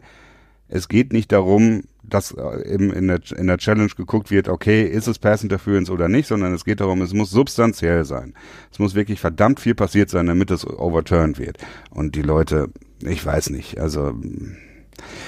es 0.71 0.87
geht 0.87 1.13
nicht 1.13 1.31
darum, 1.31 1.83
dass 2.01 2.31
eben 2.31 2.91
in 2.91 3.07
der, 3.07 3.19
in 3.37 3.47
der 3.47 3.57
Challenge 3.57 3.91
geguckt 3.95 4.31
wird, 4.31 4.49
okay, 4.49 4.83
ist 4.83 5.07
es 5.07 5.19
Pass 5.19 5.43
Interference 5.43 5.89
oder 5.89 6.07
nicht, 6.07 6.27
sondern 6.27 6.53
es 6.53 6.65
geht 6.65 6.79
darum, 6.79 7.01
es 7.01 7.13
muss 7.13 7.29
substanziell 7.29 8.05
sein. 8.05 8.33
Es 8.71 8.79
muss 8.79 8.95
wirklich 8.95 9.19
verdammt 9.19 9.59
viel 9.59 9.75
passiert 9.75 10.09
sein, 10.09 10.25
damit 10.25 10.49
es 10.49 10.65
overturned 10.65 11.39
wird. 11.39 11.57
Und 11.89 12.15
die 12.15 12.21
Leute, 12.21 12.69
ich 13.01 13.23
weiß 13.23 13.49
nicht, 13.51 13.79
also 13.79 14.13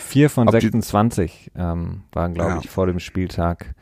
Vier 0.05 0.29
von 0.29 0.47
26 0.47 1.51
ähm, 1.55 2.03
waren, 2.11 2.33
glaube 2.33 2.51
ja. 2.51 2.59
ich, 2.63 2.69
vor 2.69 2.85
dem 2.85 2.99
Spieltag. 2.99 3.73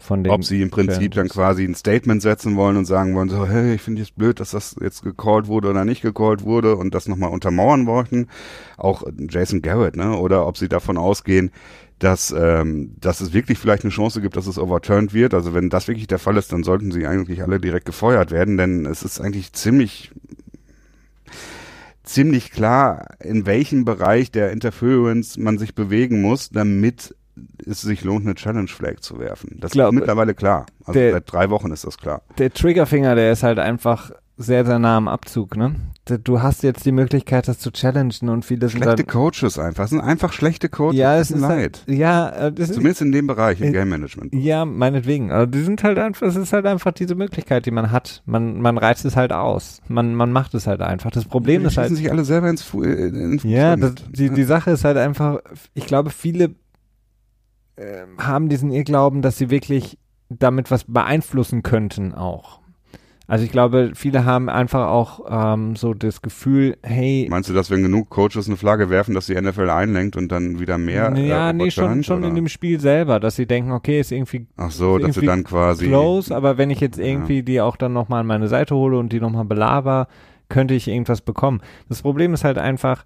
Von 0.00 0.24
den 0.24 0.32
Ob 0.32 0.44
sie 0.44 0.62
im 0.62 0.70
Prinzip 0.70 1.12
dann 1.12 1.28
quasi 1.28 1.62
ein 1.62 1.74
Statement 1.74 2.22
setzen 2.22 2.56
wollen 2.56 2.78
und 2.78 2.86
sagen 2.86 3.14
wollen, 3.14 3.28
so, 3.28 3.46
hey, 3.46 3.74
ich 3.74 3.82
finde 3.82 4.00
es 4.00 4.10
blöd, 4.10 4.40
dass 4.40 4.52
das 4.52 4.74
jetzt 4.80 5.02
gecallt 5.02 5.46
wurde 5.46 5.68
oder 5.68 5.84
nicht 5.84 6.00
gecallt 6.00 6.42
wurde 6.42 6.76
und 6.76 6.94
das 6.94 7.06
nochmal 7.06 7.30
untermauern 7.30 7.86
wollten. 7.86 8.28
Auch 8.78 9.02
Jason 9.28 9.60
Garrett, 9.60 9.96
ne? 9.96 10.16
Oder 10.16 10.46
ob 10.46 10.56
sie 10.56 10.70
davon 10.70 10.96
ausgehen, 10.96 11.50
dass, 11.98 12.34
ähm, 12.36 12.94
dass 12.98 13.20
es 13.20 13.34
wirklich 13.34 13.58
vielleicht 13.58 13.84
eine 13.84 13.92
Chance 13.92 14.22
gibt, 14.22 14.36
dass 14.36 14.46
es 14.46 14.58
overturned 14.58 15.12
wird. 15.12 15.34
Also 15.34 15.52
wenn 15.52 15.68
das 15.68 15.86
wirklich 15.86 16.06
der 16.06 16.18
Fall 16.18 16.38
ist, 16.38 16.50
dann 16.50 16.62
sollten 16.62 16.92
sie 16.92 17.06
eigentlich 17.06 17.42
alle 17.42 17.60
direkt 17.60 17.84
gefeuert 17.84 18.30
werden, 18.30 18.56
denn 18.56 18.86
es 18.86 19.02
ist 19.02 19.20
eigentlich 19.20 19.52
ziemlich 19.52 20.12
ziemlich 22.04 22.50
klar, 22.50 23.06
in 23.20 23.46
welchem 23.46 23.84
Bereich 23.84 24.32
der 24.32 24.50
Interference 24.50 25.36
man 25.36 25.58
sich 25.58 25.74
bewegen 25.74 26.22
muss, 26.22 26.50
damit 26.50 27.14
es 27.66 27.80
sich 27.80 28.04
lohnt, 28.04 28.26
eine 28.26 28.34
Challenge 28.34 28.68
Flag 28.68 29.00
zu 29.00 29.18
werfen. 29.18 29.58
Das 29.60 29.72
Glaub, 29.72 29.92
ist 29.92 29.98
mittlerweile 29.98 30.34
klar. 30.34 30.66
Also 30.84 30.98
der, 30.98 31.12
seit 31.12 31.32
drei 31.32 31.50
Wochen 31.50 31.70
ist 31.70 31.86
das 31.86 31.98
klar. 31.98 32.22
Der 32.38 32.52
Triggerfinger, 32.52 33.14
der 33.14 33.32
ist 33.32 33.42
halt 33.42 33.58
einfach 33.58 34.10
sehr, 34.40 34.64
sehr 34.64 34.78
nah 34.78 34.96
am 34.96 35.06
Abzug, 35.06 35.56
ne? 35.56 35.74
Du 36.24 36.40
hast 36.42 36.62
jetzt 36.62 36.86
die 36.86 36.92
Möglichkeit, 36.92 37.46
das 37.46 37.58
zu 37.58 37.70
challengen 37.70 38.30
und 38.30 38.44
viele 38.44 38.68
sind 38.68 38.82
Schlechte 38.82 39.04
Coaches 39.04 39.58
einfach. 39.58 39.84
Es 39.84 39.90
sind 39.90 40.00
einfach 40.00 40.32
schlechte 40.32 40.68
Coaches. 40.68 40.96
Ja, 40.96 41.18
es 41.18 41.30
ist 41.30 41.40
leid. 41.40 41.84
Halt, 41.86 41.98
ja, 41.98 42.30
äh, 42.30 42.52
das 42.52 42.72
Zumindest 42.72 43.02
in 43.02 43.12
dem 43.12 43.26
Bereich, 43.26 43.60
im 43.60 43.68
äh, 43.68 43.72
Game 43.72 43.90
Management. 43.90 44.34
Ja, 44.34 44.64
meinetwegen. 44.64 45.30
Also 45.30 45.46
die 45.46 45.60
sind 45.60 45.84
halt 45.84 45.98
einfach, 45.98 46.26
es 46.26 46.36
ist 46.36 46.52
halt 46.52 46.66
einfach 46.66 46.92
diese 46.92 47.14
Möglichkeit, 47.14 47.66
die 47.66 47.70
man 47.70 47.92
hat. 47.92 48.22
Man, 48.24 48.60
man 48.60 48.78
reizt 48.78 49.04
es 49.04 49.14
halt 49.14 49.32
aus. 49.32 49.82
Man, 49.88 50.14
man 50.14 50.32
macht 50.32 50.54
es 50.54 50.66
halt 50.66 50.80
einfach. 50.80 51.10
Das 51.10 51.26
Problem 51.26 51.60
die 51.60 51.68
ist 51.68 51.76
halt. 51.76 51.94
sich 51.94 52.10
alle 52.10 52.24
selber 52.24 52.48
ins, 52.48 52.62
Fu 52.62 52.82
äh, 52.82 53.08
ins 53.08 53.44
Ja, 53.44 53.76
das, 53.76 53.94
die, 54.10 54.30
die 54.30 54.44
Sache 54.44 54.70
ist 54.70 54.84
halt 54.84 54.96
einfach, 54.96 55.40
ich 55.74 55.86
glaube, 55.86 56.10
viele 56.10 56.54
haben 58.18 58.48
diesen 58.48 58.70
Irrglauben, 58.70 59.22
dass 59.22 59.38
sie 59.38 59.50
wirklich 59.50 59.98
damit 60.28 60.70
was 60.70 60.84
beeinflussen 60.84 61.62
könnten 61.62 62.14
auch. 62.14 62.60
Also 63.30 63.44
ich 63.44 63.52
glaube, 63.52 63.92
viele 63.94 64.24
haben 64.24 64.48
einfach 64.48 64.88
auch 64.88 65.20
ähm, 65.30 65.76
so 65.76 65.94
das 65.94 66.20
Gefühl, 66.20 66.76
hey. 66.82 67.28
Meinst 67.30 67.48
du, 67.48 67.54
dass 67.54 67.70
wenn 67.70 67.80
genug 67.80 68.10
Coaches 68.10 68.48
eine 68.48 68.56
Flagge 68.56 68.90
werfen, 68.90 69.14
dass 69.14 69.26
die 69.26 69.40
NFL 69.40 69.70
einlenkt 69.70 70.16
und 70.16 70.32
dann 70.32 70.58
wieder 70.58 70.78
mehr? 70.78 71.16
Ja, 71.16 71.50
äh, 71.50 71.52
nee, 71.52 71.70
schon, 71.70 72.02
schon 72.02 72.24
in 72.24 72.34
dem 72.34 72.48
Spiel 72.48 72.80
selber, 72.80 73.20
dass 73.20 73.36
sie 73.36 73.46
denken, 73.46 73.70
okay, 73.70 74.00
ist 74.00 74.10
irgendwie. 74.10 74.48
Ach 74.56 74.72
so, 74.72 74.98
dass 74.98 75.14
sie 75.14 75.26
dann 75.26 75.44
quasi. 75.44 75.86
Close, 75.86 76.34
aber 76.34 76.58
wenn 76.58 76.70
ich 76.70 76.80
jetzt 76.80 76.98
irgendwie 76.98 77.36
ja. 77.36 77.42
die 77.42 77.60
auch 77.60 77.76
dann 77.76 77.92
nochmal 77.92 78.22
an 78.22 78.26
meine 78.26 78.48
Seite 78.48 78.74
hole 78.74 78.98
und 78.98 79.12
die 79.12 79.20
nochmal 79.20 79.44
belaber, 79.44 80.08
könnte 80.48 80.74
ich 80.74 80.88
irgendwas 80.88 81.20
bekommen. 81.20 81.60
Das 81.88 82.02
Problem 82.02 82.34
ist 82.34 82.42
halt 82.42 82.58
einfach, 82.58 83.04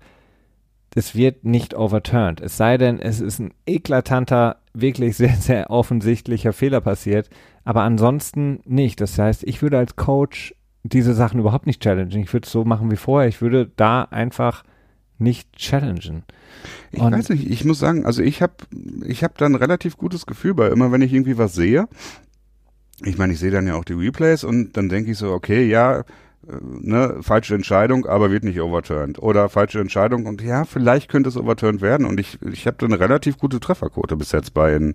es 0.95 1.14
wird 1.14 1.45
nicht 1.45 1.75
overturned. 1.75 2.41
Es 2.41 2.57
sei 2.57 2.79
denn, 2.79 2.99
es 2.99 3.20
ist 3.20 3.41
ein 3.41 3.53
eklatanter, 3.66 4.57
wirklich 4.75 5.16
sehr, 5.16 5.35
sehr 5.37 5.70
offensichtlicher 5.70 6.53
Fehler 6.53 6.81
passiert 6.81 7.31
aber 7.64 7.83
ansonsten 7.83 8.61
nicht. 8.64 9.01
Das 9.01 9.18
heißt, 9.18 9.43
ich 9.45 9.62
würde 9.62 9.79
als 9.79 9.97
Coach 9.97 10.55
diese 10.83 11.14
Sachen 11.14 11.41
überhaupt 11.41 11.66
nicht 11.66 11.83
challengen. 11.83 12.22
Ich 12.22 12.33
würde 12.33 12.45
es 12.45 12.53
so 12.53 12.64
machen 12.64 12.91
wie 12.91 12.97
vorher. 12.97 13.29
Ich 13.29 13.41
würde 13.41 13.70
da 13.77 14.03
einfach 14.03 14.64
nicht 15.18 15.57
challengen. 15.57 16.25
Ich 16.93 17.01
Und 17.01 17.12
weiß 17.12 17.31
nicht, 17.31 17.51
ich 17.51 17.64
muss 17.64 17.79
sagen, 17.79 18.05
also 18.05 18.22
ich 18.22 18.43
habe 18.43 18.55
ich 19.07 19.25
hab 19.25 19.39
da 19.39 19.47
ein 19.47 19.55
relativ 19.55 19.97
gutes 19.97 20.27
Gefühl 20.27 20.55
bei, 20.55 20.68
immer 20.68 20.93
wenn 20.93 21.03
ich 21.03 21.12
irgendwie 21.12 21.39
was 21.39 21.55
sehe. 21.55 21.89
Ich 23.03 23.16
meine, 23.16 23.33
ich 23.33 23.39
sehe 23.39 23.51
dann 23.51 23.66
ja 23.66 23.75
auch 23.77 23.85
die 23.85 23.95
Replays 23.95 24.45
und 24.45 24.77
dann 24.77 24.89
denke 24.89 25.12
ich 25.12 25.18
so, 25.18 25.33
okay, 25.33 25.66
ja, 25.66 26.05
ne, 26.61 27.17
falsche 27.21 27.55
Entscheidung, 27.55 28.07
aber 28.07 28.31
wird 28.31 28.45
nicht 28.45 28.61
overturned. 28.61 29.19
Oder 29.19 29.49
falsche 29.49 29.81
Entscheidung 29.81 30.27
und 30.27 30.43
ja, 30.43 30.65
vielleicht 30.65 31.09
könnte 31.09 31.29
es 31.29 31.37
overturned 31.37 31.81
werden. 31.81 32.07
Und 32.07 32.21
ich, 32.21 32.39
ich 32.43 32.67
habe 32.67 32.77
da 32.79 32.87
eine 32.87 33.01
relativ 33.01 33.39
gute 33.39 33.61
Trefferquote 33.61 34.17
bis 34.17 34.33
jetzt 34.33 34.55
bei, 34.55 34.75
in, 34.75 34.95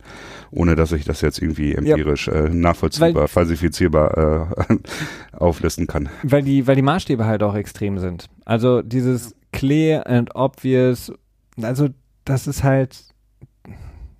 ohne 0.52 0.76
dass 0.76 0.91
ich 0.91 1.06
das 1.06 1.22
jetzt 1.22 1.41
irgendwie 1.41 1.74
empirisch 1.74 2.28
ja. 2.28 2.45
äh, 2.45 2.50
nachvollziehbar, 2.50 3.16
weil, 3.16 3.28
falsifizierbar 3.28 4.50
äh, 4.70 4.78
auflisten 5.38 5.88
kann. 5.88 6.10
Weil 6.24 6.43
die, 6.43 6.68
weil 6.68 6.76
die 6.76 6.82
Maßstäbe 6.82 7.26
halt 7.26 7.43
auch 7.43 7.56
extrem 7.56 8.00
sind. 8.00 8.28
Also 8.45 8.82
dieses 8.82 9.36
clear 9.52 10.08
and 10.08 10.36
obvious, 10.36 11.12
also 11.62 11.89
das 12.26 12.47
ist 12.47 12.64
halt, 12.64 13.04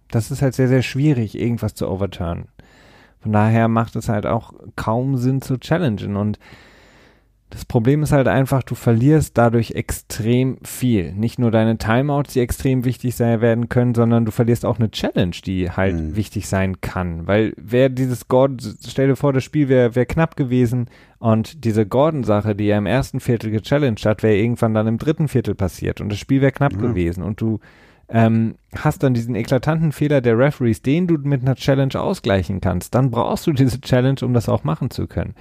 das 0.10 0.32
ist 0.32 0.42
halt 0.42 0.56
sehr, 0.56 0.68
sehr 0.68 0.82
schwierig, 0.82 1.38
irgendwas 1.38 1.76
zu 1.76 1.88
overturnen. 1.90 2.48
Von 3.22 3.34
daher 3.34 3.68
macht 3.68 3.96
es 3.96 4.08
halt 4.08 4.26
auch 4.26 4.54
kaum 4.76 5.18
Sinn 5.18 5.42
zu 5.42 5.58
challengen 5.58 6.16
und 6.16 6.40
das 7.52 7.66
Problem 7.66 8.04
ist 8.04 8.12
halt 8.12 8.28
einfach, 8.28 8.62
du 8.62 8.76
verlierst 8.76 9.36
dadurch 9.38 9.72
extrem 9.72 10.60
viel. 10.64 11.14
Nicht 11.14 11.40
nur 11.40 11.50
deine 11.50 11.80
Timeouts, 11.80 12.34
die 12.34 12.42
extrem 12.42 12.86
wichtig 12.86 13.16
sein 13.16 13.42
werden 13.42 13.70
können, 13.70 13.96
sondern 13.96 14.26
du 14.26 14.32
verlierst 14.32 14.66
auch 14.66 14.78
eine 14.78 14.92
Challenge, 14.92 15.36
die 15.46 15.72
halt 15.72 15.96
mhm. 15.96 16.16
wichtig 16.16 16.48
sein 16.48 16.80
kann. 16.82 17.26
Weil 17.26 17.54
wer 17.58 17.90
dieses 17.90 18.28
Gordon, 18.28 18.60
stell 18.88 19.08
dir 19.08 19.16
vor, 19.16 19.34
das 19.34 19.44
Spiel 19.44 19.68
wäre 19.68 19.96
wär 19.96 20.06
knapp 20.06 20.36
gewesen 20.36 20.90
und 21.18 21.66
diese 21.66 21.88
Gordon-Sache, 21.88 22.56
die 22.56 22.66
ja 22.66 22.78
im 22.78 22.86
ersten 22.86 23.20
Viertel 23.20 23.50
gechallenged 23.50 24.06
hat, 24.06 24.22
wäre 24.22 24.38
irgendwann 24.38 24.76
dann 24.76 24.86
im 24.86 25.00
dritten 25.00 25.28
Viertel 25.28 25.56
passiert 25.56 26.02
und 26.02 26.10
das 26.10 26.20
Spiel 26.20 26.42
wäre 26.42 26.52
knapp 26.52 26.74
mhm. 26.74 26.82
gewesen 26.82 27.24
und 27.24 27.42
du 27.42 27.60
ähm, 28.10 28.56
hast 28.76 29.02
dann 29.02 29.16
diesen 29.16 29.36
eklatanten 29.36 29.92
Fehler 29.92 30.22
der 30.22 30.38
Referees, 30.38 30.84
den 30.84 31.08
du 31.08 31.18
mit 31.18 31.42
einer 31.42 31.56
Challenge 31.56 32.00
ausgleichen 32.00 32.62
kannst, 32.62 32.94
dann 32.94 33.10
brauchst 33.10 33.48
du 33.48 33.54
diese 33.54 33.82
Challenge, 33.82 34.20
um 34.22 34.34
das 34.34 34.50
auch 34.50 34.64
machen 34.64 34.92
zu 34.92 35.08
können. 35.08 35.34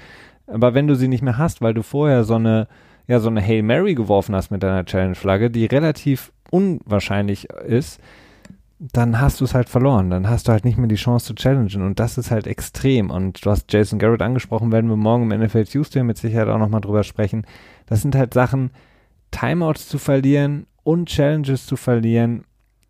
Aber 0.48 0.74
wenn 0.74 0.86
du 0.86 0.94
sie 0.94 1.08
nicht 1.08 1.22
mehr 1.22 1.38
hast, 1.38 1.60
weil 1.60 1.74
du 1.74 1.82
vorher 1.82 2.24
so 2.24 2.34
eine, 2.34 2.68
ja, 3.06 3.20
so 3.20 3.28
eine 3.28 3.42
Hail 3.42 3.62
Mary 3.62 3.94
geworfen 3.94 4.34
hast 4.34 4.50
mit 4.50 4.62
deiner 4.62 4.84
Challenge-Flagge, 4.84 5.50
die 5.50 5.66
relativ 5.66 6.32
unwahrscheinlich 6.50 7.48
ist, 7.50 8.00
dann 8.78 9.20
hast 9.20 9.40
du 9.40 9.44
es 9.44 9.54
halt 9.54 9.68
verloren. 9.68 10.10
Dann 10.10 10.28
hast 10.28 10.48
du 10.48 10.52
halt 10.52 10.64
nicht 10.64 10.78
mehr 10.78 10.88
die 10.88 10.94
Chance 10.94 11.26
zu 11.26 11.34
challengen. 11.34 11.82
Und 11.82 11.98
das 11.98 12.16
ist 12.16 12.30
halt 12.30 12.46
extrem. 12.46 13.10
Und 13.10 13.44
du 13.44 13.50
hast 13.50 13.72
Jason 13.72 13.98
Garrett 13.98 14.22
angesprochen, 14.22 14.72
werden 14.72 14.88
wir 14.88 14.96
morgen 14.96 15.30
im 15.30 15.40
NFL 15.40 15.64
Tuesday 15.64 16.02
mit 16.02 16.16
Sicherheit 16.16 16.48
auch 16.48 16.58
nochmal 16.58 16.80
drüber 16.80 17.02
sprechen. 17.02 17.44
Das 17.86 18.02
sind 18.02 18.14
halt 18.14 18.34
Sachen, 18.34 18.70
Timeouts 19.30 19.88
zu 19.88 19.98
verlieren 19.98 20.66
und 20.84 21.08
Challenges 21.08 21.66
zu 21.66 21.76
verlieren 21.76 22.44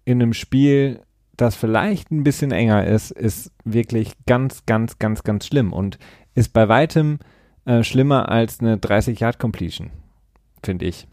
in 0.04 0.22
einem 0.22 0.34
Spiel, 0.34 1.00
das 1.36 1.54
vielleicht 1.54 2.10
ein 2.10 2.24
bisschen 2.24 2.50
enger 2.50 2.86
ist, 2.86 3.10
ist 3.10 3.52
wirklich 3.64 4.12
ganz, 4.26 4.66
ganz, 4.66 4.98
ganz, 4.98 5.22
ganz 5.22 5.46
schlimm 5.46 5.72
und 5.72 5.98
ist 6.34 6.52
bei 6.52 6.68
weitem 6.68 7.18
äh, 7.68 7.84
schlimmer 7.84 8.30
als 8.30 8.60
eine 8.60 8.76
30-Yard-Completion, 8.76 9.90
finde 10.62 10.86
ich. 10.86 11.06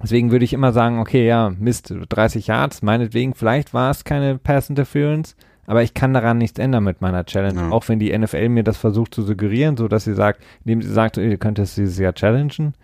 Deswegen 0.00 0.30
würde 0.30 0.44
ich 0.44 0.52
immer 0.52 0.72
sagen, 0.72 1.00
okay, 1.00 1.26
ja, 1.26 1.50
Mist, 1.50 1.92
30 2.08 2.46
Yards, 2.46 2.82
meinetwegen, 2.82 3.34
vielleicht 3.34 3.74
war 3.74 3.90
es 3.90 4.04
keine 4.04 4.38
Pass 4.38 4.70
Interference, 4.70 5.36
aber 5.66 5.82
ich 5.82 5.92
kann 5.92 6.14
daran 6.14 6.38
nichts 6.38 6.58
ändern 6.58 6.84
mit 6.84 7.00
meiner 7.00 7.24
Challenge, 7.24 7.60
ja. 7.60 7.70
auch 7.70 7.88
wenn 7.88 7.98
die 7.98 8.16
NFL 8.16 8.48
mir 8.48 8.62
das 8.62 8.76
versucht 8.76 9.12
zu 9.12 9.22
suggerieren, 9.22 9.76
so 9.76 9.88
dass 9.88 10.04
sie 10.04 10.14
sagt, 10.14 10.42
indem 10.64 10.82
sie 10.82 10.92
sagt, 10.92 11.16
ihr 11.16 11.36
könnt 11.36 11.58
es 11.58 11.74
dieses 11.74 11.98
Jahr 11.98 12.14
challengen, 12.14 12.74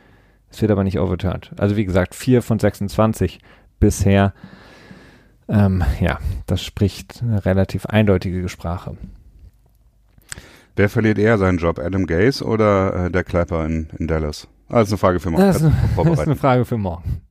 es 0.50 0.60
wird 0.60 0.72
aber 0.72 0.82
nicht 0.82 0.98
overturned. 0.98 1.52
Also 1.56 1.76
wie 1.76 1.84
gesagt, 1.84 2.14
4 2.14 2.42
von 2.42 2.58
26 2.58 3.38
bisher. 3.78 4.32
Ähm, 5.48 5.84
ja, 6.00 6.18
das 6.46 6.64
spricht 6.64 7.22
eine 7.22 7.44
relativ 7.44 7.86
eindeutige 7.86 8.48
Sprache. 8.48 8.96
Wer 10.78 10.88
verliert 10.88 11.18
eher 11.18 11.38
seinen 11.38 11.58
Job, 11.58 11.80
Adam 11.80 12.06
Gaze 12.06 12.44
oder 12.44 13.06
äh, 13.06 13.10
der 13.10 13.24
Clapper 13.24 13.66
in, 13.66 13.88
in 13.98 14.06
Dallas? 14.06 14.46
Ah, 14.68 14.78
das 14.78 14.86
ist 14.86 14.92
eine 14.92 14.98
Frage 14.98 15.18
für 15.18 15.30
morgen. 15.30 15.42
Das 15.42 15.56
ist, 15.60 15.72
das 15.96 16.06
ist 16.06 16.18
eine 16.20 16.36
Frage 16.36 16.64
für 16.64 16.78
morgen. 16.78 17.22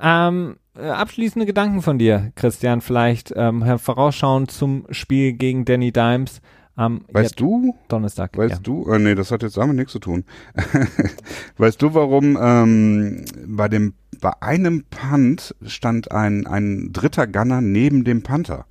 Ähm, 0.00 0.56
äh, 0.76 0.88
abschließende 0.88 1.46
Gedanken 1.46 1.80
von 1.80 2.00
dir, 2.00 2.32
Christian, 2.34 2.80
vielleicht 2.80 3.32
ähm, 3.36 3.78
vorausschauend 3.78 4.50
zum 4.50 4.86
Spiel 4.90 5.34
gegen 5.34 5.64
Danny 5.64 5.92
Dimes. 5.92 6.40
Ähm, 6.76 7.04
weißt 7.12 7.38
du? 7.38 7.76
Donnerstag. 7.86 8.36
Weißt 8.36 8.54
ja. 8.54 8.60
du? 8.60 8.90
Äh, 8.90 8.98
nee, 8.98 9.14
das 9.14 9.30
hat 9.30 9.44
jetzt 9.44 9.56
damit 9.56 9.76
nichts 9.76 9.92
zu 9.92 10.00
tun. 10.00 10.24
weißt 11.58 11.80
du, 11.80 11.94
warum 11.94 12.36
ähm, 12.42 13.24
bei 13.46 13.68
dem 13.68 13.94
bei 14.20 14.32
einem 14.40 14.86
Punt 14.90 15.54
stand 15.64 16.10
ein 16.10 16.48
ein 16.48 16.90
dritter 16.92 17.28
Gunner 17.28 17.60
neben 17.60 18.02
dem 18.02 18.24
Panther? 18.24 18.66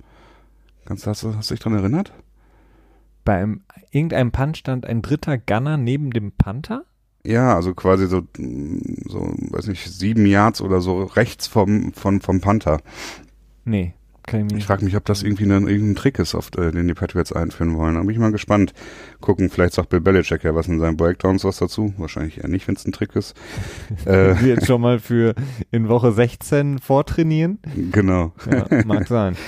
Kannst 0.84 1.06
du 1.06 1.10
hast, 1.10 1.24
hast 1.24 1.50
du 1.50 1.54
dich 1.54 1.62
dran 1.62 1.72
erinnert? 1.74 2.12
Bei 3.24 3.36
einem, 3.36 3.62
irgendeinem 3.90 4.32
Punt 4.32 4.56
stand 4.56 4.86
ein 4.86 5.02
dritter 5.02 5.38
Gunner 5.38 5.76
neben 5.76 6.10
dem 6.10 6.32
Panther? 6.32 6.84
Ja, 7.24 7.54
also 7.54 7.72
quasi 7.74 8.06
so, 8.08 8.22
so, 8.36 9.34
weiß 9.50 9.68
nicht, 9.68 9.88
sieben 9.88 10.26
Yards 10.26 10.60
oder 10.60 10.80
so 10.80 11.04
rechts 11.04 11.46
vom, 11.46 11.92
vom, 11.92 12.20
vom 12.20 12.40
Panther. 12.40 12.80
Nee, 13.64 13.94
kann 14.26 14.46
ich 14.46 14.56
Ich 14.56 14.66
frage 14.66 14.84
mich, 14.84 14.96
ob 14.96 15.04
das 15.04 15.22
irgendwie 15.22 15.44
ein, 15.44 15.66
irgendein 15.68 15.94
Trick 15.96 16.18
ist, 16.18 16.34
auf, 16.34 16.50
äh, 16.56 16.70
den 16.70 16.88
die 16.88 16.94
Patriots 16.94 17.32
einführen 17.32 17.76
wollen. 17.76 17.94
Da 17.94 18.00
bin 18.00 18.10
ich 18.10 18.18
mal 18.18 18.32
gespannt. 18.32 18.72
Gucken, 19.20 19.50
vielleicht 19.50 19.74
sagt 19.74 19.88
Bill 19.88 20.00
Belichick 20.00 20.44
ja 20.44 20.54
was 20.54 20.68
in 20.68 20.78
seinen 20.78 20.96
Breakdowns 20.96 21.44
was 21.44 21.58
dazu. 21.58 21.92
Wahrscheinlich 21.96 22.38
eher 22.38 22.48
nicht, 22.48 22.66
wenn 22.68 22.76
es 22.76 22.84
ein 22.84 22.92
Trick 22.92 23.16
ist. 23.16 23.36
äh, 24.04 24.34
Sie 24.34 24.48
jetzt 24.48 24.66
schon 24.66 24.80
mal 24.80 24.98
für 24.98 25.34
in 25.70 25.88
Woche 25.88 26.12
16 26.12 26.78
vortrainieren? 26.78 27.58
Genau. 27.90 28.32
Ja, 28.50 28.84
mag 28.84 29.08
sein. 29.08 29.36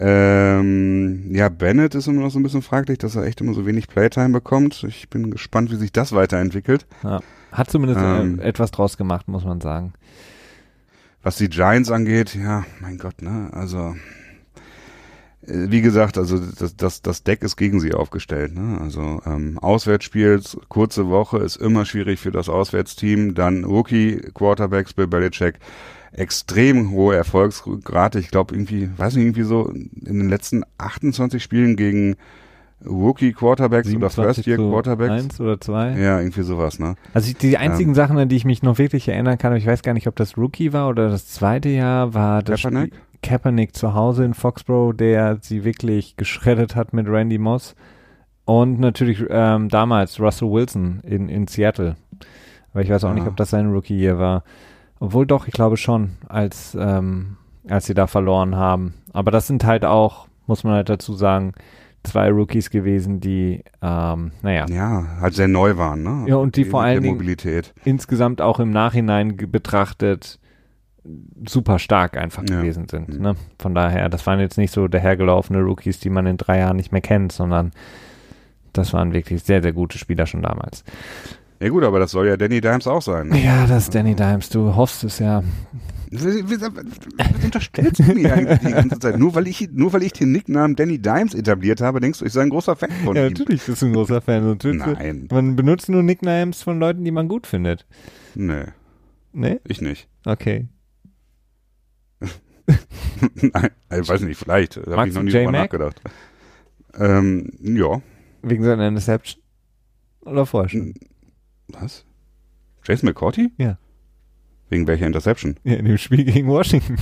Ähm, 0.00 1.34
ja, 1.34 1.48
Bennett 1.48 1.94
ist 1.94 2.06
immer 2.06 2.22
noch 2.22 2.30
so 2.30 2.38
ein 2.38 2.44
bisschen 2.44 2.62
fraglich, 2.62 2.98
dass 2.98 3.16
er 3.16 3.24
echt 3.24 3.40
immer 3.40 3.54
so 3.54 3.66
wenig 3.66 3.88
Playtime 3.88 4.30
bekommt. 4.30 4.84
Ich 4.84 5.08
bin 5.08 5.30
gespannt, 5.30 5.70
wie 5.70 5.76
sich 5.76 5.92
das 5.92 6.12
weiterentwickelt. 6.12 6.86
Ja, 7.02 7.20
hat 7.50 7.70
zumindest 7.70 8.00
ähm, 8.00 8.38
etwas 8.40 8.70
draus 8.70 8.96
gemacht, 8.96 9.26
muss 9.26 9.44
man 9.44 9.60
sagen. 9.60 9.92
Was 11.22 11.36
die 11.36 11.48
Giants 11.48 11.90
angeht, 11.90 12.36
ja, 12.36 12.64
mein 12.80 12.98
Gott, 12.98 13.22
ne, 13.22 13.48
also 13.52 13.96
äh, 15.48 15.66
wie 15.70 15.80
gesagt, 15.80 16.16
also 16.16 16.38
das, 16.38 16.76
das, 16.76 17.02
das 17.02 17.22
Deck 17.24 17.42
ist 17.42 17.56
gegen 17.56 17.80
sie 17.80 17.94
aufgestellt. 17.94 18.54
Ne? 18.54 18.78
Also 18.80 19.20
ähm, 19.26 19.58
Auswärtsspiel, 19.58 20.40
kurze 20.68 21.08
Woche 21.08 21.38
ist 21.38 21.56
immer 21.56 21.84
schwierig 21.84 22.20
für 22.20 22.30
das 22.30 22.48
Auswärtsteam. 22.48 23.34
Dann 23.34 23.64
Rookie 23.64 24.20
Quarterbacks, 24.34 24.94
Bill 24.94 25.06
Belichick 25.06 25.54
extrem 26.12 26.90
hohe 26.90 27.16
Erfolgsrate. 27.16 28.18
Ich 28.18 28.30
glaube 28.30 28.54
irgendwie, 28.54 28.88
weiß 28.96 29.14
nicht, 29.16 29.24
irgendwie 29.24 29.42
so 29.42 29.68
in 29.68 30.18
den 30.18 30.28
letzten 30.28 30.64
28 30.78 31.42
Spielen 31.42 31.76
gegen 31.76 32.16
Rookie 32.84 33.32
Quarterbacks 33.32 33.92
oder 33.92 34.08
First 34.08 34.46
Year 34.46 34.56
Quarterbacks. 34.56 35.24
Eins 35.24 35.40
oder 35.40 35.60
zwei. 35.60 35.98
Ja, 35.98 36.20
irgendwie 36.20 36.42
sowas, 36.42 36.78
ne? 36.78 36.94
Also 37.12 37.32
die 37.32 37.56
einzigen 37.56 37.90
ähm, 37.90 37.94
Sachen, 37.94 38.18
an 38.18 38.28
die 38.28 38.36
ich 38.36 38.44
mich 38.44 38.62
noch 38.62 38.78
wirklich 38.78 39.08
erinnern 39.08 39.36
kann, 39.36 39.54
ich 39.56 39.66
weiß 39.66 39.82
gar 39.82 39.94
nicht, 39.94 40.06
ob 40.06 40.16
das 40.16 40.36
Rookie 40.36 40.72
war 40.72 40.88
oder 40.88 41.10
das 41.10 41.26
zweite 41.26 41.68
Jahr, 41.68 42.14
war 42.14 42.42
das 42.42 42.62
Kaepernick? 42.62 42.94
Spiel 42.94 43.08
Kaepernick 43.22 43.74
zu 43.74 43.94
Hause 43.94 44.24
in 44.24 44.34
Foxborough, 44.34 44.92
der 44.92 45.38
sie 45.40 45.64
wirklich 45.64 46.16
geschreddert 46.16 46.76
hat 46.76 46.92
mit 46.92 47.08
Randy 47.08 47.38
Moss. 47.38 47.74
Und 48.44 48.80
natürlich 48.80 49.24
ähm, 49.28 49.68
damals 49.68 50.18
Russell 50.20 50.50
Wilson 50.50 51.00
in, 51.04 51.28
in 51.28 51.46
Seattle. 51.46 51.96
Aber 52.72 52.82
ich 52.82 52.90
weiß 52.90 53.04
auch 53.04 53.08
ja. 53.08 53.14
nicht, 53.14 53.26
ob 53.26 53.36
das 53.36 53.50
sein 53.50 53.70
Rookie-Year 53.70 54.18
war. 54.18 54.44
Obwohl 55.00 55.26
doch, 55.26 55.46
ich 55.46 55.54
glaube 55.54 55.76
schon, 55.76 56.12
als, 56.28 56.76
ähm, 56.78 57.36
als 57.68 57.86
sie 57.86 57.94
da 57.94 58.06
verloren 58.06 58.56
haben. 58.56 58.94
Aber 59.12 59.30
das 59.30 59.46
sind 59.46 59.64
halt 59.64 59.84
auch, 59.84 60.28
muss 60.46 60.64
man 60.64 60.74
halt 60.74 60.88
dazu 60.88 61.14
sagen, 61.14 61.52
zwei 62.02 62.30
Rookies 62.30 62.70
gewesen, 62.70 63.20
die, 63.20 63.64
ähm, 63.82 64.32
naja. 64.42 64.66
Ja, 64.68 65.20
halt 65.20 65.34
sehr 65.34 65.48
neu 65.48 65.76
waren, 65.76 66.02
ne? 66.02 66.24
Ja, 66.28 66.36
und 66.36 66.56
die, 66.56 66.64
vor 66.64 66.82
allen 66.82 67.02
Dingen 67.02 67.36
insgesamt 67.84 68.40
auch 68.40 68.60
im 68.60 68.70
Nachhinein 68.70 69.36
betrachtet 69.36 70.38
super 71.46 71.78
stark 71.78 72.16
einfach 72.16 72.42
ja. 72.48 72.56
gewesen 72.56 72.88
sind. 72.88 73.08
Mhm. 73.14 73.22
Ne? 73.22 73.34
Von 73.58 73.74
daher, 73.74 74.08
das 74.08 74.26
waren 74.26 74.40
jetzt 74.40 74.58
nicht 74.58 74.72
so 74.72 74.88
dahergelaufene 74.88 75.60
Rookies, 75.60 76.00
die 76.00 76.10
man 76.10 76.26
in 76.26 76.36
drei 76.36 76.58
Jahren 76.58 76.76
nicht 76.76 76.92
mehr 76.92 77.00
kennt, 77.00 77.32
sondern 77.32 77.72
das 78.72 78.92
waren 78.92 79.12
wirklich 79.12 79.42
sehr, 79.42 79.62
sehr 79.62 79.72
gute 79.72 79.98
Spieler 79.98 80.26
schon 80.26 80.42
damals. 80.42 80.84
Ja 81.60 81.68
gut, 81.70 81.82
aber 81.82 81.98
das 81.98 82.12
soll 82.12 82.28
ja 82.28 82.36
Danny 82.36 82.60
Dimes 82.60 82.86
auch 82.86 83.02
sein. 83.02 83.28
Ne? 83.28 83.44
Ja, 83.44 83.66
das 83.66 83.84
ist 83.84 83.94
Danny 83.94 84.14
Dimes. 84.14 84.48
Du 84.48 84.76
hoffst 84.76 85.02
es 85.04 85.18
ja. 85.18 85.42
Was 86.10 87.44
unterstellst 87.44 87.98
du 87.98 88.14
mir 88.14 88.32
eigentlich 88.32 88.58
die 88.60 88.70
ganze 88.72 88.98
Zeit? 88.98 89.18
Nur 89.18 89.34
weil 89.34 89.46
ich, 89.46 89.68
nur 89.72 89.92
weil 89.92 90.02
ich 90.04 90.12
den 90.12 90.32
Nicknamen 90.32 90.74
Danny 90.74 90.98
Dimes 90.98 91.34
etabliert 91.34 91.80
habe, 91.80 92.00
denkst 92.00 92.20
du, 92.20 92.24
ich 92.24 92.32
sei 92.32 92.42
ein 92.42 92.50
großer 92.50 92.76
Fan 92.76 92.90
von 93.04 93.14
ja, 93.16 93.22
ihm. 93.22 93.32
Ja, 93.32 93.38
natürlich 93.38 93.62
bist 93.62 93.82
du 93.82 93.86
ein 93.86 93.92
großer 93.92 94.22
Fan. 94.22 94.56
Nein. 94.62 95.28
Man 95.30 95.56
benutzt 95.56 95.88
nur 95.88 96.02
Nicknames 96.02 96.62
von 96.62 96.78
Leuten, 96.78 97.04
die 97.04 97.10
man 97.10 97.28
gut 97.28 97.46
findet. 97.46 97.86
Nee. 98.34 98.64
Nee? 99.32 99.60
Ich 99.64 99.82
nicht. 99.82 100.08
Okay. 100.24 100.68
Nein, 103.34 103.70
ich 104.00 104.08
weiß 104.08 104.22
nicht, 104.22 104.38
vielleicht. 104.38 104.76
Da 104.76 104.96
habe 104.96 105.08
ich 105.08 105.14
noch 105.14 105.22
nie 105.22 105.32
drüber 105.32 105.52
nachgedacht. 105.52 106.00
Ähm, 106.94 107.50
ja. 107.60 108.00
Wegen 108.42 108.64
seiner 108.64 108.88
Interception? 108.88 109.42
Oder 110.22 110.46
vorher 110.46 110.68
schon? 110.68 110.94
Was? 111.68 112.04
Jason 112.84 113.08
McCourty? 113.08 113.52
Ja. 113.58 113.78
Wegen 114.70 114.86
welcher 114.86 115.06
Interception? 115.06 115.56
Ja, 115.64 115.74
in 115.74 115.84
dem 115.84 115.98
Spiel 115.98 116.24
gegen 116.24 116.48
Washington. 116.48 116.98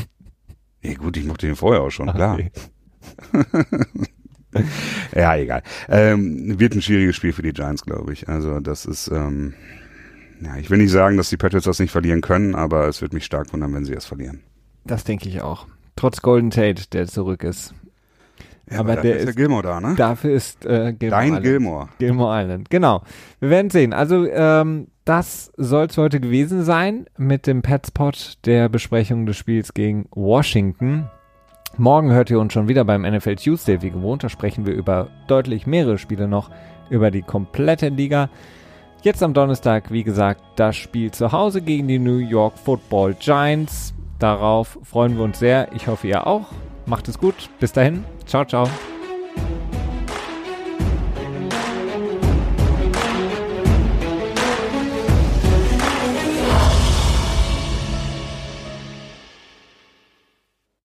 Ja 0.83 0.95
gut, 0.95 1.17
ich 1.17 1.25
mochte 1.25 1.47
den 1.47 1.57
vorher 1.57 1.83
auch 1.83 1.91
schon, 1.91 2.09
klar. 2.11 2.39
ja, 5.15 5.37
egal. 5.37 5.63
Ähm, 5.89 6.59
wird 6.59 6.75
ein 6.75 6.83
schwieriges 6.83 7.17
Spiel 7.17 7.33
für 7.33 7.43
die 7.43 7.53
Giants, 7.53 7.85
glaube 7.85 8.13
ich. 8.13 8.29
Also 8.29 8.61
das 8.61 8.87
ist, 8.87 9.09
ähm, 9.09 9.55
ja, 10.41 10.57
ich 10.57 10.71
will 10.71 10.79
nicht 10.79 10.93
sagen, 10.93 11.17
dass 11.17 11.31
die 11.31 11.37
Patriots 11.37 11.65
das 11.65 11.81
nicht 11.81 11.91
verlieren 11.91 12.21
können, 12.21 12.55
aber 12.55 12.89
es 12.89 13.03
wird 13.03 13.13
mich 13.13 13.25
stark 13.25 13.53
wundern, 13.53 13.75
wenn 13.75 13.85
sie 13.85 13.95
es 13.95 14.05
verlieren. 14.05 14.43
Das 14.85 15.05
denke 15.05 15.29
ich 15.29 15.41
auch. 15.41 15.67
Trotz 15.97 16.23
Golden 16.23 16.51
Tate, 16.51 16.85
der 16.93 17.07
zurück 17.07 17.43
ist. 17.43 17.75
Ja, 18.71 18.81
aber, 18.81 18.93
aber 18.93 19.03
der 19.03 19.17
ist 19.19 19.27
ja 19.27 19.33
Gilmore 19.33 19.63
da, 19.63 19.81
ne? 19.81 19.95
Dafür 19.97 20.35
ist 20.35 20.67
äh, 20.67 20.93
Gilmore 20.93 21.21
Dein 21.21 21.29
Island. 21.29 21.45
Gilmore. 21.45 21.89
Gilmore 21.99 22.43
Island, 22.43 22.71
genau. 22.71 23.03
Wir 23.39 23.51
werden 23.51 23.71
sehen. 23.71 23.93
Also 23.93 24.27
ähm, 24.27 24.89
das 25.05 25.53
soll 25.57 25.87
es 25.87 25.97
heute 25.97 26.19
gewesen 26.19 26.65
sein 26.65 27.07
mit 27.17 27.47
dem 27.47 27.63
Petspot 27.63 28.39
der 28.45 28.69
Besprechung 28.69 29.25
des 29.25 29.37
Spiels 29.37 29.73
gegen 29.73 30.07
Washington. 30.11 31.09
Morgen 31.79 32.11
hört 32.11 32.31
ihr 32.31 32.41
uns 32.41 32.53
schon 32.53 32.69
wieder 32.69 32.85
beim 32.85 33.03
NFL 33.03 33.37
Tuesday 33.37 33.83
wie 33.83 33.91
gewohnt. 33.91 34.25
Da 34.25 34.29
sprechen 34.29 34.67
wir 34.67 34.75
über 34.75 35.09
deutlich 35.29 35.67
mehrere 35.67 35.99
Spiele 35.99 36.27
noch, 36.27 36.51
über 36.91 37.11
die 37.11 37.23
komplette 37.23 37.89
Liga. 37.91 38.31
Jetzt 39.03 39.23
am 39.23 39.35
Donnerstag, 39.35 39.93
wie 39.93 40.03
gesagt, 40.03 40.41
das 40.57 40.75
Spiel 40.75 41.13
zu 41.13 41.31
Hause 41.31 41.61
gegen 41.61 41.87
die 41.87 42.01
New 42.01 42.19
York 42.19 42.59
Football 42.59 43.15
Giants. 43.15 43.95
Darauf 44.19 44.79
freuen 44.83 45.17
wir 45.17 45.23
uns 45.23 45.39
sehr. 45.39 45.69
Ich 45.75 45.87
hoffe, 45.87 46.09
ihr 46.09 46.27
auch. 46.27 46.47
Macht 46.87 47.09
es 47.09 47.19
gut. 47.19 47.35
Bis 47.61 47.73
dahin. 47.73 48.05
Ciao, 48.27 48.45
ciao. 48.45 48.69